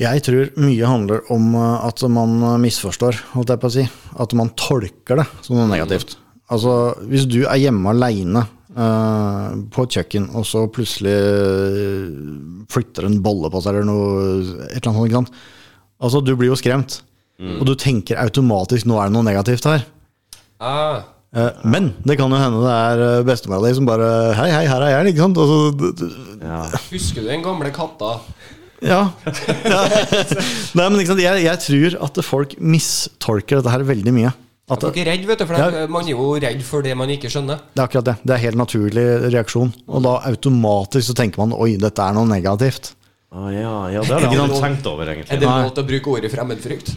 Jeg 0.01 0.25
tror 0.27 0.53
mye 0.61 0.93
handler 0.93 1.27
om 1.33 1.53
øh, 1.55 1.85
at 1.89 2.05
man 2.13 2.39
misforstår, 2.63 3.21
holdt 3.35 3.55
jeg 3.55 3.63
på 3.63 3.71
å 3.71 3.77
si. 3.79 3.87
At 4.21 4.37
man 4.37 4.53
tolker 4.59 5.23
det 5.23 5.29
som 5.41 5.57
noe 5.57 5.69
negativt. 5.71 6.17
Altså, 6.51 6.93
hvis 7.07 7.25
du 7.31 7.43
er 7.45 7.61
hjemme 7.63 7.93
aleine 7.93 8.45
på 8.75 9.83
et 9.83 9.95
kjøkken, 9.97 10.29
og 10.35 10.45
så 10.47 10.65
plutselig 10.71 11.11
øh, 11.11 12.65
flytter 12.71 13.07
en 13.09 13.17
bolle 13.23 13.49
på 13.51 13.61
seg 13.63 13.75
eller 13.75 13.87
noe, 13.89 14.67
et 14.71 14.79
eller 14.85 14.91
annet 14.93 15.15
sånt. 15.17 15.31
Altså, 16.01 16.21
du 16.25 16.33
blir 16.39 16.51
jo 16.53 16.59
skremt. 16.59 17.01
Og 17.41 17.63
du 17.65 17.73
tenker 17.75 18.19
automatisk 18.21 18.85
'nå 18.85 18.99
er 19.01 19.09
det 19.09 19.13
noe 19.15 19.25
negativt 19.25 19.65
her'. 19.65 19.83
ah, 20.59 21.01
Eh, 21.33 21.49
Men 21.63 21.93
det 22.05 22.17
kan 22.19 22.29
jo 22.29 22.35
hende 22.35 22.59
det 22.59 22.71
er 22.75 23.01
eh, 23.19 23.23
bestemora 23.23 23.63
di 23.69 23.73
som 23.73 23.85
bare 23.85 24.35
'Hei, 24.35 24.49
hei, 24.51 24.65
her 24.67 24.81
er 24.83 24.89
jeg', 25.03 25.13
ikke 25.13 25.23
sant? 25.23 25.37
Så, 25.37 25.71
d- 25.95 26.11
ja. 26.43 26.63
Husker 26.91 27.21
du 27.21 27.27
den 27.29 27.41
gamle 27.41 27.71
katta? 27.71 28.19
ja. 28.83 29.11
ja. 29.63 29.81
Nei, 30.75 30.89
men 30.89 30.99
ikke 30.99 31.07
sant? 31.13 31.21
Jeg, 31.23 31.43
jeg 31.45 31.59
tror 31.59 32.03
at 32.03 32.23
folk 32.25 32.55
mistolker 32.59 33.55
dette 33.61 33.71
her 33.71 33.79
veldig 33.87 34.13
mye. 34.13 34.33
At 34.71 34.83
er 34.87 35.05
redd, 35.11 35.25
vet 35.27 35.41
du, 35.41 35.45
for 35.45 35.57
Ja. 35.59 35.87
man 35.91 36.05
er 36.07 36.11
jo 36.13 36.29
redd 36.39 36.61
for 36.63 36.81
det 36.81 36.95
man 36.95 37.09
ikke 37.11 37.27
skjønner. 37.29 37.59
det 37.75 37.81
er 37.81 37.87
akkurat 37.87 38.05
det. 38.05 38.15
Det 38.23 38.33
er 38.37 38.41
helt 38.45 38.55
naturlig 38.61 39.05
reaksjon. 39.33 39.73
Og 39.89 40.01
da 40.03 40.15
automatisk 40.31 41.11
så 41.11 41.15
tenker 41.17 41.37
man 41.43 41.51
'oi, 41.57 41.75
dette 41.77 41.99
er 41.99 42.13
noe 42.13 42.25
negativt'. 42.25 42.93
Ah, 43.33 43.47
ja, 43.49 43.87
ja, 43.87 44.01
det 44.01 44.09
har 44.11 44.19
jeg 44.27 44.39
aldri 44.43 44.59
tenkt 44.59 44.87
over, 44.91 45.05
egentlig. 45.07 45.31
Er 45.31 45.39
det 45.39 45.47
lov 45.47 45.73
til 45.73 45.83
å 45.83 45.87
bruke 45.87 46.07
ordet 46.11 46.31
fremmedfrykt? 46.33 46.89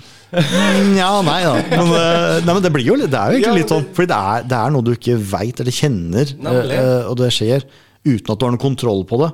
Ja, 0.99 1.23
nei 1.23 1.43
da. 1.45 1.53
Men, 1.71 1.93
eh, 1.95 2.41
nei, 2.43 2.55
men 2.57 2.63
det 2.65 2.73
blir 2.75 2.85
jo 2.85 2.97
litt, 2.99 3.11
det 3.13 3.21
er 3.21 3.31
jo 3.31 3.39
egentlig 3.39 3.53
Ja, 3.53 3.55
litt 3.61 3.71
sånn. 3.71 3.87
Fordi 3.95 4.09
det 4.11 4.19
er, 4.19 4.43
det 4.51 4.59
er 4.59 4.71
noe 4.75 4.83
du 4.83 4.91
ikke 4.97 5.15
veit 5.31 5.61
eller 5.63 5.71
kjenner, 5.71 6.33
Nemlig. 6.35 6.75
eh, 6.75 7.05
og 7.09 7.17
det 7.21 7.31
skjer 7.37 7.63
uten 8.05 8.33
at 8.35 8.39
du 8.41 8.47
har 8.47 8.51
noe 8.57 8.59
kontroll 8.65 9.05
på 9.07 9.21
det. 9.23 9.31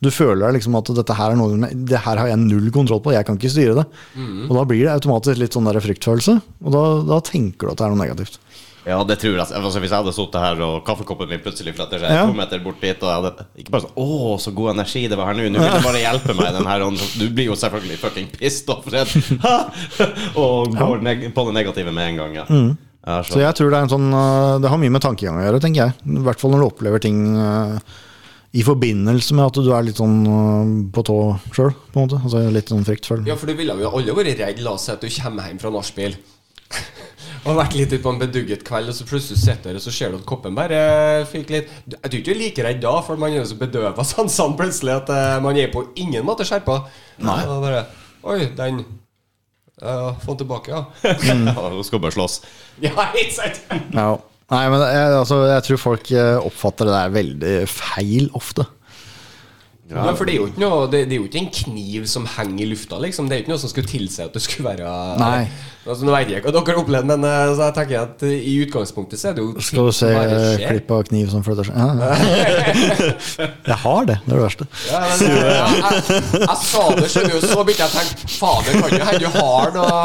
Du 0.00 0.08
føler 0.08 0.54
liksom 0.56 0.74
at 0.78 0.88
dette 0.96 1.12
her 1.12 1.34
er 1.34 1.36
noe 1.36 1.68
Det 1.74 1.98
her 2.00 2.16
har 2.16 2.30
jeg 2.30 2.40
null 2.40 2.70
kontroll 2.72 3.02
på, 3.04 3.12
jeg 3.12 3.26
kan 3.28 3.36
ikke 3.36 3.52
styre 3.52 3.74
det. 3.82 3.86
Og 4.48 4.54
da 4.56 4.64
blir 4.64 4.86
det 4.86 4.94
automatisk 4.94 5.36
litt 5.42 5.56
sånn 5.56 5.68
der 5.68 5.80
fryktfølelse, 5.84 6.38
og 6.64 6.72
da, 6.72 6.84
da 7.14 7.20
tenker 7.20 7.68
du 7.68 7.72
at 7.74 7.82
det 7.82 7.86
er 7.86 7.94
noe 7.94 8.04
negativt. 8.06 8.40
Ja, 8.88 8.96
det 9.04 9.18
tror 9.20 9.34
jeg. 9.36 9.44
Altså, 9.44 9.80
hvis 9.82 9.90
jeg 9.92 10.00
hadde 10.00 10.12
sittet 10.16 10.40
her 10.40 10.60
og 10.64 10.78
kaffekoppen 10.86 11.28
min 11.28 11.42
plutselig 11.44 11.74
flytter 11.76 12.00
seg 12.00 12.14
Ja. 12.16 12.22
to 12.26 12.32
meter 12.36 12.62
bort 12.64 12.80
dit, 12.80 12.96
og 13.04 13.10
jeg 13.10 13.18
hadde 13.18 13.46
ikke 13.60 13.74
bare 13.74 13.84
sånn 13.84 13.96
'Å, 14.00 14.40
så 14.40 14.54
god 14.56 14.70
energi 14.72 15.02
det 15.06 15.18
var 15.20 15.26
her 15.28 15.36
nå', 15.36 15.50
nå 15.52 15.60
vil 15.60 15.76
du 15.76 15.84
bare 15.84 16.00
hjelpe 16.00 16.34
meg, 16.34 16.52
den 16.56 16.64
her, 16.64 16.80
Du 17.20 17.28
blir 17.28 17.46
jo 17.52 17.56
selvfølgelig 17.60 17.98
fucking 18.00 18.28
pissed 18.38 18.70
off 18.70 18.84
Fred. 18.88 19.06
og 20.40 20.72
går 20.76 21.02
neg 21.02 21.34
på 21.34 21.44
det 21.46 21.54
negative 21.54 21.92
med 21.92 22.08
en 22.08 22.16
gang, 22.16 22.34
ja. 22.34 22.46
Ja, 23.06 23.22
Så 23.22 23.40
jeg 23.40 23.54
tror 23.54 23.70
det 23.70 23.78
er 23.78 23.82
en 23.82 23.88
sånn 23.88 24.12
øh, 24.12 24.60
Det 24.60 24.68
har 24.68 24.76
mye 24.76 24.92
med 24.92 25.00
tankegang 25.00 25.38
å 25.40 25.44
gjøre, 25.44 25.60
tenker 25.60 25.86
jeg. 25.86 25.92
I 26.04 26.24
hvert 26.24 26.40
fall 26.40 26.50
når 26.52 26.60
du 26.60 26.66
opplever 26.68 27.00
ting 27.00 27.36
øh, 27.36 27.78
i 28.50 28.64
forbindelse 28.66 29.36
med 29.38 29.46
at 29.46 29.58
du 29.62 29.70
er 29.70 29.84
litt 29.86 30.00
sånn 30.00 30.18
øh, 30.26 30.70
på 30.94 31.04
tå 31.06 31.18
sjøl, 31.54 31.70
på 31.92 32.00
en 32.00 32.08
måte. 32.08 32.18
Altså 32.18 32.42
litt 32.50 32.72
sånn 32.72 32.86
fryktfull. 32.86 33.22
Ja, 33.28 33.36
for 33.38 33.50
du 33.50 33.54
ville 33.58 33.76
jo 33.78 33.92
alle 33.94 34.16
vært 34.16 34.40
redd, 34.42 34.62
la 34.64 34.74
oss 34.74 34.88
si 34.88 34.94
at 34.94 35.04
du 35.04 35.10
kommer 35.14 35.46
hjem 35.46 35.60
fra 35.62 35.70
nachspiel. 35.74 36.16
og 37.46 37.56
vært 37.56 37.76
litt 37.78 37.92
ute 37.92 38.00
på 38.02 38.12
en 38.12 38.18
bedugget 38.20 38.64
kveld, 38.66 38.90
og 38.90 38.96
så 38.96 39.06
plutselig 39.06 39.38
sitter 39.42 39.70
der, 39.70 39.78
og 39.78 39.84
så 39.84 39.94
ser 39.94 40.10
du 40.10 40.18
at 40.18 40.26
koppen 40.28 40.58
bare 40.58 40.80
fyker 41.30 41.60
litt. 41.60 41.70
Jeg 41.94 42.02
tror 42.02 42.18
ikke 42.18 42.26
du 42.26 42.34
er 42.34 42.40
like 42.42 42.66
redd 42.66 42.82
da, 42.82 42.94
for 43.06 43.22
man 43.22 43.34
er 43.34 43.42
jo 43.42 43.50
så 43.52 43.58
bedøva 43.60 44.06
sansene 44.14 44.58
plutselig 44.58 44.96
at 44.98 45.12
eh, 45.14 45.36
man 45.46 45.60
er 45.60 45.70
på 45.74 45.86
ingen 46.02 46.26
måte 46.26 46.46
skjerpa. 46.48 46.82
Nei. 47.22 47.42
Og 47.46 47.62
bare 47.66 47.84
Oi, 48.20 48.50
den 48.52 48.82
uh, 49.80 50.10
Få 50.20 50.34
den 50.34 50.42
tilbake, 50.42 50.74
ja. 50.74 50.82
Ja, 51.30 51.70
Hun 51.70 51.84
skal 51.86 52.02
bare 52.02 52.12
slåss. 52.12 52.42
ja, 52.84 52.92
ikke 53.14 53.32
sant? 53.38 53.62
Nei, 54.50 54.64
men 54.72 54.82
jeg, 54.82 55.14
altså, 55.20 55.44
jeg 55.46 55.64
tror 55.66 55.78
folk 55.78 56.12
øh, 56.12 56.36
oppfatter 56.48 56.88
det 56.88 56.94
der 56.96 57.16
veldig 57.16 57.56
feil 57.70 58.30
ofte. 58.34 58.66
Ja. 59.90 60.04
for 60.14 60.22
det 60.22 60.36
er 60.36 60.38
jo 60.38 60.46
ikke 60.46 60.62
noe 60.62 60.84
det, 60.86 61.00
det 61.10 61.16
er 61.16 61.18
jo 61.18 61.26
ikke 61.26 61.40
en 61.40 61.48
kniv 61.50 62.04
som 62.06 62.26
henger 62.36 62.62
i 62.62 62.68
lufta, 62.70 62.98
liksom. 63.02 63.26
Det 63.26 63.34
er 63.34 63.40
jo 63.40 63.44
ikke 63.46 63.52
noe 63.56 63.62
som 63.62 63.72
skulle 63.72 63.90
tilsi 63.90 64.22
at 64.22 64.36
det 64.36 64.42
skulle 64.44 64.68
være 64.68 64.90
Nei. 65.18 65.48
Altså, 65.80 66.04
Nå 66.04 66.12
vet 66.12 66.28
jeg 66.28 66.42
ikke 66.42 66.50
hva 66.50 66.52
dere 66.60 66.74
har 66.74 66.78
opplevd, 66.82 67.06
men 67.08 67.22
eh, 67.24 67.50
så 67.56 67.62
jeg 67.70 67.74
tenker 67.78 67.98
at 68.02 68.22
eh, 68.28 68.34
i 68.50 68.54
utgangspunktet 68.66 69.16
så 69.20 69.30
er 69.30 69.36
det 69.38 69.44
jo 69.46 69.62
Skal 69.64 69.86
du 69.88 69.92
se 69.96 70.10
klipp 70.60 70.90
av 70.92 71.06
kniv 71.08 71.30
som 71.32 71.44
flytter 71.46 71.70
seg? 71.70 71.78
Ja. 71.80 71.86
Jeg 73.70 73.78
har 73.84 74.08
det, 74.10 74.16
det 74.26 74.34
er 74.34 74.36
det 74.36 74.42
verste. 74.44 74.66
Ja, 74.90 75.00
men, 75.00 75.22
jeg, 75.24 75.38
jeg, 75.40 76.02
jeg, 76.10 76.42
jeg 76.42 76.58
sa 76.66 76.82
det, 76.98 77.06
skjønner 77.14 77.32
du, 77.32 77.46
så 77.48 77.64
begynte 77.64 77.86
jeg 77.86 77.88
å 77.88 77.96
tenke 77.96 78.30
Fader, 78.34 78.76
kan 78.76 78.92
jo 78.92 79.08
hende 79.08 79.24
du 79.24 79.30
har 79.38 79.72
noe 79.76 80.00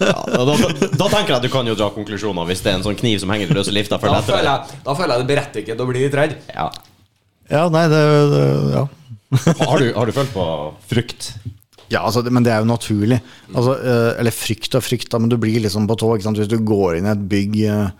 Ja, 0.00 0.16
da, 0.32 0.44
da, 0.48 0.72
da 0.96 1.10
tenker 1.12 1.34
jeg 1.34 1.38
at 1.40 1.44
du 1.44 1.50
kan 1.52 1.68
jo 1.68 1.76
dra 1.76 1.90
konklusjoner 1.94 2.48
hvis 2.48 2.64
det 2.64 2.72
er 2.72 2.78
en 2.80 2.86
sånn 2.86 2.96
kniv 3.00 3.20
som 3.20 3.32
henger 3.34 3.52
i 3.52 3.56
løse 3.60 3.74
lifta. 3.74 3.98
Da 4.00 4.22
føler, 4.24 4.48
jeg, 4.48 4.80
da 4.86 4.96
føler 4.96 5.12
jeg 5.16 5.24
det 5.26 5.30
berettiget 5.34 5.82
å 5.84 5.88
bli 5.90 6.06
litt 6.06 6.16
redd. 6.22 6.38
ja. 6.54 6.70
Ja, 7.50 7.64
nei, 7.72 7.84
det, 7.90 8.00
det 8.30 8.42
Ja. 8.76 8.84
har, 9.66 9.82
du, 9.82 9.88
har 9.96 10.06
du 10.06 10.12
følt 10.14 10.30
på 10.34 10.44
frykt? 10.90 11.32
Ja, 11.90 12.04
altså, 12.06 12.22
men 12.30 12.46
det 12.46 12.52
er 12.54 12.62
jo 12.62 12.70
naturlig. 12.70 13.18
Altså, 13.50 13.74
eh, 13.82 14.12
eller 14.20 14.34
frykt 14.34 14.76
og 14.78 14.84
frykt, 14.86 15.14
men 15.18 15.30
du 15.32 15.36
blir 15.42 15.62
liksom 15.64 15.88
på 15.90 15.98
tå 15.98 16.14
hvis 16.14 16.48
du 16.50 16.58
går 16.62 17.00
inn 17.00 17.08
i 17.08 17.14
et 17.14 17.28
bygg 17.30 17.60
uh, 17.66 17.90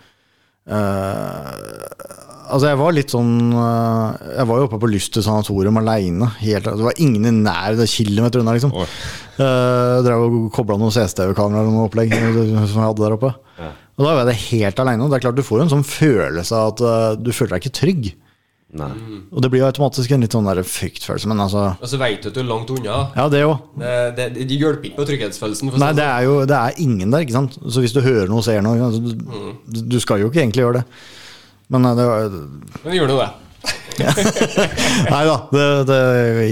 Altså, 2.50 2.66
jeg 2.66 2.78
var 2.80 2.94
litt 2.94 3.12
sånn 3.12 3.52
uh, 3.54 4.14
Jeg 4.34 4.46
var 4.50 4.58
jo 4.58 4.66
oppe 4.66 4.78
på 4.82 4.90
Lyster 4.90 5.22
sanatorium 5.22 5.78
aleine. 5.78 6.30
Det 6.42 6.72
var 6.74 7.02
ingen 7.02 7.28
i 7.28 7.34
nær 7.34 7.78
det 7.78 7.86
kilometer 7.90 8.42
unna, 8.42 8.54
liksom. 8.56 8.74
Oi. 8.74 8.86
Uh, 9.38 10.00
drev 10.06 10.26
og 10.26 10.48
kobla 10.54 10.78
noen 10.78 10.94
CCTV-kameraer 10.94 11.70
og 11.70 11.76
noe 11.76 11.86
opplegg 11.90 12.14
som 12.14 12.80
jeg 12.80 12.86
hadde 12.86 13.04
der 13.04 13.18
oppe. 13.18 13.34
Og 14.00 14.06
da 14.06 14.14
var 14.14 14.22
jeg 14.22 14.30
det 14.30 14.40
helt 14.48 14.82
aleine. 14.82 15.06
Det 15.10 15.18
er 15.18 15.26
klart 15.26 15.38
du 15.38 15.46
får 15.46 15.60
jo 15.60 15.66
en 15.66 15.74
sånn 15.74 15.86
følelse 15.86 16.58
av 16.58 16.74
at 16.74 16.82
uh, 16.82 17.20
du 17.20 17.30
føler 17.34 17.56
deg 17.56 17.66
ikke 17.66 17.78
trygg. 17.80 18.12
Nei. 18.70 18.90
Og 19.34 19.42
det 19.42 19.48
blir 19.50 19.64
jo 19.64 19.66
automatisk 19.66 20.12
en 20.14 20.22
litt 20.22 20.34
sånn 20.36 20.46
fryktfølelse, 20.46 21.26
men 21.26 21.42
altså 21.42 21.62
Og 21.74 21.88
så 21.90 21.98
veit 21.98 22.22
du 22.22 22.28
at 22.30 22.36
du 22.36 22.40
er 22.44 22.46
langt 22.46 22.70
unna. 22.70 23.00
Ja, 23.18 23.24
det 23.32 23.40
òg. 23.42 23.56
Det, 23.80 23.94
det, 24.14 24.26
det 24.46 24.58
hjelper 24.60 24.86
ikke 24.86 25.00
på 25.00 25.06
trygghetsfølelsen. 25.08 25.72
for 25.72 25.82
Nei, 25.82 25.90
det 25.98 26.06
er 26.06 26.26
jo 26.28 26.36
det 26.46 26.58
er 26.58 26.78
ingen 26.84 27.10
der, 27.10 27.24
ikke 27.26 27.34
sant. 27.34 27.56
Så 27.66 27.82
hvis 27.82 27.94
du 27.96 27.98
hører 28.04 28.30
noe, 28.30 28.44
ser 28.46 28.62
noe 28.62 28.78
altså, 28.78 29.00
du, 29.02 29.80
du 29.90 29.98
skal 30.02 30.22
jo 30.22 30.30
ikke 30.30 30.44
egentlig 30.44 30.62
gjøre 30.62 30.82
det. 30.82 30.84
Men 31.70 31.88
det 31.98 32.06
var 32.06 32.28
sånn. 32.28 32.52
Men 32.84 32.98
gjør 32.98 33.10
nå 33.10 33.18
det. 33.24 33.30
Nei 35.10 35.24
da, 35.26 35.34
det, 35.52 35.64
det 35.90 35.98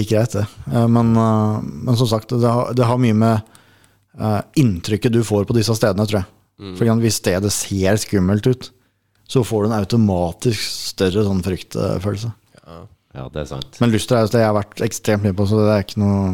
gikk 0.00 0.10
greit, 0.12 0.34
det. 0.34 0.44
Eh, 0.72 0.88
Men, 0.90 1.14
eh, 1.16 1.60
men 1.86 2.00
som 2.00 2.10
sagt, 2.10 2.34
det 2.34 2.50
har, 2.50 2.74
det 2.76 2.88
har 2.88 2.98
mye 3.00 3.16
med 3.16 3.54
eh, 4.18 4.40
inntrykket 4.60 5.14
du 5.14 5.22
får 5.26 5.46
på 5.48 5.56
disse 5.56 5.74
stedene, 5.78 6.06
tror 6.08 6.22
jeg. 6.22 6.32
For 6.74 6.90
hvis 6.98 7.20
stedet 7.20 7.52
ser 7.54 7.98
skummelt 8.02 8.46
ut, 8.50 8.72
så 9.28 9.44
får 9.44 9.64
du 9.64 9.68
en 9.68 9.78
automatisk 9.78 10.62
større 10.92 11.24
sånn 11.26 11.42
fryktfølelse. 11.44 12.30
Ja, 13.18 13.24
det 13.32 13.40
er 13.40 13.48
sant. 13.48 13.78
Men 13.82 13.90
Lyster 13.90 14.14
er 14.18 14.22
jo 14.22 14.28
et 14.28 14.30
sted 14.30 14.42
jeg 14.42 14.48
har 14.50 14.56
vært 14.56 14.80
ekstremt 14.84 15.24
mye 15.24 15.34
på, 15.36 15.46
så 15.48 15.58
det 15.58 15.72
er 15.72 15.84
ikke 15.84 16.00
noe 16.02 16.28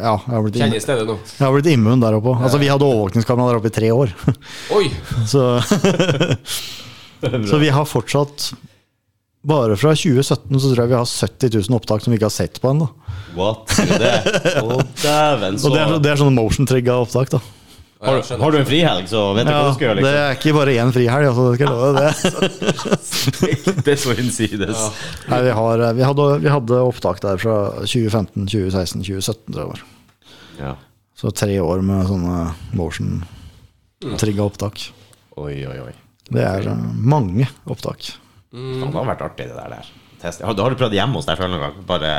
Ja, 0.00 0.14
jeg 0.16 0.32
har 0.32 0.44
blitt, 0.46 0.56
Kjenner 0.58 0.72
immun, 0.72 0.84
stedet 0.84 1.06
nå. 1.06 1.16
jeg 1.20 1.44
har 1.44 1.54
blitt 1.54 1.70
immun 1.72 2.02
der 2.02 2.16
oppe. 2.16 2.34
Altså, 2.40 2.60
vi 2.62 2.70
hadde 2.72 2.88
overvåkningskamera 2.88 3.52
der 3.52 3.60
oppe 3.60 3.70
i 3.70 3.76
tre 3.76 3.90
år. 3.94 4.14
Oi! 4.78 4.86
Så, 5.30 5.44
så 7.52 7.62
vi 7.62 7.72
har 7.72 7.88
fortsatt 7.88 8.52
Bare 9.42 9.74
fra 9.74 9.90
2017 9.98 10.60
så 10.62 10.68
tror 10.70 10.84
jeg 10.84 10.90
vi 10.92 10.94
har 10.94 11.08
70 11.10 11.56
000 11.66 11.74
opptak 11.74 12.04
som 12.04 12.12
vi 12.12 12.18
ikke 12.20 12.28
har 12.28 12.34
sett 12.34 12.60
på 12.62 12.70
ennå. 12.70 12.86
What? 13.34 13.72
Det? 13.74 14.12
Oh, 14.62 14.76
dæven, 15.02 15.58
så 15.58 15.66
Og 15.66 15.74
det 15.74 15.80
er, 15.82 15.94
det 15.98 16.12
er 16.12 16.20
sånne 16.20 16.36
motion-trigga 16.36 17.00
opptak. 17.02 17.32
da 17.34 17.40
Har, 18.02 18.18
har 18.42 18.50
du 18.50 18.58
en 18.58 18.66
frihelg, 18.66 19.04
så 19.06 19.20
vet 19.36 19.46
du 19.46 19.52
hva 19.52 19.66
du 19.68 19.76
skal 19.76 19.86
gjøre. 19.86 19.96
Liksom. 20.00 20.08
det 20.10 20.22
er 20.22 20.38
ikke 20.38 20.54
bare 20.56 20.72
én 20.82 20.94
frihelg, 20.94 21.26
altså, 21.30 21.44
det 21.46 21.58
skal 21.58 21.68
jeg 21.68 21.74
love 21.76 21.92
det. 21.98 22.10
Det 23.86 23.92
er 23.92 24.00
så 24.02 24.14
innsides. 24.18 24.80
Nei, 25.30 25.38
vi, 25.46 25.52
har, 25.54 25.84
vi, 25.94 26.02
hadde, 26.02 26.26
vi 26.42 26.50
hadde 26.50 26.80
opptak 26.82 27.22
der 27.22 27.38
fra 27.38 27.54
2015, 27.84 28.48
2016, 28.50 29.04
2017, 29.06 29.54
tror 29.54 29.62
jeg 29.62 29.70
var. 29.70 29.84
Ja. 30.58 30.72
Så 31.22 31.30
tre 31.30 31.54
år 31.62 31.84
med 31.86 32.10
sånne 32.10 32.40
motion 32.74 33.22
trigga 34.18 34.48
opptak. 34.50 34.82
Oi, 35.38 35.62
oi, 35.66 35.78
oi. 35.86 35.92
Det 36.32 36.42
er 36.42 36.68
eh, 36.72 36.84
mange 36.98 37.46
opptak. 37.70 38.10
Mm. 38.52 38.82
det 38.82 38.92
har 38.98 39.08
vært 39.14 39.24
artig, 39.28 39.46
det 39.48 39.56
der. 39.56 39.78
der. 39.78 39.94
Har, 40.22 40.58
har 40.58 40.74
du 40.74 40.78
prøvd 40.78 40.96
hjemme 40.96 41.18
hos 41.18 41.28
deg 41.28 41.38
sjøl 41.38 41.50
noen 41.52 41.64
gang? 41.68 41.80
Bare 41.88 42.12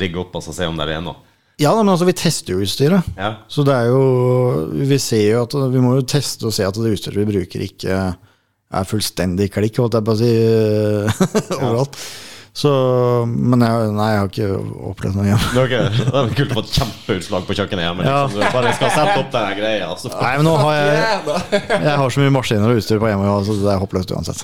rigge 0.00 0.20
opp 0.22 0.36
og 0.38 0.44
så 0.44 0.54
se 0.56 0.68
om 0.68 0.78
det 0.78 0.88
er 0.92 1.02
noe? 1.04 1.29
Ja, 1.60 1.74
men 1.76 1.92
altså, 1.92 2.08
vi 2.08 2.16
tester 2.16 2.54
jo 2.54 2.64
utstyret. 2.64 3.12
Ja. 3.18 3.34
Så 3.52 3.64
det 3.68 3.74
er 3.76 3.90
jo 3.90 4.00
Vi 4.88 4.96
ser 5.02 5.26
jo 5.26 5.42
at 5.44 5.56
Vi 5.74 5.82
må 5.84 5.92
jo 5.98 6.06
teste 6.08 6.48
og 6.48 6.54
se 6.56 6.64
at 6.64 6.78
det 6.80 6.94
utstyret 6.96 7.20
vi 7.20 7.28
bruker, 7.28 7.66
ikke 7.66 8.00
er 8.70 8.86
fullstendig 8.86 9.48
klikk, 9.50 9.80
holdt 9.82 9.96
jeg 9.98 10.06
på 10.06 10.14
å 10.14 10.18
si, 10.20 10.30
overalt. 11.58 11.96
Så 12.52 12.70
Men 13.30 13.60
jeg, 13.62 13.90
nei, 13.94 14.06
jeg 14.10 14.18
har 14.20 14.28
ikke 14.30 14.46
opplevd 14.90 15.14
noe 15.20 15.26
hjemme. 15.28 15.50
Det 15.54 15.60
er 15.60 15.68
ikke- 15.70 15.90
det 16.10 16.20
er 16.20 16.32
kult 16.34 16.50
å 16.50 16.56
få 16.58 16.62
et 16.64 16.72
kjempeutslag 16.80 17.44
på 17.46 17.54
kjøkkenet 17.60 17.84
hjemme. 17.86 18.02
Ja. 18.04 18.16
Liksom. 18.26 18.40
Du 18.40 18.56
bare 18.56 18.72
skal 18.74 18.90
sette 18.96 19.18
opp 19.20 19.30
den 19.36 19.52
greia. 19.60 19.90
Så. 20.00 20.10
Nei, 20.20 20.32
men 20.40 20.44
nå 20.48 20.54
har 20.58 20.72
jeg 20.74 20.88
Jeg 21.70 21.96
har 22.02 22.10
så 22.10 22.20
mye 22.24 22.34
maskiner 22.34 22.72
og 22.74 22.80
utstyr 22.80 22.98
på 23.00 23.06
hjemme, 23.12 23.30
så 23.46 23.54
det 23.60 23.70
er 23.70 23.78
håpløst 23.84 24.10
uansett. 24.16 24.40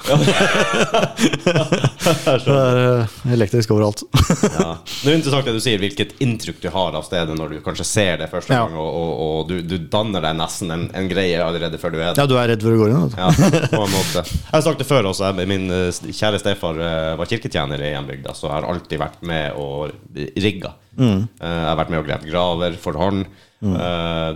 Det 1.26 2.54
er 2.54 2.78
eh, 3.00 3.32
elektrisk 3.34 3.70
overalt. 3.74 4.02
Ja. 4.46 4.76
Det 4.86 5.10
er 5.10 5.16
interessant 5.18 5.46
det 5.48 5.54
du 5.56 5.60
sier, 5.62 5.78
hvilket 5.82 6.14
inntrykk 6.22 6.60
du 6.62 6.68
har 6.74 6.94
av 6.98 7.04
stedet 7.06 7.34
når 7.38 7.56
du 7.56 7.60
kanskje 7.64 7.86
ser 7.88 8.20
det 8.22 8.28
første 8.32 8.54
Ja. 8.54 8.62
gang, 8.66 8.76
og, 8.78 8.86
og, 8.86 9.10
og 9.26 9.48
du, 9.50 9.56
du 9.66 9.76
danner 9.92 10.22
deg 10.24 10.36
nesten 10.38 10.70
en, 10.74 10.86
en 10.96 11.08
greie 11.10 11.40
allerede 11.42 11.78
før 11.82 11.94
du 11.94 11.98
er 12.00 12.12
der. 12.14 12.22
Ja, 12.22 12.26
du 12.30 12.36
er 12.38 12.50
redd 12.52 12.62
for 12.64 12.76
å 12.76 12.80
gå 12.80 12.88
inn? 12.92 13.10
Ja, 13.18 13.30
på 13.74 13.82
en 13.82 13.92
måte. 13.94 14.22
Jeg 14.26 14.54
har 14.54 14.64
sagt 14.66 14.78
det 14.82 14.88
før 14.88 15.10
også. 15.10 15.32
Min 15.46 15.66
eh, 15.74 15.90
kjære 16.14 16.40
stefar 16.42 16.78
eh, 16.80 17.12
var 17.18 17.30
kirketjener 17.30 17.82
i 17.82 17.92
hjembygda, 17.96 18.34
så 18.36 18.48
jeg 18.48 18.56
har 18.56 18.68
alltid 18.70 19.02
vært 19.02 19.24
med 19.26 19.58
og 19.60 19.94
rigga. 20.36 20.76
Mm. 20.96 21.24
Jeg 21.40 21.64
har 21.68 21.78
vært 21.80 21.92
med 21.92 22.00
og 22.00 22.06
gravd 22.08 22.28
graver 22.30 22.76
for 22.80 23.00
hånd. 23.00 23.26
Mm. 23.64 23.74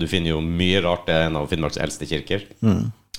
Du 0.01 0.07
finner 0.09 0.35
jo 0.35 0.41
mye 0.45 0.81
rart. 0.85 1.07
Det 1.07 1.15
er 1.17 1.29
en 1.29 1.39
av 1.41 1.49
Finnmarks 1.49 1.81
eldste 1.81 2.09
kirker. 2.09 2.45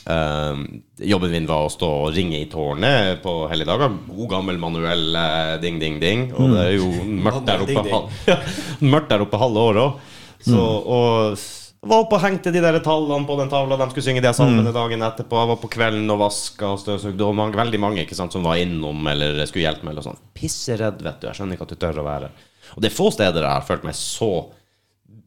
Eh, 0.10 0.58
jobben 1.06 1.32
min 1.32 1.48
var 1.50 1.68
å 1.68 1.72
stå 1.72 1.88
og 2.08 2.16
ringe 2.16 2.40
i 2.42 2.50
tårnet 2.50 3.22
på 3.22 3.36
helligdager. 3.52 3.94
God 4.10 4.32
gammel 4.34 4.58
manuell 4.62 5.18
eh, 5.18 5.56
ding, 5.62 5.78
ding, 5.82 6.00
ding. 6.02 6.30
Og 6.34 6.56
det 6.56 6.64
er 6.64 6.78
jo 6.80 6.90
mørkt 7.06 7.46
der 7.50 7.66
oppe, 7.66 8.38
mørkt 8.94 9.12
der 9.14 9.26
oppe 9.26 9.42
halve 9.42 9.68
året 9.72 9.84
òg. 9.86 10.08
Så, 10.42 10.58
og 10.58 11.38
var 11.82 12.04
oppe 12.04 12.14
og 12.18 12.22
hengte 12.22 12.52
de 12.54 12.62
der 12.62 12.78
tallene 12.86 13.26
på 13.26 13.36
den 13.40 13.50
tavla 13.50 13.78
de 13.80 13.88
skulle 13.90 14.06
synge 14.06 14.22
de 14.22 14.32
salmene 14.38 14.70
dagen 14.76 15.02
etterpå. 15.02 15.40
Jeg 15.42 15.50
var 15.50 15.58
på 15.64 15.70
kvelden 15.74 16.14
og 16.14 16.20
vaska 16.22 16.68
og 16.76 16.80
støvsugde. 16.84 17.26
Og 17.26 17.34
mange, 17.38 17.58
veldig 17.58 17.80
mange 17.82 18.04
ikke 18.04 18.18
sant, 18.18 18.36
som 18.36 18.46
var 18.46 18.60
innom 18.62 19.02
eller 19.10 19.40
skulle 19.50 19.66
hjelpe 19.66 19.88
meg. 19.88 19.96
Eller 19.96 20.06
sånn. 20.06 20.20
Pisseredd, 20.38 21.02
vet 21.02 21.22
du. 21.24 21.28
Jeg 21.32 21.40
skjønner 21.40 21.58
ikke 21.58 21.66
at 21.66 21.74
du 21.74 21.80
tør 21.82 22.02
å 22.04 22.06
være. 22.06 22.30
Og 22.76 22.84
det 22.86 22.92
er 22.92 22.98
få 23.00 23.10
steder 23.16 23.42
jeg 23.48 23.50
har 23.58 23.66
følt 23.66 23.88
meg 23.90 23.98
så 23.98 24.30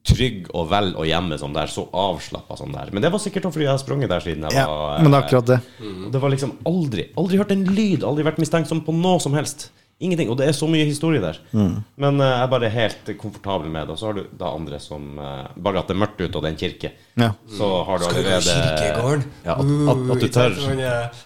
trygg 0.05 0.51
og 0.53 0.67
vel 0.71 0.91
og 1.01 1.07
hjemme 1.09 1.41
som 1.41 1.55
der. 1.57 1.71
Så 1.75 1.89
avslappa 1.91 2.55
som 2.61 2.71
der. 2.77 2.93
Men 2.95 3.03
det 3.03 3.11
var 3.11 3.23
sikkert 3.25 3.49
fordi 3.51 3.67
jeg 3.67 3.73
har 3.75 3.83
sprunget 3.83 4.13
der 4.15 4.23
siden 4.23 4.47
jeg 4.47 4.55
Ja, 4.61 4.69
var 4.71 5.03
men 5.03 5.11
det 5.11 5.19
er 5.19 5.27
akkurat 5.27 5.51
det. 5.51 5.59
og 6.07 6.11
Det 6.15 6.21
var 6.23 6.31
liksom 6.37 6.55
aldri 6.71 7.09
Aldri 7.19 7.41
hørt 7.41 7.55
en 7.57 7.65
lyd, 7.67 8.05
aldri 8.07 8.27
vært 8.31 8.39
mistenksom 8.43 8.85
på 8.87 8.95
noe 8.95 9.19
som 9.19 9.35
helst. 9.35 9.73
Ingenting. 10.05 10.31
Og 10.33 10.37
det 10.39 10.47
er 10.51 10.57
så 10.57 10.69
mye 10.71 10.85
historie 10.89 11.23
der. 11.23 11.39
Men 11.55 12.21
uh, 12.21 12.27
jeg 12.27 12.43
er 12.45 12.51
bare 12.53 12.71
helt 12.73 13.11
komfortabel 13.21 13.71
med 13.73 13.89
det. 13.89 13.95
Og 13.97 14.01
så 14.01 14.11
har 14.11 14.19
du 14.19 14.23
da 14.41 14.51
andre 14.53 14.81
som 14.83 15.07
uh, 15.19 15.47
Bare 15.65 15.81
at 15.83 15.91
det 15.91 15.97
er 15.97 16.01
mørkt 16.03 16.21
ute, 16.21 16.31
og 16.37 16.45
det 16.45 16.51
er 16.51 16.55
en 16.55 16.61
kirke, 16.61 16.93
Ja. 17.21 17.31
så 17.57 17.69
har 17.87 18.03
du 18.03 18.05
Skal 18.09 18.23
du 18.25 18.29
i 18.29 18.35
allerede 18.35 18.77
kirkegården? 18.83 19.25
Ja, 19.47 19.55
at, 19.55 19.73
at, 19.95 20.05
at 20.15 20.21
du 20.21 20.29
tør. 20.35 20.57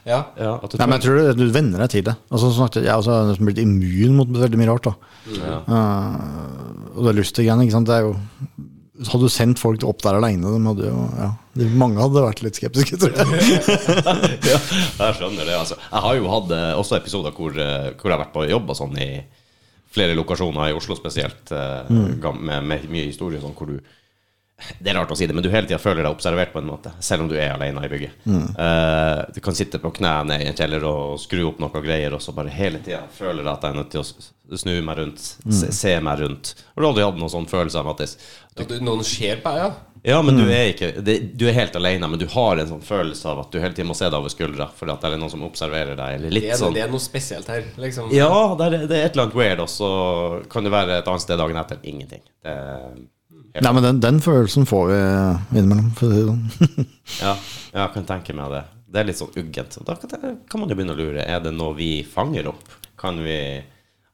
Ja. 0.06 0.22
Ja, 0.36 0.52
at 0.62 0.70
du 0.70 0.78
Nei, 0.78 0.86
men 0.86 0.96
jeg 0.98 1.04
tror 1.06 1.20
du, 1.20 1.44
du 1.44 1.52
venner 1.58 1.84
deg 1.84 1.92
til 1.96 2.06
det. 2.08 2.16
Altså, 2.30 2.48
så 2.50 2.56
snakket 2.62 2.88
jeg 2.88 2.94
også 3.02 3.14
har 3.16 3.28
nesten 3.30 3.48
blitt 3.50 3.62
immun 3.62 4.16
mot 4.20 4.32
veldig 4.46 4.60
mye 4.60 4.70
rart. 4.72 4.90
da 4.90 4.94
Ja. 5.38 5.60
Uh, 5.66 6.96
Og 6.98 7.04
det 7.06 7.14
er 7.14 7.42
igjen, 7.44 7.62
ikke 7.66 7.76
sant. 7.76 7.88
Det 7.90 7.98
er 7.98 8.08
jo 8.08 8.16
Hadde 8.98 9.28
du 9.28 9.30
sendt 9.30 9.60
folk 9.62 9.84
opp 9.86 10.00
der 10.02 10.16
aleine, 10.18 10.42
de 10.50 10.66
hadde 10.66 10.88
jo 10.88 11.02
ja, 11.14 11.28
Mange 11.78 12.00
hadde 12.02 12.22
vært 12.24 12.42
litt 12.46 12.59
skeptiske, 12.61 12.98
tror 13.00 13.12
jeg. 13.16 13.26
ja, 14.52 14.59
jeg 14.61 15.18
skjønner 15.18 15.44
det. 15.48 15.56
altså 15.59 15.76
Jeg 15.80 16.04
har 16.06 16.16
jo 16.20 16.30
hatt 16.32 16.54
eh, 16.56 16.72
også 16.78 16.98
episoder 17.00 17.34
hvor, 17.36 17.54
eh, 17.59 17.90
hvor 17.98 18.11
jeg 18.11 18.16
har 18.18 18.24
vært 18.26 18.34
på 18.36 18.46
jobb 18.50 18.70
og 18.74 18.78
sånn 18.78 18.98
i 19.02 19.11
flere 19.92 20.14
lokasjoner 20.18 20.70
i 20.70 20.76
Oslo 20.76 20.94
spesielt, 20.98 21.50
eh, 21.52 21.88
gam- 22.22 22.42
med, 22.44 22.66
med 22.68 22.88
mye 22.92 23.09
historie 23.11 23.40
sånn 23.42 23.56
hvor 23.59 23.72
du 23.74 23.78
det 24.82 24.90
er 24.90 24.96
rart 24.98 25.12
å 25.14 25.14
si 25.14 25.22
det, 25.22 25.34
men 25.38 25.44
du 25.44 25.52
hele 25.52 25.68
tida 25.70 25.78
føler 25.78 26.02
deg 26.02 26.11
observert 26.16 26.50
på 26.50 26.59
en 26.59 26.66
måte, 26.66 26.90
selv 26.98 27.22
om 27.22 27.28
du 27.30 27.36
er 27.38 27.52
alene 27.54 27.78
i 27.86 27.90
bygget. 27.92 28.24
Eh, 28.26 29.20
du 29.36 29.38
kan 29.44 29.54
sitte 29.54 29.78
på 29.78 29.92
knærne 29.94 30.34
i 30.42 30.48
en 30.50 30.56
kjeller 30.59 30.82
og 30.88 31.12
skru 31.22 31.44
opp 31.46 31.61
noen 31.62 31.84
greier, 31.84 32.16
og 32.16 32.18
så 32.24 32.34
bare 32.34 32.50
hele 32.50 32.80
tida 32.82 33.04
føler 33.14 33.44
jeg 33.46 33.52
at 33.52 33.62
jeg 33.68 33.70
er 33.70 33.78
nødt 33.78 33.92
til 33.94 34.02
å 34.02 34.59
snu 34.59 34.72
meg 34.82 34.98
rundt, 34.98 35.22
se, 35.46 35.70
se 35.78 35.92
meg 36.02 36.18
rundt. 36.24 36.50
Har 36.74 36.82
du 36.82 36.88
aldri 36.90 37.06
hatt 37.06 37.20
noen 37.22 37.30
sånn 37.36 37.46
følelse, 37.46 37.84
Mattis? 37.86 38.16
Ja, 38.59 38.66
du, 38.66 38.74
noen 38.82 39.06
ser 39.06 39.38
på 39.46 39.54
deg, 39.54 39.62
ja. 39.62 39.70
Ja, 40.07 40.20
men 40.22 40.36
du 40.38 40.44
er 40.46 40.70
ikke 40.70 40.90
det, 41.03 41.14
Du 41.38 41.46
er 41.49 41.57
helt 41.57 41.74
alene, 41.76 42.09
men 42.11 42.20
du 42.20 42.26
har 42.30 42.61
en 42.61 42.70
sånn 42.70 42.84
følelse 42.84 43.28
av 43.32 43.42
at 43.42 43.53
du 43.53 43.59
hele 43.59 43.74
tiden 43.74 43.90
må 43.90 43.96
se 43.99 44.07
deg 44.07 44.18
over 44.18 44.32
skuldra, 44.32 44.68
fordi 44.76 44.94
at 44.94 45.05
det 45.05 45.11
er 45.11 45.20
noen 45.22 45.32
som 45.32 45.44
observerer 45.49 45.99
deg, 45.99 46.18
eller 46.18 46.34
litt 46.36 46.46
Det 46.46 46.55
er, 46.55 46.61
sånn 46.61 46.76
det 46.76 46.84
er 46.84 46.92
noe 46.92 47.03
spesielt 47.03 47.51
her, 47.51 47.66
liksom. 47.82 48.12
Ja, 48.14 48.30
det 48.59 48.68
er, 48.68 48.76
det 48.86 48.99
er 48.99 49.09
et 49.09 49.16
eller 49.16 49.28
annet 49.28 49.38
weird, 49.38 49.62
og 49.64 49.70
så 49.72 49.90
kan 50.53 50.66
det 50.66 50.74
være 50.74 51.01
et 51.01 51.11
annet 51.11 51.24
sted 51.24 51.40
dagen 51.40 51.61
etter. 51.61 51.80
Ingenting. 51.88 52.24
Det 52.44 52.55
er 52.55 52.99
Nei, 53.64 53.72
men 53.72 53.82
den, 53.82 54.01
den 54.01 54.18
følelsen 54.22 54.66
får 54.68 54.90
vi 54.90 54.99
innimellom, 55.59 55.88
for 55.99 56.07
å 56.07 56.12
si 56.12 56.18
det 56.20 56.26
sånn. 56.28 56.90
ja, 57.24 57.32
jeg 57.72 57.94
kan 57.96 58.07
tenke 58.07 58.36
meg 58.36 58.53
det. 58.55 58.62
Det 58.88 59.01
er 59.01 59.09
litt 59.09 59.18
sånn 59.18 59.34
uggent. 59.40 59.78
Da 59.88 59.96
kan, 59.99 60.36
kan 60.49 60.62
man 60.62 60.70
jo 60.70 60.76
begynne 60.78 60.94
å 60.94 60.99
lure. 61.01 61.24
Er 61.24 61.42
det 61.44 61.53
noe 61.57 61.74
vi 61.76 61.90
fanger 62.07 62.49
opp? 62.53 62.76
Kan 63.01 63.20
vi 63.24 63.38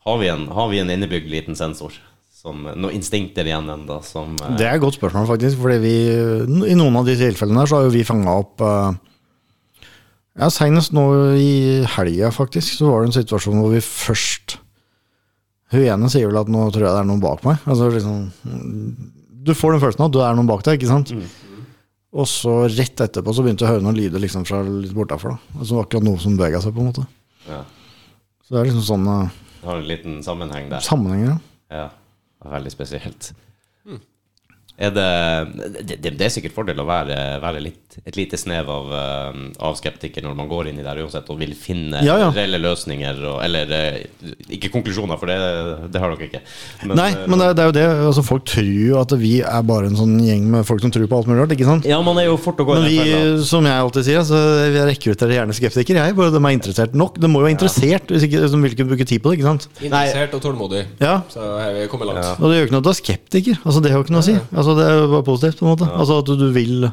Har 0.05 0.18
vi 0.20 0.28
en, 0.28 0.49
har 0.53 0.68
vi 0.68 0.80
en 0.82 0.91
innebygd 0.93 1.30
liten 1.32 1.57
sensor? 1.57 1.95
Som, 2.45 2.66
noen 2.76 2.92
instinkter 2.99 3.47
igjen 3.49 3.70
ennå 3.72 3.97
som 4.05 4.34
eh, 4.36 4.51
Det 4.59 4.66
er 4.68 4.76
et 4.76 4.82
godt 4.82 4.99
spørsmål, 4.99 5.24
faktisk. 5.30 5.57
Fordi 5.62 5.78
vi, 5.80 5.95
I 6.68 6.76
noen 6.76 6.99
av 7.01 7.07
de 7.09 7.14
tilfellene 7.16 7.62
her 7.62 7.70
så 7.70 7.78
har 7.78 7.86
jo 7.86 7.95
vi 7.95 8.03
fanga 8.05 8.34
opp 8.42 8.61
eh, 8.61 8.99
Ja, 10.42 10.51
Senest 10.53 10.92
nå 10.92 11.05
i 11.40 11.55
helga, 11.95 12.28
faktisk, 12.34 12.74
så 12.76 12.90
var 12.90 13.01
det 13.05 13.12
en 13.12 13.16
situasjon 13.22 13.61
hvor 13.62 13.72
vi 13.72 13.80
først 13.84 14.59
Hun 15.72 15.86
ene 15.88 16.11
sier 16.12 16.28
vel 16.28 16.42
at 16.42 16.51
'nå 16.53 16.66
tror 16.74 16.84
jeg 16.84 16.92
det 16.92 17.01
er 17.01 17.09
noen 17.09 17.22
bak 17.22 17.40
meg'. 17.47 17.64
Altså 17.64 17.88
liksom 17.95 18.28
Du 19.45 19.55
får 19.57 19.72
den 19.74 19.82
følelsen 19.86 20.05
av 20.05 20.11
at 20.12 20.18
det 20.18 20.26
er 20.28 20.36
noen 20.36 20.51
bak 20.53 20.62
deg, 20.68 20.76
ikke 20.78 20.92
sant? 20.92 21.14
Og 22.14 22.28
så 22.30 22.53
rett 22.70 23.01
etterpå 23.09 23.32
så 23.34 23.42
begynte 23.42 23.64
jeg 23.64 23.72
å 23.72 23.74
høre 23.74 23.82
noen 23.88 23.97
lyder 23.99 24.20
liksom 24.22 24.45
fra 24.47 24.61
litt 24.62 24.92
bortafor. 24.95 25.34
da 25.34 25.59
Altså 25.64 25.80
akkurat 25.80 26.05
noe 26.07 26.20
som 26.22 26.36
bevega 26.38 26.61
seg, 26.62 26.76
på 26.76 26.84
en 26.84 26.92
måte. 26.92 27.07
ja, 27.49 27.64
Så 28.45 28.55
det 28.55 28.61
er 28.61 28.68
liksom 28.70 28.84
sånne 28.86 29.16
har 29.64 29.76
en 29.80 29.88
liten 29.88 30.22
sammenheng 30.22 30.68
der. 30.70 30.80
Sammenheng, 30.84 31.24
ja. 31.24 31.36
Ja, 31.72 31.88
veldig 32.51 32.72
spesielt. 32.72 33.34
Er 34.75 34.91
det, 34.91 35.03
det, 35.87 36.11
det 36.18 36.25
er 36.27 36.33
sikkert 36.35 36.55
fordel 36.57 36.81
å 36.83 36.85
være, 36.89 37.14
være 37.39 37.61
litt, 37.62 37.95
et 38.11 38.16
lite 38.18 38.35
snev 38.41 38.66
av, 38.75 38.89
eh, 38.99 39.37
av 39.62 39.77
skeptiker 39.79 40.25
når 40.27 40.35
man 40.35 40.49
går 40.51 40.66
inn 40.72 40.81
i 40.81 40.83
det 40.83 40.95
uansett, 40.99 41.29
og 41.31 41.39
vil 41.39 41.53
finne 41.55 42.01
Ja, 42.03 42.16
ja. 42.18 42.31
reelle 42.35 42.59
løsninger, 42.59 43.20
og, 43.31 43.37
eller 43.47 43.70
eh, 43.70 44.01
ikke 44.57 44.72
konklusjoner, 44.75 45.14
for 45.20 45.31
det, 45.31 45.37
det 45.95 46.03
har 46.03 46.11
dere 46.16 46.27
ikke. 46.27 46.41
Men, 46.89 46.97
Nei, 46.99 47.07
eh, 47.12 47.22
men 47.31 47.39
det, 47.39 47.47
er- 47.47 47.55
det 47.55 47.62
er 47.62 47.70
jo 47.70 47.77
det. 47.79 47.85
Altså 48.09 48.25
Folk 48.27 48.49
tror 48.51 48.66
jo 48.72 48.99
at 48.99 49.14
vi 49.20 49.31
er 49.47 49.62
bare 49.70 49.93
en 49.93 49.99
sånn 50.01 50.16
gjeng 50.27 50.49
med 50.57 50.66
folk 50.66 50.83
som 50.83 50.91
tror 50.97 51.07
på 51.07 51.20
alt 51.22 51.31
mulig 51.31 51.39
rart. 51.45 51.55
ikke 51.55 51.68
sant? 51.70 51.87
Ja, 51.87 52.01
man 52.03 52.18
er 52.18 52.27
jo 52.33 52.35
fort 52.43 52.59
å 52.59 52.66
gå 52.66 52.75
Men 52.81 52.89
vi, 52.91 52.99
fella. 52.99 53.47
som 53.47 53.70
jeg 53.70 53.79
alltid 53.87 54.09
sier, 54.09 54.20
altså, 54.25 54.43
vi 54.75 54.83
rekrutterer 54.91 55.37
gjerne 55.39 55.55
skeptikere. 55.61 56.09
Jeg, 56.09 56.18
bare 56.18 56.35
de 56.35 56.43
er 56.43 56.57
interessert 56.59 56.99
nok. 56.99 57.22
De 57.22 57.31
må 57.31 57.45
jo 57.45 57.47
være 57.47 57.55
interessert, 57.55 58.11
hvis 58.11 58.27
ikke 58.27 58.43
de 58.43 58.61
vil 58.66 58.75
ikke 58.75 58.89
bruke 58.91 59.07
tid 59.07 59.22
på 59.22 59.31
det. 59.31 59.39
ikke 59.39 59.53
sant? 59.53 59.68
Interessert 59.79 60.35
og 60.35 60.43
tålmodig. 60.49 60.83
Ja, 60.99 61.20
Så 61.31 61.47
her 61.62 61.70
er 61.70 61.81
vi 61.85 61.89
kommet 61.95 62.11
langt. 62.11 62.25
Ja. 62.27 62.35
Og 62.43 62.51
det 62.51 62.59
gjør 62.59 62.68
ikke 62.72 62.75
noe 62.81 62.83
at 62.83 62.91
du 62.91 62.93
er 62.97 63.01
skeptiker. 63.05 63.62
Altså 63.62 63.85
Det 63.87 63.95
har 63.95 64.03
jo 64.03 64.09
ikke 64.09 64.16
noe 64.18 64.25
å 64.25 64.29
si. 64.33 64.35
Altså 64.51 64.63
Det 64.78 65.08
var 65.12 65.22
positivt. 65.26 65.58
på 65.60 65.66
en 65.68 65.72
måte 65.76 65.88
Altså 65.92 66.18
At 66.22 66.26
du 66.40 66.46
vil, 66.54 66.90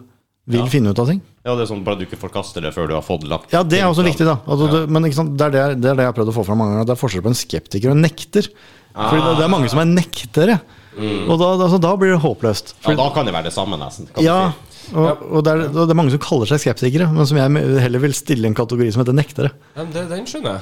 vil 0.47 0.59
Ja. 0.59 0.65
finne 0.67 0.91
ut 0.91 0.99
av 0.99 1.07
ting. 1.07 1.21
Ja, 1.45 1.55
det 1.55 1.63
er 1.63 1.69
sånn 1.73 1.83
bare 1.85 1.97
du 1.97 2.03
ikke 2.05 2.19
forkaster 2.19 2.61
det 2.61 2.73
før 2.75 2.87
du 2.91 2.93
har 2.93 3.01
fått 3.01 3.23
lagt 3.29 3.51
Ja, 3.53 3.63
det 3.63 3.79
er 3.79 3.87
også 3.87 4.03
viktig, 4.05 4.25
da. 4.27 4.35
Altså, 4.45 4.67
du, 4.69 4.87
men 4.91 5.05
ikke 5.07 5.15
sant? 5.21 5.37
Det, 5.37 5.47
er 5.47 5.51
det, 5.55 5.81
det 5.81 5.89
er 5.89 5.95
det 5.95 6.03
jeg 6.05 6.11
har 6.11 6.17
prøvd 6.19 6.29
å 6.33 6.35
få 6.35 6.45
fram 6.45 6.57
mange 6.61 6.75
ganger. 6.75 6.85
Det 6.91 6.93
er 6.97 7.01
forskjell 7.01 7.23
på 7.23 7.31
en 7.31 7.39
skeptiker 7.39 7.89
og 7.89 7.95
en 7.95 8.03
nekter. 8.03 8.49
Fordi 8.93 9.21
det, 9.23 9.37
det 9.39 9.45
er 9.47 9.53
mange 9.55 9.69
som 9.71 9.79
er 9.79 9.85
nektere. 9.89 10.59
Og 10.99 11.37
da, 11.39 11.47
altså, 11.55 11.79
da 11.79 11.95
blir 11.95 12.11
det 12.11 12.19
håpløst. 12.21 12.75
Ja, 12.83 12.93
da 12.99 13.07
kan 13.15 13.25
det 13.25 13.33
være 13.33 13.47
det 13.47 13.53
samme, 13.55 13.79
nesten. 13.79 14.09
Kan 14.11 14.23
Ja, 14.27 14.51
og, 14.91 15.21
og 15.31 15.43
det, 15.47 15.53
er, 15.53 15.61
og 15.71 15.85
det 15.87 15.93
er 15.93 15.97
mange 16.01 16.11
som 16.11 16.19
kaller 16.19 16.49
seg 16.51 16.59
skeptikere, 16.65 17.07
men 17.13 17.25
som 17.29 17.37
jeg 17.39 17.79
heller 17.85 18.01
vil 18.03 18.13
stille 18.17 18.43
i 18.43 18.51
en 18.51 18.57
kategori 18.57 18.91
som 18.91 19.05
heter 19.05 19.15
nektere. 19.15 19.51
Ja, 19.77 19.85
det, 19.87 20.09
den 20.11 20.25
skjønner 20.27 20.57
jeg. 20.57 20.61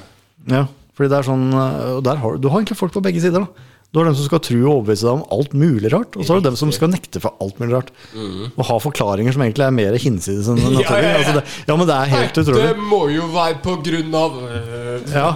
Ja, 0.54 0.62
fordi 0.96 1.10
det 1.10 1.18
er 1.18 1.26
sånn 1.28 1.48
øh, 1.56 1.98
og 1.98 2.04
der 2.06 2.20
har, 2.22 2.38
Du 2.38 2.48
har 2.52 2.60
egentlig 2.62 2.78
folk 2.78 2.94
på 2.94 3.02
begge 3.04 3.20
sider. 3.24 3.42
da 3.48 3.68
Du 3.90 3.98
har 3.98 4.06
dem 4.06 4.14
som 4.14 4.28
skal 4.28 4.42
tro 4.46 4.58
og 4.60 4.68
overbevise 4.70 5.02
deg 5.08 5.16
om 5.18 5.22
alt 5.34 5.54
mulig 5.58 5.90
rart, 5.90 6.14
og 6.14 6.22
så 6.22 6.36
har 6.36 6.44
du 6.44 6.46
dem 6.46 6.58
som 6.60 6.70
skal 6.76 6.92
nekte 6.94 7.18
for 7.24 7.34
alt 7.42 7.58
mulig 7.58 7.74
rart. 7.74 7.88
Og 8.54 8.62
ha 8.68 8.76
forklaringer 8.84 9.34
som 9.34 9.42
egentlig 9.42 9.66
er 9.66 9.74
mer 9.74 9.98
hinsides 9.98 10.46
enn 10.52 10.60
naturlig. 10.62 10.84
Ja, 10.86 11.00
ja, 11.02 11.08
ja. 11.10 11.16
Altså 11.24 11.34
det, 11.40 11.44
ja, 11.72 11.78
men 11.80 11.90
det 11.90 11.96
er 11.96 12.12
helt 12.14 12.38
Nei, 12.38 12.44
utrolig. 12.44 12.68
Det 12.68 12.86
må 12.92 13.00
jo 13.16 13.26
være 13.34 13.58
på 13.66 13.74
grunn 13.88 14.14
av 14.20 14.38
øh, 14.46 15.10
Ja. 15.16 15.28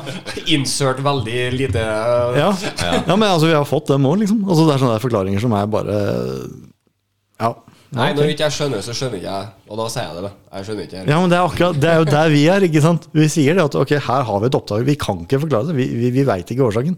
Insert 0.53 1.01
veldig 1.01 1.39
lite 1.57 1.81
øh, 1.81 2.37
Ja. 2.43 2.51
ja, 2.93 3.15
men 3.15 3.25
altså 3.31 3.49
vi 3.49 3.57
har 3.57 3.65
fått 3.65 3.89
dem 3.89 4.05
òg, 4.05 4.19
liksom. 4.21 4.45
Altså, 4.45 4.67
det 4.69 4.75
er 4.77 4.83
sånne 4.85 4.99
der 4.99 5.05
forklaringer 5.07 5.41
som 5.47 5.57
er 5.57 5.69
bare 5.73 5.97
Ja. 7.41 7.55
Nei, 7.93 8.07
når 8.17 8.31
ikke 8.33 8.47
jeg 8.47 8.53
skjønner, 8.55 8.81
så 8.81 8.93
skjønner 8.97 9.19
ikke 9.19 9.33
jeg. 9.33 9.49
Og 9.69 9.77
da 9.77 9.83
sier 9.93 10.07
jeg 10.07 10.15
det. 10.17 10.21
da. 10.25 10.31
Jeg 10.57 10.65
skjønner 10.65 10.85
ikke. 10.87 11.01
Ja, 11.09 11.17
men 11.21 11.29
det 11.29 11.37
er, 11.37 11.43
akkurat, 11.49 11.75
det 11.81 11.89
er 11.91 11.99
jo 12.01 12.07
der 12.09 12.31
vi 12.33 12.39
er. 12.49 12.63
ikke 12.65 12.81
sant? 12.81 13.05
Vi 13.13 13.27
sier 13.29 13.57
det 13.57 13.65
at 13.67 13.75
ok, 13.77 13.91
her 14.07 14.23
har 14.29 14.39
vi 14.41 14.49
et 14.49 14.57
opptak, 14.57 14.85
vi 14.87 14.95
kan 14.97 15.19
ikke 15.25 15.41
forklare 15.43 15.69
det. 15.69 15.75
Vi, 15.77 15.85
vi, 16.01 16.09
vi 16.15 16.23
veit 16.25 16.49
ikke 16.55 16.65
årsaken. 16.71 16.95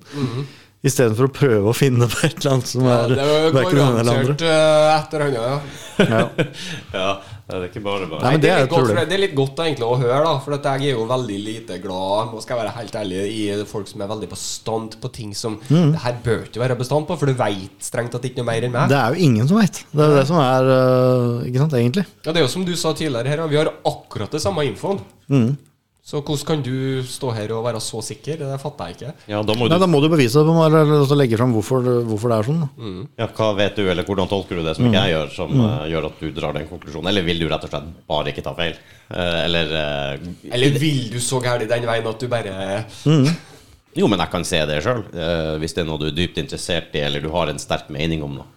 Istedenfor 0.86 1.26
å 1.26 1.32
prøve 1.34 1.71
å 1.71 1.73
finne 1.73 2.05
på 2.11 2.19
et 2.28 2.36
eller 2.41 2.51
annet 2.57 2.67
som 2.69 2.84
Ja, 2.86 2.97
er 3.05 3.13
det 3.15 3.23
hverken 3.55 3.78
det 3.80 3.86
eller 3.86 4.03
garantert 4.03 4.41
andre. 4.41 4.49
uh, 4.51 4.97
etter 4.99 5.23
han, 5.23 5.34
ja. 5.39 5.55
Ja. 5.95 6.19
Ja, 7.45 7.59
det 7.59 7.61
er 7.61 7.69
ikke 7.69 7.82
bare 7.86 8.07
bare. 8.09 8.21
Nei, 8.26 8.38
det 8.41 8.49
er 8.49 8.63
litt 8.63 8.71
godt, 8.73 8.88
det 9.05 9.13
er 9.15 9.21
litt 9.21 9.34
godt 9.38 9.59
egentlig 9.61 9.86
å 9.86 9.97
høre, 10.01 10.19
da. 10.26 10.32
For 10.41 10.55
at 10.55 10.65
jeg 10.65 10.88
er 10.89 10.95
jo 10.97 11.03
veldig 11.09 11.36
lite 11.45 11.76
glad 11.84 12.32
Nå 12.34 12.39
skal 12.41 12.55
jeg 12.55 12.61
være 12.63 12.71
helt 12.80 12.95
ærlig 12.97 13.19
i 13.36 13.41
folk 13.69 13.89
som 13.91 14.01
er 14.01 14.09
veldig 14.09 14.30
bastant 14.32 14.95
på 15.01 15.11
ting 15.13 15.34
som 15.38 15.59
Mm. 15.69 15.91
Det 15.93 16.01
her 16.03 16.15
bør 16.26 16.41
ikke 16.47 16.61
være 16.61 16.78
bestand 16.80 17.05
på, 17.09 17.15
for 17.21 17.30
du 17.30 17.38
veit 17.38 17.86
strengt 17.86 18.11
tatt 18.13 18.26
ikke 18.28 18.41
noe 18.41 18.49
mer 18.49 18.65
enn 18.65 18.73
meg. 18.73 18.89
Det 18.89 18.97
er 18.97 19.13
jo 19.13 19.28
ingen 19.30 19.47
som 19.49 19.57
veit. 19.61 19.80
Det 19.93 20.03
er 20.07 20.15
det 20.19 20.26
som 20.30 20.38
er 20.41 20.69
øh, 20.73 21.45
Ikke 21.47 21.61
sant, 21.63 21.73
egentlig. 21.80 22.05
Ja, 22.26 22.32
Det 22.32 22.41
er 22.41 22.45
jo 22.45 22.51
som 22.55 22.65
du 22.65 22.73
sa 22.76 22.93
tidligere 22.97 23.30
her, 23.34 23.45
vi 23.49 23.57
har 23.61 23.71
akkurat 23.86 24.34
det 24.34 24.41
samme 24.43 24.65
infoen. 24.67 24.99
Mm. 25.30 25.55
Så 26.06 26.20
hvordan 26.22 26.45
kan 26.45 26.60
du 26.62 27.01
stå 27.10 27.32
her 27.34 27.49
og 27.56 27.64
være 27.66 27.80
så 27.82 27.97
sikker? 28.06 28.38
Det 28.38 28.58
fatter 28.62 28.91
jeg 28.91 28.95
ikke. 28.95 29.14
Ja, 29.32 29.39
da 29.41 29.56
må 29.58 29.66
Nei, 29.66 29.74
du 29.74 29.82
Da 29.82 29.88
må 29.89 30.01
du 30.03 30.06
bevise 30.14 30.38
det, 30.38 30.45
på 30.45 30.53
meg, 30.53 30.76
eller 30.78 31.18
legge 31.18 31.39
fram 31.39 31.56
hvorfor, 31.56 31.88
hvorfor 32.06 32.30
det 32.30 32.38
er 32.38 32.45
sånn. 32.45 32.60
Mm. 32.78 32.99
Ja, 33.18 33.28
hva 33.39 33.47
vet 33.58 33.80
du, 33.80 33.88
eller 33.89 34.06
hvordan 34.06 34.30
tolker 34.30 34.60
du 34.60 34.62
det 34.68 34.76
som 34.78 34.86
ikke 34.86 35.01
jeg 35.01 35.16
gjør, 35.16 35.32
som 35.34 35.56
eh, 35.56 35.88
gjør 35.89 36.08
at 36.12 36.22
du 36.22 36.28
drar 36.36 36.53
den 36.60 36.70
konklusjonen? 36.70 37.10
Eller 37.10 37.26
vil 37.26 37.41
du 37.41 37.47
rett 37.49 37.66
og 37.66 37.74
slett 37.74 37.89
bare 38.14 38.30
ikke 38.30 38.45
ta 38.45 38.53
feil? 38.53 38.78
Uh, 39.10 39.39
eller 39.47 39.74
uh, 39.74 40.30
Eller 40.53 40.78
vil 40.82 41.08
du 41.10 41.18
så 41.22 41.41
gæli 41.41 41.66
den 41.70 41.89
veien 41.89 42.08
at 42.10 42.22
du 42.22 42.30
bare 42.30 42.53
Jo, 43.97 44.06
men 44.06 44.22
jeg 44.22 44.34
kan 44.36 44.45
se 44.45 44.62
det 44.70 44.82
sjøl, 44.86 45.01
hvis 45.62 45.74
det 45.74 45.88
er 45.88 45.89
noe 45.89 46.03
du 46.03 46.12
er 46.12 46.18
dypt 46.22 46.38
interessert 46.43 46.93
i, 46.93 47.01
eller 47.08 47.26
du 47.26 47.32
har 47.34 47.49
en 47.49 47.62
sterk 47.62 47.89
mening 47.89 48.22
om 48.28 48.43
noe. 48.43 48.51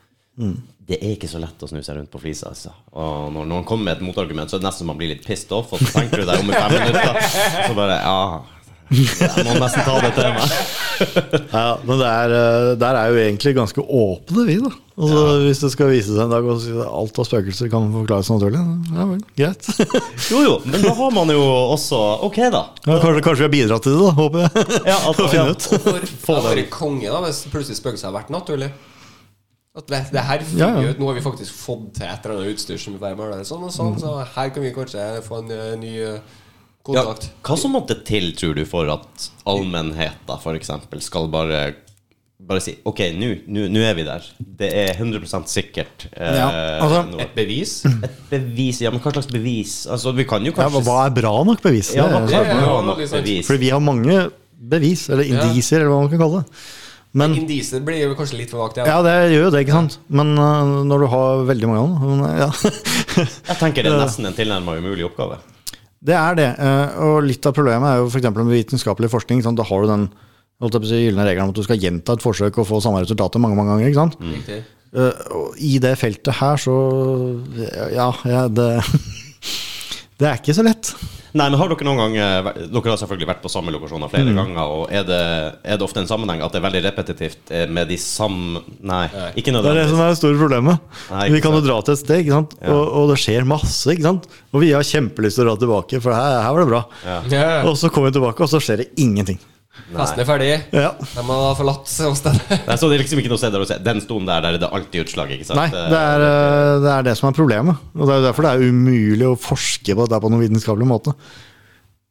Det 0.88 0.96
er 1.02 1.10
ikke 1.16 1.28
så 1.28 1.40
lett 1.42 1.60
å 1.62 1.68
snu 1.68 1.82
seg 1.84 1.98
rundt 1.98 2.12
på 2.12 2.20
flisa. 2.22 2.48
Altså. 2.54 2.70
Og 2.96 3.32
når 3.34 3.48
noen 3.50 3.66
kommer 3.68 3.90
med 3.90 3.98
et 3.98 4.06
motargument, 4.08 4.48
så 4.48 4.56
er 4.56 4.62
det 4.62 4.70
nesten 4.70 4.86
som 4.86 4.92
man 4.92 5.00
blir 5.00 5.10
litt 5.12 5.26
pissed 5.26 5.52
off. 5.52 5.74
Og 5.76 5.82
så 5.82 5.98
tenker 5.98 6.22
du 6.22 6.28
deg 6.30 6.40
om 6.40 6.48
i 6.48 6.56
fem 6.56 6.78
minutter, 6.78 7.18
så 7.66 7.74
bare 7.76 7.98
Ja, 8.00 8.20
jeg 8.88 9.44
må 9.44 9.52
nesten 9.60 9.84
ta 9.84 9.98
det 10.00 10.14
til 10.16 10.30
meg. 10.38 10.52
Ja, 11.52 11.64
men 11.84 12.00
det 12.00 12.06
er, 12.08 12.32
øh, 12.38 12.70
der 12.80 12.96
er 12.96 13.10
jo 13.12 13.18
egentlig 13.20 13.52
ganske 13.58 13.84
åpne, 13.84 14.44
vi, 14.48 14.56
da. 14.64 14.70
Altså, 14.98 15.24
Hvis 15.44 15.60
det 15.62 15.70
skal 15.74 15.92
vise 15.92 16.14
seg 16.14 16.24
en 16.24 16.32
dag 16.32 16.48
at 16.54 16.64
alt 16.88 17.20
av 17.20 17.28
spøkelser 17.28 17.68
kan 17.70 17.90
forklares 17.92 18.32
naturlig, 18.32 18.62
ja 18.96 19.06
vel, 19.12 19.20
greit. 19.38 19.68
Jo, 20.32 20.40
jo, 20.46 20.56
men 20.64 20.82
da 20.82 20.94
har 20.98 21.12
man 21.14 21.30
jo 21.36 21.44
også 21.76 22.00
Ok, 22.26 22.40
da. 22.50 22.64
Ja, 22.88 22.96
kanskje, 22.96 23.22
kanskje 23.28 23.44
vi 23.44 23.46
har 23.46 23.54
bidratt 23.58 23.84
til 23.86 23.94
det, 23.94 24.08
da, 24.08 24.16
håper 24.22 24.46
jeg. 24.46 24.68
Ja, 24.88 24.96
altså, 25.04 25.24
Å 25.28 25.32
finne 25.36 25.44
ja. 25.44 25.52
ut. 25.52 25.68
For 26.24 26.38
jeg 26.40 26.48
hadde 26.48 26.68
konge 26.72 27.12
da 27.12 27.20
hvis 27.28 27.44
plutselig 27.52 27.78
spøkelset 27.82 28.08
har 28.08 28.16
vært 28.16 28.32
naturlig. 28.34 28.72
At 29.76 29.86
det, 29.86 29.98
det 30.12 30.22
her 30.26 30.38
finner 30.42 30.64
Ja, 30.64 30.82
ja. 30.82 30.90
ut 30.90 30.98
Nå 30.98 31.06
har 31.10 31.14
vi 31.14 31.20
faktisk 31.22 31.52
fått 31.54 31.90
til 31.98 32.06
et 32.08 32.24
eller 32.24 32.40
annet 32.40 32.54
utstyr 32.56 32.78
som 32.80 32.94
vil 32.96 33.02
være 33.02 33.16
med 33.20 33.46
sånn 33.46 33.66
og 33.68 33.72
sånn, 33.74 33.98
så 34.00 34.14
her 34.34 34.48
kan 34.54 34.62
vi 34.64 34.72
kanskje 34.74 35.04
få 35.26 35.42
en 35.44 35.50
eh, 35.54 35.74
ny 35.78 35.92
kontakt. 36.82 37.28
Ja, 37.28 37.34
hva 37.46 37.58
som 37.60 37.74
måtte 37.76 37.98
til, 38.08 38.32
tror 38.38 38.56
du, 38.56 38.64
for 38.66 38.88
at 38.90 39.28
allmennheten 39.46 40.40
f.eks. 40.40 40.70
skal 41.04 41.28
bare 41.30 41.60
bare 42.48 42.62
si 42.62 42.76
OK, 42.86 43.00
nå 43.18 43.82
er 43.82 43.96
vi 43.98 44.04
der. 44.06 44.24
Det 44.38 44.68
er 44.72 44.92
100 44.96 45.44
sikkert. 45.50 46.06
eh, 46.14 46.36
Ja, 46.38 46.48
altså, 46.80 47.00
noe. 47.10 47.20
Et 47.26 47.34
bevis? 47.36 47.72
Et 48.06 48.20
bevis 48.30 48.80
Ja, 48.80 48.90
men 48.94 49.02
hva 49.04 49.12
slags 49.12 49.26
bevis? 49.30 49.74
Altså, 49.90 50.14
vi 50.16 50.24
kan 50.24 50.46
jo 50.46 50.52
kanskje 50.56 50.80
ja, 50.80 50.84
hva 50.86 50.98
er 51.08 51.14
bra 51.18 51.32
nok 51.44 51.60
bevis? 51.62 51.90
Ja, 51.98 52.06
hva 52.08 52.22
Det 52.26 52.34
er 52.38 52.46
er- 52.54 52.62
bra 52.62 52.80
nok 52.86 53.02
bevis? 53.04 53.46
Fordi 53.46 53.58
vi 53.66 53.70
har 53.74 53.82
mange 53.84 54.30
bevis, 54.58 55.08
eller 55.10 55.26
indisier, 55.28 55.82
eller 55.82 55.92
hva 55.92 56.00
man 56.06 56.10
kan 56.14 56.22
kalle 56.24 56.40
det. 56.44 56.62
Men 57.16 57.34
Indisier 57.38 57.80
blir 57.84 58.02
jo 58.02 58.16
kanskje 58.18 58.36
litt 58.42 58.50
for 58.52 58.66
vagt. 58.66 58.80
Ja, 58.84 58.98
det 59.04 59.14
gjør 59.32 59.46
jo 59.46 59.52
det, 59.54 59.62
ikke 59.64 59.76
sant. 59.76 59.98
Men 60.12 60.34
uh, 60.36 60.84
når 60.86 61.04
du 61.04 61.06
har 61.12 61.44
veldig 61.48 61.70
mange 61.70 61.80
av 61.80 62.02
dem 62.04 62.24
øh, 62.26 62.40
ja. 62.42 62.48
Jeg 63.48 63.56
tenker 63.62 63.86
det 63.86 63.92
er 63.94 64.02
nesten 64.04 64.28
en 64.28 64.36
tilnærmet 64.36 64.82
umulig 64.82 65.06
oppgave. 65.08 65.40
Det 66.04 66.14
er 66.14 66.38
det. 66.38 66.48
Uh, 66.60 66.98
Og 67.08 67.20
litt 67.26 67.48
av 67.48 67.56
problemet 67.56 67.88
er 67.90 68.02
jo 68.02 68.10
f.eks. 68.12 68.28
med 68.36 68.52
vitenskapelig 68.52 69.10
forskning. 69.14 69.40
Sant? 69.44 69.58
Da 69.58 69.66
har 69.66 69.84
du 69.84 69.90
den 69.90 70.08
holdt 70.62 70.80
jeg 70.80 70.90
si, 70.90 71.04
gylne 71.06 71.24
regelen 71.26 71.48
om 71.48 71.54
at 71.54 71.58
du 71.58 71.64
skal 71.64 71.80
gjenta 71.80 72.16
et 72.18 72.24
forsøk 72.24 72.60
og 72.60 72.66
få 72.68 72.80
samme 72.84 73.00
resultatet 73.04 73.42
mange 73.42 73.56
mange 73.58 73.72
ganger. 73.72 73.88
ikke 73.88 74.02
sant? 74.02 74.18
Mm. 74.20 74.74
Uh, 74.88 75.12
og 75.38 75.62
I 75.64 75.76
det 75.84 75.94
feltet 76.00 76.38
her, 76.40 76.60
så 76.60 76.76
Ja, 77.94 78.12
ja 78.28 78.46
det 78.52 78.70
Det 80.18 80.26
er 80.26 80.40
ikke 80.40 80.56
så 80.56 80.64
lett. 80.66 80.92
Nei, 81.34 81.48
men 81.50 81.58
har 81.60 81.68
dere 81.68 81.84
noen 81.84 81.98
gang 82.00 82.14
eh, 82.16 82.48
Dere 82.72 82.92
har 82.92 83.00
selvfølgelig 83.00 83.28
vært 83.28 83.42
på 83.44 83.50
samme 83.52 83.72
lokasjoner 83.74 84.08
flere 84.08 84.30
Mm. 84.32 84.36
ganger. 84.38 84.70
Og 84.78 84.92
er 84.92 85.02
det, 85.04 85.18
er 85.64 85.76
det 85.76 85.84
ofte 85.84 86.00
en 86.00 86.08
sammenheng 86.08 86.40
at 86.44 86.52
det 86.54 86.60
er 86.62 86.66
veldig 86.68 86.82
repetitivt 86.86 87.50
eh, 87.52 87.66
med 87.68 87.88
de 87.92 87.98
samme 88.00 88.62
Nei, 88.80 89.04
Nei. 89.12 89.28
ikke 89.36 89.52
Det 89.52 89.64
er 89.64 89.80
det 89.82 89.88
som 89.90 90.00
er 90.00 90.08
det 90.14 90.18
store 90.22 90.38
problemet. 90.40 90.80
Nei, 91.10 91.28
vi 91.34 91.40
kan 91.44 91.52
jo 91.52 91.60
dra 91.66 91.76
til 91.84 91.92
et 91.98 92.02
sted, 92.04 92.22
ikke 92.24 92.36
sant? 92.38 92.56
Og, 92.64 92.82
og 93.02 93.12
det 93.12 93.18
skjer 93.20 93.44
masse. 93.48 93.84
ikke 93.92 94.06
sant? 94.08 94.28
Og 94.52 94.62
vi 94.64 94.72
har 94.72 94.82
kjempelyst 94.86 95.36
til 95.40 95.44
å 95.44 95.50
dra 95.52 95.56
tilbake, 95.60 96.00
for 96.00 96.16
her, 96.16 96.40
her 96.46 96.56
var 96.56 96.64
det 96.64 96.70
bra. 96.72 96.82
Ja. 97.04 97.48
Og 97.68 97.76
så 97.76 97.90
kommer 97.92 98.08
vi 98.12 98.16
tilbake, 98.18 98.40
og 98.42 98.48
så 98.50 98.60
skjer 98.62 98.84
det 98.84 98.88
ingenting. 98.96 99.38
Festen 99.88 100.20
er 100.20 100.26
ferdig. 100.28 100.48
Ja. 100.76 100.90
De 101.00 101.22
har 101.28 101.54
forlatt 101.58 101.88
stedet. 101.88 102.34
Nei, 102.68 102.76
så 102.76 102.88
det 102.90 102.98
er 102.98 103.02
liksom 103.04 103.20
ikke 103.22 103.30
noe 103.32 103.40
sted 103.40 103.54
der 103.54 103.64
å 103.64 103.68
se. 103.70 103.78
Den 103.84 104.02
stolen 104.04 104.26
der, 104.28 104.42
der 104.44 104.58
er 104.58 104.62
det 104.62 104.70
alltid 104.78 105.06
utslag, 105.06 105.30
ikke 105.36 105.46
sant? 105.48 105.58
Nei, 105.60 105.68
det 105.72 106.00
er, 106.00 106.24
øh, 106.28 106.80
det 106.84 106.90
er 106.96 107.06
det 107.08 107.14
som 107.20 107.30
er 107.30 107.36
problemet. 107.38 107.80
Og 107.96 108.04
det 108.04 108.14
er 108.16 108.20
jo 108.20 108.26
derfor 108.28 108.48
det 108.48 108.52
er 108.54 108.72
umulig 108.72 109.28
å 109.30 109.36
forske 109.40 109.96
på 109.96 110.04
dette 110.08 110.20
på 110.24 110.30
noen 110.34 110.44
vitenskapelig 110.44 110.88
måte. 110.90 111.14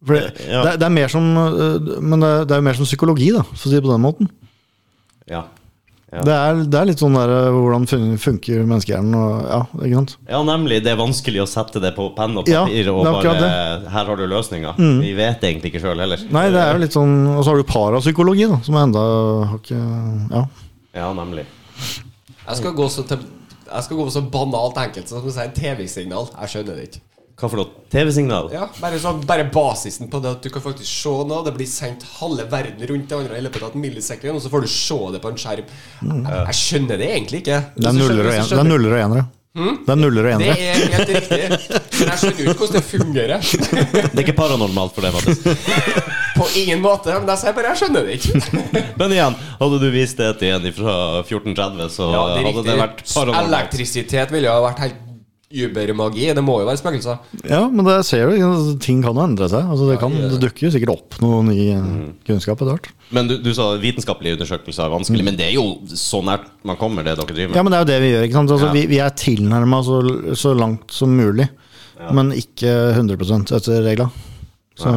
For 0.06 0.14
det, 0.18 0.48
Ja. 0.48 0.64
det, 0.66 0.76
det 0.82 0.86
er 0.86 0.94
mer 0.94 1.10
som 1.10 1.24
øh, 1.42 2.02
Men 2.06 2.22
det 2.22 2.32
det 2.48 2.54
er 2.54 2.60
jo 2.62 2.66
mer 2.70 2.78
som 2.78 2.86
psykologi, 2.86 3.32
da, 3.34 3.42
for 3.50 3.58
å 3.58 3.62
si 3.66 3.74
det 3.76 3.84
på 3.86 3.94
den 3.94 4.04
måten. 4.06 4.30
Ja. 5.30 5.44
Ja. 6.08 6.22
Det 6.24 6.32
er, 6.34 6.60
det 6.72 6.78
er 6.80 6.86
litt 6.88 7.02
sånn 7.04 7.18
der 7.18 7.32
øh, 7.36 7.56
hvordan 7.58 7.84
fun- 7.92 8.14
funker 8.24 8.62
menneskehjernen 8.64 9.16
og 9.20 9.32
Ja, 9.52 9.58
ikke 9.84 9.98
sant? 9.98 10.14
ja, 10.30 10.40
nemlig. 10.48 10.78
Det 10.86 10.94
er 10.94 11.00
vanskelig 11.02 11.42
å 11.44 11.48
sette 11.52 11.82
det 11.84 11.92
på 11.98 12.06
penn 12.16 12.38
og 12.40 12.48
Ja, 12.48 12.62
papir 12.64 12.88
og 12.94 13.02
er 13.04 13.10
akkurat 13.12 13.42
bare 13.42 13.92
Her 13.92 14.06
har 14.14 14.16
du 14.22 14.24
løsninga. 14.32 14.72
Vi 15.04 15.12
vet 15.18 15.44
egentlig 15.44 15.74
ikke 15.74 15.82
sjøl 15.84 16.00
heller. 16.00 16.24
Nei, 16.32 16.46
det 16.56 16.62
er 16.64 16.72
jo 16.78 16.84
litt 16.86 16.96
sånn 16.96 17.12
Og 17.34 17.42
så 17.44 17.52
har 17.52 17.60
du 17.60 17.68
parapsykologi, 17.68 18.48
da, 18.54 18.62
som 18.64 18.80
enda 18.80 19.04
har 19.52 19.60
ikke 19.60 19.82
Ja. 20.32 20.46
Ja, 20.96 21.10
nemlig. 21.14 21.44
Jeg 22.48 22.56
skal 22.62 22.72
gå 22.80 22.88
så, 22.90 23.04
til, 23.06 23.20
jeg 23.68 23.84
skal 23.84 23.98
gå 24.00 24.08
så 24.16 24.22
banalt 24.32 24.80
enkelt 24.80 25.12
som 25.12 25.20
å 25.28 25.34
si 25.36 25.50
TV-signal. 25.60 26.30
Jeg 26.40 26.54
skjønner 26.56 26.80
det 26.80 26.88
ikke. 26.88 27.02
Hva 27.38 27.46
for 27.52 27.60
noe? 27.60 27.84
TV-signal? 27.94 28.48
Ja, 28.50 28.66
bare, 28.82 28.98
sånn, 28.98 29.20
bare 29.30 29.44
basisen 29.54 30.10
på 30.10 30.18
det 30.24 30.32
at 30.40 30.42
du 30.42 30.50
kan 30.50 30.64
faktisk 30.64 30.90
se 30.90 31.14
noe. 31.30 31.44
Det 31.46 31.54
blir 31.54 31.70
sendt 31.70 32.02
halve 32.18 32.48
verden 32.50 32.82
rundt 32.90 33.12
det 33.12 33.20
andre 33.20 33.38
i 33.38 33.44
løpet 33.46 33.62
av 33.62 33.76
et 33.76 33.82
millisekund, 33.84 34.40
og 34.40 34.42
så 34.42 34.50
får 34.50 34.66
du 34.66 34.70
se 34.74 34.98
det 35.14 35.22
på 35.22 35.30
en 35.30 35.38
skjerm. 35.44 35.74
Jeg, 36.02 36.24
jeg 36.34 36.58
skjønner 36.64 36.98
det 36.98 37.10
egentlig 37.14 37.44
ikke. 37.46 37.60
Mm. 37.68 37.78
Det 37.78 37.92
er 37.92 38.00
nuller 38.00 38.24
og, 38.24 38.32
enere. 38.34 38.48
det 38.50 38.64
er 38.64 38.72
nuller 38.72 38.96
og 38.98 39.04
enere. 39.06 39.28
Det 39.58 39.90
er 39.90 39.98
nuller 39.98 40.28
og 40.30 40.42
Det 40.42 40.50
er 40.54 40.84
helt 40.94 41.12
riktig. 41.14 41.40
Men 41.98 42.12
jeg 42.12 42.20
skjønner 42.22 42.42
ikke 42.44 42.58
hvordan 42.60 42.76
det 42.76 42.84
fungerer. 42.86 43.48
Det 44.08 44.12
er 44.12 44.22
ikke 44.22 44.38
paranormalt 44.38 44.94
for 44.94 45.06
deg, 45.06 45.16
Mattis. 45.18 45.40
På 46.38 46.46
ingen 46.62 46.84
måte. 46.84 47.16
Men 47.18 47.32
jeg 47.34 47.42
sier 47.42 47.56
bare 47.58 47.72
jeg 47.74 47.82
skjønner 47.82 48.06
det 48.06 48.20
ikke. 48.20 48.62
Men 49.02 49.16
igjen, 49.16 49.42
hadde 49.62 49.82
du 49.82 49.88
vist 49.94 50.22
det 50.22 50.30
til 50.42 50.54
en 50.58 50.70
fra 50.78 50.96
1430, 51.24 51.90
så 51.96 52.10
Ja, 52.14 52.24
det 52.34 52.42
er 52.44 52.50
hadde 52.52 52.66
det 52.70 52.80
vært 52.84 53.04
paranormalt. 53.10 53.50
Elektrisitet 53.50 54.34
ville 54.34 54.50
jo 54.50 54.58
ha 54.60 54.66
vært 54.70 54.86
helt 54.86 55.04
übermagi. 55.48 56.26
Det 56.36 56.44
må 56.44 56.58
jo 56.60 56.68
være 56.68 56.80
spøkelser. 56.82 57.20
Ja, 57.48 57.62
men 57.72 57.86
det 57.88 57.98
ser 58.08 58.28
du, 58.28 58.74
ting 58.84 59.00
kan 59.06 59.16
jo 59.16 59.24
endre 59.24 59.48
seg. 59.52 59.64
Altså, 59.64 59.88
det, 59.92 60.00
kan, 60.02 60.12
Ja, 60.18 60.26
ja. 60.26 60.32
det 60.34 60.42
dukker 60.44 60.68
jo 60.68 60.72
sikkert 60.76 60.92
opp 60.96 61.18
noe 61.24 61.40
ny 61.48 61.56
eh, 61.72 61.86
kunnskap 62.28 62.60
etter 62.60 62.74
hvert. 62.74 62.90
Men 63.16 63.30
du, 63.32 63.38
du 63.40 63.54
sa 63.56 63.70
vitenskapelige 63.80 64.36
undersøkelser 64.36 64.84
er 64.90 64.92
vanskelig, 64.98 65.24
men 65.24 65.38
det 65.40 65.48
er 65.48 65.56
jo 65.56 65.64
så 65.96 66.20
nært 66.28 66.50
man 66.68 66.76
kommer, 66.82 67.06
det 67.08 67.16
dere 67.16 67.32
driver 67.32 67.54
med. 67.54 67.56
Ja, 67.56 67.64
men 67.64 67.72
det 67.72 67.80
er 67.80 67.86
jo 67.86 67.92
det 67.94 68.00
vi 68.04 68.12
gjør. 68.12 68.28
ikke 68.28 68.40
sant? 68.42 68.52
Altså, 68.58 68.68
Ja. 68.68 68.76
vi, 68.76 68.86
vi 68.92 69.00
er 69.06 69.16
tilnærma 69.24 69.82
så, 69.88 70.02
så 70.36 70.54
langt 70.58 70.92
som 70.92 71.16
mulig, 71.16 71.48
men 72.14 72.34
ikke 72.36 72.74
100% 73.00 73.56
etter 73.58 73.84
regla. 73.88 74.10
Så, 74.78 74.92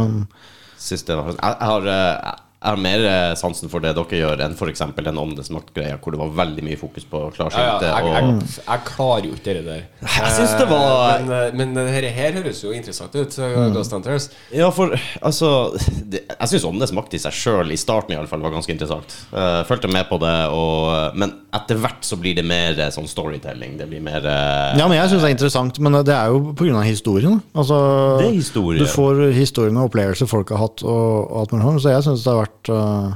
Siste, 0.80 1.12
jeg, 1.14 1.36
jeg, 1.36 1.57
har, 1.70 1.86
eh, 1.92 2.36
jeg 2.61 2.68
har 2.74 2.76
mer 2.76 3.00
eh, 3.08 3.34
sansen 3.40 3.70
for 3.72 3.80
det 3.80 3.94
dere 3.96 4.18
gjør, 4.20 4.40
enn 4.44 4.52
f.eks. 4.52 4.82
den 5.00 5.16
åndesmaktgreia 5.20 5.61
makt-greia, 5.61 5.98
hvor 6.02 6.12
det 6.14 6.20
var 6.20 6.32
veldig 6.44 6.64
mye 6.66 6.78
fokus 6.78 7.04
på 7.08 7.20
Ja, 7.20 7.28
ja, 7.28 7.34
klarsynte. 7.36 7.88
jeg, 7.88 8.11
jeg, 8.14 8.64
jeg 8.66 8.82
klarer 8.88 9.26
jo 9.28 9.32
ikke 9.36 9.54
det 9.56 9.64
der. 9.64 9.82
Jeg 10.20 10.32
synes 10.36 10.54
det 10.58 10.66
var- 10.68 11.00
Eh, 11.11 11.20
Men, 11.20 11.30
eh, 11.32 11.54
men 11.56 11.74
det 11.74 11.84
her, 11.90 12.06
her 12.11 12.32
høres 12.32 12.62
jo 12.62 12.70
interessant 12.72 13.14
ut. 13.14 13.32
så 13.32 13.48
Ghost 13.74 13.92
Hunters 13.92 14.28
Ja, 14.52 14.68
for 14.70 14.92
altså 15.22 15.72
det, 16.11 16.22
Jeg 16.28 16.48
syns 16.48 16.64
Åndenes 16.64 16.92
makt 16.92 17.14
i 17.14 17.18
seg 17.18 17.32
sjøl, 17.32 17.70
i 17.72 17.76
starten 17.76 18.14
iallfall, 18.14 18.40
var 18.42 18.52
ganske 18.54 18.72
interessant. 18.72 19.14
Uh, 19.32 19.62
Fulgte 19.68 19.88
med 19.90 20.08
på 20.08 20.18
det, 20.20 20.34
og, 20.52 21.16
men 21.16 21.32
etter 21.54 21.76
hvert 21.80 22.04
så 22.06 22.16
blir 22.20 22.36
det 22.36 22.44
mer 22.46 22.76
sånn 22.94 23.08
storytelling. 23.11 23.76
Det 23.80 23.88
blir 23.90 24.02
mer 24.04 24.20
uh, 24.24 24.78
ja, 24.78 24.86
men 24.88 24.98
jeg 24.98 25.11
syns 25.12 25.24
det 25.24 25.30
er 25.30 25.36
interessant, 25.36 25.80
men 25.80 25.98
det 26.04 26.14
er 26.14 26.30
jo 26.32 26.52
pga. 26.56 26.82
historien. 26.86 27.40
Altså, 27.54 27.80
Det 28.20 28.28
er 28.28 28.36
historie. 28.38 28.80
Du 28.80 28.86
får 28.90 29.24
historien 29.36 29.76
og 29.80 29.90
opplevelser 29.90 30.28
folk 30.30 30.52
har 30.54 30.64
hatt, 30.66 30.84
og, 30.84 31.30
og 31.30 31.40
alt 31.42 31.52
mulig 31.56 31.66
sånt, 31.66 31.82
så 31.86 31.94
jeg 31.96 32.06
syns 32.08 32.24
det 32.24 32.32
har 32.34 32.42
vært 32.44 32.49
eh, 32.72 33.12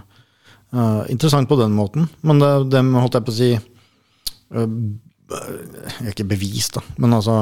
uh, 0.75 1.03
interessant 1.13 1.49
på 1.49 1.59
den 1.61 1.75
måten. 1.77 2.09
Men 2.23 2.43
det, 2.43 2.53
det 2.75 2.85
holdt 2.95 3.19
jeg 3.19 3.27
på 3.27 3.35
å 3.35 3.39
si 3.39 3.51
uh, 3.55 4.79
Ikke 6.11 6.27
bevis, 6.29 6.71
da, 6.75 6.85
men 7.01 7.17
altså 7.17 7.37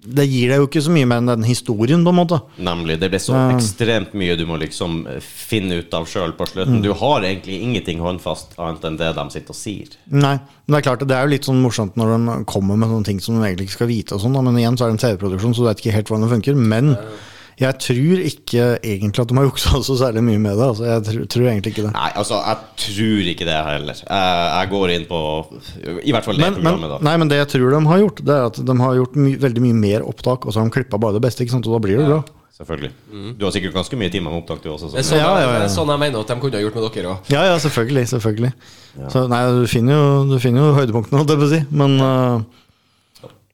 det 0.00 0.24
gir 0.24 0.48
deg 0.48 0.62
jo 0.62 0.66
ikke 0.66 0.80
så 0.80 0.92
mye 0.94 1.06
mer 1.08 1.20
enn 1.20 1.28
den 1.28 1.42
historien, 1.44 2.00
på 2.04 2.12
en 2.12 2.16
måte. 2.16 2.38
Nemlig. 2.64 2.96
Det 3.02 3.10
blir 3.12 3.20
så 3.20 3.36
ekstremt 3.52 4.14
mye 4.16 4.36
du 4.38 4.46
må 4.48 4.56
liksom 4.62 5.02
finne 5.20 5.82
ut 5.82 5.96
av 5.96 6.06
sjøl 6.08 6.32
på 6.38 6.46
slutten. 6.48 6.80
Du 6.80 6.94
har 6.96 7.26
egentlig 7.28 7.58
ingenting 7.60 8.00
håndfast 8.00 8.56
annet 8.56 8.86
enn 8.88 8.96
det 9.00 9.10
de 9.18 9.26
sitter 9.34 9.52
og 9.52 9.58
sier. 9.58 9.98
Nei, 10.08 10.38
men 10.40 10.74
det 10.74 10.80
er 10.80 10.86
klart, 10.88 11.04
det 11.04 11.18
er 11.18 11.28
jo 11.28 11.34
litt 11.34 11.48
sånn 11.48 11.60
morsomt 11.60 12.00
når 12.00 12.14
de 12.14 12.38
kommer 12.48 12.80
med 12.80 12.88
sånne 12.94 13.10
ting 13.10 13.20
som 13.20 13.36
de 13.36 13.44
egentlig 13.44 13.68
ikke 13.68 13.76
skal 13.76 13.92
vite, 13.92 14.16
og 14.16 14.24
sånn, 14.24 14.40
men 14.40 14.56
igjen 14.62 14.80
så 14.80 14.86
er 14.86 14.92
det 14.92 14.96
en 14.96 15.04
TV-produksjon, 15.04 15.56
så 15.56 15.66
du 15.66 15.68
vet 15.68 15.84
ikke 15.84 15.96
helt 15.98 16.12
hvordan 16.12 16.24
det 16.26 16.32
funker. 16.32 16.64
Men 16.72 16.94
jeg 17.60 17.76
tror 17.84 18.20
ikke 18.24 18.64
egentlig 18.80 19.20
at 19.22 19.28
de 19.30 19.36
har 19.36 19.46
juksa 19.50 19.80
så 19.88 19.96
særlig 20.00 20.22
mye 20.24 20.40
med 20.40 20.56
det. 20.56 20.66
Altså, 20.70 20.86
jeg 20.88 21.04
tror, 21.08 21.26
tror 21.34 21.46
egentlig 21.50 21.72
ikke 21.74 21.84
det. 21.86 21.92
Nei, 21.96 22.10
altså, 22.22 22.40
jeg 22.40 22.58
tror 22.86 23.30
ikke 23.34 23.48
det 23.50 23.58
heller. 23.68 24.02
Jeg, 24.06 24.42
jeg 24.56 24.72
går 24.72 24.94
inn 24.96 25.06
på 25.10 25.20
I 26.00 26.14
hvert 26.16 26.24
fall 26.28 26.40
det 26.40 26.44
Men, 26.46 26.56
men, 26.56 26.62
programmet, 26.64 26.92
da. 26.94 27.00
nei, 27.10 27.14
men 27.20 27.32
det 27.32 27.40
jeg 27.42 27.50
tror 27.54 27.76
de 27.76 27.80
har 27.92 28.02
gjort, 28.04 28.22
det 28.30 28.36
er 28.36 28.48
at 28.50 28.60
de 28.72 28.76
har 28.80 28.98
gjort 29.00 29.16
my 29.20 29.32
veldig 29.46 29.64
mye 29.68 29.78
mer 29.86 30.06
opptak, 30.08 30.46
og 30.46 30.52
så 30.54 30.62
har 30.62 30.70
de 30.70 30.76
klippa 30.78 31.00
bare 31.02 31.18
det 31.18 31.24
beste, 31.28 31.44
ikke 31.44 31.56
sant? 31.58 31.68
og 31.68 31.76
da 31.78 31.82
blir 31.86 32.00
det 32.00 32.08
bra. 32.08 32.20
Selvfølgelig. 32.60 32.90
Du 33.40 33.44
har 33.46 33.52
sikkert 33.54 33.72
ganske 33.72 33.96
mye 33.96 34.12
timer 34.12 34.32
med 34.34 34.42
opptak, 34.42 34.58
du 34.60 34.68
også. 34.68 34.90
Sånn, 34.92 35.16
Ja, 35.16 35.30
ja, 35.40 35.52
ja. 35.62 35.68
sånn 35.72 35.88
jeg 35.88 36.00
mener 36.02 36.20
at 36.20 36.28
de 36.28 36.36
kunne 36.42 36.58
ha 36.58 36.64
gjort 36.64 36.74
med 36.76 36.84
dere 36.92 37.12
òg. 37.14 37.30
Ja, 37.32 37.44
ja, 37.48 37.54
selvfølgelig. 37.62 38.02
selvfølgelig. 38.10 38.50
Så 39.14 39.22
nei, 39.32 39.38
du 39.56 39.62
finner 39.70 39.96
jo, 39.96 40.08
du 40.28 40.34
finner 40.42 40.66
jo 40.66 40.74
høydepunktene, 40.76 41.22
holdt 41.22 41.32
jeg 41.32 41.40
på 41.40 41.46
å 41.46 41.52
si. 41.54 41.60
Men, 41.72 41.94
øh, 42.04 42.42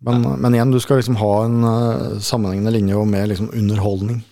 men, 0.04 0.26
men 0.42 0.54
igjen, 0.54 0.72
du 0.74 0.80
skal 0.82 1.00
liksom 1.00 1.16
ha 1.20 1.32
en 1.46 1.62
uh, 1.64 2.18
sammenhengende 2.20 2.74
linje 2.74 2.98
og 2.98 3.06
med 3.08 3.30
liksom 3.32 3.52
underholdning 3.54 4.24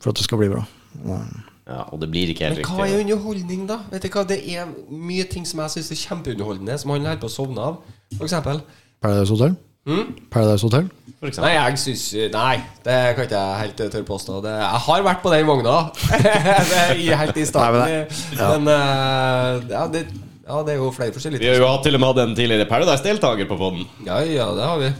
for 0.00 0.12
at 0.12 0.20
det 0.20 0.24
skal 0.26 0.38
bli 0.38 0.52
bra. 0.52 0.62
Ja. 1.08 1.18
Ja, 1.64 1.80
og 1.88 2.00
det 2.00 2.10
blir 2.12 2.28
ikke 2.28 2.44
helt 2.44 2.58
riktig. 2.58 2.72
Men 2.76 2.80
hva 2.80 2.88
er 2.92 3.00
underholdning, 3.00 3.62
da? 3.68 3.78
Vet 3.88 4.04
du 4.04 4.10
hva, 4.12 4.24
Det 4.28 4.36
er 4.52 4.66
mye 4.92 5.24
ting 5.30 5.46
som 5.48 5.62
jeg 5.64 5.72
syns 5.78 5.94
er 5.94 6.00
kjempeunderholdende, 6.02 6.76
som 6.80 6.92
han 6.92 7.06
holder 7.06 7.22
på 7.22 7.30
å 7.30 7.32
sovne 7.32 7.68
av. 7.70 7.78
For 8.18 8.26
eksempel. 8.26 8.60
Paradise 9.00 9.32
Hotel? 9.32 9.56
Mm? 9.88 10.10
Paradise 10.32 10.68
Hotel? 10.68 10.90
For 11.22 11.30
eksempel. 11.30 11.46
Nei, 11.48 11.54
jeg 11.56 11.80
syns 11.80 12.04
Nei, 12.34 12.58
det 12.84 12.98
kan 13.16 13.24
ikke 13.24 13.40
jeg 13.40 13.62
helt 13.62 13.80
tørre 13.80 14.04
påstå. 14.10 14.42
Det, 14.44 14.52
jeg 14.60 14.82
har 14.88 15.08
vært 15.08 15.24
på 15.24 15.32
den 15.32 15.48
vogna 15.48 15.78
Det 16.20 16.36
er 16.36 17.22
helt 17.22 17.40
i 17.40 17.48
starten. 17.48 18.12
Nei, 18.36 18.52
men 18.58 18.72
eh, 18.76 19.72
ja, 19.72 19.86
det, 19.96 20.04
ja, 20.44 20.62
det 20.64 20.74
er 20.74 20.82
jo 20.82 20.90
flere 20.94 21.14
forskjellige 21.14 21.40
Vi 21.42 21.48
har 21.48 21.62
jo 21.62 21.68
hatt 21.70 21.86
til 21.86 21.96
og 21.96 22.02
med 22.02 22.10
hatt 22.12 22.24
en 22.24 22.34
tidligere 22.36 22.66
Paradise-deltaker 22.68 23.48
på 23.48 23.56
poden, 23.60 23.86
Ja, 24.06 24.20
ja, 24.28 24.50
det 24.56 24.66
har 24.68 24.82
vi. 24.82 24.90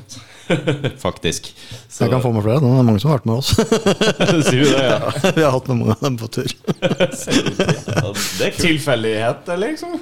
faktisk. 1.06 1.54
Så, 1.88 2.04
Jeg 2.04 2.10
kan 2.10 2.22
få 2.22 2.32
med 2.32 2.42
flere. 2.44 2.60
Det 2.60 2.68
er 2.68 2.82
mange 2.84 3.00
som 3.00 3.10
har 3.10 3.20
vært 3.20 3.28
med 3.28 3.38
oss. 3.40 3.52
Sier 4.48 4.60
du 4.60 4.66
det, 4.68 4.82
ja? 4.92 4.98
Vi 5.36 5.44
har 5.44 5.54
hatt 5.54 5.70
med 5.70 5.78
mange 5.80 5.96
av 5.96 6.02
dem 6.04 6.18
på 6.20 6.28
tur. 6.32 6.50
ja? 6.50 7.08
Det 7.14 8.50
er. 8.50 8.58
Tilfeldighet, 8.58 9.48
liksom? 9.62 9.96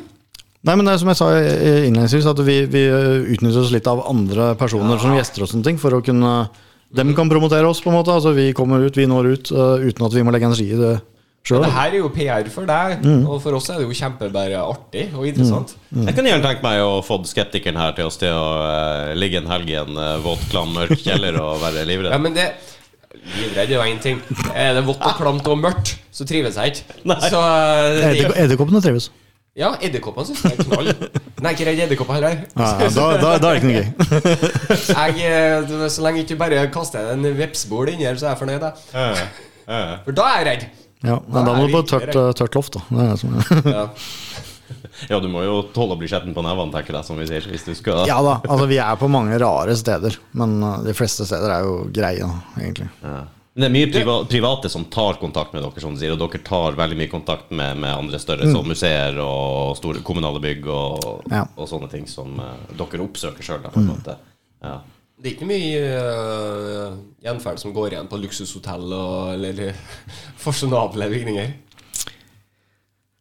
Nei, 0.63 0.75
men 0.79 0.87
det 0.87 0.95
er 0.95 1.01
som 1.03 1.11
jeg 1.11 1.19
sa 1.19 1.29
innledningsvis, 1.37 2.27
at 2.31 2.43
vi, 2.47 2.59
vi 2.71 2.83
utnytter 3.35 3.63
oss 3.65 3.73
litt 3.75 3.89
av 3.91 4.05
andre 4.07 4.53
personer 4.59 5.01
som 5.03 5.15
gjester 5.17 5.43
og 5.43 5.51
sånne 5.51 5.67
ting, 5.67 5.81
for 5.83 5.99
å 5.99 6.03
kunne 6.05 6.35
Dem 6.93 7.15
kan 7.17 7.25
promotere 7.25 7.65
oss, 7.65 7.79
på 7.81 7.89
en 7.89 7.95
måte. 7.97 8.13
Altså, 8.13 8.35
vi 8.37 8.51
kommer 8.53 8.83
ut, 8.85 8.97
vi 8.99 9.07
når 9.09 9.31
ut, 9.33 9.51
uh, 9.57 9.81
uten 9.81 10.05
at 10.05 10.13
vi 10.13 10.25
må 10.27 10.35
legge 10.35 10.45
energi 10.51 10.67
i 10.75 10.77
det 10.77 10.91
sjøl. 11.47 11.65
Det 11.65 11.73
her 11.75 11.89
er 11.93 11.97
jo 11.99 12.09
PR 12.15 12.49
for 12.55 12.69
deg, 12.71 13.01
Mm. 13.03 13.25
og 13.29 13.41
for 13.43 13.57
oss 13.59 13.69
er 13.71 13.81
det 13.81 13.87
jo 13.89 13.97
kjempebare 13.99 14.61
artig 14.63 15.09
og 15.15 15.27
interessant. 15.27 15.75
Jeg 15.93 16.15
kan 16.15 16.25
gjerne 16.29 16.45
tenke 16.47 16.63
meg 16.63 16.83
å 16.85 17.01
få 17.05 17.19
skeptikeren 17.27 17.77
her 17.81 17.93
til 17.99 18.07
oss 18.11 18.17
til 18.21 18.31
å 18.35 18.45
uh, 18.63 19.15
ligge 19.19 19.41
en 19.43 19.51
helg 19.51 19.71
i 19.73 19.79
en 19.81 19.97
uh, 19.99 20.19
våt, 20.23 20.45
klam, 20.53 20.71
mørk 20.77 20.95
kjeller 21.03 21.41
og 21.43 21.59
være 21.65 21.83
Ja, 21.83 21.89
livredd. 21.91 22.21
men 22.21 22.35
det 22.39 22.53
Livredd 23.23 23.71
er 23.71 23.77
jo 23.77 23.83
én 23.87 23.99
ting. 24.03 24.17
Er 24.57 24.73
det 24.75 24.81
vått 24.87 25.03
og 25.07 25.19
klamt 25.19 25.47
og 25.47 25.59
mørkt, 25.61 25.93
så 26.11 26.25
trives 26.27 26.57
jeg 26.59 26.73
ikke. 26.73 27.19
Så 27.29 27.39
uh, 27.39 28.01
det, 28.01 28.25
Edderkoppene 28.41 28.81
trives. 28.83 29.11
Ja, 29.55 29.75
edderkoppene 29.85 30.25
syns 30.31 30.41
jeg 30.49 30.57
er 30.57 30.65
knall. 30.65 30.89
Nei, 31.45 31.51
ikke 31.53 31.67
redd 31.69 31.83
edderkopper 31.85 32.17
heller. 32.17 32.39
Ja, 32.57 32.71
ja, 32.81 32.89
da, 32.89 33.07
da, 33.21 33.33
da 33.43 33.51
er 33.51 33.59
det 33.59 33.61
ikke 33.61 33.69
noe 33.69 33.83
gøy. 33.83 33.89
Jeg, 35.21 35.91
så 35.93 36.05
lenge 36.07 36.23
ikke 36.25 36.39
bare 36.41 36.63
kaster 36.73 37.11
en 37.13 37.27
vepsbol 37.37 37.91
inni 37.93 38.07
her, 38.09 38.17
så 38.17 38.31
er 38.31 38.33
jeg 38.33 38.41
fornøyd. 38.41 38.65
jeg. 38.65 39.27
For 40.07 40.17
da 40.17 40.29
er 40.31 40.41
jeg 40.41 40.49
redd. 40.49 40.65
Ja, 41.03 41.19
men 41.27 41.45
da 41.49 41.55
må 41.57 41.67
du 41.67 41.75
på 41.75 41.83
tørt, 41.91 42.15
tørt 42.39 42.55
loft, 42.59 42.79
da. 42.79 42.85
Det 42.89 43.11
det 43.11 43.19
som. 43.23 43.37
Ja. 43.67 43.89
Ja, 45.09 45.19
du 45.21 45.29
må 45.29 45.43
jo 45.45 45.59
tåle 45.75 45.97
å 45.97 45.99
bli 46.01 46.09
skjetten 46.09 46.35
på 46.37 46.43
nevene, 46.45 46.73
tenker 46.73 46.97
jeg, 46.97 47.05
som 47.05 47.19
vi 47.21 47.27
sier. 47.29 47.45
Hvis 47.51 47.65
du 47.67 47.73
skal 47.77 48.07
Ja 48.09 48.19
da, 48.25 48.39
altså 48.47 48.69
vi 48.71 48.79
er 48.81 48.97
på 49.01 49.09
mange 49.11 49.37
rare 49.41 49.75
steder, 49.77 50.17
men 50.39 50.55
øh, 50.63 50.79
de 50.87 50.95
fleste 50.97 51.27
steder 51.29 51.53
er 51.57 51.67
jo 51.67 51.75
greie, 51.93 52.25
da, 52.25 52.63
egentlig. 52.63 52.89
Ja. 53.03 53.23
Men 53.53 53.65
det 53.65 53.69
er 53.69 53.75
mye 53.75 53.89
priva 53.93 54.15
private 54.31 54.71
som 54.73 54.87
tar 54.89 55.19
kontakt 55.21 55.53
med 55.53 55.61
dere, 55.65 55.83
som 55.85 55.97
sier, 56.01 56.15
og 56.15 56.23
dere 56.23 56.41
tar 56.47 56.79
veldig 56.79 56.97
mye 57.03 57.11
kontakt 57.13 57.51
med, 57.53 57.83
med 57.83 57.93
andre 57.93 58.21
større, 58.23 58.49
som 58.49 58.65
museer 58.65 59.19
og 59.21 59.75
store 59.77 60.01
kommunale 60.07 60.41
bygg 60.41 60.71
og, 60.73 61.27
Ja. 61.29 61.43
og 61.53 61.69
sånne 61.69 61.91
ting 61.93 62.07
som 62.09 62.33
uh, 62.41 62.55
dere 62.73 63.05
oppsøker 63.05 63.45
sjøl, 63.45 63.67
på 63.69 63.83
en 63.83 63.91
måte. 63.93 64.17
Ja. 64.65 64.79
Det 65.23 65.31
er 65.31 65.35
ikke 65.37 65.47
mye 65.47 65.83
uh, 66.03 66.95
gjenferd 67.23 67.61
som 67.63 67.71
går 67.77 67.93
igjen 67.95 68.09
på 68.11 68.19
luksushotell 68.19 68.89
og, 68.97 69.29
eller 69.37 69.69
fasjonable 70.45 71.07
bygninger. 71.13 71.53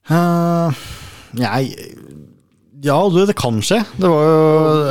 Uh, 0.09 0.73
nei 1.37 1.67
Ja, 2.81 2.95
du, 3.13 3.19
det 3.29 3.35
kan 3.37 3.59
skje. 3.61 3.83
Det 4.01 4.09
var 4.09 4.23
jo 4.25 4.37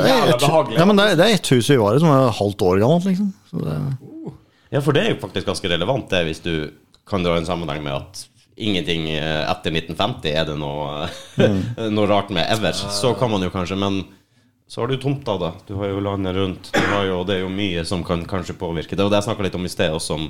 Jævla 0.07 0.37
et, 0.37 0.77
ja, 0.79 0.85
men 0.87 1.01
det, 1.01 1.07
er- 1.11 1.17
det 1.19 1.25
er 1.27 1.35
et 1.41 1.51
hus 1.57 1.71
vi 1.73 1.79
var 1.81 1.97
i 1.99 2.03
som 2.05 2.13
er 2.15 2.29
et 2.29 2.37
halvt 2.39 2.63
år 2.69 2.79
gammelt, 2.85 3.09
liksom. 3.11 3.33
Så 3.51 3.65
det, 3.67 3.79
ja, 4.71 4.79
for 4.87 4.95
det 4.95 5.03
er 5.03 5.11
jo 5.17 5.19
faktisk 5.25 5.49
ganske 5.51 5.73
relevant, 5.73 6.07
det, 6.13 6.21
hvis 6.29 6.45
du 6.45 6.53
kan 7.11 7.25
dra 7.27 7.35
en 7.41 7.49
sammenheng 7.49 7.83
med 7.83 7.97
at 7.97 8.21
ingenting 8.61 9.09
eh, 9.11 9.43
etter 9.51 9.75
1950 9.75 10.31
er 10.37 10.47
det 10.47 10.55
noe, 10.61 11.09
noe 11.97 12.07
rart 12.07 12.31
med 12.31 12.47
ever. 12.55 12.71
Så 12.79 13.11
kan 13.19 13.33
man 13.35 13.43
jo 13.43 13.51
kanskje, 13.51 13.75
men 13.83 14.05
så 14.71 14.81
har 14.81 14.89
du 14.89 15.01
tomta, 15.03 15.35
da. 15.39 15.49
Du 15.67 15.75
har 15.81 15.89
jo 15.91 16.01
landet 16.05 16.37
rundt. 16.37 16.69
Jo, 17.09 17.25
det 17.27 17.41
er 17.41 17.41
jo 17.43 17.51
mye 17.51 17.83
som 17.89 18.05
kan 18.07 18.21
kanskje 18.29 18.55
påvirke. 18.55 18.95
Det 18.95 19.03
var 19.03 19.11
det 19.11 19.19
jeg 19.19 19.27
snakka 19.27 19.43
litt 19.49 19.57
om 19.59 19.67
i 19.67 19.73
sted, 19.73 19.91
også 19.91 20.15
om, 20.15 20.29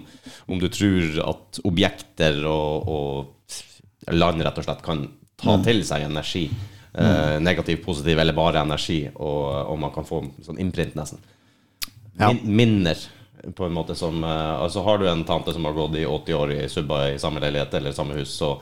om 0.49 0.62
du 0.62 0.64
tror 0.72 1.18
at 1.26 1.61
objekter 1.68 2.38
og, 2.49 2.88
og 2.88 4.14
land 4.16 4.41
rett 4.41 4.62
og 4.62 4.64
slett 4.64 4.80
kan 4.86 5.03
ta 5.45 5.59
til 5.61 5.84
seg 5.84 6.07
energi. 6.07 6.47
Eh, 6.95 7.36
negativ, 7.45 7.82
positiv 7.84 8.18
eller 8.18 8.32
bare 8.32 8.64
energi, 8.64 9.03
og, 9.12 9.45
og 9.74 9.76
man 9.84 9.93
kan 9.93 10.09
få 10.09 10.24
sånn 10.41 10.59
innprint, 10.64 10.97
nesten. 10.97 11.20
Ja. 12.16 12.32
Min, 12.32 12.41
minner, 12.57 13.05
på 13.57 13.68
en 13.68 13.76
måte 13.76 13.95
som 13.97 14.24
eh, 14.24 14.57
Altså 14.57 14.82
Har 14.84 14.99
du 14.99 15.07
en 15.09 15.22
tante 15.24 15.53
som 15.53 15.64
har 15.64 15.76
gått 15.76 15.95
i 15.97 16.03
80 16.05 16.34
år 16.36 16.51
i 16.57 16.64
subba 16.68 17.05
i 17.12 17.20
samme 17.20 17.41
leilighet 17.45 17.76
eller 17.76 17.93
samme 17.93 18.16
hus, 18.16 18.32
så 18.41 18.57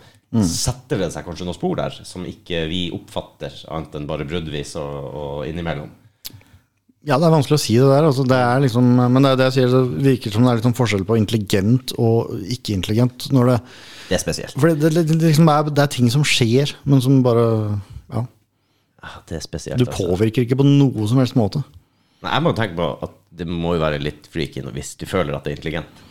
setter 0.44 1.00
det 1.00 1.08
seg 1.14 1.24
kanskje 1.24 1.46
noen 1.48 1.56
spor 1.56 1.78
der 1.78 1.94
som 2.04 2.26
ikke 2.28 2.66
vi 2.68 2.82
oppfatter, 2.92 3.54
annet 3.72 3.94
enn 3.96 4.08
bare 4.10 4.26
bruddvis 4.28 4.74
og, 4.76 4.96
og 5.16 5.46
innimellom. 5.48 5.88
ja, 7.08 7.16
det 7.16 7.24
er 7.28 7.32
vanskelig 7.32 7.56
å 7.56 7.62
si 7.62 7.76
det 7.78 7.88
der. 7.88 8.04
Altså, 8.10 8.26
det 8.28 8.36
er 8.36 8.60
liksom, 8.60 8.90
men 8.98 9.24
det 9.24 9.36
det 9.40 9.46
jeg 9.48 9.56
sier, 9.56 9.72
det 9.72 10.04
virker 10.10 10.34
som 10.34 10.44
det 10.44 10.50
er 10.52 10.60
liksom 10.60 10.74
forskjell 10.76 11.06
på 11.08 11.16
intelligent 11.16 11.94
og 11.96 12.34
ikke-intelligent. 12.44 13.28
det 13.32 13.60
Det 14.10 14.18
er 14.18 14.24
spesielt. 14.24 14.58
For 14.58 14.74
det, 14.74 14.92
liksom 15.14 15.48
er, 15.48 15.70
det 15.70 15.84
er 15.86 15.94
ting 15.96 16.10
som 16.12 16.26
skjer, 16.26 16.74
men 16.84 17.00
som 17.00 17.22
bare 17.24 17.46
Ja. 18.12 18.26
Ah, 19.00 19.20
Det 19.26 19.36
er 19.38 19.40
spesielt. 19.40 19.78
Du 19.78 19.86
altså. 19.86 20.04
påvirker 20.08 20.42
ikke 20.42 20.58
på 20.58 20.66
noe 20.66 21.08
som 21.08 21.18
helst 21.22 21.36
måte. 21.38 21.62
Nei, 22.20 22.34
jeg 22.34 22.42
må 22.42 22.52
tenke 22.52 22.74
på 22.76 22.90
at 23.06 23.14
det 23.38 23.46
må 23.46 23.76
jo 23.76 23.80
være 23.80 24.00
litt 24.02 24.26
freaky 24.26 24.60
hvis 24.74 24.96
du 24.98 25.06
føler 25.06 25.36
at 25.36 25.44
det 25.46 25.52
er 25.52 25.56
intelligent. 25.56 26.04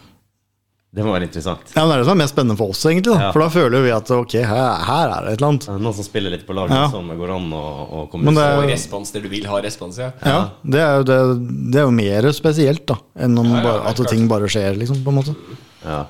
Det 0.95 1.03
må 1.05 1.11
være 1.13 1.27
interessant. 1.27 1.59
Ja, 1.75 1.83
men 1.83 1.89
Det 1.91 1.95
er 1.95 1.99
det 1.99 2.05
som 2.07 2.15
er 2.15 2.21
mest 2.23 2.33
spennende 2.33 2.57
for 2.57 2.71
oss, 2.71 2.79
egentlig. 2.87 3.11
Da. 3.13 3.17
Ja. 3.27 3.31
For 3.35 3.43
da 3.43 3.47
føler 3.53 3.83
vi 3.83 3.91
at 3.91 4.09
ok, 4.15 4.33
her, 4.39 4.69
her 4.87 5.11
er 5.13 5.25
det 5.27 5.33
et 5.33 5.41
eller 5.41 5.49
annet. 5.51 5.67
Noen 5.83 5.93
som 5.93 6.03
spiller 6.07 6.31
litt 6.33 6.45
på 6.47 6.55
laget 6.57 6.71
Ja. 6.73 6.87
som 6.89 7.07
går 7.11 7.33
an 7.35 7.49
å, 7.51 7.61
å 7.61 7.99
Men 7.99 8.07
kommunisere. 8.13 8.33
det 8.33 8.57
er- 8.57 8.63
Og 8.63 8.69
respons 8.71 9.11
der 9.13 9.21
du 9.21 9.27
vil 9.29 9.45
ha 9.45 9.59
respons, 9.61 9.97
ja. 9.99 10.11
Ja, 10.25 10.49
det 10.65 10.79
er 10.79 10.95
jo, 10.97 11.03
det, 11.03 11.71
det 11.71 11.79
er 11.81 11.85
jo 11.85 11.91
mer 11.91 12.31
spesielt 12.33 12.85
da 12.87 12.95
enn 13.19 13.37
om 13.37 13.45
Ja, 13.45 13.57
ja, 13.57 13.63
bare, 13.63 13.79
helt 13.83 13.89
at 13.89 13.95
klart. 13.97 14.09
ting 14.09 14.27
bare 14.27 14.47
skjer, 14.47 14.77
liksom. 14.79 15.03
på 15.03 15.09
en 15.09 15.15
måte 15.21 15.35
Ja. 15.85 16.05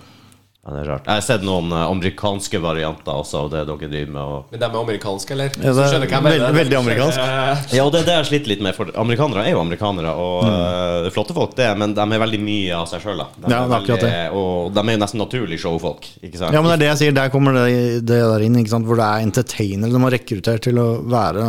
Ja, 0.67 0.73
det 0.75 0.79
er 0.81 0.87
rart. 0.91 1.05
Jeg 1.07 1.15
har 1.15 1.21
sett 1.23 1.43
noen 1.47 1.71
eh, 1.71 1.83
amerikanske 1.87 2.59
varianter 2.59 3.15
også 3.21 3.45
av 3.45 3.51
det 3.53 3.61
dere 3.69 3.87
driver 3.89 4.11
med. 4.11 4.21
Og 4.21 4.51
Men 4.51 4.59
de 4.59 4.67
er 4.67 4.75
amerikanske, 4.81 5.31
eller? 5.37 5.53
Ja, 5.63 5.71
det 5.77 5.85
er 5.87 6.05
hva 6.11 6.19
mener. 6.21 6.43
veldig- 6.43 6.57
veldig 6.57 6.77
amerikansk. 6.81 7.19
Eh, 7.23 7.63
Ja, 7.77 7.85
og 7.87 7.91
det 7.95 8.01
er 8.01 8.05
det 8.09 8.15
jeg 8.17 8.27
sliter 8.31 8.51
litt 8.51 8.63
med, 8.67 8.75
for 8.75 8.91
amerikanere 8.99 9.45
er 9.47 9.51
jo 9.55 9.61
amerikanere, 9.63 10.11
og 10.11 10.45
øh, 10.51 11.09
flotte 11.15 11.33
folk, 11.37 11.55
det, 11.55 11.69
men 11.79 11.93
de 11.95 12.03
er 12.03 12.23
veldig 12.25 12.41
mye 12.43 12.75
av 12.81 12.87
seg 12.91 13.05
sjøl. 13.05 13.23
Ja, 13.47 13.61
det. 13.67 14.13
Og 14.35 14.73
de 14.75 14.83
er 14.83 14.97
jo 14.97 15.01
nesten 15.05 15.23
naturlig 15.23 15.59
showfolk, 15.63 16.07
ikke 16.21 16.37
sant? 16.41 16.51
Ja, 16.51 16.61
men 16.61 16.73
det 16.73 16.77
er 16.77 16.83
det 16.83 16.89
jeg 16.91 17.01
sier, 17.05 17.15
der 17.15 17.31
kommer 17.33 17.55
det, 17.63 18.01
det 18.05 18.19
der 18.19 18.43
inn, 18.43 18.59
ikke 18.59 18.75
sant? 18.75 18.85
hvor 18.87 18.99
det 18.99 19.07
er 19.07 19.23
entertainere 19.27 19.91
de 19.93 20.03
har 20.03 20.11
rekruttert 20.19 20.67
til 20.67 20.77
å 20.83 20.89
være 21.07 21.47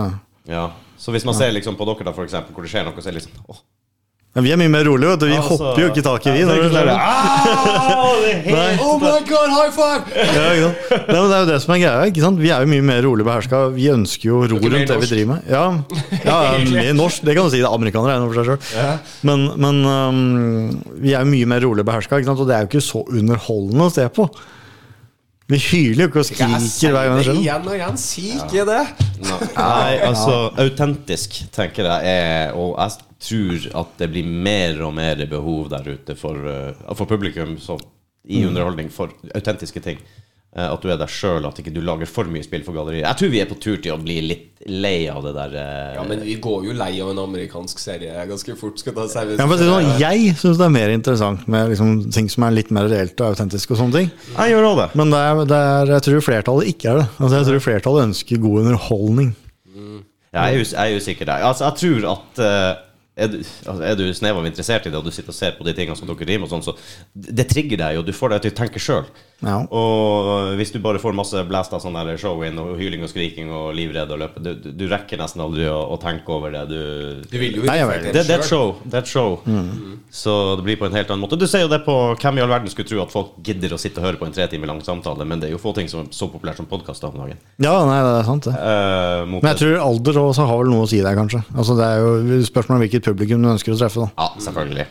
Ja. 0.49 0.69
Så 0.99 1.13
hvis 1.15 1.25
man 1.25 1.35
ser 1.35 1.53
liksom 1.55 1.77
på 1.79 1.87
dere, 1.87 2.07
da, 2.09 2.13
for 2.15 2.27
eksempel, 2.27 2.55
hvor 2.55 2.65
det 2.67 2.71
skjer 2.73 2.87
noe, 2.89 2.95
så 2.99 3.07
er 3.11 3.15
det 3.15 3.21
liksom 3.21 3.43
åh, 3.51 3.61
ja, 4.37 4.43
Vi 4.45 4.51
er 4.53 4.59
mye 4.61 4.71
mer 4.71 4.85
rolige, 4.85 5.09
vet 5.15 5.23
du. 5.23 5.27
Vi 5.27 5.37
altså, 5.39 5.57
hopper 5.57 5.83
jo 5.83 5.89
ikke 5.89 6.03
tak 6.05 6.27
i, 6.29 6.33
vi. 6.35 6.41
ja, 6.43 6.49
det 6.49 6.57
er 6.59 6.63
det 6.63 6.73
sånn, 6.75 6.91
«Au, 7.99 8.11
det 8.21 8.33
er 8.33 8.43
helt. 8.45 8.83
Oh 8.89 8.99
my 9.01 9.23
god, 9.27 9.55
high 9.55 9.73
five! 9.75 10.03
Ja. 10.15 10.45
Nei, 11.09 11.17
men 11.17 11.31
det 11.31 11.39
er 11.39 11.41
jo 11.43 11.49
det 11.49 11.57
som 11.65 11.73
er 11.75 11.81
greia. 11.83 12.05
ikke 12.13 12.25
sant? 12.27 12.43
Vi 12.43 12.53
er 12.53 12.63
jo 12.63 12.71
mye 12.71 12.85
mer 12.91 13.01
rolig 13.07 13.27
beherska. 13.27 13.63
Vi 13.75 13.89
ønsker 13.93 14.29
jo 14.29 14.43
ro 14.53 14.61
er 14.61 14.75
rundt 14.77 14.93
det 14.93 14.99
vi 15.03 15.11
driver 15.15 15.33
med. 15.33 15.49
Ja, 15.51 15.65
ja 16.27 16.37
mer 16.77 16.93
norsk. 16.99 17.25
Det 17.25 17.39
kan 17.39 17.49
du 17.49 17.55
si. 17.55 17.63
det 17.65 17.73
Amerikanere 17.73 18.19
er 18.19 18.23
noe 18.23 18.31
for 18.35 18.43
seg 18.43 18.53
sjøl. 18.53 18.71
Ja. 18.77 18.93
Men, 19.31 19.49
men 19.65 19.81
um, 19.89 20.23
vi 21.01 21.17
er 21.17 21.25
jo 21.25 21.33
mye 21.33 21.51
mer 21.57 21.65
rolig 21.65 21.89
beherska, 21.89 22.21
og 22.21 22.47
det 22.47 22.59
er 22.59 22.69
jo 22.69 22.73
ikke 22.73 22.85
så 22.85 23.03
underholdende 23.09 23.89
å 23.89 23.97
se 23.97 24.07
på. 24.13 24.29
Vi 25.49 25.57
hyler 25.65 26.05
jo 26.05 26.09
ikke 26.11 26.21
og 26.21 26.27
skriker 26.29 26.93
hver 26.93 27.07
gang 27.09 27.15
det 27.17 27.25
skjer 27.25 27.39
igjen 27.41 27.69
og 27.71 27.77
igjen. 27.79 28.01
Si 28.01 28.27
ikke 28.37 28.69
det. 28.69 28.83
Nei, 29.25 29.93
altså 30.05 30.35
autentisk, 30.61 31.41
tenker 31.51 31.89
jeg 31.89 32.13
er 32.13 32.53
Og 32.55 32.77
jeg 32.77 33.08
tror 33.21 33.67
at 33.83 33.99
det 33.99 34.11
blir 34.13 34.27
mer 34.27 34.81
og 34.87 34.95
mer 34.95 35.25
behov 35.31 35.69
der 35.73 35.89
ute 35.97 36.15
for, 36.19 36.39
eh, 36.49 36.95
for 36.95 37.07
publikum 37.11 37.57
så, 37.63 37.79
i 38.29 38.45
underholdning 38.47 38.91
for 38.93 39.11
autentiske 39.35 39.83
ting. 39.83 39.99
Eh, 40.57 40.65
At 40.65 40.81
du 40.81 40.89
er 40.89 40.97
deg 40.97 41.11
sjøl, 41.13 41.45
at 41.45 41.59
ikke 41.61 41.73
du 41.75 41.83
lager 41.85 42.09
for 42.09 42.25
mye 42.31 42.45
spill 42.47 42.63
for 42.65 42.73
galleriet. 42.77 43.05
Jeg 43.05 43.21
tror 43.21 43.33
vi 43.35 43.41
er 43.43 43.49
på 43.51 43.59
tur 43.61 43.77
til 43.85 43.93
å 43.93 43.99
bli 44.01 44.17
litt 44.25 44.63
lei 44.69 45.07
av 45.13 45.21
det 45.27 45.35
der 45.37 45.57
eh, 45.61 45.97
Ja, 45.99 46.05
men 46.09 46.23
vi 46.25 46.39
går 46.41 46.65
jo 46.71 46.77
lei 46.77 46.91
av 47.05 47.11
en 47.13 47.21
amerikansk 47.27 47.83
serie 47.83 48.25
ganske 48.31 48.57
fort. 48.57 48.81
Skal 48.81 48.97
ta 48.97 49.05
seg 49.13 49.35
Ja, 49.37 49.45
for 49.45 49.61
det 49.61 49.69
sånn, 49.69 49.91
jeg 50.01 50.33
syns 50.41 50.61
det 50.61 50.67
er 50.67 50.73
mer 50.79 50.95
interessant 50.95 51.45
med 51.53 51.75
liksom, 51.75 51.93
ting 52.17 52.33
som 52.33 52.49
er 52.49 52.57
litt 52.57 52.73
mer 52.75 52.89
reelt 52.89 53.21
og 53.21 53.35
autentisk. 53.37 53.75
og 53.77 53.83
sånne 53.83 54.01
ting. 54.01 54.11
Jeg 54.39 54.55
gjør 54.55 54.71
også 54.71 54.81
det. 54.81 54.89
Men 55.03 55.13
det 55.13 55.21
er, 55.27 55.45
det 55.53 55.61
er, 55.69 55.95
jeg 55.99 56.07
tror 56.09 56.27
flertallet 56.31 56.73
ikke 56.73 56.91
er 56.95 57.03
det. 57.03 57.07
Altså, 57.19 57.35
jeg 57.37 57.51
tror 57.51 57.65
flertallet 57.69 58.09
ønsker 58.09 58.45
god 58.49 58.61
underholdning. 58.65 59.35
Ja, 60.29 60.49
jeg, 60.53 60.67
er 60.73 60.85
er 60.85 60.97
usikker 60.97 61.29
der. 61.29 61.45
Altså, 61.49 61.69
jeg 61.69 61.81
tror 61.81 62.09
at 62.17 62.41
eh, 62.45 62.88
er 63.19 63.33
du, 63.33 63.39
altså, 63.43 63.83
er 63.83 63.97
du 63.99 64.05
snev 64.15 64.39
av 64.41 64.47
interessert 64.49 64.87
i 64.87 64.93
det, 64.93 64.99
og 64.99 65.07
du 65.07 65.15
sitter 65.15 65.35
og 65.35 65.39
ser 65.39 65.57
på 65.59 65.67
de 65.67 65.75
tingene 65.77 65.99
som 65.99 66.09
dere 66.09 66.19
driver 66.23 66.45
med, 66.45 66.49
og 66.49 66.55
sånn, 66.55 66.67
så 66.71 67.33
det 67.39 67.49
trigger 67.51 67.83
deg, 67.83 68.01
og 68.01 68.07
du 68.07 68.15
får 68.17 68.35
deg 68.35 68.47
til 68.47 68.55
å 68.55 68.59
tenke 68.63 68.83
sjøl. 68.83 69.09
Ja. 69.39 69.61
Og 69.71 70.57
hvis 70.59 70.73
du 70.75 70.81
bare 70.83 70.99
får 70.99 71.15
masse 71.15 71.43
blast 71.47 71.75
av 71.75 71.83
sånn 71.85 71.95
show 72.19 72.41
in 72.43 72.59
og 72.59 72.73
hyling 72.81 73.05
og 73.07 73.11
skriking 73.13 73.53
og 73.55 73.71
livredd 73.77 74.11
og 74.11 74.19
løpe, 74.25 74.43
du, 74.43 74.51
du, 74.75 74.87
rekker 74.91 75.21
nesten 75.21 75.43
aldri 75.45 75.69
å, 75.71 75.79
å 75.95 75.99
tenke 76.03 76.33
over 76.35 76.55
det. 76.55 76.65
Du, 76.71 76.81
Du 77.31 77.37
vil 77.39 77.61
jo 77.61 77.67
ikke 77.67 78.01
det, 78.09 78.25
det 78.27 78.35
er 78.35 78.43
et 78.43 78.49
show. 78.49 78.75
Det 78.83 78.99
er 78.99 79.05
et 79.05 79.13
show. 79.13 79.39
Så 80.11 80.35
det 80.59 80.67
blir 80.67 80.79
på 80.81 80.89
en 80.89 80.97
helt 80.97 81.13
annen 81.13 81.23
måte. 81.23 81.39
Du 81.39 81.47
ser 81.51 81.63
jo 81.63 81.71
det 81.71 81.85
på 81.87 81.95
hvem 82.19 82.41
i 82.41 82.43
all 82.43 82.51
verden 82.51 82.73
skulle 82.73 82.89
tro 82.91 83.03
at 83.05 83.15
folk 83.15 83.37
gidder 83.47 83.77
å 83.77 83.81
sitte 83.81 84.03
og 84.03 84.09
høre 84.09 84.21
på 84.21 84.27
en 84.27 84.35
tre 84.35 84.49
timer 84.51 84.73
lang 84.73 84.83
samtale, 84.83 85.27
men 85.29 85.43
det 85.43 85.51
er 85.51 85.55
jo 85.55 85.63
få 85.63 85.75
ting 85.77 85.91
som 85.91 86.03
er 86.03 86.11
så 86.17 86.31
populært 86.33 86.59
som 86.59 86.67
podkast 86.71 87.07
om 87.07 87.21
dagen. 87.21 87.39
ja, 87.63 87.75
nei, 87.87 88.01
det 88.03 88.15
er 88.17 88.27
sant, 88.27 88.49
det. 88.49 88.57
Eh, 88.59 89.25
Men 89.39 89.51
jeg 89.53 89.61
tror 89.63 89.79
alder 89.87 90.21
også 90.25 90.49
har 90.51 90.63
vel 90.65 90.73
noe 90.73 90.89
å 90.89 90.91
si 90.91 90.99
der, 91.05 91.15
kanskje. 91.19 91.45
Altså, 91.55 91.79
det 91.79 91.87
er 91.87 92.03
jo 92.03 92.43
spørsmål 92.49 92.81
om 92.81 92.85
hvilket 92.87 93.08
publikum 93.09 93.43
du 93.45 93.53
ønsker 93.57 93.75
å 93.75 93.81
treffe. 93.83 94.07
da. 94.07 94.15
Ja, 94.17 94.47
selvfølgelig. 94.49 94.89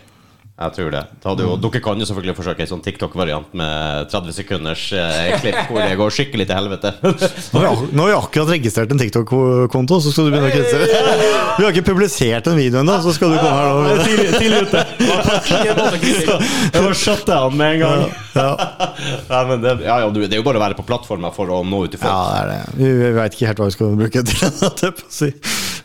Jeg 0.58 0.74
tror 0.74 0.88
det. 0.90 1.02
det 1.22 1.28
hadde 1.30 1.44
jo, 1.46 1.50
Dere 1.62 1.80
kan 1.86 2.00
jo 2.02 2.06
selvfølgelig 2.10 2.34
forsøke 2.40 2.64
en 2.64 2.70
sånn 2.72 2.80
TikTok-variant 2.82 3.52
med 3.60 4.08
30 4.10 4.34
sekunders 4.34 4.86
eh, 4.98 5.36
klipp 5.38 5.68
hvor 5.70 5.84
det 5.86 5.98
går 6.00 6.16
skikkelig 6.16 6.48
til 6.50 6.58
helvete. 6.58 6.94
Nå 7.54 7.62
har 7.62 7.84
vi 7.94 8.16
akkurat 8.16 8.50
registrert 8.56 8.96
en 8.96 8.98
TikTok-konto, 8.98 10.00
så 10.02 10.10
skal 10.16 10.26
du 10.26 10.34
begynne 10.34 10.50
å 10.50 10.56
kritisere. 10.56 10.88
Vi 11.60 11.62
har 11.62 11.70
ikke 11.70 11.86
publisert 11.92 12.50
en 12.50 12.58
video 12.58 12.82
ennå, 12.82 12.98
så 13.06 13.14
skal 13.14 13.36
du 13.36 13.38
komme 13.38 13.54
her 13.54 13.86
nå. 13.86 14.34
Tidlig 14.40 14.64
ute. 14.66 14.82
Jeg 16.74 16.86
var 16.88 16.98
shut 17.06 17.30
down 17.30 17.54
med 17.54 17.78
en 17.78 17.84
gang. 17.86 18.06
Ja, 18.34 19.44
men 19.52 19.62
det, 19.62 19.78
ja, 19.86 20.02
ja, 20.02 20.10
det 20.10 20.32
er 20.32 20.40
jo 20.42 20.48
bare 20.50 20.58
å 20.58 20.66
være 20.66 20.80
på 20.82 20.88
plattformer 20.90 21.38
for 21.38 21.54
å 21.54 21.62
nå 21.62 21.86
ut 21.86 21.94
til 21.94 22.02
ja 22.02 22.10
folk. 22.10 22.34
det 22.34 22.42
er 22.42 22.50
det. 22.56 22.78
Vi, 22.82 22.96
vi 22.98 23.14
veit 23.22 23.38
ikke 23.38 23.52
helt 23.54 23.62
hva 23.62 23.70
vi 23.70 23.78
skal 23.78 23.98
bruke 24.02 24.26
det 24.26 24.42
til. 24.82 24.96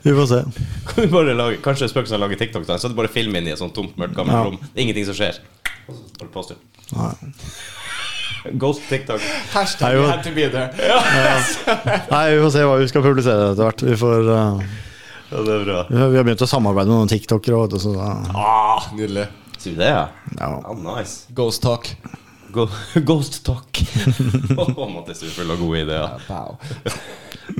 Vi 0.03 0.11
får 0.17 0.27
se. 0.27 0.41
Kan 0.89 1.05
du 1.05 1.11
bare 1.13 1.35
lage, 1.39 1.61
kanskje 1.63 1.89
spøk 1.93 2.09
som 2.11 2.21
lager 2.21 2.37
TikTok, 2.41 2.67
da, 2.67 2.77
så 2.79 2.89
er 2.89 2.95
det 2.95 2.99
bare 2.99 3.09
film 3.13 3.37
inn 3.39 3.47
i 3.47 3.53
et 3.55 3.59
sånt 3.61 3.75
tomt, 3.77 3.95
mørkt 4.01 4.17
gammelt 4.19 4.35
Ja. 4.37 4.45
rom. 4.49 4.59
Det 4.63 4.75
er 4.81 4.83
ingenting 4.87 5.07
som 5.07 5.15
skjer. 5.15 5.39
Ghost 8.59 8.83
TikTok. 8.89 9.21
Hashtag 9.53 9.95
Nei, 9.95 10.07
had 10.11 10.25
to 10.25 10.33
be 10.35 10.49
there. 10.51 10.71
Nei, 12.11 12.25
vi 12.35 12.41
får 12.43 12.51
se 12.57 12.65
hva 12.67 12.79
vi 12.81 12.89
skal 12.91 13.05
publisere 13.05 13.53
etter 13.53 13.69
hvert. 13.69 13.85
Vi, 13.87 13.95
får, 14.01 14.31
uh, 14.31 14.65
Ja, 15.33 15.43
det 15.47 15.55
er 15.55 15.63
bra. 15.65 15.85
vi 15.89 15.97
har 16.01 16.09
vi 16.11 16.17
har 16.19 16.27
begynt 16.27 16.43
å 16.43 16.49
samarbeide 16.51 16.91
med 16.91 16.99
noen 16.99 17.13
tiktokere. 17.13 17.61
vet 17.63 17.71
du, 17.77 17.79
Så, 17.79 17.95
da- 17.95 18.35
Ah, 18.35 18.89
nydelig. 18.97 19.29
Sier 19.59 19.77
vi 19.77 19.79
det, 19.79 19.93
ja? 19.95 20.09
ja. 20.41 20.51
Ja, 20.67 20.75
nice. 20.75 21.31
Ghost 21.33 21.63
talk. 21.63 21.87
Go 22.53 22.67
Ghost 23.09 23.45
talk. 23.47 23.71
Å, 24.59 24.89
Mattis, 24.91 25.21
du 25.23 25.27
er 25.31 25.37
full 25.39 25.51
av 25.55 25.59
gode 25.63 25.85
ideer. 25.87 26.19
Wow. 26.29 26.59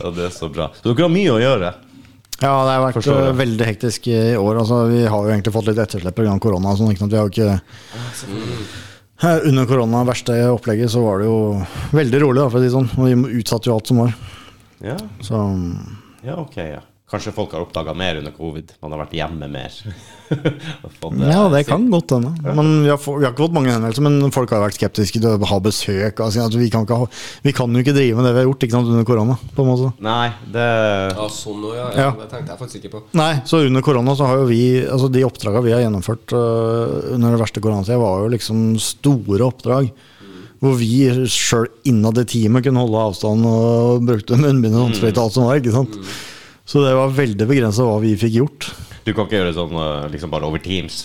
Ja, 0.03 0.11
det 0.11 0.25
er 0.27 0.35
så 0.35 0.51
bra. 0.53 0.67
Så 0.83 0.91
dere 0.91 1.07
har 1.07 1.15
mye 1.15 1.31
å 1.31 1.39
gjøre. 1.41 1.73
Ja, 2.43 2.53
det 2.67 2.73
har 2.75 2.85
vært 2.89 2.99
Forstår 2.99 3.29
uh, 3.31 3.35
veldig 3.39 3.67
hektisk 3.69 4.09
i 4.13 4.21
år. 4.37 4.63
Altså, 4.65 4.85
vi 4.91 5.03
har 5.07 5.27
jo 5.27 5.33
egentlig 5.33 5.55
fått 5.55 5.69
litt 5.71 5.83
etterslep 5.83 6.17
pga. 6.19 6.35
korona. 6.43 6.75
Sånn, 6.79 6.91
ikke 6.93 7.05
sant? 7.05 7.15
Vi 7.15 7.21
har 7.21 7.29
jo 7.29 7.35
ikke 7.35 7.61
Eh, 9.23 9.39
Under 9.47 9.67
korona, 9.71 10.05
verste 10.05 10.35
opplegget, 10.51 10.91
så 10.91 11.03
var 11.05 11.21
det 11.23 11.29
jo 11.29 11.37
veldig 11.95 12.21
rolig, 12.25 12.41
da, 12.43 12.49
for 12.51 12.59
å 12.59 12.63
si 12.63 12.67
det 12.67 12.75
sånn. 12.75 12.89
Og 12.99 13.07
vi 13.07 13.39
utsatte 13.39 13.71
jo 13.71 13.77
alt 13.77 13.91
som 13.93 14.01
var. 14.03 14.17
Ja, 14.83 14.97
Så 15.23 15.39
ja 16.27 16.39
ok, 16.43 16.57
ja. 16.59 16.81
Kanskje 17.13 17.33
folk 17.37 17.53
har 17.53 17.61
oppdaga 17.61 17.93
mer 17.93 18.17
under 18.23 18.33
covid. 18.33 18.71
Man 18.81 18.95
har 18.95 19.03
vært 19.03 19.11
hjemme 19.19 19.45
mer. 19.53 19.75
det, 20.33 20.39
eh, 20.81 21.25
Ja, 21.29 21.43
det 21.53 21.67
kan 21.69 21.85
godt 21.93 22.15
hende. 22.15 22.31
Men 22.41 22.71
vi 22.87 22.89
har, 22.89 22.97
vi 22.97 23.27
har 23.27 23.35
ikke 23.35 23.45
fått 23.45 23.57
mange 23.59 23.69
henvendelser, 23.69 24.07
men 24.07 24.33
folk 24.33 24.55
har 24.55 24.63
vært 24.65 24.79
skeptiske 24.79 25.21
til 25.21 25.29
å 25.29 25.51
ha 25.51 25.59
besøk. 25.61 26.23
Altså, 26.25 26.47
vi, 26.57 26.71
kan 26.73 26.87
ikke 26.87 27.03
ha, 27.03 27.09
vi 27.45 27.53
kan 27.59 27.77
jo 27.77 27.83
ikke 27.85 27.93
drive 27.99 28.17
med 28.17 28.25
det 28.25 28.33
vi 28.33 28.41
har 28.41 28.49
gjort 28.49 28.65
ikke 28.65 28.77
sant, 28.79 28.89
under 28.95 29.05
korona. 29.11 29.37
på 29.53 29.61
en 29.61 29.69
måte. 29.69 29.93
Nei, 30.09 30.31
det 30.57 30.65
Ja, 31.13 31.29
sånn 31.37 31.69
ja. 31.69 31.77
ja. 31.77 32.07
Ja. 32.07 32.09
Det 32.23 32.31
tenkte 32.33 32.55
jeg 32.55 32.63
faktisk 32.65 32.81
ikke 32.81 32.95
på. 32.97 33.05
Nei, 33.21 33.31
så 33.45 33.61
under 33.67 33.85
korona 33.85 34.17
så 34.17 34.33
har 34.33 34.41
jo 34.41 34.49
vi 34.49 34.63
Altså 34.83 35.13
de 35.13 35.27
oppdraga 35.27 35.61
vi 35.65 35.77
har 35.77 35.85
gjennomført 35.85 36.33
uh, 36.33 37.13
under 37.13 37.37
det 37.37 37.45
verste 37.45 37.61
koronatida, 37.61 38.01
var 38.01 38.25
jo 38.25 38.33
liksom 38.33 38.67
store 38.81 39.53
oppdrag. 39.53 39.93
Hvor 40.63 40.77
vi 40.79 41.11
sjøl 41.29 41.69
innad 41.91 42.21
i 42.23 42.31
teamet 42.39 42.65
kunne 42.65 42.85
holde 42.87 43.09
avstand 43.11 43.45
og 43.51 44.05
brukte 44.07 44.39
munnbind 44.39 44.79
og 44.79 44.87
håndsprit 44.87 45.19
og 45.19 45.27
alt 45.27 45.37
som 45.37 45.49
var. 45.51 45.59
ikke 45.61 45.75
sant? 45.75 45.99
Så 46.73 46.81
det 46.81 46.95
var 46.97 47.13
veldig 47.13 47.47
begrensa 47.51 47.85
hva 47.85 47.99
vi 48.01 48.15
fikk 48.17 48.39
gjort. 48.39 48.73
Du 49.05 49.13
kan 49.13 49.27
ikke 49.27 49.41
gjøre 49.41 49.51
det 49.51 49.59
sånn 49.59 49.77
eh, 49.77 50.11
liksom 50.15 50.31
bare 50.33 50.49
over 50.49 50.63
Teams. 50.63 51.03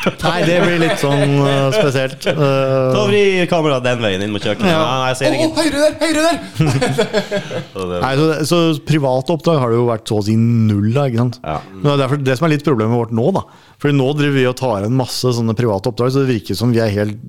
Nei, 0.24 0.38
det 0.48 0.56
blir 0.64 0.78
litt 0.80 1.00
sånn 1.00 1.34
uh, 1.44 1.68
spesielt. 1.74 2.24
Ta 2.26 2.32
Uh, 2.32 3.06
vri 3.08 3.22
kameraet 3.48 3.84
den 3.84 4.00
veien 4.00 4.22
inn 4.24 4.32
mot 4.32 4.44
kjøkkenet. 4.44 4.70
Ja. 4.72 4.80
Nei, 4.80 5.10
jeg 5.10 5.18
ser 5.20 5.36
ingen. 5.36 5.52
høyre 5.56 5.82
der! 5.82 5.96
Høyre 6.00 6.22
der! 6.24 7.98
Nei, 8.04 8.12
så, 8.16 8.28
så 8.48 8.60
private 8.86 9.34
oppdrag 9.36 9.60
har 9.60 9.72
det 9.72 9.80
jo 9.80 9.88
vært 9.90 10.08
så 10.12 10.20
å 10.20 10.24
si 10.24 10.36
null 10.40 10.88
av. 10.94 11.10
ikke 11.10 11.20
sant? 11.24 11.40
Ja. 11.44 11.58
Men 11.74 11.84
Det 11.84 11.92
er 11.94 12.00
derfor 12.04 12.22
det 12.28 12.38
som 12.38 12.48
er 12.48 12.54
litt 12.54 12.64
problemet 12.66 13.00
vårt 13.00 13.12
nå. 13.16 13.26
da 13.36 13.44
Fordi 13.80 13.96
nå 13.96 14.08
driver 14.20 14.40
vi 14.40 14.48
og 14.52 14.56
tar 14.60 14.78
igjen 14.82 14.96
masse 15.00 15.36
sånne 15.36 15.56
private 15.58 15.92
oppdrag, 15.92 16.14
så 16.14 16.24
det 16.24 16.32
virker 16.34 16.60
som 16.60 16.72
vi 16.76 16.80
er 16.84 16.92
helt 16.96 17.20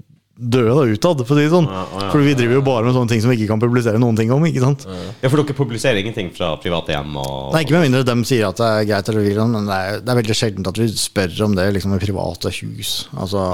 døde 0.41 0.73
da 0.73 0.85
utad. 0.89 1.21
For 1.27 1.37
å 1.37 1.39
si 1.39 1.45
det 1.45 1.53
sånn 1.53 1.67
Ja, 1.69 1.83
ja, 2.01 2.07
Fordi 2.09 2.25
vi 2.25 2.33
driver 2.39 2.57
jo 2.57 2.63
bare 2.65 2.85
med 2.87 2.95
sånne 2.97 3.11
ting 3.13 3.21
som 3.21 3.29
vi 3.29 3.37
ikke 3.37 3.51
kan 3.53 3.61
publisere 3.61 4.01
noen 4.01 4.17
ting 4.17 4.31
om. 4.33 4.45
ikke 4.49 4.63
sant? 4.63 4.87
Ja, 5.21 5.29
for 5.29 5.37
dere 5.41 5.57
publiserer 5.57 6.01
ingenting 6.01 6.31
fra 6.33 6.55
private 6.61 6.95
hjem 6.95 7.13
og 7.21 7.53
Nei, 7.53 7.61
Ikke 7.65 7.77
med 7.77 7.85
mindre 7.89 8.01
de 8.07 8.15
sier 8.25 8.47
at 8.49 8.57
det 8.57 8.71
er 8.71 8.89
greit, 8.89 9.11
eller 9.13 9.27
vil, 9.27 9.43
men 9.53 9.69
det 9.69 9.77
er, 9.77 10.01
det 10.01 10.13
er 10.15 10.19
veldig 10.23 10.37
sjeldent 10.41 10.71
at 10.71 10.81
vi 10.81 10.89
spør 10.97 11.37
om 11.45 11.55
det 11.59 11.67
liksom 11.77 11.93
i 11.95 12.01
private 12.01 12.53
hus. 12.57 12.95
Altså 13.13 13.45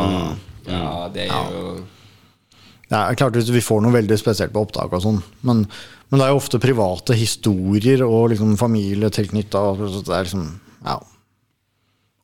Ja, 0.68 1.10
det 1.14 1.28
er 1.28 1.54
jo 1.54 1.76
ja, 2.88 3.02
klart 3.20 3.36
hvis 3.36 3.50
vi 3.52 3.60
får 3.60 3.82
noe 3.84 3.92
veldig 3.92 4.16
spesielt 4.16 4.54
på 4.56 4.62
opptak 4.64 4.94
og 4.96 5.02
sånn, 5.04 5.18
men, 5.44 5.66
men 6.08 6.22
det 6.22 6.24
er 6.24 6.32
jo 6.32 6.40
ofte 6.40 6.60
private 6.64 7.18
historier 7.20 8.00
og 8.06 8.30
liksom 8.32 8.54
familie 8.60 9.10
tilknytta. 9.12 9.64
Det 9.76 10.08
er 10.08 10.24
liksom 10.30 10.48
Ja. 10.86 10.96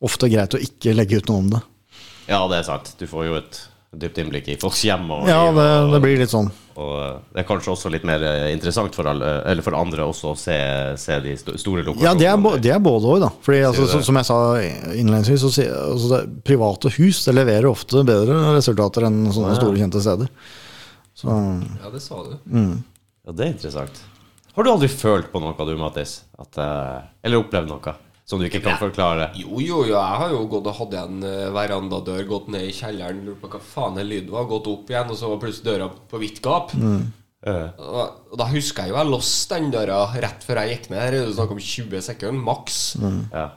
Ofte 0.03 0.27
greit 0.31 0.56
å 0.56 0.60
ikke 0.64 0.95
legge 0.95 1.19
ut 1.19 1.27
noe 1.27 1.44
om 1.44 1.49
det. 1.52 1.61
Ja, 2.31 2.40
det 2.48 2.61
er 2.61 2.68
sant. 2.68 2.94
Du 2.99 3.03
får 3.07 3.27
jo 3.27 3.35
et 3.41 3.60
dypt 3.94 4.18
innblikk 4.24 4.48
i 4.49 4.57
folks 4.61 4.82
hjem. 4.88 5.06
Og, 5.14 5.28
Ja, 5.30 5.44
det, 5.53 5.65
det 5.94 5.99
blir 6.03 6.18
litt 6.18 6.32
sånn. 6.34 6.48
og 6.76 6.94
eh, 6.98 7.18
det 7.36 7.44
er 7.44 7.48
kanskje 7.48 7.72
også 7.76 7.91
litt 7.94 8.06
mer 8.10 8.24
eh, 8.26 8.48
interessant 8.53 8.95
for, 8.98 9.06
alle, 9.11 9.28
eller 9.52 9.61
for 9.65 9.78
andre 9.78 10.07
også 10.10 10.32
å 10.32 10.38
se, 10.40 10.56
se 10.98 11.20
de 11.22 11.36
store 11.38 11.84
lokasjonene. 11.86 12.07
Ja, 12.07 12.14
det 12.18 12.30
er, 12.32 12.60
det 12.65 12.72
er 12.74 12.82
både 12.82 13.11
òg, 13.14 13.20
da. 13.26 13.30
Fordi 13.45 13.60
altså, 13.70 13.86
så, 13.91 14.02
som 14.07 14.18
jeg 14.18 14.30
sa 14.30 14.38
innledningsvis, 14.98 15.44
så 15.45 15.52
sier- 15.53 15.76
altså, 15.94 16.24
private 16.48 16.90
hus 16.98 17.22
det 17.28 17.36
leverer 17.38 17.70
ofte 17.70 18.02
bedre 18.07 18.40
resultater 18.57 19.06
enn 19.10 19.28
sånne 19.36 19.53
store, 19.60 19.78
kjente 19.84 20.02
steder. 20.02 20.32
Så 21.14 21.30
Ja, 21.84 21.91
det 21.94 22.02
sa 22.02 22.24
du. 22.26 22.34
Ja, 22.49 23.32
det 23.38 23.45
er 23.45 23.53
interessant. 23.53 24.02
Har 24.53 24.65
du 24.65 24.70
aldri 24.74 24.90
følt 24.91 25.30
på 25.34 25.40
noe, 25.41 25.53
du, 25.65 25.78
Mattis? 25.80 26.20
At, 26.41 26.57
eh, 26.61 27.06
eller 27.26 27.41
opplevd 27.45 27.70
noe 27.72 27.94
som 28.26 28.40
du 28.40 28.45
ikke 28.48 28.62
kan 28.64 28.78
forklare? 28.80 29.30
Jo, 29.36 29.58
jo, 29.60 29.82
jo, 29.88 29.95
jeg 29.95 30.20
har 30.22 30.32
jo 30.32 30.45
gått 30.52 30.70
og 30.72 30.78
hatt 30.78 30.94
en 31.02 31.24
uh, 31.26 31.50
verandadør, 31.56 32.24
gått 32.30 32.48
ned 32.54 32.70
i 32.70 32.76
kjelleren, 32.76 33.24
lurt 33.28 33.41
på 33.41 33.50
hva 33.52 33.60
faen 33.64 34.00
er 34.00 34.08
lyden 34.08 34.32
var, 34.32 34.48
gått 34.52 34.70
opp 34.72 34.90
igjen, 34.94 35.12
og 35.12 35.20
så 35.20 35.32
var 35.34 35.41
plutselig 35.44 35.68
døra 35.72 35.90
på 36.12 36.22
vidt 36.22 36.40
gap. 36.45 36.72
Mm. 36.80 37.04
Og, 37.44 38.04
og 38.32 38.38
da 38.40 38.45
husker 38.48 38.86
jeg 38.86 38.94
jo 38.94 39.00
jeg 39.02 39.10
låste 39.12 39.58
den 39.60 39.74
døra 39.74 39.98
rett 40.24 40.45
før 40.48 40.62
jeg 40.62 40.78
gikk 40.78 40.86
ned. 40.94 41.02
Her 41.04 41.18
er 41.18 41.26
det 41.28 41.36
snakk 41.36 41.52
om 41.52 41.60
20 41.60 42.06
sekunder, 42.06 42.45
maks. 42.48 42.78
ja. 43.34 43.50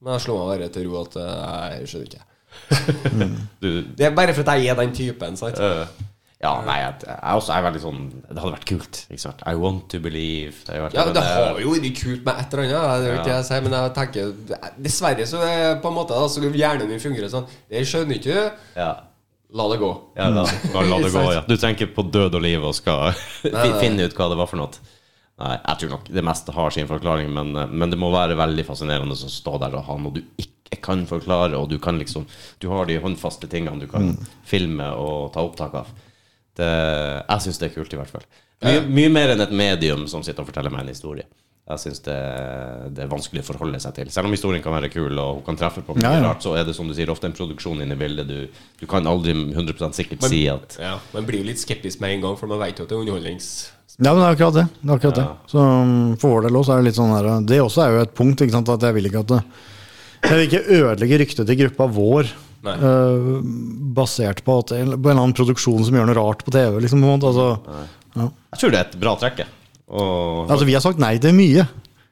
Men 0.00 0.14
jeg 0.16 0.24
slo 0.24 0.36
meg 0.40 0.50
bare 0.52 0.68
til 0.72 0.86
ro 0.88 1.00
at 1.02 1.16
eh, 1.20 1.64
jeg 1.80 1.88
skjønner 1.92 2.10
ikke. 2.10 2.26
Du, 3.62 3.68
Det 3.96 4.06
er 4.08 4.14
bare 4.16 4.32
fordi 4.36 4.54
jeg 4.64 4.72
er 4.72 4.78
den 4.80 4.94
typen, 4.96 5.36
sant? 5.40 5.60
eh, 5.60 6.09
ja, 6.40 6.52
nei, 6.64 6.76
jeg, 6.80 6.94
jeg 7.04 7.36
også 7.36 7.52
er 7.52 7.64
veldig 7.66 7.80
sånn 7.82 7.98
Det 8.14 8.38
hadde 8.40 8.52
vært 8.54 8.68
kult. 8.70 9.00
ikke 9.10 9.20
sant? 9.26 9.42
I 9.46 9.52
want 9.60 9.88
to 9.92 9.98
believe. 10.00 10.54
Det, 10.64 10.72
har 10.76 10.86
vært- 10.86 10.94
Ja, 10.96 11.04
det 11.12 11.22
har 11.26 11.60
jo 11.60 11.74
vært 11.74 11.98
kult 12.00 12.24
med 12.24 12.40
et 12.40 12.54
eller 12.56 12.64
annet, 12.64 13.04
det 13.04 13.10
jo 13.10 13.18
ikke 13.20 13.34
jeg 13.36 13.44
si, 13.50 13.60
men 13.66 13.76
jeg 13.76 13.92
tenker 13.98 14.32
Dessverre 14.80 15.26
så 15.28 15.42
er 15.44 15.76
på 15.82 15.90
en 15.92 15.98
måte 16.00 16.16
da, 16.16 16.26
så 16.32 16.40
hjernen 16.48 16.88
min 16.88 17.02
fungerer 17.02 17.28
sånn. 17.32 17.46
Det 17.68 17.84
skjønner 17.86 18.16
ikke 18.20 18.34
du. 18.34 18.66
ja. 18.80 18.90
La 19.52 19.64
det 19.66 19.80
gå. 19.82 19.90
Ja, 20.14 20.28
da, 20.30 20.44
bare 20.70 20.86
la 20.86 20.98
det 21.02 21.08
gå, 21.10 21.22
ja. 21.34 21.40
Du 21.42 21.56
tenker 21.58 21.88
på 21.90 22.04
død 22.06 22.36
og 22.38 22.42
liv 22.44 22.62
og 22.64 22.72
skal 22.78 23.10
fin- 23.42 23.78
finne 23.82 24.04
ut 24.06 24.14
hva 24.14 24.28
det 24.30 24.36
var 24.38 24.46
for 24.46 24.60
noe. 24.62 24.70
Nei, 25.40 25.56
jeg 25.56 25.80
tror 25.80 25.90
nok 25.96 26.04
det 26.14 26.22
meste 26.22 26.52
har 26.54 26.70
sin 26.70 26.86
forklaring, 26.86 27.32
men, 27.34 27.50
men 27.72 27.90
det 27.90 27.98
må 27.98 28.12
være 28.14 28.36
veldig 28.38 28.62
fascinerende 28.68 29.16
å 29.16 29.30
stå 29.32 29.56
der 29.58 29.74
og 29.74 29.86
ha 29.88 29.96
noe 29.98 30.12
du 30.14 30.20
ikke 30.38 30.78
kan 30.84 31.02
forklare, 31.08 31.58
og 31.58 31.66
du 31.72 31.78
kan 31.82 31.98
liksom 31.98 32.28
Du 32.62 32.68
har 32.70 32.86
de 32.86 33.00
håndfaste 33.02 33.48
tingene 33.50 33.80
du 33.82 33.88
kan 33.90 34.12
filme 34.46 34.86
og 34.94 35.32
ta 35.34 35.42
opptak 35.42 35.74
av. 35.82 35.90
Det, 36.56 36.70
jeg 37.28 37.40
syns 37.46 37.58
det 37.60 37.70
er 37.70 37.74
kult, 37.76 37.92
i 37.94 38.00
hvert 38.00 38.10
fall. 38.10 38.24
Mye, 38.64 38.80
mye 38.92 39.08
mer 39.12 39.30
enn 39.34 39.40
et 39.40 39.52
medium 39.56 40.06
som 40.10 40.22
sitter 40.26 40.42
og 40.44 40.50
forteller 40.50 40.72
meg 40.74 40.82
en 40.84 40.92
historie. 40.92 41.24
Jeg 41.70 41.78
syns 41.84 42.00
det, 42.02 42.16
det 42.96 43.04
er 43.04 43.10
vanskelig 43.12 43.44
å 43.44 43.46
forholde 43.46 43.78
seg 43.80 43.94
til. 43.94 44.08
Selv 44.10 44.26
om 44.26 44.32
historien 44.34 44.62
kan 44.64 44.74
være 44.74 44.88
kul 44.90 45.14
og 45.22 45.36
hun 45.38 45.44
kan 45.46 45.56
treffe 45.60 45.84
på 45.86 45.94
mye 45.94 46.02
Ja, 46.02 46.16
ja. 46.18 46.24
rart, 46.26 46.42
så 46.42 46.56
er 46.58 46.64
det 46.66 46.74
som 46.74 46.88
du 46.90 46.94
sier, 46.96 47.12
ofte 47.12 47.28
en 47.30 47.36
produksjon 47.36 47.80
inne 47.84 47.94
i 47.94 48.00
bildet. 48.00 48.26
Du, 48.26 48.64
du 48.80 48.86
kan 48.90 49.06
aldri 49.06 49.36
100 49.54 49.92
sikkert 49.94 50.24
Men- 50.24 50.32
si 50.32 50.40
at 50.50 50.76
Ja, 50.82 50.96
Man 51.14 51.28
blir 51.28 51.38
jo 51.44 51.46
litt 51.52 51.62
skeptisk 51.62 52.00
med 52.02 52.16
en 52.16 52.20
gang, 52.26 52.36
for 52.40 52.50
man 52.50 52.58
vet 52.58 52.76
jo 52.82 52.84
at 52.84 52.90
det 52.90 52.96
er 52.98 53.04
underholdnings... 53.04 53.50
Ja, 54.00 54.14
men 54.14 54.22
det 54.22 54.26
er 54.26 54.34
akkurat 54.34 54.54
det. 54.56 54.66
det, 54.80 54.88
er 54.90 54.96
akkurat 54.96 55.16
Ja. 55.20 55.22
det. 55.28 55.50
Så 55.52 55.58
um, 55.60 56.16
for 56.16 56.34
vår 56.34 56.46
del 56.48 56.56
også 56.56 56.72
er 56.72 56.78
det 56.80 56.86
litt 56.88 56.96
sånn 56.98 57.10
her 57.14 57.26
Det 57.44 57.58
også 57.60 57.82
er 57.84 57.90
jo 57.94 58.02
et 58.06 58.14
punkt, 58.16 58.40
ikke 58.40 58.54
sant, 58.56 58.68
at 58.72 58.86
jeg 58.88 58.96
vil 58.96 59.06
ikke 59.10 59.20
at 59.20 59.28
det 59.34 59.40
Jeg 60.24 60.30
vil 60.38 60.46
ikke 60.48 60.62
ødelegge 60.80 61.18
ryktet 61.22 61.46
til 61.46 61.58
gruppa 61.62 61.86
vår 61.92 62.30
Øh, 62.60 63.40
basert 63.96 64.42
på, 64.44 64.58
at, 64.60 64.72
på 64.72 64.76
en 64.76 64.92
eller 64.92 65.16
annen 65.16 65.36
produksjon 65.36 65.84
som 65.86 65.96
gjør 65.96 66.10
noe 66.10 66.18
rart 66.18 66.44
på 66.44 66.52
TV. 66.54 66.80
Liksom, 66.84 67.00
på 67.00 67.08
måte. 67.08 67.30
altså, 67.30 67.86
ja. 68.16 68.26
Jeg 68.52 68.62
tror 68.62 68.74
det 68.74 68.80
er 68.80 68.88
et 68.88 68.98
bra 69.00 69.14
trekke. 69.20 69.46
Og, 69.90 70.50
altså, 70.50 70.66
vi 70.68 70.74
har 70.76 70.84
sagt 70.84 71.00
nei 71.02 71.16
til 71.18 71.34
mye 71.34 71.64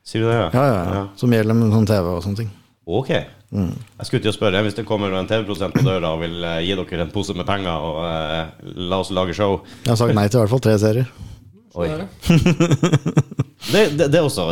Sier 0.09 0.25
du 0.25 0.27
det? 0.27 0.39
ja, 0.57 0.63
ja, 0.65 0.79
ja. 0.97 1.03
som 1.21 1.31
gjelder 1.31 1.55
med 1.55 1.75
sånn 1.75 1.87
TV 1.87 2.07
og 2.11 2.23
sånne 2.25 2.41
ting. 2.41 2.49
Ok. 2.89 3.11
Jeg 3.53 4.05
skulle 4.09 4.23
til 4.25 4.33
å 4.33 4.37
spørre, 4.37 4.61
hvis 4.65 4.77
det 4.77 4.85
kommer 4.89 5.13
en 5.17 5.29
TV-produsent 5.29 5.77
på 5.77 5.85
døra 5.85 6.15
og 6.17 6.23
vil 6.25 6.43
eh, 6.45 6.63
gi 6.67 6.75
dere 6.77 7.05
en 7.07 7.13
pose 7.13 7.37
med 7.37 7.47
penger 7.49 7.85
og 7.85 8.01
uh, 8.05 8.73
la 8.89 8.99
oss 9.01 9.13
lage 9.15 9.37
show 9.37 9.59
Jeg 9.85 9.93
har 9.93 10.01
sagt 10.01 10.17
nei 10.17 10.27
til 10.29 10.41
i 10.41 10.43
hvert 10.43 10.53
fall 10.53 10.65
tre 10.65 10.75
serier. 10.81 11.09
Oi. 11.79 11.89
Det. 11.93 12.09
Det, 13.69 13.81
det, 13.99 14.07
det 14.15 14.21
også 14.23 14.45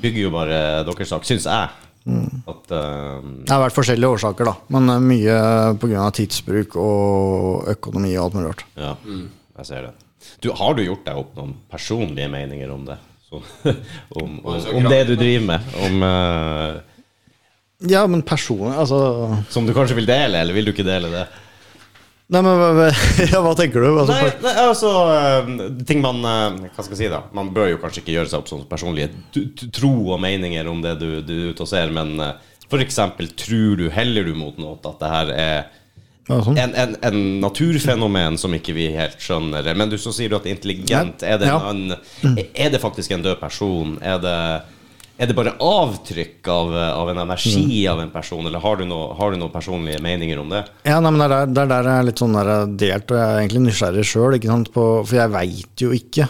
bygger 0.00 0.22
jo 0.22 0.28
bare 0.32 0.58
deres 0.86 1.10
sak, 1.10 1.24
syns 1.26 1.44
jeg. 1.50 1.83
At 2.04 2.72
uh, 2.76 3.24
Det 3.44 3.48
har 3.48 3.62
vært 3.62 3.76
forskjellige 3.78 4.16
årsaker, 4.18 4.48
da. 4.50 4.54
Men 4.76 4.92
øh, 4.92 5.04
mye 5.08 5.36
pga. 5.80 6.08
tidsbruk 6.12 6.76
og 6.76 7.70
økonomi 7.72 8.12
og 8.18 8.26
alt 8.26 8.36
mulig 8.36 8.50
rart. 8.50 8.64
Ja, 8.76 8.94
jeg 9.60 9.68
ser 9.70 9.86
det. 9.88 9.92
Du, 10.44 10.50
har 10.56 10.76
du 10.76 10.82
gjort 10.84 11.04
deg 11.06 11.20
opp 11.20 11.32
noen 11.38 11.54
personlige 11.72 12.28
meninger 12.32 12.72
om 12.74 12.84
det? 12.88 12.98
Så, 13.24 13.40
om, 14.20 14.36
om, 14.44 14.58
om 14.80 14.90
det 14.92 15.00
du 15.08 15.14
driver 15.16 15.48
med? 15.54 15.72
Om, 15.86 16.04
uh, 16.04 16.82
Ja, 17.90 18.04
men 18.08 18.22
personlig 18.24 18.76
Altså 18.78 18.98
som 19.52 19.66
du 19.66 19.72
kanskje 19.76 19.96
vil 19.98 20.06
dele, 20.08 20.40
eller 20.44 20.56
vil 20.56 20.68
du 20.68 20.72
ikke 20.72 20.86
dele 20.86 21.10
det? 21.12 21.24
Nei, 22.32 22.40
men 22.40 22.56
hva, 22.56 22.86
ja, 23.32 23.40
hva 23.44 23.52
tenker 23.58 23.84
du? 23.84 23.90
Altså, 24.00 24.14
Nei, 24.16 24.30
nei 24.40 24.54
altså 24.62 24.90
eh, 25.12 25.50
Ting 25.84 26.00
man 26.00 26.22
eh, 26.24 26.70
Hva 26.72 26.80
skal 26.80 26.94
jeg 26.94 27.02
si, 27.02 27.10
da? 27.12 27.20
Man 27.36 27.50
bør 27.52 27.68
jo 27.74 27.80
kanskje 27.82 28.00
ikke 28.00 28.14
gjøre 28.14 28.32
seg 28.32 28.40
opp 28.40 28.48
sånn 28.48 28.64
personlige 28.70 29.10
tro 29.74 29.92
og 30.14 30.22
meninger 30.24 30.70
om 30.70 30.80
det 30.84 30.96
du, 31.02 31.08
du 31.20 31.34
er 31.36 31.52
ute 31.52 31.66
og 31.66 31.68
ser, 31.68 31.92
men 31.92 32.16
f.eks. 32.16 32.68
for 32.72 32.84
eksempel, 32.84 33.28
tror 33.36 33.76
du, 33.82 33.88
heller 33.92 34.24
du 34.24 34.32
mot 34.38 34.56
noe 34.60 34.78
at 34.80 35.02
det 35.02 35.10
her 35.12 35.32
er 35.34 35.58
ja, 36.24 36.38
sånn. 36.40 36.56
en, 36.56 36.72
en, 36.80 36.94
en 37.04 37.20
naturfenomen 37.42 38.40
som 38.40 38.56
ikke 38.56 38.72
vi 38.76 38.88
helt 38.96 39.20
skjønner? 39.20 39.68
Men 39.76 39.92
du 39.92 39.98
så 40.00 40.14
sier 40.16 40.32
du 40.32 40.38
at 40.38 40.48
intelligent. 40.48 41.22
Er 41.28 41.36
det, 41.42 41.52
en, 41.52 41.92
er 42.48 42.72
det 42.72 42.80
faktisk 42.80 43.12
en 43.12 43.26
død 43.26 43.36
person? 43.42 43.98
Er 44.00 44.16
det, 44.24 44.38
er 45.18 45.28
det 45.30 45.36
bare 45.38 45.52
avtrykk 45.62 46.48
av, 46.50 46.72
av 46.74 47.10
en 47.12 47.20
energi 47.22 47.84
av 47.90 48.00
en 48.02 48.10
person, 48.10 48.44
eller 48.48 48.62
har 48.64 48.80
du, 48.80 48.84
no, 48.90 49.00
har 49.18 49.30
du 49.30 49.38
noen 49.38 49.52
personlige 49.52 50.00
meninger 50.02 50.40
om 50.42 50.50
det? 50.50 50.64
Ja, 50.88 50.96
nei, 51.00 51.12
men 51.14 51.22
det 51.22 51.28
er 51.28 51.34
der, 51.34 51.52
det 51.54 51.62
er 51.62 51.70
der 51.74 51.88
jeg 51.90 52.00
er 52.02 52.08
litt 52.08 52.22
sånn 52.24 52.34
der 52.38 52.50
delt, 52.82 53.12
og 53.14 53.20
jeg 53.20 53.28
er 53.28 53.42
egentlig 53.44 53.62
nysgjerrig 53.68 54.06
sjøl, 54.10 54.38
for 54.74 55.14
jeg 55.14 55.30
veit 55.36 55.84
jo 55.86 55.92
ikke. 55.94 56.26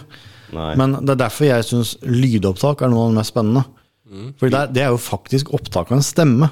Nei. 0.55 0.75
Men 0.79 0.99
det 1.01 1.17
er 1.17 1.23
derfor 1.25 1.49
jeg 1.49 1.65
syns 1.71 1.95
lydopptak 2.05 2.85
er 2.85 2.93
noe 2.93 3.07
av 3.09 3.15
det 3.15 3.19
mest 3.23 3.33
spennende. 3.35 3.65
For 4.39 4.47
det, 4.53 4.59
er- 4.61 4.71
det 4.77 4.83
er 4.85 4.93
jo 4.93 5.01
faktisk 5.03 5.49
opptak 5.57 5.89
av 5.91 5.97
en 5.99 6.05
stemme. 6.07 6.51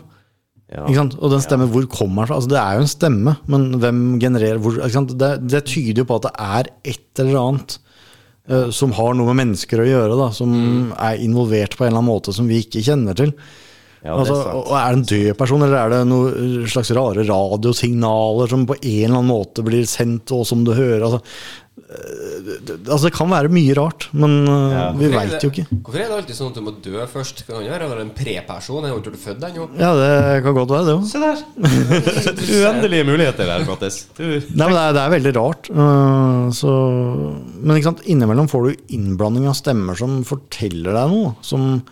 Ja. 0.72 0.86
Ikke 0.88 0.96
sant? 1.02 1.14
Og 1.20 1.30
den 1.30 1.42
stemmen, 1.44 1.68
hvor 1.70 1.84
kommer 1.92 2.24
den 2.24 2.30
fra? 2.32 2.38
Altså, 2.40 2.48
det 2.50 2.58
er 2.62 2.78
jo 2.78 2.84
en 2.86 2.90
stemme, 2.90 3.34
men 3.52 3.66
hvem 3.78 3.98
genererer 4.18 4.58
hvor, 4.58 4.78
ikke 4.80 4.94
sant? 4.96 5.12
Det, 5.20 5.28
det 5.52 5.60
tyder 5.68 6.00
jo 6.00 6.06
på 6.08 6.16
at 6.16 6.30
det 6.30 6.32
er 6.40 6.70
et 6.94 7.20
eller 7.20 7.38
annet 7.42 7.74
eh, 7.76 7.81
som 8.74 8.90
har 8.96 9.14
noe 9.14 9.28
med 9.30 9.38
mennesker 9.38 9.80
å 9.82 9.86
gjøre, 9.86 10.16
da, 10.18 10.30
som 10.34 10.54
er 10.98 11.20
involvert 11.22 11.76
på 11.78 11.84
en 11.84 11.92
eller 11.92 12.00
annen 12.00 12.10
måte 12.10 12.34
som 12.34 12.48
vi 12.50 12.58
ikke 12.64 12.82
kjenner 12.82 13.14
til. 13.18 13.30
Ja, 14.02 14.16
er 14.16 14.18
altså, 14.24 14.36
og 14.64 14.72
er 14.74 14.88
det 14.88 14.98
en 14.98 15.04
død 15.12 15.36
person, 15.38 15.62
eller 15.62 15.78
er 15.78 15.92
det 15.92 15.98
noen 16.10 16.64
slags 16.70 16.90
rare 16.96 17.22
radiosignaler 17.22 18.50
som 18.50 18.64
på 18.66 18.74
en 18.80 18.96
eller 18.96 19.20
annen 19.20 19.30
måte 19.30 19.62
blir 19.62 19.86
sendt, 19.86 20.32
og 20.34 20.42
som 20.48 20.64
du 20.66 20.72
hører? 20.74 21.04
Altså, 21.06 21.20
eh, 21.22 21.61
altså 21.82 23.06
det 23.08 23.12
kan 23.16 23.30
være 23.32 23.48
mye 23.52 23.74
rart, 23.76 24.06
men 24.16 24.34
eh, 24.48 24.72
Ja. 24.72 24.82
vi 24.96 25.08
veit 25.12 25.42
jo 25.44 25.50
ikke. 25.50 25.64
Hvorfor 25.70 25.98
er 26.00 26.08
det 26.10 26.16
alltid 26.18 26.36
sånn 26.38 26.50
at 26.52 26.58
du 26.58 26.62
må 26.64 26.72
dø 26.84 27.06
først? 27.10 27.42
Kan 27.46 27.62
det 27.64 27.70
være 27.72 28.04
en 28.04 28.12
preperson? 28.16 28.84
Jeg 28.86 28.92
har 28.92 29.00
ikke 29.00 29.22
født 29.22 29.46
ennå. 29.48 29.66
Ja, 29.80 29.90
det 29.98 30.42
kan 30.44 30.54
godt 30.56 30.74
være, 30.74 30.84
det 30.88 30.94
òg. 30.96 31.06
Se 31.08 31.22
der! 31.22 31.42
Uendelige 32.62 33.04
muligheter 33.08 33.48
der, 33.48 33.64
Mattis. 33.68 34.02
Nei, 34.18 34.40
men 34.66 34.76
det 34.76 34.82
er, 34.84 34.92
det 34.96 35.02
er 35.04 35.14
veldig 35.16 35.34
rart. 35.38 35.70
øh, 35.72 36.52
så, 36.56 36.76
men 37.62 37.76
ikke 37.76 37.90
sant, 37.90 38.04
innimellom 38.06 38.48
får 38.52 38.68
du 38.68 38.86
innblanding 38.98 39.48
av 39.50 39.56
stemmer 39.58 39.98
som 39.98 40.20
forteller 40.28 40.92
deg 40.96 41.12
noe. 41.12 41.34
Som 41.46 41.82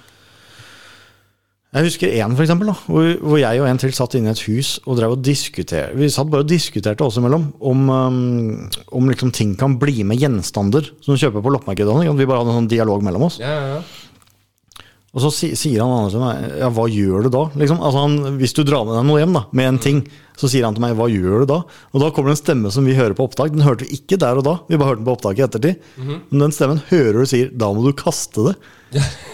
Jeg 1.70 1.86
husker 1.86 2.10
én, 2.10 2.32
da, 2.34 2.72
hvor, 2.90 3.08
hvor 3.22 3.38
jeg 3.38 3.60
og 3.62 3.68
en 3.70 3.78
til 3.78 3.92
satt 3.94 4.16
inne 4.18 4.32
i 4.32 4.34
et 4.34 4.40
hus 4.48 4.72
og 4.90 4.96
drev 4.98 5.12
og 5.14 5.20
diskuterte. 5.22 5.94
Vi 5.94 6.08
satt 6.10 6.26
bare 6.32 6.42
og 6.42 6.50
diskuterte 6.50 7.06
oss 7.06 7.20
imellom 7.20 7.44
om, 7.62 7.84
um, 7.86 8.64
om 8.98 9.06
liksom 9.06 9.30
ting 9.30 9.52
kan 9.58 9.76
bli 9.78 10.02
med 10.02 10.18
gjenstander 10.18 10.88
som 10.98 11.14
du 11.14 11.22
kjøper 11.22 11.44
på 11.44 11.52
loppemarkedet. 11.54 11.94
Vi 12.18 12.26
bare 12.26 12.42
hadde 12.42 12.56
en 12.56 12.58
sånn 12.64 12.72
dialog 12.72 13.06
mellom 13.06 13.28
oss. 13.28 13.38
Ja, 13.38 13.54
ja, 13.54 13.76
ja. 13.76 14.86
Og 15.10 15.22
så 15.24 15.30
si, 15.34 15.52
sier 15.58 15.82
han 15.82 15.90
andre 15.90 16.10
til 16.12 16.20
meg 16.22 16.58
Ja, 16.60 16.68
hva 16.74 16.84
gjør 16.90 17.24
du 17.26 17.32
da? 17.34 17.46
Liksom, 17.58 17.80
altså 17.82 18.02
han, 18.04 18.36
hvis 18.38 18.54
du 18.54 18.60
drar 18.66 18.84
med 18.86 18.94
deg 18.94 19.08
noe 19.08 19.22
hjem 19.22 19.32
da 19.34 19.46
med 19.58 19.70
en 19.72 19.80
ting, 19.82 20.04
så 20.38 20.50
sier 20.50 20.66
han 20.66 20.76
til 20.76 20.84
meg 20.84 20.98
hva 20.98 21.08
gjør 21.10 21.42
du 21.42 21.50
da? 21.50 21.62
Og 21.94 22.02
da 22.02 22.12
kommer 22.14 22.30
det 22.30 22.38
en 22.38 22.44
stemme 22.44 22.74
som 22.74 22.86
vi 22.86 22.98
hører 22.98 23.14
på 23.18 23.26
opptak. 23.30 23.54
Den 23.54 23.66
hørte 23.66 23.86
vi 23.86 23.98
ikke 23.98 24.18
der 24.22 24.42
og 24.42 24.46
da, 24.46 24.58
vi 24.66 24.78
bare 24.78 24.92
hørte 24.92 25.04
den 25.04 25.10
på 25.10 25.18
opptak 25.18 25.38
i 25.38 25.46
ettertid. 25.46 25.90
Men 26.30 26.48
den 26.48 26.54
stemmen 26.54 26.82
hører 26.90 27.22
du 27.22 27.30
sier 27.30 27.50
da 27.54 27.70
må 27.74 27.86
du 27.86 27.94
kaste 27.94 28.50
det. 28.50 28.56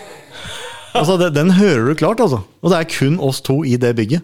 altså 1.00 1.18
det, 1.20 1.32
Den 1.34 1.50
hører 1.56 1.86
du 1.90 1.94
klart, 1.94 2.20
altså. 2.20 2.42
Og 2.62 2.70
det 2.72 2.78
er 2.80 2.90
kun 2.98 3.18
oss 3.20 3.40
to 3.40 3.62
i 3.64 3.76
det 3.76 3.94
bygget. 3.96 4.22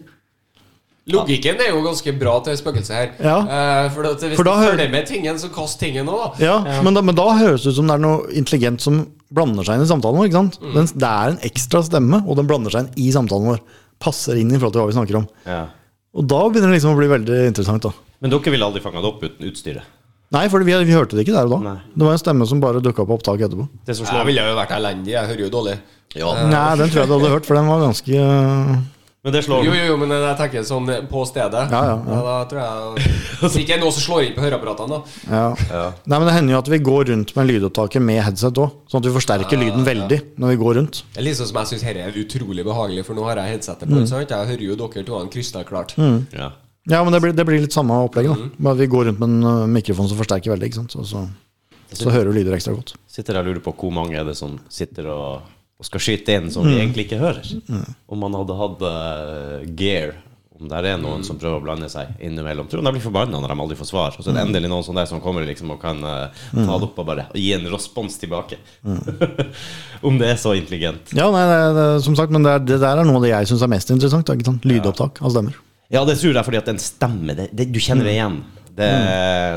Logikken 1.11 1.59
er 1.59 1.73
jo 1.73 1.81
ganske 1.83 2.13
bra 2.15 2.37
til 2.45 2.55
spøkelset 2.55 2.93
her. 2.95 3.09
Ja. 3.19 3.37
Eh, 3.43 3.87
for 3.91 4.07
at 4.07 4.21
hvis 4.23 4.37
For 4.39 4.47
da 4.47 4.53
du 4.55 4.61
hører- 4.61 4.77
følger 4.77 4.91
med 4.93 5.05
tingen, 5.09 5.35
så 5.41 5.49
kast 5.51 5.79
tingen 5.81 6.07
òg, 6.07 6.37
da. 6.39 6.45
Ja, 6.45 6.81
Men, 6.81 6.93
da, 6.93 7.01
men 7.01 7.15
da 7.15 7.25
høres 7.35 7.63
det 7.63 7.73
ut 7.73 7.75
som 7.75 7.87
det 7.87 7.95
er 7.97 8.03
noe 8.05 8.31
intelligent 8.31 8.79
som 8.81 9.01
blander 9.29 9.63
seg 9.67 9.75
inn 9.75 9.83
i 9.83 9.89
samtalen 9.91 10.15
vår. 10.21 10.29
ikke 10.29 10.39
sant? 10.39 10.59
Den, 10.61 10.85
det 10.85 11.09
er 11.09 11.27
en 11.33 11.37
ekstra 11.43 11.83
stemme, 11.83 12.21
og 12.25 12.37
den 12.37 12.47
blander 12.47 12.71
seg 12.71 12.87
inn 12.87 12.93
i 13.03 13.11
samtalen 13.11 13.49
vår. 13.51 13.59
Passer 13.99 14.39
inn 14.39 14.51
i 14.51 14.55
forhold 14.57 14.73
til 14.73 14.81
hva 14.81 14.87
vi 14.87 14.97
snakker 14.99 15.15
om. 15.23 15.27
ja. 15.45 15.65
Og 16.15 16.27
da 16.29 16.37
begynner 16.47 16.69
det 16.69 16.77
liksom 16.77 16.93
å 16.93 16.97
bli 16.99 17.07
veldig 17.09 17.47
interessant. 17.49 17.81
da. 17.81 17.89
Men 18.21 18.29
dere 18.29 18.51
ville 18.53 18.63
aldri 18.63 18.79
fanget 18.79 19.01
det 19.01 19.09
opp 19.09 19.23
uten 19.23 19.47
utstyret? 19.49 19.81
Nei, 20.31 20.47
for 20.47 20.59
vi, 20.63 20.71
vi 20.85 20.93
hørte 20.93 21.17
det 21.17 21.25
ikke 21.25 21.33
der 21.33 21.45
og 21.49 21.49
da. 21.49 21.73
Nei. 21.73 21.79
Det 21.97 22.05
var 22.05 22.11
en 22.13 22.21
stemme 22.21 22.45
som 22.47 22.59
bare 22.61 22.79
dukka 22.85 23.01
opp 23.01 23.07
på 23.09 23.17
opptak 23.17 23.41
etterpå. 23.41 23.65
Det 23.85 23.95
som 23.97 24.05
Jeg 24.05 24.13
slår 24.13 24.25
ville 24.29 24.45
jo 24.45 24.55
vært 24.55 24.71
elendig. 24.77 25.11
Jeg 25.15 25.25
hører 25.27 25.41
jo 25.41 25.49
dårlig. 25.49 25.75
Ja. 26.15 26.33
Nei, 26.49 26.65
den 26.79 26.89
tror 26.89 27.03
jeg 27.03 27.09
du 27.09 27.15
hadde 27.17 27.31
hørt, 27.33 27.45
for 27.49 27.57
den 27.57 27.67
var 27.71 27.79
ganske 27.87 28.17
øh, 28.19 28.73
Men 29.23 29.31
det 29.33 29.41
slår 29.45 29.63
Jo, 29.65 29.71
jo, 29.73 29.83
jo, 29.87 29.97
men 30.01 30.11
jeg 30.11 30.35
tenker 30.37 30.65
sånn 30.67 30.89
på 31.09 31.21
stedet. 31.29 31.61
Ja, 31.71 31.81
ja, 31.87 31.93
ja. 32.11 32.17
da 32.27 32.33
tror 32.51 32.59
jeg 32.59 33.11
Hvis 33.43 33.55
ikke 33.61 33.69
det 33.71 33.75
er 33.77 33.81
noe 33.83 33.93
som 33.95 34.03
slår 34.03 34.25
inn 34.27 34.33
på 34.35 34.43
høreapparatene, 34.43 34.97
da. 34.97 35.21
ja. 35.31 35.45
Ja. 35.71 35.85
Nei, 36.11 36.17
men 36.19 36.27
Det 36.27 36.33
hender 36.35 36.53
jo 36.55 36.59
at 36.59 36.71
vi 36.73 36.79
går 36.89 37.05
rundt 37.11 37.31
med 37.37 37.47
lydopptaket 37.49 38.03
med 38.03 38.19
headset 38.27 38.59
òg, 38.59 38.73
sånn 38.91 38.99
at 39.01 39.07
vi 39.09 39.13
forsterker 39.15 39.57
lyden 39.63 39.87
veldig 39.87 40.19
når 40.43 40.53
vi 40.53 40.57
går 40.63 40.75
rundt. 40.81 41.03
Det 41.15 41.21
er 41.23 41.27
liksom 41.29 41.47
som 41.49 41.61
jeg 41.61 41.71
syns 41.71 41.85
dette 41.87 42.03
er 42.09 42.19
utrolig 42.23 42.65
behagelig, 42.67 43.05
for 43.07 43.15
nå 43.17 43.23
har 43.29 43.39
jeg 43.41 43.55
headsetet 43.55 43.87
Mm. 43.89 43.95
på. 44.01 44.07
Sant? 44.11 44.29
Jeg 44.35 44.49
hører 44.51 44.65
jo 44.67 44.75
dere 44.83 45.05
to 45.07 45.23
krystallklart. 45.33 45.95
Ja. 46.35 46.51
Ja, 46.91 46.99
men 47.03 47.13
det 47.15 47.21
blir, 47.23 47.31
det 47.31 47.45
blir 47.47 47.61
litt 47.63 47.71
samme 47.71 47.95
opplegget. 48.03 48.35
da. 48.35 48.49
Bare 48.59 48.75
Vi 48.75 48.87
går 48.91 49.05
rundt 49.07 49.19
med 49.23 49.29
en 49.29 49.43
øh, 49.47 49.67
mikrofon 49.71 50.09
som 50.11 50.17
forsterker 50.19 50.51
veldig, 50.51 50.67
ikke 50.67 50.81
sant? 50.81 50.91
Så, 50.91 51.05
så, 51.07 51.21
så 51.95 52.11
hører 52.11 52.27
du 52.27 52.35
lyder 52.35 52.57
ekstra 52.57 52.73
godt. 52.75 52.91
Sitter 53.07 53.37
jeg 53.39 53.45
og 53.45 53.47
lurer 53.53 53.63
på 53.63 53.71
hvor 53.79 53.93
mange 53.95 54.17
er 54.19 54.25
det 54.27 54.35
som 54.35 54.57
sitter 54.67 55.07
og, 55.13 55.45
og 55.83 55.89
skal 55.89 56.03
skyte 56.03 56.37
inn 56.37 56.51
som 56.51 56.63
vi 56.63 56.77
egentlig 56.79 57.09
ikke 57.09 57.19
hører. 57.19 57.47
Om 58.07 58.21
man 58.23 58.37
hadde 58.39 58.55
hatt 58.55 58.83
uh, 58.87 59.65
gear, 59.75 60.13
om 60.53 60.69
det 60.69 60.79
er 60.79 60.99
noen 61.01 61.25
som 61.27 61.35
prøver 61.41 61.59
å 61.59 61.63
blande 61.65 61.89
seg 61.91 62.13
innimellom. 62.23 62.69
Tror 62.71 62.85
de 62.85 62.93
blir 62.95 63.03
forbanna 63.03 63.41
når 63.41 63.51
de 63.51 63.57
aldri 63.65 63.77
får 63.79 63.89
svar? 63.89 64.15
Og 64.15 64.23
så 64.23 64.31
er 64.31 64.37
det 64.37 64.45
endelig 64.45 64.71
noen 64.71 64.85
som 64.85 64.95
der 64.95 65.09
som 65.09 65.19
kommer 65.19 65.43
liksom 65.43 65.73
og 65.75 65.81
kan 65.81 65.99
uh, 66.05 66.45
ta 66.53 66.77
det 66.77 66.87
opp 66.87 67.03
og 67.03 67.09
bare 67.09 67.27
gi 67.35 67.49
en 67.57 67.67
respons 67.73 68.15
tilbake. 68.21 68.61
om 70.07 70.21
det 70.21 70.31
er 70.31 70.39
så 70.39 70.55
intelligent. 70.55 71.11
Ja, 71.17 71.27
nei, 71.33 71.43
det, 71.51 71.59
det, 71.79 71.87
som 72.07 72.15
sagt, 72.19 72.31
men 72.31 72.47
det, 72.47 72.55
er, 72.55 72.65
det 72.71 72.79
der 72.85 73.03
er 73.03 73.09
noe 73.09 73.19
av 73.19 73.27
det 73.27 73.33
jeg 73.33 73.51
syns 73.51 73.67
er 73.67 73.75
mest 73.75 73.91
interessant. 73.91 74.33
Lydopptak 74.63 75.19
av 75.19 75.35
stemmer. 75.35 75.59
Ja, 75.91 76.05
det 76.07 76.15
tror 76.21 76.31
jeg 76.31 76.47
fordi 76.47 76.63
at 76.63 76.71
den 76.71 76.79
stemmer. 76.81 77.35
Det, 77.37 77.51
det, 77.51 77.67
du 77.75 77.81
kjenner 77.83 78.07
det 78.07 78.15
igjen. 78.15 78.39
Det, 78.73 78.87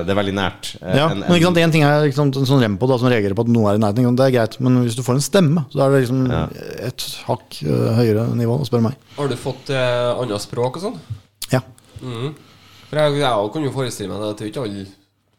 det 0.05 0.13
er 0.13 0.19
veldig 0.19 0.35
nært. 0.37 0.75
Eh, 0.83 0.97
Ja, 0.99 1.07
en- 1.09 1.23
men 1.23 1.39
ikke 1.39 1.47
sant, 1.49 1.57
En 1.63 1.71
ting 1.73 1.83
er 1.89 2.03
liksom, 2.05 2.33
en 2.37 2.45
sånn 2.51 2.61
rempo 2.61 2.87
da, 2.91 2.99
som 3.01 3.09
reagerer 3.09 3.33
på 3.39 3.47
at 3.47 3.49
noe 3.49 3.71
er 3.71 3.79
i 3.79 3.81
nærheten. 3.81 4.17
Det 4.19 4.27
er 4.27 4.35
greit, 4.35 4.59
men 4.61 4.77
hvis 4.85 4.97
du 4.99 5.01
får 5.07 5.15
en 5.17 5.25
stemme, 5.25 5.63
så 5.73 5.81
er 5.87 5.91
det 5.95 6.03
liksom 6.05 6.27
Ja. 6.31 6.43
et 6.91 7.07
hakk 7.25 7.57
uh, 7.65 7.95
høyere 7.97 8.27
nivå, 8.37 8.59
spør 8.69 8.83
meg. 8.85 8.95
Har 9.17 9.29
du 9.33 9.37
fått 9.41 9.71
uh, 9.73 10.21
annet 10.21 10.45
språk 10.45 10.77
og 10.77 10.83
sånn? 10.83 10.99
Ja. 11.51 11.63
For 12.91 13.01
jeg, 13.01 13.17
jeg 13.25 13.51
kan 13.57 13.65
jo 13.65 13.73
forestille 13.73 14.09
meg 14.13 14.21
at 14.21 14.37
det 14.39 14.45
er 14.47 14.51
ikke 14.53 14.65
all, 14.67 14.87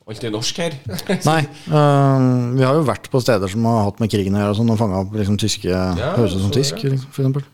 alltid 0.10 0.32
norsk 0.34 0.58
her. 0.58 0.74
Nei, 1.30 1.42
Uh, 1.70 2.56
vi 2.58 2.64
har 2.66 2.74
jo 2.80 2.84
vært 2.88 3.12
på 3.14 3.22
steder 3.22 3.48
som 3.52 3.64
har 3.70 3.84
hatt 3.92 4.00
med 4.02 4.10
krigen 4.10 4.34
å 4.34 4.42
gjøre, 4.42 4.56
og 4.56 4.58
sånn, 4.58 4.72
og 4.74 4.80
fanga 4.82 5.04
opp 5.06 5.14
liksom 5.14 5.38
tyske 5.38 5.70
Høres 5.70 6.34
ut 6.34 6.42
som 6.48 6.52
tysk, 6.56 6.82
liksom, 6.82 7.12
for 7.14 7.22
eksempel. 7.28 7.46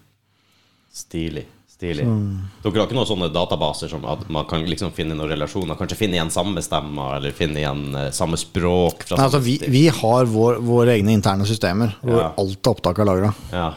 Stilig. 1.83 2.03
Så. 2.05 2.69
Dere 2.69 2.79
har 2.79 2.85
ikke 2.87 2.95
noen 2.95 3.07
sånne 3.09 3.27
databaser 3.35 3.89
som 3.91 4.05
at 4.07 4.21
man 4.31 4.45
kan 4.47 4.61
liksom 4.63 4.93
finne 4.95 5.17
noen 5.19 5.33
relasjoner? 5.33 5.75
Kanskje 5.75 5.97
finne 5.99 6.15
igjen 6.15 6.31
samme 6.31 6.63
stemmer, 6.63 7.17
eller 7.17 7.35
finne 7.35 7.59
igjen 7.59 7.81
eh, 7.99 8.07
samme 8.15 8.39
språk? 8.39 9.03
Fra 9.09 9.19
Nei, 9.19 9.25
altså, 9.27 9.41
vi, 9.43 9.57
vi 9.67 9.81
har 9.91 10.31
vår, 10.31 10.61
våre 10.63 10.95
egne 10.95 11.11
interne 11.17 11.43
systemer 11.49 11.97
hvor 11.99 12.21
Ja. 12.21 12.31
alt 12.39 12.63
er 12.63 12.71
opptak 12.71 13.03
er 13.03 13.09
lagra. 13.09 13.33
Ja, 13.51 13.67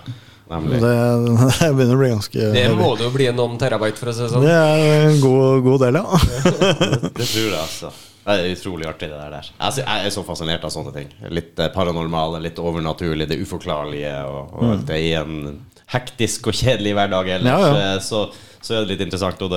nemlig. 0.54 0.78
Det, 0.86 0.94
det 1.58 1.72
begynner 1.74 1.98
å 1.98 2.02
bli 2.04 2.14
ganske 2.14 2.50
Det 2.54 2.66
må 2.78 2.94
det 2.94 3.08
jo 3.08 3.12
bli 3.18 3.30
noen 3.34 3.58
terabyte, 3.58 3.98
for 3.98 4.12
å 4.12 4.14
si 4.14 4.22
det 4.22 4.32
sånn. 4.36 4.46
Det 4.46 4.54
er 4.54 5.10
en 5.10 5.22
god, 5.26 5.66
god 5.66 5.86
del, 5.88 5.98
ja. 5.98 6.24
Det 7.18 7.26
tror 7.26 7.48
jeg, 7.48 7.62
altså. 7.64 7.94
Det 8.26 8.34
er 8.34 8.52
utrolig 8.54 8.86
artig, 8.90 9.10
det 9.10 9.18
der. 9.18 9.50
Jeg 9.58 10.06
er 10.06 10.14
så 10.14 10.22
fascinert 10.26 10.62
av 10.66 10.70
sånne 10.74 10.94
ting. 10.94 11.10
Litt 11.34 11.58
eh, 11.58 11.74
paranormale, 11.74 12.38
litt 12.42 12.58
overnaturlige, 12.62 13.34
det 13.34 13.42
uforklarlige. 13.42 14.14
Og, 14.30 14.54
og 14.54 14.70
mm. 14.70 14.86
det 14.86 15.02
i 15.02 15.12
en 15.18 15.36
hektisk 15.92 16.48
og 16.50 16.56
kjedelig 16.58 16.94
hverdag 16.98 17.28
ellers. 17.38 17.62
Ja, 17.62 17.70
ja. 17.70 17.94
eh, 17.94 18.00
Så, 18.02 18.24
så 18.64 18.74
er 18.74 18.84
det 18.86 18.94
litt 18.96 19.04
interessant. 19.06 19.42
Og 19.46 19.52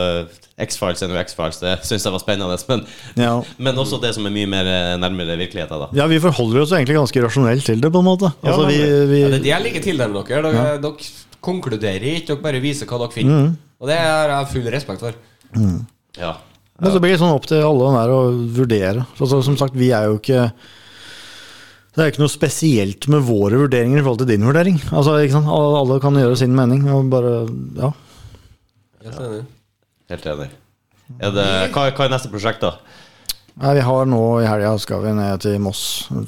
X-Files 0.59 1.01
er 1.05 1.09
nå 1.09 1.17
X-Files, 1.23 1.57
det 1.63 1.77
syns 1.87 2.03
jeg 2.05 2.13
var 2.13 2.21
spennende. 2.21 2.57
Men, 2.69 2.83
Ja. 3.17 3.31
men 3.57 3.79
også 3.81 3.97
det 4.03 4.11
som 4.17 4.27
er 4.27 4.33
mye 4.35 4.49
mer 4.51 4.67
eh, 4.69 4.97
nærmere 5.01 5.37
virkeligheten, 5.39 5.79
da. 5.85 5.87
ja, 5.97 6.05
vi 6.11 6.19
forholder 6.19 6.61
oss 6.65 6.73
egentlig 6.75 6.97
ganske 6.99 7.23
rasjonelt 7.25 7.65
til 7.65 7.79
det, 7.81 7.91
på 7.95 8.03
en 8.03 8.09
måte. 8.11 8.33
Ja, 8.43 8.51
Altså, 8.53 8.67
vi, 8.67 8.77
vi, 9.13 9.21
Ja, 9.23 9.31
det 9.33 9.39
er 9.39 9.45
det 9.47 9.53
jeg 9.53 9.65
liker 9.69 9.87
til 9.87 9.97
dem 10.03 10.13
dere. 10.19 10.43
Dere, 10.49 10.77
dere 10.83 11.09
konkluderer 11.41 12.05
ikke, 12.17 12.27
dere 12.33 12.43
bare 12.43 12.59
viser 12.61 12.85
hva 12.89 12.99
dere 13.05 13.15
finner. 13.15 13.49
Og 13.79 13.87
det 13.87 13.97
har 13.97 14.29
jeg 14.35 14.51
full 14.53 14.69
respekt 14.73 14.99
for. 15.07 15.17
Ja. 16.19 16.33
Men 16.79 16.93
så 16.95 16.99
blir 17.03 17.11
det 17.15 17.19
sånn 17.19 17.33
opp 17.35 17.47
til 17.47 17.63
alle 17.63 17.89
der 17.95 18.11
å 18.15 18.19
vurdere. 18.55 19.05
Altså, 19.19 19.41
som 19.43 19.55
sagt, 19.59 19.75
vi 19.75 19.89
er 19.95 20.05
jo 20.11 20.19
ikke 20.19 20.45
Det 21.99 22.05
er 22.05 22.13
ikke 22.13 22.21
noe 22.21 22.31
spesielt 22.31 23.05
med 23.11 23.25
våre 23.27 23.57
vurderinger 23.59 23.99
i 23.99 24.03
forhold 24.05 24.21
til 24.21 24.29
din 24.29 24.45
vurdering. 24.47 24.77
Altså, 24.95 25.17
ikke 25.19 25.33
sant? 25.35 25.49
Alle, 25.51 25.97
kan 25.99 26.15
gjøre 26.15 26.37
sin 26.39 26.53
mening. 26.55 26.85
Og 26.95 27.09
bare, 27.11 27.33
ja. 27.75 27.89
Helt 29.03 29.17
enig. 29.25 29.41
Helt 30.13 30.27
enig. 30.31 30.47
Er 31.19 31.33
det, 31.35 31.47
hva, 31.75 31.89
hva 31.91 32.05
er 32.05 32.13
neste 32.13 32.31
prosjekt, 32.31 32.63
da? 32.63 32.77
Nei, 33.59 33.73
vi 33.75 33.83
har 33.83 34.07
nå 34.07 34.21
i 34.39 34.47
helga 34.47 34.71
skal 34.79 35.03
vi 35.03 35.11
ned 35.17 35.43
til 35.43 35.59
Moss. 35.59 35.81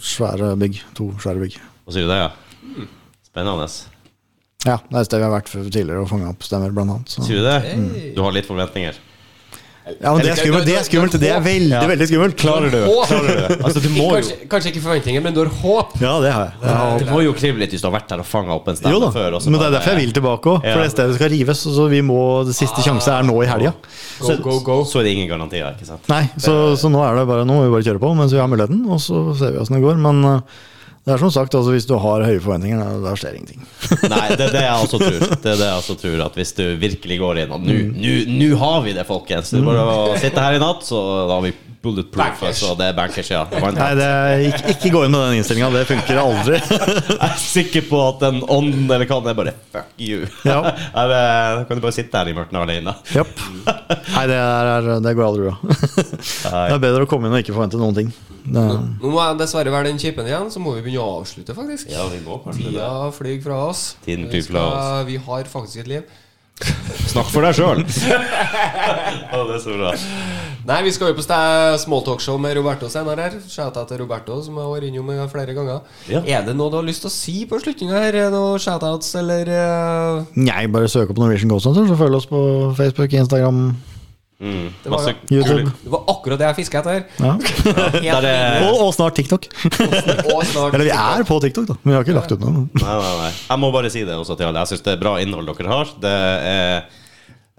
Svære 0.04 0.52
bygg. 0.60 0.82
To 1.00 1.08
svære 1.24 1.46
bygg. 1.46 1.56
Hva 1.86 1.96
sier 1.96 2.10
du 2.10 2.12
det, 2.12 2.20
ja? 2.20 2.90
Spennende. 3.32 3.70
Ja, 4.68 4.76
det 4.76 4.92
er 4.92 5.00
et 5.06 5.08
sted 5.08 5.24
vi 5.24 5.30
har 5.30 5.34
vært 5.38 5.54
tidligere 5.56 6.04
og 6.04 6.12
fanga 6.12 6.34
opp 6.34 6.44
stemmer, 6.44 6.76
blant 6.76 6.98
annet. 6.98 7.16
Så. 7.16 7.24
Sier 7.30 7.40
du 7.40 7.48
det? 7.48 8.12
Du 8.18 8.20
har 8.26 8.36
litt 8.36 8.52
forventninger? 8.52 9.00
Ja, 9.82 10.12
men 10.14 10.22
det 10.22 10.30
er 10.30 10.38
skummelt. 10.38 10.66
Det 10.68 10.76
er 10.78 10.84
skummelt. 10.86 11.16
Det 11.22 11.30
er 11.34 11.42
veldig, 11.42 11.80
veldig 11.90 12.08
skummelt. 12.10 12.36
Klarer 12.38 12.70
du? 12.70 12.76
det, 12.78 12.90
Klarer 13.10 13.30
du? 13.50 13.64
Altså, 13.66 13.82
du 13.82 13.88
må 13.90 14.04
jo 14.06 14.20
Kanskje, 14.20 14.36
kanskje 14.52 14.72
ikke 14.72 14.84
forventninger, 14.84 15.24
men 15.26 15.34
du 15.34 15.40
har 15.42 15.50
håp. 15.62 15.96
Ja, 16.04 16.12
det 16.22 16.34
har 16.36 16.44
jeg. 16.46 16.54
Ja, 16.70 16.84
Det 17.02 17.08
må 17.10 17.22
jo 17.26 17.34
krive 17.38 17.62
litt 17.64 17.74
hvis 17.74 17.82
du 17.82 17.88
har 17.90 17.96
vært 17.96 18.12
der 18.14 18.22
og 18.22 18.28
fanga 18.30 18.54
opp 18.54 18.70
en 18.70 18.78
stemme 18.78 18.94
jo 18.94 19.02
da, 19.02 19.10
før. 19.16 19.40
men 19.42 19.58
det 19.58 19.68
er 19.68 19.76
derfor 19.78 19.96
jeg 19.96 20.02
vil 20.06 20.14
tilbake 20.20 20.54
òg. 20.54 20.60
For 20.62 20.70
Ja. 20.70 20.86
det 20.86 20.94
stedet 20.94 21.18
skal 21.18 21.34
rives. 21.34 21.64
Så 21.66 21.88
vi 21.90 22.02
må, 22.06 22.20
det 22.46 22.56
siste 22.58 22.86
sjanse 22.86 23.10
er 23.10 23.26
nå 23.26 23.36
i 23.42 23.50
helga. 23.50 23.74
Go, 23.74 24.28
så, 24.28 24.38
go, 24.46 24.60
go. 24.70 24.78
så 24.86 25.02
er 25.02 25.10
det 25.10 25.16
ingen 25.18 25.32
garantier, 25.34 25.74
ikke 25.74 25.90
sant? 25.90 26.06
Nei, 26.14 26.24
så, 26.38 26.76
så 26.78 26.92
nå 26.94 27.02
er 27.08 27.18
det 27.18 27.26
bare 27.34 27.48
Nå 27.50 27.58
må 27.58 27.66
vi 27.66 27.74
bare 27.74 27.88
kjøre 27.90 28.02
på 28.06 28.14
mens 28.22 28.36
vi 28.36 28.42
har 28.44 28.52
muligheten, 28.52 28.86
og 28.86 29.02
så 29.02 29.24
ser 29.40 29.56
vi 29.56 29.64
åssen 29.64 29.80
det 29.80 29.84
går. 29.84 29.98
Men 29.98 30.22
uh, 30.24 30.62
det 31.06 31.14
er 31.16 31.18
som 31.18 31.32
sagt, 31.34 31.56
altså, 31.58 31.72
hvis 31.74 31.88
du 31.90 31.96
har 31.98 32.22
høye 32.28 32.40
forventninger, 32.44 32.78
da, 33.02 33.14
skjer 33.18 33.38
ingenting. 33.40 33.64
Nei, 34.14 34.28
det 34.38 34.46
er 34.50 34.54
det 34.54 34.62
jeg 34.68 34.76
også 34.86 35.00
tror. 35.02 35.18
Det 35.42 35.50
er 35.50 35.58
det 35.58 35.66
jeg 35.70 35.80
også 35.80 35.96
tror 35.98 36.22
At 36.28 36.36
hvis 36.38 36.52
du 36.60 36.64
virkelig 36.78 37.18
går 37.24 37.40
inn 37.46 37.56
og 37.58 37.64
nå 37.66 37.74
Mm. 37.82 37.96
nå- 37.98 38.28
har 38.62 38.82
vi 38.86 38.94
det, 38.94 39.06
folkens! 39.10 39.50
Du 39.56 39.64
bare 39.66 39.82
sitter 39.88 40.18
sitte 40.22 40.44
her 40.46 40.60
i 40.60 40.62
natt, 40.62 40.84
så 40.86 41.02
da 41.28 41.40
har 41.40 41.42
vi 41.48 41.54
bulletproof. 41.82 42.22
Bankers. 42.22 42.48
Altså, 42.62 42.76
det 42.78 42.88
er 42.92 42.96
bankers, 42.98 43.30
ja. 43.32 43.42
Nei, 43.50 43.88
det 43.98 44.08
er, 44.08 44.44
ikke, 44.52 44.74
ikke 44.76 44.92
gå 44.94 45.04
inn 45.08 45.14
med 45.16 45.24
den 45.26 45.38
innstillinga. 45.40 45.70
Det 45.74 45.84
funker 45.90 46.20
aldri. 46.22 46.60
Jeg 47.10 47.18
er 47.28 47.38
sikker 47.42 47.86
på 47.90 48.02
at 48.06 48.20
den 48.22 48.42
ånden 48.54 48.86
eller 48.86 49.08
hva 49.10 49.18
det 49.26 49.34
er, 49.34 49.38
bare 49.40 49.54
fuck 49.74 50.02
you. 50.02 50.26
Ja. 50.46 50.60
Da 51.12 51.66
kan 51.68 51.78
du 51.80 51.84
bare 51.84 51.96
sitte 51.96 52.18
her 52.22 52.30
i 52.32 52.36
mørket 52.38 52.58
alene. 52.62 52.94
Yep. 53.16 53.32
Nei, 53.66 54.26
det, 54.30 54.38
er, 54.38 54.90
det 55.04 55.16
går 55.18 55.28
aldri 55.28 55.50
bra. 55.50 55.58
Det 56.52 56.76
er 56.78 56.82
bedre 56.84 57.06
å 57.06 57.10
komme 57.10 57.28
inn 57.30 57.36
og 57.36 57.42
ikke 57.44 57.56
forvente 57.56 57.80
noen 57.82 57.98
ting. 57.98 58.14
Det, 58.42 58.62
Nå 59.02 59.12
må 59.12 59.20
jeg 59.22 59.38
dessverre 59.42 59.74
være 59.74 59.90
den 59.92 60.00
kjipen 60.02 60.26
igjen, 60.30 60.48
så 60.54 60.62
må 60.64 60.74
vi 60.78 60.82
begynne 60.86 61.04
å 61.04 61.20
avslutte, 61.22 61.54
faktisk. 61.58 61.90
Ja, 61.94 62.06
vi 62.10 62.22
må 62.26 62.40
kanskje. 62.46 62.72
Tida 62.72 62.90
flyr 63.16 63.38
fra 63.44 63.60
oss. 63.70 63.84
Tiden 64.06 64.30
flyr 64.32 64.46
fra 64.48 64.64
skal- 64.70 65.06
Vi 65.10 65.18
har 65.28 65.50
faktisk 65.52 65.84
et 65.84 65.92
liv. 65.92 66.18
Snakk 67.12 67.32
for 67.34 67.44
deg 67.44 67.58
sjøl! 67.58 67.82
det 67.88 69.42
er 69.42 69.60
så 69.64 69.76
bra. 69.76 69.92
Nei, 70.62 70.78
vi 70.86 70.92
skal 70.94 71.10
jo 71.12 71.18
på 71.18 71.26
smalltalkshow 71.26 72.38
med 72.42 72.54
Roberto 72.60 72.88
senere 72.92 73.26
her. 73.26 73.38
Shout-out 73.50 73.90
til 73.90 74.00
Roberto, 74.04 74.38
som 74.46 74.60
jeg 74.60 74.68
har 74.68 74.76
vært 74.76 74.88
innom 74.92 75.08
med 75.10 75.24
flere 75.32 75.56
ganger. 75.58 75.82
Ja. 76.12 76.22
Er 76.22 76.46
det 76.46 76.54
noe 76.56 76.70
du 76.70 76.78
har 76.78 76.86
lyst 76.86 77.02
til 77.04 77.10
å 77.10 77.14
si 77.14 77.36
på 77.50 77.60
slutninga 77.64 77.98
her? 78.06 78.20
Er 78.28 78.34
Noe 78.34 78.60
shout-outs, 78.62 79.10
eller 79.20 79.50
uh... 79.50 80.30
nei, 80.38 80.68
bare 80.72 80.92
søk 80.92 81.12
opp 81.12 81.20
Norwegian 81.20 81.52
Ghost 81.52 81.68
Hunter, 81.68 81.90
så 81.90 81.98
følg 82.00 82.20
oss 82.20 82.30
på 82.30 82.42
Facebook, 82.78 83.16
Instagram, 83.18 83.64
Mm. 84.42 84.70
Det 84.84 84.90
var 84.90 85.10
YouTube. 85.30 85.72
Det 85.84 85.92
var 85.94 86.08
akkurat 86.10 86.40
det 86.42 86.48
jeg 86.48 86.58
fiska 86.64 86.80
etter. 86.82 87.04
Ja. 87.22 87.34
ja. 88.02 88.16
Det 88.24 88.32
det... 88.32 88.38
Og, 88.66 88.88
og 88.88 88.94
snart 88.96 89.16
TikTok. 89.20 89.46
Og 90.34 90.42
snart 90.50 90.74
Eller 90.74 90.88
vi 90.88 90.96
er 90.96 91.26
på 91.28 91.38
TikTok, 91.44 91.68
da. 91.70 91.76
Men 91.84 91.94
vi 91.94 91.98
har 92.00 92.08
ikke 92.08 92.16
lagt 92.18 92.34
ut 92.34 92.42
noe. 92.42 92.66
Nei, 92.82 92.96
nei, 93.04 93.12
nei. 93.22 93.30
Jeg 93.36 93.62
må 93.62 93.70
bare 93.76 93.92
si 93.94 94.02
det 94.08 94.18
også 94.18 94.40
til 94.40 94.50
alle. 94.50 94.64
Jeg 94.66 94.74
syns 94.74 94.88
det 94.88 94.96
er 94.96 95.04
bra 95.04 95.14
innhold 95.22 95.54
dere 95.54 95.72
har. 95.76 95.94
Det 96.02 96.16
er 96.16 96.82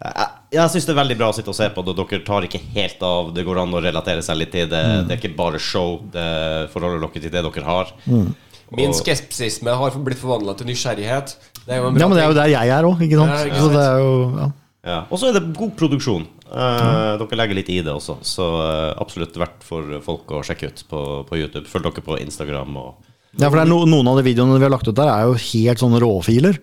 jeg, 0.02 0.30
jeg 0.56 0.70
syns 0.72 0.86
det 0.88 0.92
er 0.96 0.98
veldig 0.98 1.16
bra 1.20 1.28
å 1.30 1.34
sitte 1.36 1.52
og 1.52 1.56
se 1.56 1.68
på 1.70 1.84
det. 1.86 1.94
Dere 2.00 2.22
tar 2.26 2.46
ikke 2.48 2.60
helt 2.74 3.04
av. 3.06 3.30
Det 3.36 3.44
går 3.46 3.62
an 3.62 3.76
å 3.78 3.82
relatere 3.84 4.24
seg 4.26 4.40
litt 4.40 4.50
til 4.54 4.66
det. 4.72 4.82
Mm. 4.82 5.04
Det 5.06 5.14
er 5.14 5.20
ikke 5.20 5.36
bare 5.38 5.60
show. 5.62 6.00
Det 6.12 6.26
forholder 6.74 7.04
dere 7.04 7.22
til 7.22 7.30
det 7.30 7.44
dere 7.46 7.68
har. 7.68 7.94
Mm. 8.10 8.32
Min 8.72 8.94
skepsisme 8.96 9.74
har 9.76 10.00
blitt 10.02 10.18
forvandla 10.18 10.56
til 10.58 10.70
nysgjerrighet. 10.72 11.36
Det 11.62 11.76
er 11.76 11.82
jo 11.82 11.92
en 11.92 11.94
bra 11.94 12.02
Ja, 12.02 12.08
men 12.10 12.18
det 12.18 12.24
er 12.24 12.30
jo 12.32 12.36
der 12.40 12.50
jeg 12.50 12.74
er 12.74 12.88
òg, 12.88 13.06
ikke 13.06 13.20
sant. 13.20 13.36
Ja, 13.36 13.46
ikke 13.46 13.62
Så 13.62 13.70
det 13.70 13.84
er 13.84 14.02
jo 14.02 14.12
ja. 14.40 14.50
Ja. 14.82 15.00
Og 15.14 15.20
så 15.20 15.28
er 15.28 15.36
det 15.36 15.44
god 15.54 15.76
produksjon. 15.78 16.24
Eh, 16.52 17.16
Dere 17.22 17.38
legger 17.40 17.58
litt 17.58 17.70
i 17.72 17.78
det 17.84 17.92
også, 17.94 18.18
så 18.26 18.46
eh, 18.66 18.92
absolutt 19.00 19.36
verdt 19.40 19.64
for 19.64 19.88
folk 20.04 20.34
å 20.36 20.42
sjekke 20.44 20.68
ut 20.72 20.84
på, 20.90 21.00
på 21.28 21.40
YouTube. 21.40 21.66
Følg 21.70 21.88
dere 21.88 22.04
på 22.04 22.18
Instagram 22.20 22.76
og 22.76 22.94
Ja, 23.40 23.48
for 23.48 23.56
det 23.56 23.64
er 23.64 23.70
no, 23.72 23.82
Noen 23.88 24.10
av 24.12 24.18
de 24.20 24.26
videoene 24.28 24.58
vi 24.60 24.66
har 24.68 24.74
lagt 24.74 24.88
ut 24.88 24.96
der, 24.98 25.08
er 25.08 25.24
jo 25.30 25.36
helt 25.40 25.80
sånne 25.80 26.00
råfiler. 26.04 26.58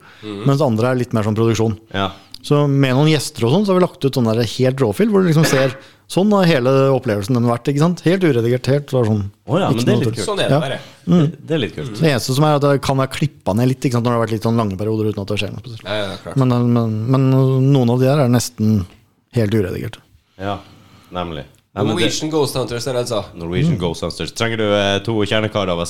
Mens 0.46 0.62
andre 0.62 0.92
er 0.92 1.00
litt 1.02 1.16
mer 1.18 1.26
sånn 1.26 1.38
produksjon. 1.38 1.80
Ja. 1.96 2.12
Så 2.46 2.62
med 2.72 2.94
noen 2.96 3.10
gjester 3.12 3.44
og 3.50 3.52
sånn, 3.52 3.66
så 3.68 3.74
har 3.74 3.80
vi 3.82 3.84
lagt 3.84 4.06
ut 4.06 4.16
sånn 4.16 4.30
der 4.30 4.46
helt 4.48 4.80
råfil, 4.80 5.10
hvor 5.12 5.26
du 5.26 5.32
liksom 5.34 5.48
ser 5.50 5.74
Sånn 6.10 6.32
har 6.34 6.48
hele 6.50 6.72
opplevelsen 6.96 7.36
den 7.38 7.46
vært. 7.46 7.68
ikke 7.70 7.84
sant? 7.84 8.00
Helt 8.02 8.24
uredigert. 8.26 8.66
helt 8.66 8.90
sånn. 8.90 9.20
oh, 9.46 9.58
ja, 9.62 9.68
men 9.70 9.76
Ikke 9.78 9.86
det 9.86 9.94
er 9.94 10.00
litt 10.00 10.16
kult. 10.16 10.22
Sånn 10.26 10.40
er 10.42 10.48
det 10.50 10.56
Ja. 10.56 10.60
bare. 10.64 10.80
Det, 11.06 11.20
det 11.46 11.54
er 11.54 11.60
litt 11.62 11.76
kult. 11.76 11.92
Det 12.00 12.10
eneste 12.10 12.34
som 12.34 12.46
er 12.48 12.56
at 12.58 12.64
det 12.66 12.72
kan 12.82 12.98
være 12.98 13.12
klippa 13.14 13.54
ned 13.54 13.68
litt 13.70 13.86
ikke 13.86 13.94
sant? 14.00 14.08
når 14.08 14.16
det 14.16 14.18
har 14.18 14.24
vært 14.24 14.34
litt 14.34 14.48
sånn 14.48 14.58
lange 14.58 14.78
perioder 14.80 15.12
uten 15.12 15.22
at 15.22 15.28
det 15.30 15.38
skjer 15.38 15.52
noe 15.54 15.62
spesielt. 15.62 15.86
Ja, 15.86 16.08
ja. 16.10 16.34
Men, 16.42 16.56
men, 16.74 16.96
men 17.14 17.28
noen 17.70 17.94
av 17.94 18.02
de 18.02 18.10
her 18.10 18.24
er 18.24 18.32
nesten 18.34 18.80
helt 19.36 19.54
uredigert. 19.54 20.00
Ja, 20.40 20.60
nemlig. 21.14 21.46
Nei, 21.70 21.84
Norwegian 21.86 22.30
det- 22.30 22.34
Ghost 22.34 22.56
Hunters 22.58 22.88
er 22.90 22.94
det 22.98 23.02
altså. 23.06 23.20
Norwegian 23.38 23.78
Ghost 23.78 24.02
Hunters. 24.02 24.32
Trenger 24.34 24.58
du 24.58 24.64
eh, 24.74 24.96
to 25.06 25.14
kjernekarer 25.22 25.70
av 25.70 25.84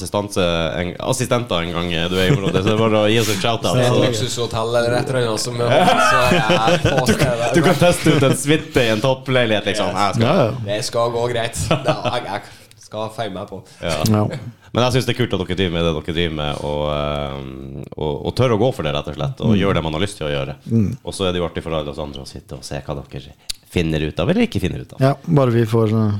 en, 0.81 0.89
assistenter 1.07 1.63
en 1.63 1.71
gang 1.71 1.93
eh, 1.95 2.09
du 2.11 2.17
er 2.19 2.27
i 2.27 2.33
området, 2.35 2.63
så 2.65 2.73
er 2.73 2.75
det 2.75 2.81
bare 2.83 2.99
å 3.05 3.07
gi 3.09 3.19
oss 3.21 3.31
en 3.31 3.39
shout-out. 3.39 3.79
Et 3.79 3.95
luksushotell 4.03 4.75
eller 4.75 4.97
et 4.99 5.09
eller 5.13 5.29
annet 5.29 5.39
som 5.45 5.55
så 5.55 5.69
er 5.71 6.35
jeg 6.35 6.81
på 6.99 7.05
stedet. 7.13 7.49
Du 7.55 7.61
kan 7.63 7.79
teste 7.79 8.15
ut 8.17 8.27
en 8.27 8.35
suite 8.37 8.83
i 8.83 8.91
en 8.97 9.01
toppleilighet, 9.07 9.71
liksom. 9.71 9.95
Jeg 9.95 10.19
skal, 10.19 10.27
Ja, 10.27 10.35
ja. 10.49 10.51
Det 10.67 10.81
skal 10.91 11.15
gå 11.15 11.27
greit. 11.31 11.63
Det, 11.69 11.95
jeg, 11.95 12.25
jeg 12.27 12.41
skal 12.89 13.11
feie 13.15 13.31
meg 13.33 13.47
på. 13.51 13.61
ja. 13.85 13.99
ja. 14.17 14.25
Men 14.69 14.83
jeg 14.85 14.99
syns 14.99 15.07
det 15.07 15.15
er 15.15 15.17
kult 15.17 15.31
at 15.33 15.41
dere 15.41 15.55
driver 15.57 15.73
med 15.73 15.85
det 15.87 15.91
dere 15.95 16.13
driver 16.13 16.35
med, 16.37 16.59
og, 16.69 16.81
eh, 16.93 17.93
og, 17.97 18.11
og 18.29 18.35
tør 18.37 18.53
å 18.53 18.59
gå 18.61 18.67
for 18.77 18.85
det, 18.85 18.91
rett 18.93 19.07
og 19.09 19.15
slett. 19.17 19.39
Og 19.47 19.55
gjøre 19.57 19.79
det 19.79 19.85
man 19.87 19.95
har 19.97 20.03
lyst 20.03 20.19
til 20.19 20.27
å 20.27 20.33
gjøre. 20.33 20.59
Og 21.01 21.15
så 21.17 21.25
er 21.25 21.33
det 21.33 21.41
jo 21.41 21.47
artig 21.47 21.63
for 21.65 21.73
alle 21.73 21.89
oss 21.89 22.01
andre 22.03 22.21
å 22.21 22.29
sitte 22.29 22.59
og 22.59 22.67
se 22.67 22.77
hva 22.85 22.97
dere 22.99 23.33
finner 23.69 24.01
ut 24.01 24.17
av, 24.21 24.29
eller 24.29 24.45
ikke 24.47 24.61
finner 24.61 24.81
ut 24.81 24.93
av. 24.95 25.01
ja, 25.03 25.11
Bare 25.37 25.53
vi 25.53 25.61
får 25.69 25.91
uh, 25.93 26.13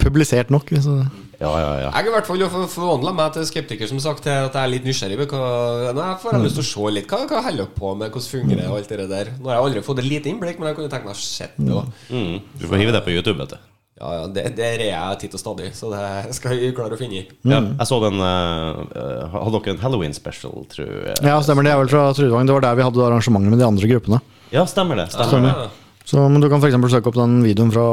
publisert 0.00 0.52
nok. 0.52 0.70
Hvis 0.72 0.86
det, 0.88 1.02
Ja, 1.40 1.50
ja, 1.60 1.72
ja. 1.82 1.90
Jeg 1.90 2.06
er 2.06 2.08
i 2.08 2.14
hvert 2.14 2.28
fall 2.28 2.44
forvandla 2.72 3.12
meg 3.16 3.34
til 3.34 3.44
skeptiker, 3.48 3.88
som 3.90 4.00
sagt, 4.00 4.22
til 4.24 4.32
at 4.32 4.54
jeg 4.56 4.62
er 4.62 4.72
litt 4.72 4.88
nysgjerrig 4.88 5.18
på 5.24 5.36
hva 5.36 5.92
jeg 5.92 6.22
får 6.22 6.36
jeg 6.38 6.46
lyst 6.46 6.60
til 6.60 6.64
å 6.64 6.70
se 6.70 6.94
litt 6.96 7.12
hva, 7.12 7.20
hva 7.28 7.42
holder 7.44 7.64
dere 7.66 7.76
på 7.76 7.92
med, 8.00 8.08
hvordan 8.14 8.30
fungerer 8.36 8.62
det 8.62 8.70
og 8.70 8.78
alt 8.80 8.96
det 8.96 9.08
der. 9.12 9.32
Nå 9.36 9.52
har 9.52 9.58
jeg 9.58 9.66
aldri 9.68 9.84
fått 9.88 10.00
et 10.04 10.08
lite 10.08 10.32
innblikk, 10.32 10.60
men 10.60 10.70
jeg 10.70 10.78
kunne 10.80 10.92
tenkt 10.92 11.08
meg 11.08 11.16
å 11.16 11.20
se 11.24 11.50
det. 11.56 11.70
Og, 11.72 11.92
Mm. 12.08 12.36
Du 12.60 12.68
får 12.68 12.80
hive 12.80 12.92
det 12.96 13.04
på 13.04 13.12
YouTube, 13.16 13.40
vet 13.44 13.56
du. 13.56 13.73
Ja, 13.94 14.08
ja, 14.16 14.22
det, 14.26 14.42
det 14.58 14.64
er 14.66 14.82
jeg 14.88 15.18
titt 15.22 15.34
og 15.36 15.40
stadig, 15.40 15.68
så 15.78 15.86
det 15.92 16.34
skal 16.34 16.56
jeg 16.58 16.74
klare 16.74 16.96
å 16.96 16.98
finne. 16.98 17.20
Ja, 17.46 17.60
jeg 17.62 17.86
så 17.86 18.00
den 18.02 18.18
eh, 18.18 18.80
eh, 18.98 19.36
Hadde 19.36 19.60
dere 19.60 19.74
en 19.76 19.82
Halloween 19.84 20.16
special, 20.16 20.64
tror 20.72 20.90
jeg? 20.90 21.14
ja, 21.22 21.36
stemmer. 21.46 21.62
Det 21.62 21.70
Jeg 21.70 21.78
er 21.78 21.82
vel 21.84 21.92
fra 21.92 22.02
Trudvang. 22.18 22.48
Det 22.48 22.56
var 22.56 22.66
der 22.66 22.80
vi 22.80 22.86
hadde 22.88 23.04
arrangementet 23.06 23.54
med 23.54 23.62
de 23.62 23.68
andre 23.68 23.90
gruppene. 23.92 24.18
Ja, 24.50 24.64
stemmer 24.70 24.98
det. 24.98 25.06
Stemmer. 25.14 25.62
Ja. 25.64 25.68
Så, 26.04 26.26
men 26.28 26.42
du 26.42 26.50
kan 26.52 26.60
f.eks. 26.60 26.76
søke 26.92 27.12
opp 27.12 27.16
den 27.16 27.38
videoen 27.46 27.70
fra 27.72 27.86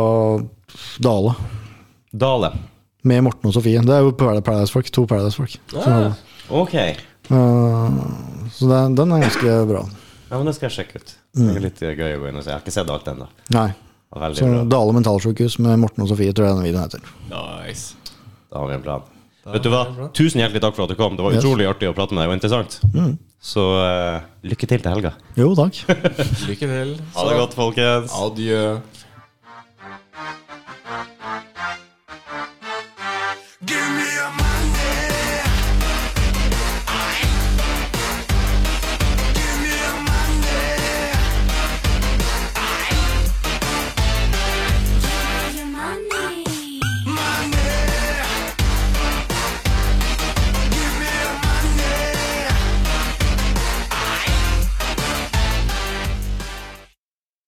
Dale 1.05 1.35
Dale. 2.11 2.49
med 3.07 3.23
Morten 3.23 3.47
og 3.47 3.55
Sofie. 3.55 3.79
Det 3.85 3.95
er 3.95 4.03
jo 4.03 4.11
Paradise-folk. 4.17 4.89
To 4.91 5.05
Paradise-folk. 5.07 5.55
Ah. 5.79 6.17
Ok. 6.49 6.75
Uh, 7.31 7.87
så 8.51 8.67
det, 8.67 8.81
den 8.99 9.15
er 9.15 9.23
ganske 9.23 9.55
bra. 9.69 9.85
Ja, 10.31 10.37
men 10.39 10.49
Det 10.49 10.57
skal 10.57 10.69
jeg 10.69 10.75
sjekke 10.81 10.99
ut. 10.99 11.15
Det 11.37 11.47
er 11.55 11.63
litt 11.63 11.79
eh, 11.85 11.95
gøy 11.95 12.17
å 12.17 12.19
gå 12.25 12.29
inn 12.31 12.41
og 12.41 12.43
se. 12.43 12.51
Jeg 12.51 12.57
har 12.57 12.65
ikke 12.65 12.75
sett 12.75 12.91
alt 12.91 13.07
ennå. 13.13 13.29
Veldig 14.11 14.41
Så 14.41 14.49
bra. 14.49 14.63
Dale 14.67 14.93
mentalsykehus 14.97 15.57
med 15.63 15.79
Morten 15.79 16.03
og 16.03 16.11
Sofie, 16.11 16.33
tror 16.35 16.49
jeg 16.49 16.57
den 16.57 16.67
videoen 16.67 16.87
heter. 16.89 17.11
Nice. 17.31 17.95
Da 18.51 18.59
har 18.59 18.67
vi 18.67 18.75
en 18.75 18.83
plan. 18.83 19.07
Vet 19.51 19.63
du 19.65 19.71
hva? 19.73 19.85
Tusen 20.13 20.41
hjertelig 20.43 20.61
takk 20.61 20.75
for 20.77 20.85
at 20.85 20.91
du 20.91 20.97
kom. 20.99 21.15
Det 21.17 21.23
var 21.25 21.37
utrolig 21.39 21.65
artig 21.69 21.89
å 21.89 21.95
prate 21.97 22.13
med 22.13 22.25
deg, 22.25 22.29
og 22.33 22.37
interessant. 22.37 22.75
Så 23.41 23.63
uh, 23.73 24.21
lykke 24.45 24.67
til 24.69 24.83
til 24.83 24.91
helga. 24.91 25.15
Jo, 25.39 25.47
takk. 25.57 25.79
Lykke 26.49 26.67
til. 26.69 26.91
Ha 27.15 27.23
det 27.25 27.37
godt, 27.39 27.55
folkens. 27.57 28.13
Adjø. 28.13 28.65